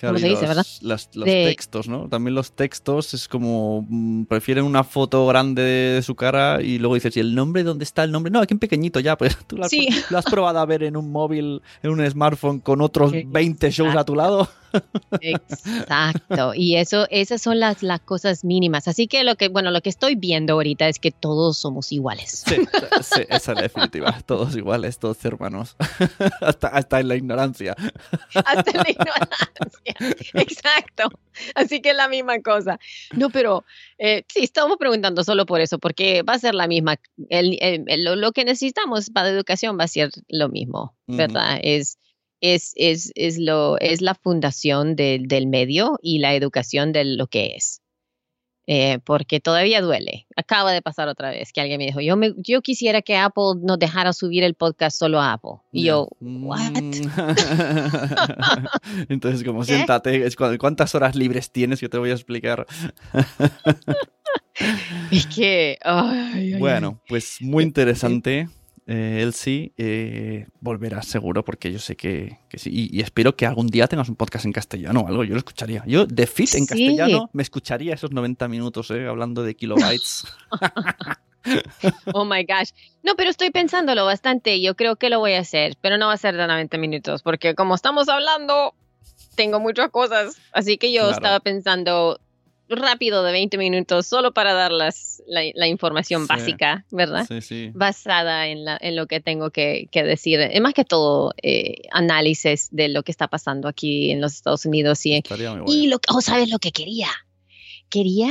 Claro, 0.00 0.14
¿Cómo 0.14 0.18
y 0.18 0.22
se 0.22 0.28
dice, 0.30 0.40
los, 0.40 0.48
verdad? 0.48 0.66
las- 0.80 1.10
los 1.14 1.24
De- 1.26 1.44
textos, 1.44 1.86
¿no? 1.86 2.08
También 2.08 2.34
los 2.34 2.52
textos 2.52 3.12
es 3.12 3.28
como 3.28 3.84
mm, 3.88 4.24
prefieren 4.24 4.64
una 4.64 4.82
foto 4.82 5.26
grande 5.26 5.62
de 5.62 6.02
su 6.02 6.14
cara 6.14 6.62
y 6.62 6.78
luego 6.78 6.94
dices, 6.94 7.14
¿y 7.16 7.20
el 7.20 7.34
nombre 7.34 7.62
dónde 7.64 7.84
está 7.84 8.02
el 8.02 8.10
nombre? 8.10 8.30
No, 8.32 8.40
aquí 8.40 8.54
en 8.54 8.58
pequeñito 8.60 8.98
ya, 9.00 9.18
pues 9.18 9.36
tú 9.46 9.56
lo 9.58 9.64
has, 9.64 9.70
Sí. 9.70 9.88
lo 10.08 10.16
has 10.18 10.24
probado 10.24 10.58
a 10.58 10.64
ver 10.64 10.82
en 10.84 10.96
un 10.96 11.12
móvil, 11.12 11.60
en 11.82 11.90
un 11.90 12.10
smartphone 12.10 12.60
con 12.60 12.80
otros 12.80 13.10
Sí, 13.12 13.24
20 13.26 13.70
shows 13.70 13.94
a 13.94 14.04
tu 14.04 14.14
lado. 14.14 14.48
Exacto. 15.20 16.52
Y 16.54 16.76
eso, 16.76 17.06
esas 17.10 17.42
son 17.42 17.60
las, 17.60 17.82
las 17.82 18.00
cosas 18.00 18.44
mínimas. 18.44 18.88
Así 18.88 19.06
que 19.06 19.24
lo 19.24 19.36
que, 19.36 19.48
bueno, 19.48 19.70
lo 19.70 19.80
que 19.80 19.88
estoy 19.90 20.14
viendo 20.14 20.54
ahorita 20.54 20.88
es 20.88 20.98
que 20.98 21.10
todos 21.10 21.58
somos 21.58 21.92
iguales. 21.92 22.44
Sí, 22.46 22.56
sí, 23.02 23.22
esa 23.28 23.52
es 23.52 23.56
la 23.56 23.62
definitiva. 23.62 24.18
Todos 24.26 24.56
iguales, 24.56 24.98
todos 24.98 25.24
hermanos. 25.24 25.76
hasta, 26.40 26.68
hasta 26.68 27.00
en 27.00 27.08
la 27.08 27.16
ignorancia. 27.16 27.74
Hasta 28.34 28.72
la 28.82 28.90
ignorancia. 28.90 29.94
Exacto. 30.34 31.10
Así 31.54 31.80
que 31.80 31.90
es 31.90 31.96
la 31.96 32.08
misma 32.08 32.40
cosa. 32.42 32.78
No, 33.16 33.30
pero 33.30 33.64
eh, 33.98 34.24
sí, 34.32 34.44
estamos 34.44 34.76
preguntando 34.78 35.24
solo 35.24 35.46
por 35.46 35.60
eso, 35.60 35.78
porque 35.78 36.22
va 36.22 36.34
a 36.34 36.38
ser 36.38 36.54
la 36.54 36.66
misma. 36.66 36.96
El- 37.28 37.58
el- 37.60 37.84
el- 37.86 38.04
lo, 38.04 38.16
lo 38.16 38.32
que 38.32 38.44
necesitamos 38.44 39.10
para 39.10 39.28
educación 39.28 39.78
va 39.78 39.84
a 39.84 39.88
ser 39.88 40.10
lo 40.28 40.48
mismo. 40.48 40.94
¿verdad? 41.12 41.58
Es, 41.62 41.98
es, 42.40 42.72
es, 42.76 43.12
es, 43.14 43.38
lo, 43.38 43.78
es 43.78 44.00
la 44.00 44.14
fundación 44.14 44.96
del, 44.96 45.28
del 45.28 45.46
medio 45.46 45.98
y 46.02 46.18
la 46.18 46.34
educación 46.34 46.92
de 46.92 47.04
lo 47.04 47.26
que 47.26 47.54
es. 47.56 47.80
Eh, 48.72 49.00
porque 49.04 49.40
todavía 49.40 49.80
duele. 49.80 50.28
Acaba 50.36 50.70
de 50.70 50.80
pasar 50.80 51.08
otra 51.08 51.30
vez 51.30 51.52
que 51.52 51.60
alguien 51.60 51.78
me 51.78 51.86
dijo, 51.86 52.00
yo, 52.00 52.16
me, 52.16 52.34
yo 52.36 52.62
quisiera 52.62 53.02
que 53.02 53.16
Apple 53.16 53.54
nos 53.62 53.80
dejara 53.80 54.12
subir 54.12 54.44
el 54.44 54.54
podcast 54.54 54.96
solo 54.96 55.20
a 55.20 55.32
Apple. 55.32 55.54
Y 55.72 55.86
yo, 55.86 56.08
¿what? 56.20 56.70
Mm. 56.70 57.10
Entonces, 59.08 59.42
como 59.44 59.60
¿Qué? 59.66 59.74
siéntate, 59.74 60.24
¿cuántas 60.58 60.94
horas 60.94 61.16
libres 61.16 61.50
tienes? 61.50 61.80
Yo 61.80 61.90
te 61.90 61.98
voy 61.98 62.10
a 62.10 62.14
explicar. 62.14 62.64
Es 65.10 65.26
que, 65.26 65.78
ay, 65.82 66.30
ay, 66.34 66.52
ay. 66.52 66.60
Bueno, 66.60 67.00
pues 67.08 67.38
muy 67.40 67.64
interesante. 67.64 68.48
Eh, 68.92 69.22
Elsie, 69.22 69.72
eh, 69.78 70.46
volverás 70.60 71.06
seguro 71.06 71.44
porque 71.44 71.70
yo 71.70 71.78
sé 71.78 71.94
que, 71.96 72.38
que 72.48 72.58
sí. 72.58 72.70
Y, 72.72 72.96
y 72.98 73.02
espero 73.02 73.36
que 73.36 73.46
algún 73.46 73.68
día 73.68 73.86
tengas 73.86 74.08
un 74.08 74.16
podcast 74.16 74.46
en 74.46 74.52
castellano 74.52 75.00
o 75.02 75.06
algo. 75.06 75.22
Yo 75.22 75.34
lo 75.34 75.38
escucharía. 75.38 75.84
Yo, 75.86 76.06
de 76.06 76.26
Fit 76.26 76.54
en 76.56 76.62
Sí. 76.62 76.66
castellano, 76.66 77.30
me 77.32 77.44
escucharía 77.44 77.94
esos 77.94 78.10
90 78.10 78.48
minutos 78.48 78.90
eh, 78.90 79.06
hablando 79.06 79.44
de 79.44 79.54
kilobytes. 79.54 80.24
Oh 82.12 82.24
my 82.24 82.42
gosh. 82.44 82.70
No, 83.02 83.14
pero 83.16 83.30
estoy 83.30 83.50
pensándolo 83.50 84.04
bastante. 84.04 84.60
Yo 84.60 84.74
creo 84.74 84.96
que 84.96 85.08
lo 85.08 85.20
voy 85.20 85.34
a 85.34 85.40
hacer, 85.40 85.76
pero 85.80 85.96
no 85.96 86.08
va 86.08 86.14
a 86.14 86.18
ser 86.18 86.36
de 86.36 86.46
90 86.46 86.76
minutos, 86.78 87.22
porque 87.22 87.54
como 87.54 87.74
estamos 87.76 88.08
hablando, 88.08 88.74
tengo 89.36 89.58
muchas 89.60 89.90
cosas. 89.90 90.36
Así 90.52 90.76
que 90.78 90.92
yo 90.92 91.02
Claro. 91.02 91.14
estaba 91.14 91.40
pensando 91.40 92.20
rápido 92.70 93.22
de 93.24 93.32
20 93.32 93.58
minutos, 93.58 94.06
solo 94.06 94.32
para 94.32 94.52
dar 94.54 94.72
las, 94.72 95.22
la, 95.26 95.42
la 95.54 95.66
información 95.66 96.22
Sí. 96.22 96.28
básica, 96.28 96.84
¿verdad? 96.90 97.26
sí, 97.28 97.40
sí. 97.40 97.70
Basada 97.74 98.46
en, 98.48 98.64
la, 98.64 98.78
en 98.80 98.96
lo 98.96 99.06
que 99.06 99.20
tengo 99.20 99.50
que, 99.50 99.88
que 99.90 100.02
decir. 100.04 100.40
Es 100.40 100.60
más 100.60 100.72
que 100.74 100.84
todo 100.84 101.32
eh, 101.42 101.82
análisis 101.92 102.68
de 102.70 102.88
lo 102.88 103.02
que 103.02 103.10
está 103.12 103.28
pasando 103.28 103.68
aquí 103.68 104.10
en 104.10 104.20
los 104.20 104.34
Estados 104.34 104.64
Unidos 104.64 105.04
y, 105.04 105.22
bueno. 105.28 105.64
y 105.66 105.88
lo 105.88 105.98
que, 105.98 106.06
oh, 106.14 106.20
¿sabes 106.20 106.48
lo 106.50 106.58
que 106.58 106.72
quería? 106.72 107.08
Quería 107.88 108.30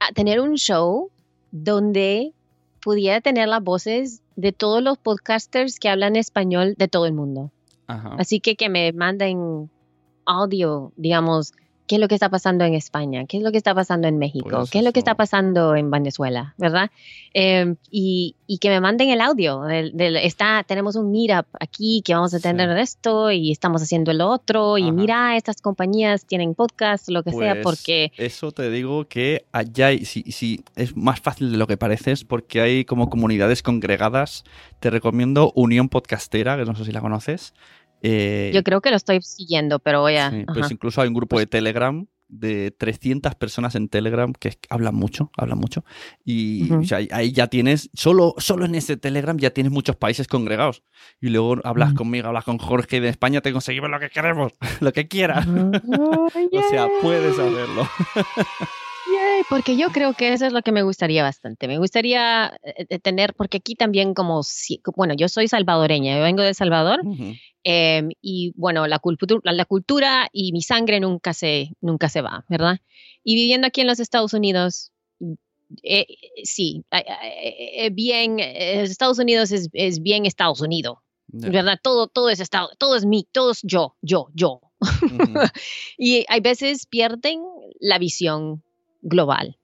ah, 0.00 0.12
tener 0.14 0.40
un 0.40 0.54
show 0.56 1.10
donde 1.50 2.32
pudiera 2.80 3.20
tener 3.20 3.48
las 3.48 3.62
voces 3.62 4.22
de 4.36 4.52
todos 4.52 4.82
los 4.82 4.98
podcasters 4.98 5.78
que 5.78 5.88
hablan 5.88 6.16
español 6.16 6.74
de 6.78 6.88
todo 6.88 7.06
el 7.06 7.12
mundo. 7.12 7.52
Ajá. 7.86 8.16
Así 8.18 8.40
que 8.40 8.56
que 8.56 8.68
me 8.68 8.92
manden 8.92 9.70
audio, 10.24 10.92
digamos, 10.96 11.52
qué 11.88 11.96
es 11.96 12.00
lo 12.00 12.06
que 12.06 12.14
está 12.14 12.28
pasando 12.28 12.64
en 12.64 12.74
España, 12.74 13.24
qué 13.26 13.38
es 13.38 13.42
lo 13.42 13.50
que 13.50 13.56
está 13.58 13.74
pasando 13.74 14.06
en 14.06 14.18
México, 14.18 14.64
qué 14.70 14.78
es 14.78 14.84
lo 14.84 14.92
que 14.92 15.00
está 15.00 15.16
pasando 15.16 15.74
en 15.74 15.90
Venezuela, 15.90 16.54
¿verdad? 16.58 16.90
Eh, 17.34 17.74
y, 17.90 18.36
y 18.46 18.58
que 18.58 18.68
me 18.68 18.80
manden 18.80 19.08
el 19.10 19.20
audio. 19.20 19.62
Del, 19.62 19.96
del- 19.96 20.16
está, 20.16 20.64
tenemos 20.68 20.94
un 20.96 21.10
meetup 21.10 21.46
aquí 21.58 22.02
que 22.04 22.14
vamos 22.14 22.32
a 22.34 22.38
tener 22.40 22.68
Sí. 22.76 22.80
esto 22.82 23.30
y 23.32 23.50
estamos 23.50 23.82
haciendo 23.82 24.12
lo 24.12 24.28
otro. 24.28 24.76
Y 24.78 24.82
Ajá. 24.84 24.92
mira, 24.92 25.36
estas 25.36 25.60
compañías 25.60 26.26
tienen 26.26 26.54
podcast, 26.54 27.08
lo 27.08 27.22
que 27.22 27.32
sea, 27.32 27.54
Pues, 27.54 27.64
porque 27.64 28.12
Eso 28.18 28.52
te 28.52 28.70
digo 28.70 29.06
que 29.08 29.46
allá 29.52 29.88
sí, 30.04 30.24
sí, 30.30 30.62
es 30.76 30.96
más 30.96 31.20
fácil 31.20 31.50
de 31.50 31.56
lo 31.56 31.66
que 31.66 31.76
pareces 31.78 32.24
porque 32.24 32.60
hay 32.60 32.84
como 32.84 33.08
comunidades 33.08 33.62
congregadas. 33.62 34.44
Te 34.80 34.90
recomiendo 34.90 35.52
Unión 35.54 35.88
Podcastera, 35.88 36.56
que 36.58 36.64
no 36.64 36.74
sé 36.76 36.84
si 36.84 36.92
la 36.92 37.00
conoces. 37.00 37.54
Eh, 38.02 38.50
yo 38.54 38.62
creo 38.62 38.80
que 38.80 38.90
lo 38.90 38.96
estoy 38.96 39.20
siguiendo, 39.22 39.78
pero 39.78 40.00
voy 40.00 40.16
a. 40.16 40.30
sí, 40.30 40.44
pues 40.52 40.70
incluso 40.70 41.00
hay 41.02 41.08
un 41.08 41.14
grupo 41.14 41.38
de 41.38 41.46
Telegram 41.46 42.06
de 42.30 42.70
300 42.72 43.34
personas 43.36 43.74
en 43.74 43.88
Telegram 43.88 44.30
que 44.38 44.58
hablan 44.68 44.94
mucho, 44.94 45.30
hablan 45.38 45.58
mucho. 45.58 45.82
Y 46.26 46.64
Ujú. 46.70 46.82
o 46.82 46.84
sea, 46.84 46.98
ahí- 47.10 47.32
ya 47.32 47.46
tienes, 47.46 47.88
solo, 47.94 48.34
solo 48.36 48.66
en 48.66 48.74
ese 48.74 48.98
Telegram 48.98 49.36
ya 49.38 49.48
tienes 49.50 49.72
muchos 49.72 49.96
países 49.96 50.28
congregados. 50.28 50.82
Y 51.22 51.30
luego 51.30 51.56
hablas 51.64 51.88
Ujú. 51.90 51.98
conmigo, 51.98 52.28
hablas 52.28 52.44
con 52.44 52.58
Jorge 52.58 52.98
y 52.98 53.00
de 53.00 53.08
España, 53.08 53.40
te 53.40 53.50
conseguimos 53.50 53.88
lo 53.88 53.98
que 53.98 54.10
queremos, 54.10 54.52
lo 54.80 54.92
que 54.92 55.08
quieras. 55.08 55.46
Ay, 55.48 56.48
O 56.52 56.62
sea, 56.68 56.86
puedes 57.00 57.32
hacerlo. 57.38 57.88
Yay, 59.38 59.44
porque 59.48 59.76
yo 59.76 59.88
creo 59.90 60.14
que 60.14 60.32
eso 60.32 60.46
es 60.46 60.52
lo 60.52 60.62
que 60.62 60.72
me 60.72 60.82
gustaría 60.82 61.22
bastante. 61.22 61.68
Me 61.68 61.78
gustaría 61.78 62.58
eh, 62.62 62.86
eh, 62.88 62.98
tener, 62.98 63.34
porque 63.34 63.58
aquí 63.58 63.74
también 63.74 64.14
como, 64.14 64.42
si- 64.42 64.80
bueno, 64.96 65.14
yo 65.14 65.28
soy 65.28 65.48
salvadoreña, 65.48 66.16
yo 66.16 66.22
vengo 66.22 66.42
de 66.42 66.48
El 66.50 66.54
Salvador 66.54 67.00
Ujú. 67.04 67.34
em, 67.64 68.10
y 68.20 68.52
bueno, 68.56 68.86
la, 68.86 69.00
cultu- 69.00 69.40
la, 69.44 69.52
la 69.52 69.64
cultura 69.64 70.28
y 70.32 70.52
mi 70.52 70.62
sangre 70.62 71.00
nunca 71.00 71.32
se, 71.34 71.70
nunca 71.80 72.08
se 72.08 72.20
va, 72.22 72.44
¿verdad? 72.48 72.78
Y 73.24 73.34
viviendo 73.36 73.66
aquí 73.66 73.80
en 73.82 73.86
los 73.86 74.00
Estados 74.00 74.32
Unidos, 74.34 74.92
eh, 75.82 76.06
eh, 76.08 76.44
sí, 76.44 76.84
eh, 76.90 77.04
eh, 77.06 77.86
eh, 77.86 77.90
bien, 77.90 78.38
eh, 78.40 78.82
Estados 78.82 79.18
Unidos 79.18 79.52
es, 79.52 79.68
es 79.72 80.00
bien 80.00 80.24
Estados 80.26 80.60
Unidos, 80.60 80.98
Ya. 81.28 81.50
¿verdad? 81.50 81.78
Todo, 81.82 82.06
todo 82.08 82.30
es 82.30 82.40
Estado, 82.40 82.70
todo 82.78 82.96
es 82.96 83.04
mí, 83.04 83.26
todo 83.32 83.50
es 83.52 83.60
yo, 83.62 83.94
yo, 84.02 84.28
yo. 84.34 84.60
Ujú. 84.80 84.80
Y 85.98 86.24
hay 86.28 86.40
veces 86.40 86.86
pierden 86.86 87.42
la 87.80 87.98
visión 87.98 88.62
global. 89.00 89.58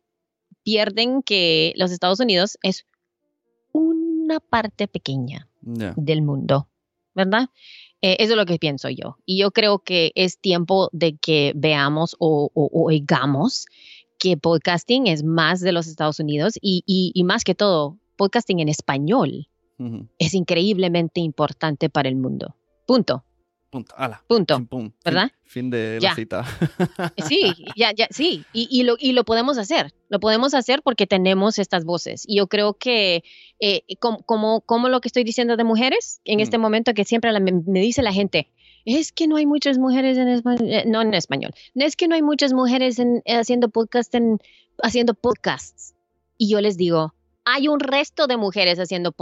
Pierden 0.62 1.22
que 1.22 1.72
los 1.76 1.90
Estados 1.90 2.20
Unidos 2.20 2.58
es 2.62 2.86
una 3.72 4.40
parte 4.40 4.88
pequeña 4.88 5.48
del 5.96 6.22
mundo, 6.22 6.68
¿verdad? 7.14 7.48
Eh, 8.02 8.16
eso 8.20 8.32
es 8.32 8.36
lo 8.36 8.46
que 8.46 8.58
pienso 8.58 8.88
yo. 8.90 9.16
Y 9.24 9.38
yo 9.38 9.50
creo 9.50 9.78
que 9.80 10.12
es 10.14 10.38
tiempo 10.38 10.88
de 10.92 11.16
que 11.16 11.52
veamos 11.56 12.16
o, 12.18 12.50
o- 12.54 12.70
o 12.72 12.86
oigamos 12.86 13.66
que 14.18 14.36
podcasting 14.36 15.06
es 15.06 15.22
más 15.24 15.60
de 15.60 15.72
los 15.72 15.86
Estados 15.86 16.20
Unidos 16.20 16.54
y, 16.60 16.82
y- 16.86 17.10
y 17.14 17.24
más 17.24 17.44
que 17.44 17.54
todo, 17.54 17.98
podcasting 18.16 18.60
en 18.60 18.68
español 18.68 19.48
es 20.18 20.34
increíblemente 20.34 21.20
importante 21.20 21.90
para 21.90 22.08
el 22.08 22.14
mundo. 22.16 22.54
Punto, 22.86 23.24
Punto. 23.74 23.92
Ala. 23.98 24.22
punto. 24.28 24.64
Pum. 24.66 24.92
¿Verdad? 25.04 25.32
Fin, 25.42 25.68
de 25.68 25.98
Ya. 26.00 26.10
la 26.10 26.14
cita. 26.14 26.44
Sí, 27.28 27.52
ya, 27.76 27.90
ya, 27.92 28.06
sí, 28.10 28.44
y, 28.52 28.68
y 28.70 28.84
lo, 28.84 28.94
y 29.00 29.10
lo 29.12 29.24
podemos 29.24 29.58
hacer, 29.58 29.92
lo 30.08 30.20
podemos 30.20 30.54
hacer 30.54 30.80
porque 30.82 31.08
tenemos 31.08 31.58
estas 31.58 31.84
voces. 31.84 32.22
Y 32.28 32.36
yo 32.36 32.46
creo 32.46 32.74
que, 32.74 33.24
eh, 33.58 33.82
como, 33.98 34.18
como, 34.22 34.60
como 34.60 34.88
lo 34.88 35.00
que 35.00 35.08
estoy 35.08 35.24
diciendo 35.24 35.56
de 35.56 35.64
mujeres, 35.64 36.20
en 36.24 36.38
Mm. 36.38 36.42
este 36.42 36.58
momento 36.58 36.94
que 36.94 37.04
siempre 37.04 37.32
la- 37.32 37.40
me, 37.40 37.50
me 37.66 37.80
dice 37.80 38.00
la 38.02 38.12
gente, 38.12 38.48
es 38.84 39.10
que 39.10 39.26
no 39.26 39.34
hay 39.36 39.46
muchas 39.46 39.76
mujeres 39.78 40.18
en 40.18 40.28
español, 40.28 40.68
no 40.86 41.02
en 41.02 41.12
español, 41.14 41.52
es 41.74 41.96
que 41.96 42.06
no 42.06 42.14
hay 42.14 42.22
muchas 42.22 42.52
mujeres 42.52 43.00
en, 43.00 43.22
eh, 43.24 43.34
haciendo 43.34 43.70
podcast, 43.70 44.14
en, 44.14 44.38
haciendo 44.84 45.14
podcasts. 45.14 45.94
Y 46.38 46.48
yo 46.48 46.60
les 46.60 46.76
digo, 46.76 47.12
hay 47.44 47.68
un 47.68 47.80
resto 47.80 48.26
de 48.26 48.36
mujeres 48.36 48.78
haciendo 48.78 49.12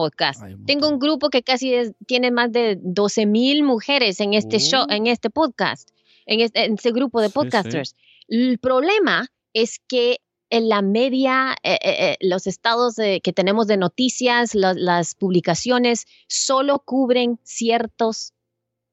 un 0.55 0.65
Tengo 0.67 0.89
un 0.89 0.99
grupo 0.99 1.29
que 1.31 1.43
casi 1.43 1.75
es- 1.75 1.93
tiene 2.07 2.31
más 2.31 2.53
de 2.53 2.79
12 2.81 3.27
mil 3.27 3.63
mujeres 3.65 4.21
en 4.21 4.35
este 4.35 4.59
show, 4.59 4.85
Uh. 4.89 4.93
en 4.93 5.07
este 5.07 5.29
podcast, 5.31 5.91
en 6.27 6.41
este, 6.41 6.65
en 6.65 6.75
este 6.75 6.93
grupo 6.93 7.21
de 7.21 7.29
Sí, 7.29 7.33
sí. 7.33 7.35
podcasters. 7.35 7.97
El 8.29 8.59
problema 8.59 9.29
es 9.53 9.81
que 9.89 10.19
en 10.51 10.69
la 10.69 10.83
media, 10.83 11.57
eh, 11.63 11.79
eh, 11.83 12.11
eh, 12.11 12.17
los 12.21 12.47
estados 12.47 12.95
de- 12.95 13.21
que 13.23 13.33
tenemos 13.33 13.67
de 13.67 13.77
noticias, 13.79 14.55
la- 14.55 14.75
las 14.75 15.15
publicaciones, 15.15 16.05
solo 16.29 16.81
cubren 16.85 17.39
ciertos 17.43 18.35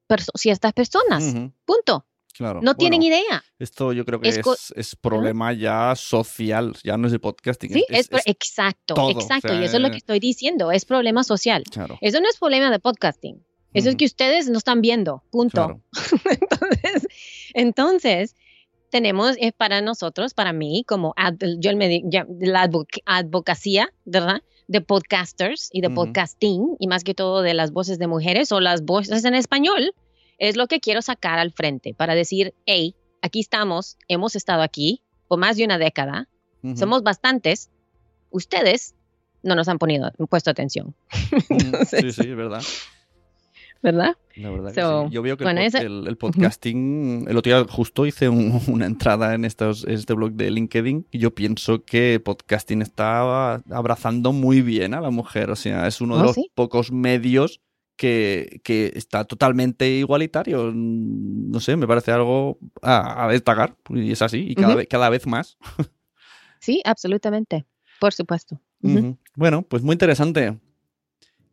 perso- 0.08 0.32
ciertas 0.36 0.74
personas. 0.74 1.24
Punto. 1.66 2.06
Claro. 2.40 2.62
No 2.64 2.74
tienen 2.74 3.04
idea. 3.04 3.44
Esto 3.60 3.92
yo 3.92 4.06
creo 4.06 4.22
que 4.22 4.30
Es 4.30 4.40
es, 4.76 4.96
problema 4.96 5.52
ya 5.52 5.94
social, 5.98 6.74
ya 6.86 6.96
no 6.98 7.08
es 7.08 7.12
de 7.12 7.20
podcasting. 7.20 7.74
Sí, 7.74 7.84
es, 7.90 8.08
exacto, 8.26 8.94
o 8.94 9.12
exacto. 9.12 9.50
sea, 9.50 9.62
y 9.62 9.66
eso 9.66 9.76
es 9.76 9.82
lo 9.82 9.90
eh, 9.90 9.92
que 9.92 9.98
estoy 9.98 10.20
diciendo, 10.22 10.72
es 10.72 10.86
problema 10.86 11.26
social. 11.26 11.64
claro. 11.70 11.98
Eso 12.00 12.22
no 12.22 12.30
es 12.30 12.38
problema 12.38 12.72
de 12.72 12.80
podcasting. 12.80 13.44
Eso 13.74 13.90
es 13.90 13.98
que 13.98 14.06
ustedes 14.06 14.50
no 14.50 14.58
están 14.58 14.80
viendo. 14.80 15.22
Punto. 15.32 15.52
Claro. 15.66 15.82
entonces, 16.40 17.08
entonces, 17.54 18.36
tenemos 18.90 19.36
eh, 19.40 19.52
para 19.52 19.82
nosotros, 19.82 20.34
para 20.34 20.54
mí, 20.54 20.84
como 20.88 21.14
ad- 21.18 21.36
yo 21.60 21.76
me 21.76 22.02
ya- 22.06 22.26
la 22.40 22.68
advoc- 22.70 23.02
advocacía, 23.06 23.90
¿verdad? 24.06 24.42
De 24.68 24.82
podcasters 24.82 25.70
y 25.74 25.82
de 25.82 25.90
podcasting, 25.90 26.78
y 26.80 26.88
más 26.88 27.04
que 27.04 27.14
todo 27.14 27.42
de 27.42 27.54
las 27.54 27.72
voces 27.72 28.00
de 28.00 28.08
mujeres 28.08 28.52
o 28.52 28.60
las 28.60 28.84
voces 28.86 29.26
en 29.26 29.36
español, 29.36 29.92
es 30.40 30.56
lo 30.58 30.68
que 30.68 30.80
quiero 30.80 31.02
sacar 31.02 31.38
al 31.38 31.52
frente 31.52 31.94
para 31.94 32.16
decir, 32.16 32.54
hey, 32.66 32.96
aquí 33.22 33.40
estamos, 33.42 33.98
hemos 34.08 34.36
estado 34.36 34.62
aquí 34.64 35.02
por 35.28 35.38
más 35.40 35.58
de 35.58 35.66
una 35.66 35.78
década, 35.78 36.28
somos 36.76 37.04
bastantes, 37.04 37.70
ustedes 38.32 38.96
no 39.44 39.56
nos 39.56 39.68
han 39.70 39.78
ponido, 39.78 40.12
puesto 40.30 40.50
atención, 40.50 40.96
entonces- 41.50 42.16
Sí, 42.16 42.24
sí, 42.24 42.30
es 42.32 42.36
verdad. 42.36 42.62
¿verdad? 43.82 44.18
La 44.36 44.50
verdad 44.50 44.74
que 44.74 44.82
So, 44.82 45.06
sí. 45.08 45.14
Yo 45.14 45.22
veo 45.22 45.38
que 45.38 45.46
bueno, 45.46 45.62
el, 45.62 45.68
ese- 45.68 45.78
el- 45.80 46.06
el 46.08 46.18
podcasting, 46.18 47.28
el 47.30 47.38
otro 47.38 47.50
día 47.56 47.66
justo 47.72 48.06
hice 48.06 48.28
un- 48.28 48.60
una 48.68 48.86
entrada 48.86 49.34
en 49.36 49.46
estos, 49.46 49.86
este 49.86 50.14
blog 50.14 50.32
de 50.34 50.52
LinkedIn 50.52 51.08
y 51.12 51.20
yo 51.20 51.34
pienso 51.34 51.84
que 51.86 52.20
podcasting 52.20 52.82
está 52.82 53.54
abrazando 53.72 54.34
muy 54.34 54.62
bien 54.62 54.94
a 54.94 55.00
la 55.02 55.12
mujer. 55.12 55.50
O 55.50 55.56
sea, 55.56 55.88
es 55.88 56.02
uno 56.02 56.16
de 56.18 56.22
Oh, 56.24 56.26
los 56.26 56.36
sí. 56.36 56.52
pocos 56.56 56.92
medios 56.92 57.62
que, 58.00 58.62
que 58.64 58.94
está 58.96 59.26
totalmente 59.26 59.90
igualitario. 59.90 60.72
Mm, 60.74 61.52
No 61.52 61.60
sé, 61.60 61.76
me 61.76 61.86
parece 61.86 62.12
algo 62.14 62.58
a, 62.82 63.26
a 63.26 63.28
destacar 63.28 63.76
y 63.90 64.12
es 64.14 64.22
así 64.22 64.46
y 64.50 64.56
cada, 64.56 64.76
vez, 64.76 64.88
cada 64.90 65.10
vez 65.10 65.28
más. 65.28 65.58
Sí, 66.62 66.82
absolutamente, 66.86 67.66
por 68.02 68.14
supuesto. 68.14 68.60
Bueno, 69.36 69.62
pues 69.64 69.82
muy 69.84 69.94
interesante. 69.94 70.60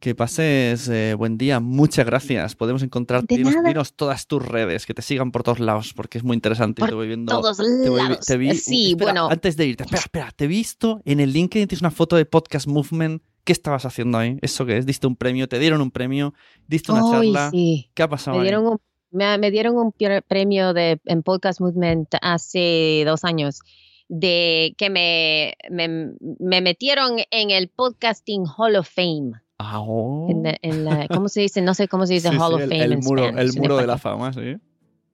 Que 0.00 0.14
pases 0.16 0.88
eh, 0.88 1.14
buen 1.16 1.38
día. 1.38 1.58
Muchas 1.60 2.04
gracias. 2.04 2.54
Podemos 2.56 2.82
encontrarte. 2.82 3.34
De 3.36 3.38
Dinos, 3.44 3.64
dinos 3.64 3.94
todas 3.94 4.26
tus 4.26 4.44
redes, 4.44 4.84
que 4.84 4.94
te 4.94 5.02
sigan 5.02 5.30
por 5.32 5.42
todos 5.44 5.58
lados, 5.60 5.94
porque 5.94 6.18
es 6.18 6.24
muy 6.24 6.34
interesante. 6.34 6.80
Por 6.80 6.88
te 6.90 6.94
voy 6.96 7.06
viendo. 7.06 7.32
Todos 7.40 7.56
te 7.56 7.88
voy 7.88 8.02
lados. 8.02 8.26
te 8.26 8.36
vi- 8.36 8.54
sí, 8.56 8.90
espera, 8.90 9.04
bueno, 9.12 9.28
Antes 9.30 9.56
de 9.56 9.66
irte, 9.66 9.84
espera, 9.84 10.00
espera. 10.02 10.30
Te 10.32 10.44
he 10.44 10.48
visto 10.48 11.00
en 11.04 11.20
el 11.20 11.32
LinkedIn, 11.32 11.68
tienes 11.68 11.82
una 11.82 11.90
foto 11.92 12.16
de 12.16 12.26
Podcast 12.26 12.66
Movement. 12.66 13.22
¿Qué 13.46 13.52
estabas 13.52 13.86
haciendo 13.86 14.18
ahí? 14.18 14.36
¿Eso 14.42 14.66
qué 14.66 14.76
es? 14.76 14.84
¿Diste 14.84 15.06
un 15.06 15.16
premio? 15.16 15.48
¿Te 15.48 15.58
dieron 15.58 15.80
un 15.80 15.90
premio? 15.90 16.34
¿Diste 16.68 16.92
una 16.92 17.02
charla? 17.10 17.50
sí. 17.50 17.88
¿Qué 17.94 18.02
ha 18.02 18.08
pasado 18.08 18.36
Me 18.36 18.42
ahí? 18.42 18.48
dieron 18.48 18.66
un, 18.66 18.78
me, 19.10 19.38
me 19.38 19.50
dieron 19.50 19.76
un 19.78 19.92
pre- 19.92 20.20
premio 20.20 20.74
de, 20.74 21.00
en 21.06 21.22
Podcast 21.22 21.60
Movement 21.60 22.08
hace 22.20 23.04
dos 23.06 23.24
años 23.24 23.60
de 24.08 24.74
que 24.76 24.90
me, 24.90 25.54
me, 25.70 26.12
me 26.38 26.60
metieron 26.60 27.16
en 27.30 27.50
el 27.50 27.68
Podcasting 27.68 28.44
Hall 28.58 28.76
of 28.76 28.88
Fame. 28.88 29.32
Ah, 29.58 29.80
oh. 29.80 30.26
En 30.28 30.42
la- 30.42 30.58
en 30.60 30.84
la- 30.84 31.08
¿Cómo 31.08 31.28
se 31.28 31.40
dice? 31.40 31.62
No 31.62 31.72
sé 31.74 31.88
cómo 31.88 32.04
se 32.06 32.14
dice 32.14 32.28
Sí, 32.32 32.36
Hall 32.38 32.48
sí, 32.50 32.54
of 32.54 32.60
el, 32.62 32.68
Fame 32.68 32.84
el 32.84 32.92
en 32.92 33.00
muro, 33.00 33.22
Spanish, 33.22 33.40
el 33.42 33.56
en 33.56 33.62
muro 33.62 33.76
de 33.78 33.86
la 33.86 33.96
fama, 33.98 34.32
sí. 34.32 34.56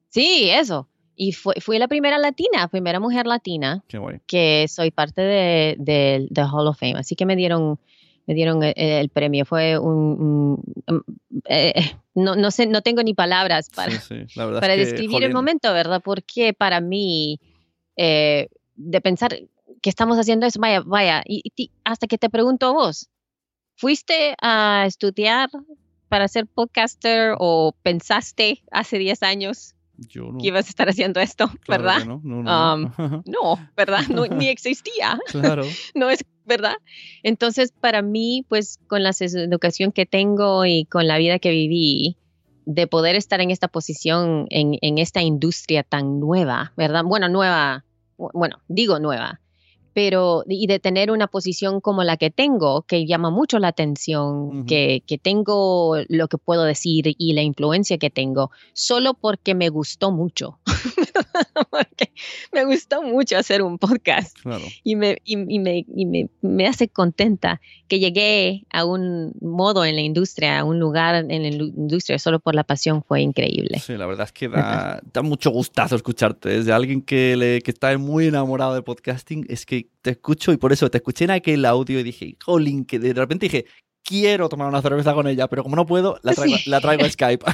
Sí, 0.09 0.51
eso. 0.51 0.89
Y 1.15 1.33
fue, 1.33 1.55
fui 1.61 1.79
la 1.79 1.89
primera 1.89 2.19
latina, 2.19 2.69
primera 2.69 2.99
mujer 2.99 3.27
latina 3.27 3.85
Qué 3.87 4.01
que 4.27 4.67
soy 4.69 4.91
parte 4.91 5.21
de, 5.21 5.77
de, 5.79 6.27
de 6.31 6.43
Hall 6.43 6.67
of 6.67 6.79
Fame. 6.79 6.95
Así 6.99 7.15
que 7.15 7.27
me 7.27 7.37
dieron, 7.37 7.79
me 8.27 8.35
dieron 8.35 8.63
el, 8.63 8.73
el 8.77 9.09
premio. 9.09 9.45
Fue 9.45 9.79
un, 9.79 10.63
un- 10.87 11.05
eh, 11.47 11.75
no, 12.15 12.37
no 12.37 12.51
sé, 12.51 12.67
no 12.67 12.83
tengo 12.83 13.03
ni 13.03 13.15
palabras 13.15 13.69
para, 13.75 13.91
Sí, 14.01 14.25
sí, 14.27 14.35
para 14.35 14.75
es 14.75 14.79
que, 14.79 14.85
describir 14.93 15.23
el 15.25 15.33
momento, 15.35 15.73
¿verdad? 15.73 16.01
Porque 16.05 16.53
para 16.53 16.81
mí, 16.81 17.41
eh, 17.97 18.49
de 18.75 19.01
pensar 19.01 19.37
que 19.81 19.91
estamos 19.91 20.19
haciendo 20.19 20.47
eso, 20.47 20.61
vaya, 20.61 20.83
vaya, 20.85 21.23
y, 21.27 21.43
y 21.57 21.71
hasta 21.85 22.07
que 22.07 22.19
te 22.19 22.31
pregunto 22.31 22.67
a 22.67 22.73
vos, 22.73 23.09
¿fuiste 23.75 24.35
a 24.41 24.85
estudiar 24.87 25.49
para 26.09 26.29
ser 26.29 26.47
podcaster 26.47 27.35
o 27.39 27.75
pensaste 27.83 28.63
hace 28.71 28.99
10 28.99 29.23
años 29.23 29.75
yo 30.09 30.33
no, 30.33 30.39
que 30.39 30.49
ibas 30.49 30.67
a 30.67 30.69
estar 30.69 30.89
haciendo 30.89 31.21
esto, 31.21 31.49
claro 31.61 31.85
verdad? 31.85 32.05
no, 32.05 32.21
no, 32.23 32.43
no. 32.43 33.23
No, 33.27 33.71
¿verdad? 33.77 34.03
No, 34.09 34.27
ni 34.27 34.49
existía, 34.49 35.19
claro. 35.31 35.65
no 35.95 36.11
es 36.11 36.25
verdad. 36.45 36.77
Entonces, 37.23 37.73
para 37.73 38.03
mí, 38.03 38.45
pues 38.49 38.79
con 38.89 39.03
la 39.03 39.13
educación 39.21 39.93
que 39.93 40.07
tengo 40.07 40.67
y 40.67 40.85
con 40.87 41.07
la 41.07 41.19
vida 41.19 41.39
que 41.39 41.51
viví, 41.51 42.17
de 42.65 42.87
poder 42.87 43.17
estar 43.17 43.41
en 43.41 43.51
esta 43.51 43.69
posición, 43.69 44.47
en, 44.51 44.79
en 44.81 44.99
esta 44.99 45.21
industria 45.21 45.83
tan 45.83 46.21
nueva, 46.21 46.73
¿verdad? 46.77 47.03
Bueno, 47.05 47.29
nueva, 47.29 47.85
bueno, 48.17 48.61
digo 48.69 49.01
nueva, 49.01 49.41
pero 49.95 50.45
y 50.49 50.67
de 50.67 50.79
tener 50.79 51.11
una 51.11 51.27
posición 51.27 51.81
como 51.81 52.05
la 52.05 52.17
que 52.17 52.31
tengo, 52.31 52.83
que 52.83 53.07
llama 53.07 53.31
mucho 53.31 53.59
la 53.59 53.69
atención, 53.69 54.67
que, 54.67 55.03
que, 55.07 55.19
tengo 55.19 55.97
lo 56.09 56.29
que 56.29 56.39
puedo 56.39 56.65
decir 56.65 57.15
y 57.19 57.33
la 57.33 57.43
influencia 57.43 57.99
que 57.99 58.11
tengo, 58.11 58.51
solo 58.73 59.15
porque 59.15 59.55
me 59.55 59.69
gustó 59.69 60.13
mucho. 60.13 60.59
porque 61.71 62.13
me 62.53 62.65
gustó 62.65 63.03
mucho 63.03 63.37
hacer 63.37 63.63
un 63.63 63.79
podcast 63.79 64.37
y, 64.85 64.97
me, 64.97 65.19
y, 65.25 65.37
me, 65.37 65.85
y 65.87 66.07
me, 66.07 66.29
me, 66.41 66.67
hace 66.67 66.89
contenta 66.89 67.61
que 67.89 67.99
llegué 67.99 68.65
a 68.71 68.85
un 68.85 69.33
modo 69.41 69.85
en 69.85 69.97
la 69.97 70.03
industria, 70.03 70.61
a 70.61 70.65
un 70.65 70.79
lugar 70.79 71.27
en 71.29 71.43
la 71.43 71.49
industria 71.49 72.19
solo 72.19 72.41
por 72.41 72.55
la 72.55 72.65
pasión, 72.65 73.03
fue 73.03 73.21
increíble. 73.21 73.79
Sí, 73.79 73.97
la 73.97 74.07
verdad 74.07 74.27
es 74.27 74.33
que 74.33 74.49
da, 74.49 75.01
da 75.13 75.23
mucho 75.23 75.51
gustazo 75.51 75.97
escucharte 75.97 76.49
desde 76.49 76.73
alguien 76.73 77.03
que, 77.03 77.37
le, 77.37 77.61
que 77.63 77.71
está 77.71 77.97
muy 77.99 78.27
enamorado 78.27 78.75
de 78.75 78.83
podcasting, 78.83 79.47
es 79.49 79.67
que 79.67 79.82
te 80.01 80.11
escucho 80.11 80.53
y 80.53 80.57
por 80.57 80.73
eso 80.73 80.91
te 80.91 80.99
escuché 80.99 81.25
en 81.25 81.33
aquel 81.33 81.65
audio 81.65 82.01
y 82.01 82.03
dije, 82.03 82.37
jolín, 82.45 82.85
que 82.85 82.99
de 82.99 83.13
repente 83.13 83.47
dije, 83.47 83.67
quiero 84.03 84.49
tomar 84.49 84.69
una 84.69 84.83
cerveza 84.83 85.15
con 85.15 85.27
ella, 85.27 85.49
pero 85.49 85.63
como 85.63 85.77
no 85.77 85.87
puedo, 85.87 86.19
la 86.23 86.33
traigo, 86.35 86.57
la 86.67 86.81
traigo 86.81 87.05
a 87.05 87.11
Skype. 87.11 87.45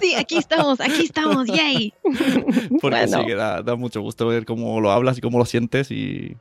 Sí, 0.00 0.14
aquí 0.14 0.36
estamos, 0.36 0.80
aquí 0.80 1.04
estamos, 1.04 1.46
yay. 1.46 1.92
Porque 2.80 3.08
sí, 3.08 3.26
que 3.26 3.34
da, 3.34 3.76
mucho 3.76 4.00
gusto 4.00 4.26
ver 4.26 4.44
cómo 4.44 4.80
lo 4.80 4.90
hablas 4.90 5.18
y 5.18 5.20
cómo 5.20 5.38
lo 5.38 5.44
sientes 5.44 5.90
y, 5.90 6.36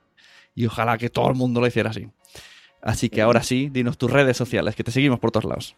y 0.56 0.66
ojalá 0.66 0.98
que 0.98 1.10
todo 1.10 1.30
el 1.30 1.36
mundo 1.36 1.62
lo 1.62 1.68
hiciera 1.68 1.90
así. 1.90 2.08
Así 2.82 3.10
que 3.10 3.22
ahora 3.22 3.44
sí, 3.44 3.70
dinos 3.70 3.98
tus 3.98 4.12
redes 4.12 4.38
sociales, 4.38 4.76
que 4.76 4.84
te 4.84 4.92
seguimos 4.92 5.20
por 5.20 5.32
todos 5.32 5.46
lados. 5.46 5.76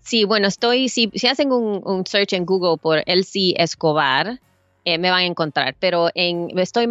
Sí, 0.00 0.24
bueno, 0.24 0.46
estoy, 0.46 0.88
si, 0.88 1.10
si 1.14 1.26
hacen 1.26 1.52
un, 1.52 1.82
un 1.84 2.06
search 2.06 2.32
en 2.32 2.46
Google 2.46 2.78
por 2.80 3.02
Elsie 3.06 3.54
Escobar, 3.58 4.40
eh, 4.88 4.98
me 4.98 5.10
van 5.10 5.20
a 5.20 5.26
encontrar. 5.26 5.76
Pero 5.78 6.08
en, 6.14 6.56
estoy 6.58 6.88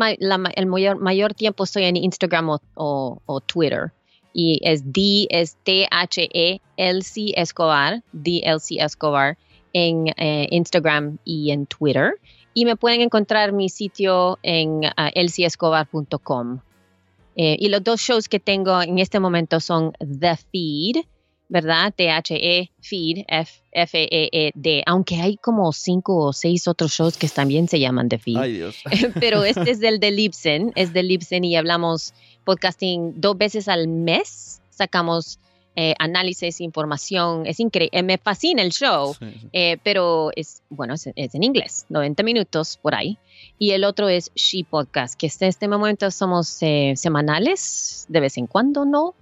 el 0.55 0.65
mayor, 0.67 0.97
mayor 0.99 1.33
tiempo 1.33 1.63
estoy 1.63 1.85
en 1.85 1.95
Instagram 1.95 2.57
o, 2.75 3.41
Twitter. 3.47 3.91
Y 4.33 4.59
es 4.63 4.83
D, 4.93 5.25
es 5.31 5.57
T-H-E-L-C 5.63 7.33
Escobar, 7.35 8.03
D-L-C 8.11 8.75
Escobar, 8.79 9.37
en 9.73 10.09
eh, 10.17 10.47
Instagram 10.51 11.17
y 11.25 11.49
en 11.49 11.65
Twitter. 11.65 12.13
Y 12.53 12.65
me 12.65 12.75
pueden 12.75 13.01
encontrar 13.01 13.51
mi 13.51 13.69
sitio 13.69 14.37
en 14.43 14.85
uh, 14.85 15.11
y 17.35 17.69
los 17.69 17.83
dos 17.83 17.99
shows 17.99 18.29
que 18.29 18.39
tengo 18.39 18.81
en 18.81 18.99
este 18.99 19.19
momento 19.19 19.59
son 19.59 19.93
The 19.99 20.37
Feed, 20.37 21.05
¿verdad? 21.49 21.93
T-H-E, 21.95 22.71
Feed, 22.81 23.25
F-E-E-D, 23.27 24.83
aunque 24.85 25.15
hay 25.15 25.37
como 25.37 25.71
cinco 25.71 26.17
o 26.17 26.33
seis 26.33 26.67
otros 26.67 26.91
shows 26.91 27.17
que 27.17 27.27
también 27.29 27.67
se 27.67 27.79
llaman 27.79 28.09
The 28.09 28.17
Feed. 28.17 28.37
Ay, 28.37 28.53
Dios. 28.53 28.77
Pero 29.19 29.43
este 29.43 29.71
es 29.71 29.79
del 29.79 29.99
de 29.99 30.11
Libsyn, 30.11 30.71
es 30.75 30.93
de 30.93 31.03
Libsyn 31.03 31.43
y 31.43 31.55
hablamos 31.55 32.13
podcasting 32.43 33.19
dos 33.19 33.37
veces 33.37 33.67
al 33.67 33.87
mes, 33.87 34.61
sacamos 34.69 35.39
eh, 35.79 35.93
análisis, 35.99 36.59
información, 36.59 37.45
es 37.45 37.59
increíble, 37.59 38.01
me 38.01 38.17
fascina 38.17 38.63
el 38.63 38.71
show, 38.71 39.15
eh, 39.53 39.77
pero 39.83 40.31
es, 40.35 40.63
bueno, 40.71 40.95
es, 40.95 41.05
en 41.15 41.43
inglés, 41.43 41.85
90 41.89 42.23
minutos 42.23 42.79
por 42.81 42.95
ahí. 42.95 43.19
Y 43.59 43.71
el 43.71 43.83
otro 43.83 44.09
es 44.09 44.31
She 44.33 44.63
Podcast, 44.63 45.13
que 45.13 45.27
en 45.27 45.47
este 45.47 45.67
momento 45.67 46.09
somos 46.09 46.57
eh, 46.61 46.93
semanales, 46.95 48.07
de 48.09 48.19
vez 48.19 48.39
en 48.39 48.47
cuando, 48.47 48.85
¿no? 48.85 49.13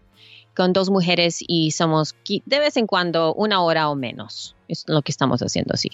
Con 0.55 0.73
dos 0.73 0.89
mujeres 0.89 1.39
y 1.47 1.71
somos 1.71 2.15
de 2.27 2.59
vez 2.59 2.77
en 2.77 2.87
cuando 2.87 3.33
una 3.33 3.61
hora 3.61 3.89
o 3.89 3.95
menos. 3.95 4.55
Es 4.67 4.85
lo 4.87 5.01
que 5.01 5.11
estamos 5.11 5.41
haciendo 5.41 5.73
así. 5.73 5.89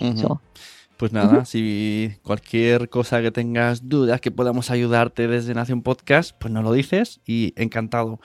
Pues 0.97 1.11
nada, 1.11 1.45
si 1.45 2.13
cualquier 2.21 2.89
cosa 2.89 3.21
que 3.21 3.31
tengas 3.31 3.89
dudas 3.89 4.21
que 4.21 4.29
podamos 4.29 4.69
ayudarte 4.69 5.27
desde 5.27 5.55
Nación 5.55 5.81
Podcast, 5.81 6.35
pues 6.39 6.53
nos 6.53 6.63
lo 6.63 6.71
dices 6.71 7.21
y 7.25 7.53
encantado. 7.55 8.19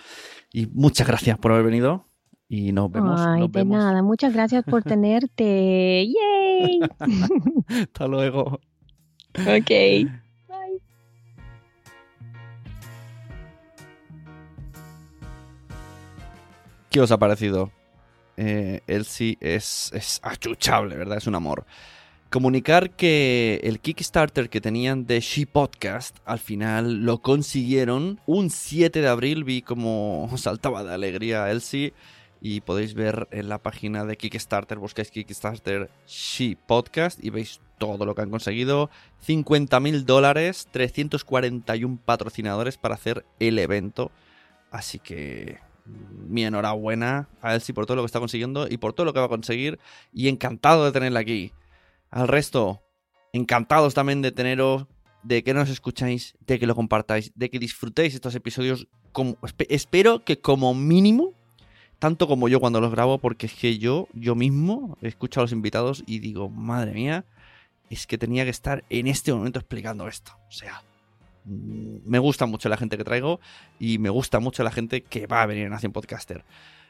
Y 0.52 0.66
muchas 0.66 1.06
gracias 1.06 1.38
por 1.38 1.52
haber 1.52 1.64
venido 1.64 2.06
y 2.48 2.72
nos 2.72 2.90
vemos. 2.92 3.18
Ay, 3.20 3.48
de 3.48 3.64
nada, 3.64 4.02
muchas 4.02 4.32
gracias 4.34 4.62
por 4.64 4.82
tenerte. 4.84 6.06
¡Yay! 6.06 6.80
Hasta 7.82 8.06
luego. 8.06 8.60
Ok. 9.38 10.25
¿Qué 16.96 17.02
os 17.02 17.12
ha 17.12 17.18
parecido? 17.18 17.70
Eh, 18.38 18.80
Elsie 18.86 19.36
es, 19.42 19.90
es 19.92 20.18
achuchable, 20.22 20.96
¿verdad? 20.96 21.18
Es 21.18 21.26
un 21.26 21.34
amor. 21.34 21.66
Comunicar 22.30 22.88
que 22.88 23.60
el 23.64 23.80
Kickstarter 23.80 24.48
que 24.48 24.62
tenían 24.62 25.04
de 25.04 25.20
She 25.20 25.46
Podcast 25.46 26.16
al 26.24 26.38
final 26.38 27.04
lo 27.04 27.20
consiguieron. 27.20 28.18
Un 28.24 28.48
7 28.48 29.02
de 29.02 29.08
abril 29.08 29.44
vi 29.44 29.60
como 29.60 30.30
saltaba 30.38 30.84
de 30.84 30.94
alegría 30.94 31.50
Elsie. 31.50 31.92
Y 32.40 32.62
podéis 32.62 32.94
ver 32.94 33.28
en 33.30 33.50
la 33.50 33.58
página 33.58 34.06
de 34.06 34.16
Kickstarter, 34.16 34.78
buscáis 34.78 35.10
Kickstarter 35.10 35.90
She 36.06 36.56
Podcast 36.66 37.22
y 37.22 37.28
veis 37.28 37.60
todo 37.76 38.06
lo 38.06 38.14
que 38.14 38.22
han 38.22 38.30
conseguido. 38.30 38.88
50 39.20 39.80
mil 39.80 40.06
dólares, 40.06 40.66
341 40.70 41.98
patrocinadores 42.02 42.78
para 42.78 42.94
hacer 42.94 43.26
el 43.38 43.58
evento. 43.58 44.10
Así 44.70 44.98
que 44.98 45.58
mi 45.86 46.44
enhorabuena 46.44 47.28
a 47.40 47.54
Elsie 47.54 47.74
por 47.74 47.86
todo 47.86 47.96
lo 47.96 48.02
que 48.02 48.06
está 48.06 48.18
consiguiendo 48.18 48.66
y 48.68 48.76
por 48.78 48.92
todo 48.92 49.04
lo 49.04 49.12
que 49.12 49.20
va 49.20 49.26
a 49.26 49.30
conseguir. 49.30 49.78
Y 50.12 50.28
encantado 50.28 50.84
de 50.84 50.92
tenerla 50.92 51.20
aquí. 51.20 51.52
Al 52.10 52.28
resto, 52.28 52.82
encantados 53.32 53.94
también 53.94 54.22
de 54.22 54.32
teneros, 54.32 54.86
de 55.22 55.42
que 55.42 55.54
nos 55.54 55.68
escucháis, 55.68 56.36
de 56.46 56.58
que 56.58 56.66
lo 56.66 56.74
compartáis, 56.74 57.32
de 57.34 57.50
que 57.50 57.58
disfrutéis 57.58 58.14
estos 58.14 58.34
episodios. 58.34 58.88
Espero 59.68 60.24
que 60.24 60.40
como 60.40 60.74
mínimo, 60.74 61.32
tanto 61.98 62.28
como 62.28 62.48
yo 62.48 62.60
cuando 62.60 62.80
los 62.80 62.90
grabo, 62.92 63.18
porque 63.18 63.46
es 63.46 63.54
que 63.54 63.78
yo, 63.78 64.08
yo 64.12 64.34
mismo, 64.34 64.96
escucho 65.00 65.40
a 65.40 65.44
los 65.44 65.52
invitados 65.52 66.04
y 66.06 66.18
digo, 66.20 66.48
madre 66.48 66.92
mía, 66.92 67.24
es 67.90 68.06
que 68.06 68.18
tenía 68.18 68.44
que 68.44 68.50
estar 68.50 68.84
en 68.90 69.06
este 69.06 69.32
momento 69.32 69.58
explicando 69.58 70.06
esto. 70.06 70.32
O 70.48 70.52
sea, 70.52 70.82
me 71.46 72.18
gusta 72.18 72.46
mucho 72.46 72.68
la 72.68 72.76
gente 72.76 72.96
que 72.96 73.04
traigo 73.04 73.40
y 73.78 73.98
me 73.98 74.10
gusta 74.10 74.40
mucho 74.40 74.62
la 74.62 74.70
gente 74.70 75.02
que 75.02 75.26
va 75.26 75.42
a 75.42 75.46
venir 75.46 75.66
a 75.66 75.70
Nación 75.70 75.92
Podcaster. 75.92 76.44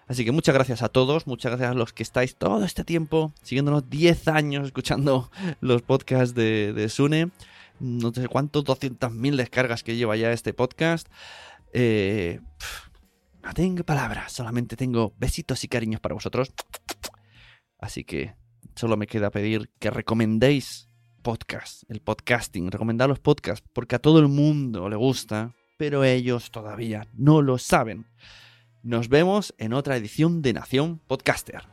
Así 0.09 0.25
que 0.25 0.33
muchas 0.33 0.55
gracias 0.55 0.83
a 0.83 0.89
todos, 0.89 1.27
muchas 1.27 1.51
gracias 1.51 1.73
a 1.73 1.75
los 1.75 1.93
que 1.93 2.03
estáis 2.03 2.37
todo 2.37 2.65
este 2.65 2.85
tiempo 2.85 3.33
siguiéndonos 3.43 3.91
10 3.91 4.29
años 4.29 4.67
escuchando 4.67 5.31
los 5.61 5.83
podcasts 5.83 6.35
de, 6.35 6.73
de 6.73 6.89
Sune. 6.89 7.31
No 7.79 8.13
sé 8.13 8.27
cuántos, 8.29 8.65
200.000 8.65 9.37
descargas 9.37 9.83
que 9.83 9.97
lleva 9.97 10.17
ya 10.17 10.33
este 10.33 10.55
podcast. 10.55 11.09
Eh, 11.73 12.41
no 13.43 13.53
tengo 13.53 13.85
palabras, 13.85 14.33
solamente 14.33 14.77
tengo 14.77 15.13
besitos 15.19 15.63
y 15.65 15.69
cariños 15.69 16.01
para 16.01 16.15
vosotros. 16.15 16.53
Así 17.79 18.05
que 18.05 18.35
solo 18.75 18.97
me 18.97 19.07
queda 19.07 19.31
pedir 19.31 19.71
que 19.79 19.91
recomendéis 19.91 20.89
podcast, 21.27 21.83
el 21.91 22.01
podcasting, 22.01 22.71
recomendar 22.71 23.09
los 23.09 23.19
podcasts, 23.19 23.67
porque 23.73 23.97
a 23.97 23.99
todo 23.99 24.21
el 24.21 24.29
mundo 24.29 24.89
le 24.89 24.95
gusta, 24.95 25.57
pero 25.77 26.05
ellos 26.05 26.53
todavía 26.53 27.09
no 27.15 27.43
lo 27.43 27.59
saben. 27.59 28.07
Nos 28.85 29.09
vemos 29.09 29.53
en 29.59 29.73
otra 29.73 29.97
edición 29.97 30.41
de 30.41 30.53
Nación 30.53 31.01
Podcaster. 31.09 31.65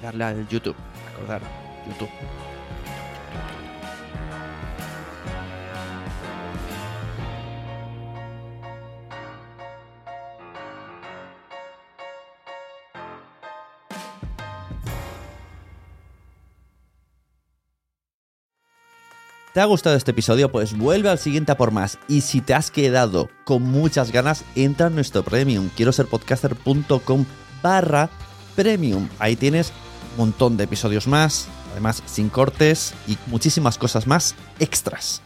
Darle 0.00 0.24
al 0.24 0.46
YouTube, 0.46 0.76
acordar, 1.12 1.42
YouTube. 1.88 2.53
¿Te 19.54 19.60
ha 19.60 19.66
gustado 19.66 19.94
este 19.94 20.10
episodio? 20.10 20.50
Pues 20.50 20.76
vuelve 20.76 21.10
al 21.10 21.20
siguiente 21.20 21.52
a 21.52 21.56
por 21.56 21.70
más. 21.70 22.00
Y 22.08 22.22
si 22.22 22.40
te 22.40 22.54
has 22.54 22.72
quedado 22.72 23.30
con 23.44 23.62
muchas 23.62 24.10
ganas, 24.10 24.44
entra 24.56 24.88
en 24.88 24.96
nuestro 24.96 25.22
premium. 25.22 25.70
Quiero 25.76 25.92
ser 25.92 26.06
podcaster.com 26.06 27.24
barra 27.62 28.10
premium. 28.56 29.08
Ahí 29.20 29.36
tienes 29.36 29.72
un 30.10 30.16
montón 30.26 30.56
de 30.56 30.64
episodios 30.64 31.06
más, 31.06 31.46
además 31.70 32.02
sin 32.04 32.30
cortes 32.30 32.94
y 33.06 33.16
muchísimas 33.28 33.78
cosas 33.78 34.08
más 34.08 34.34
extras. 34.58 35.22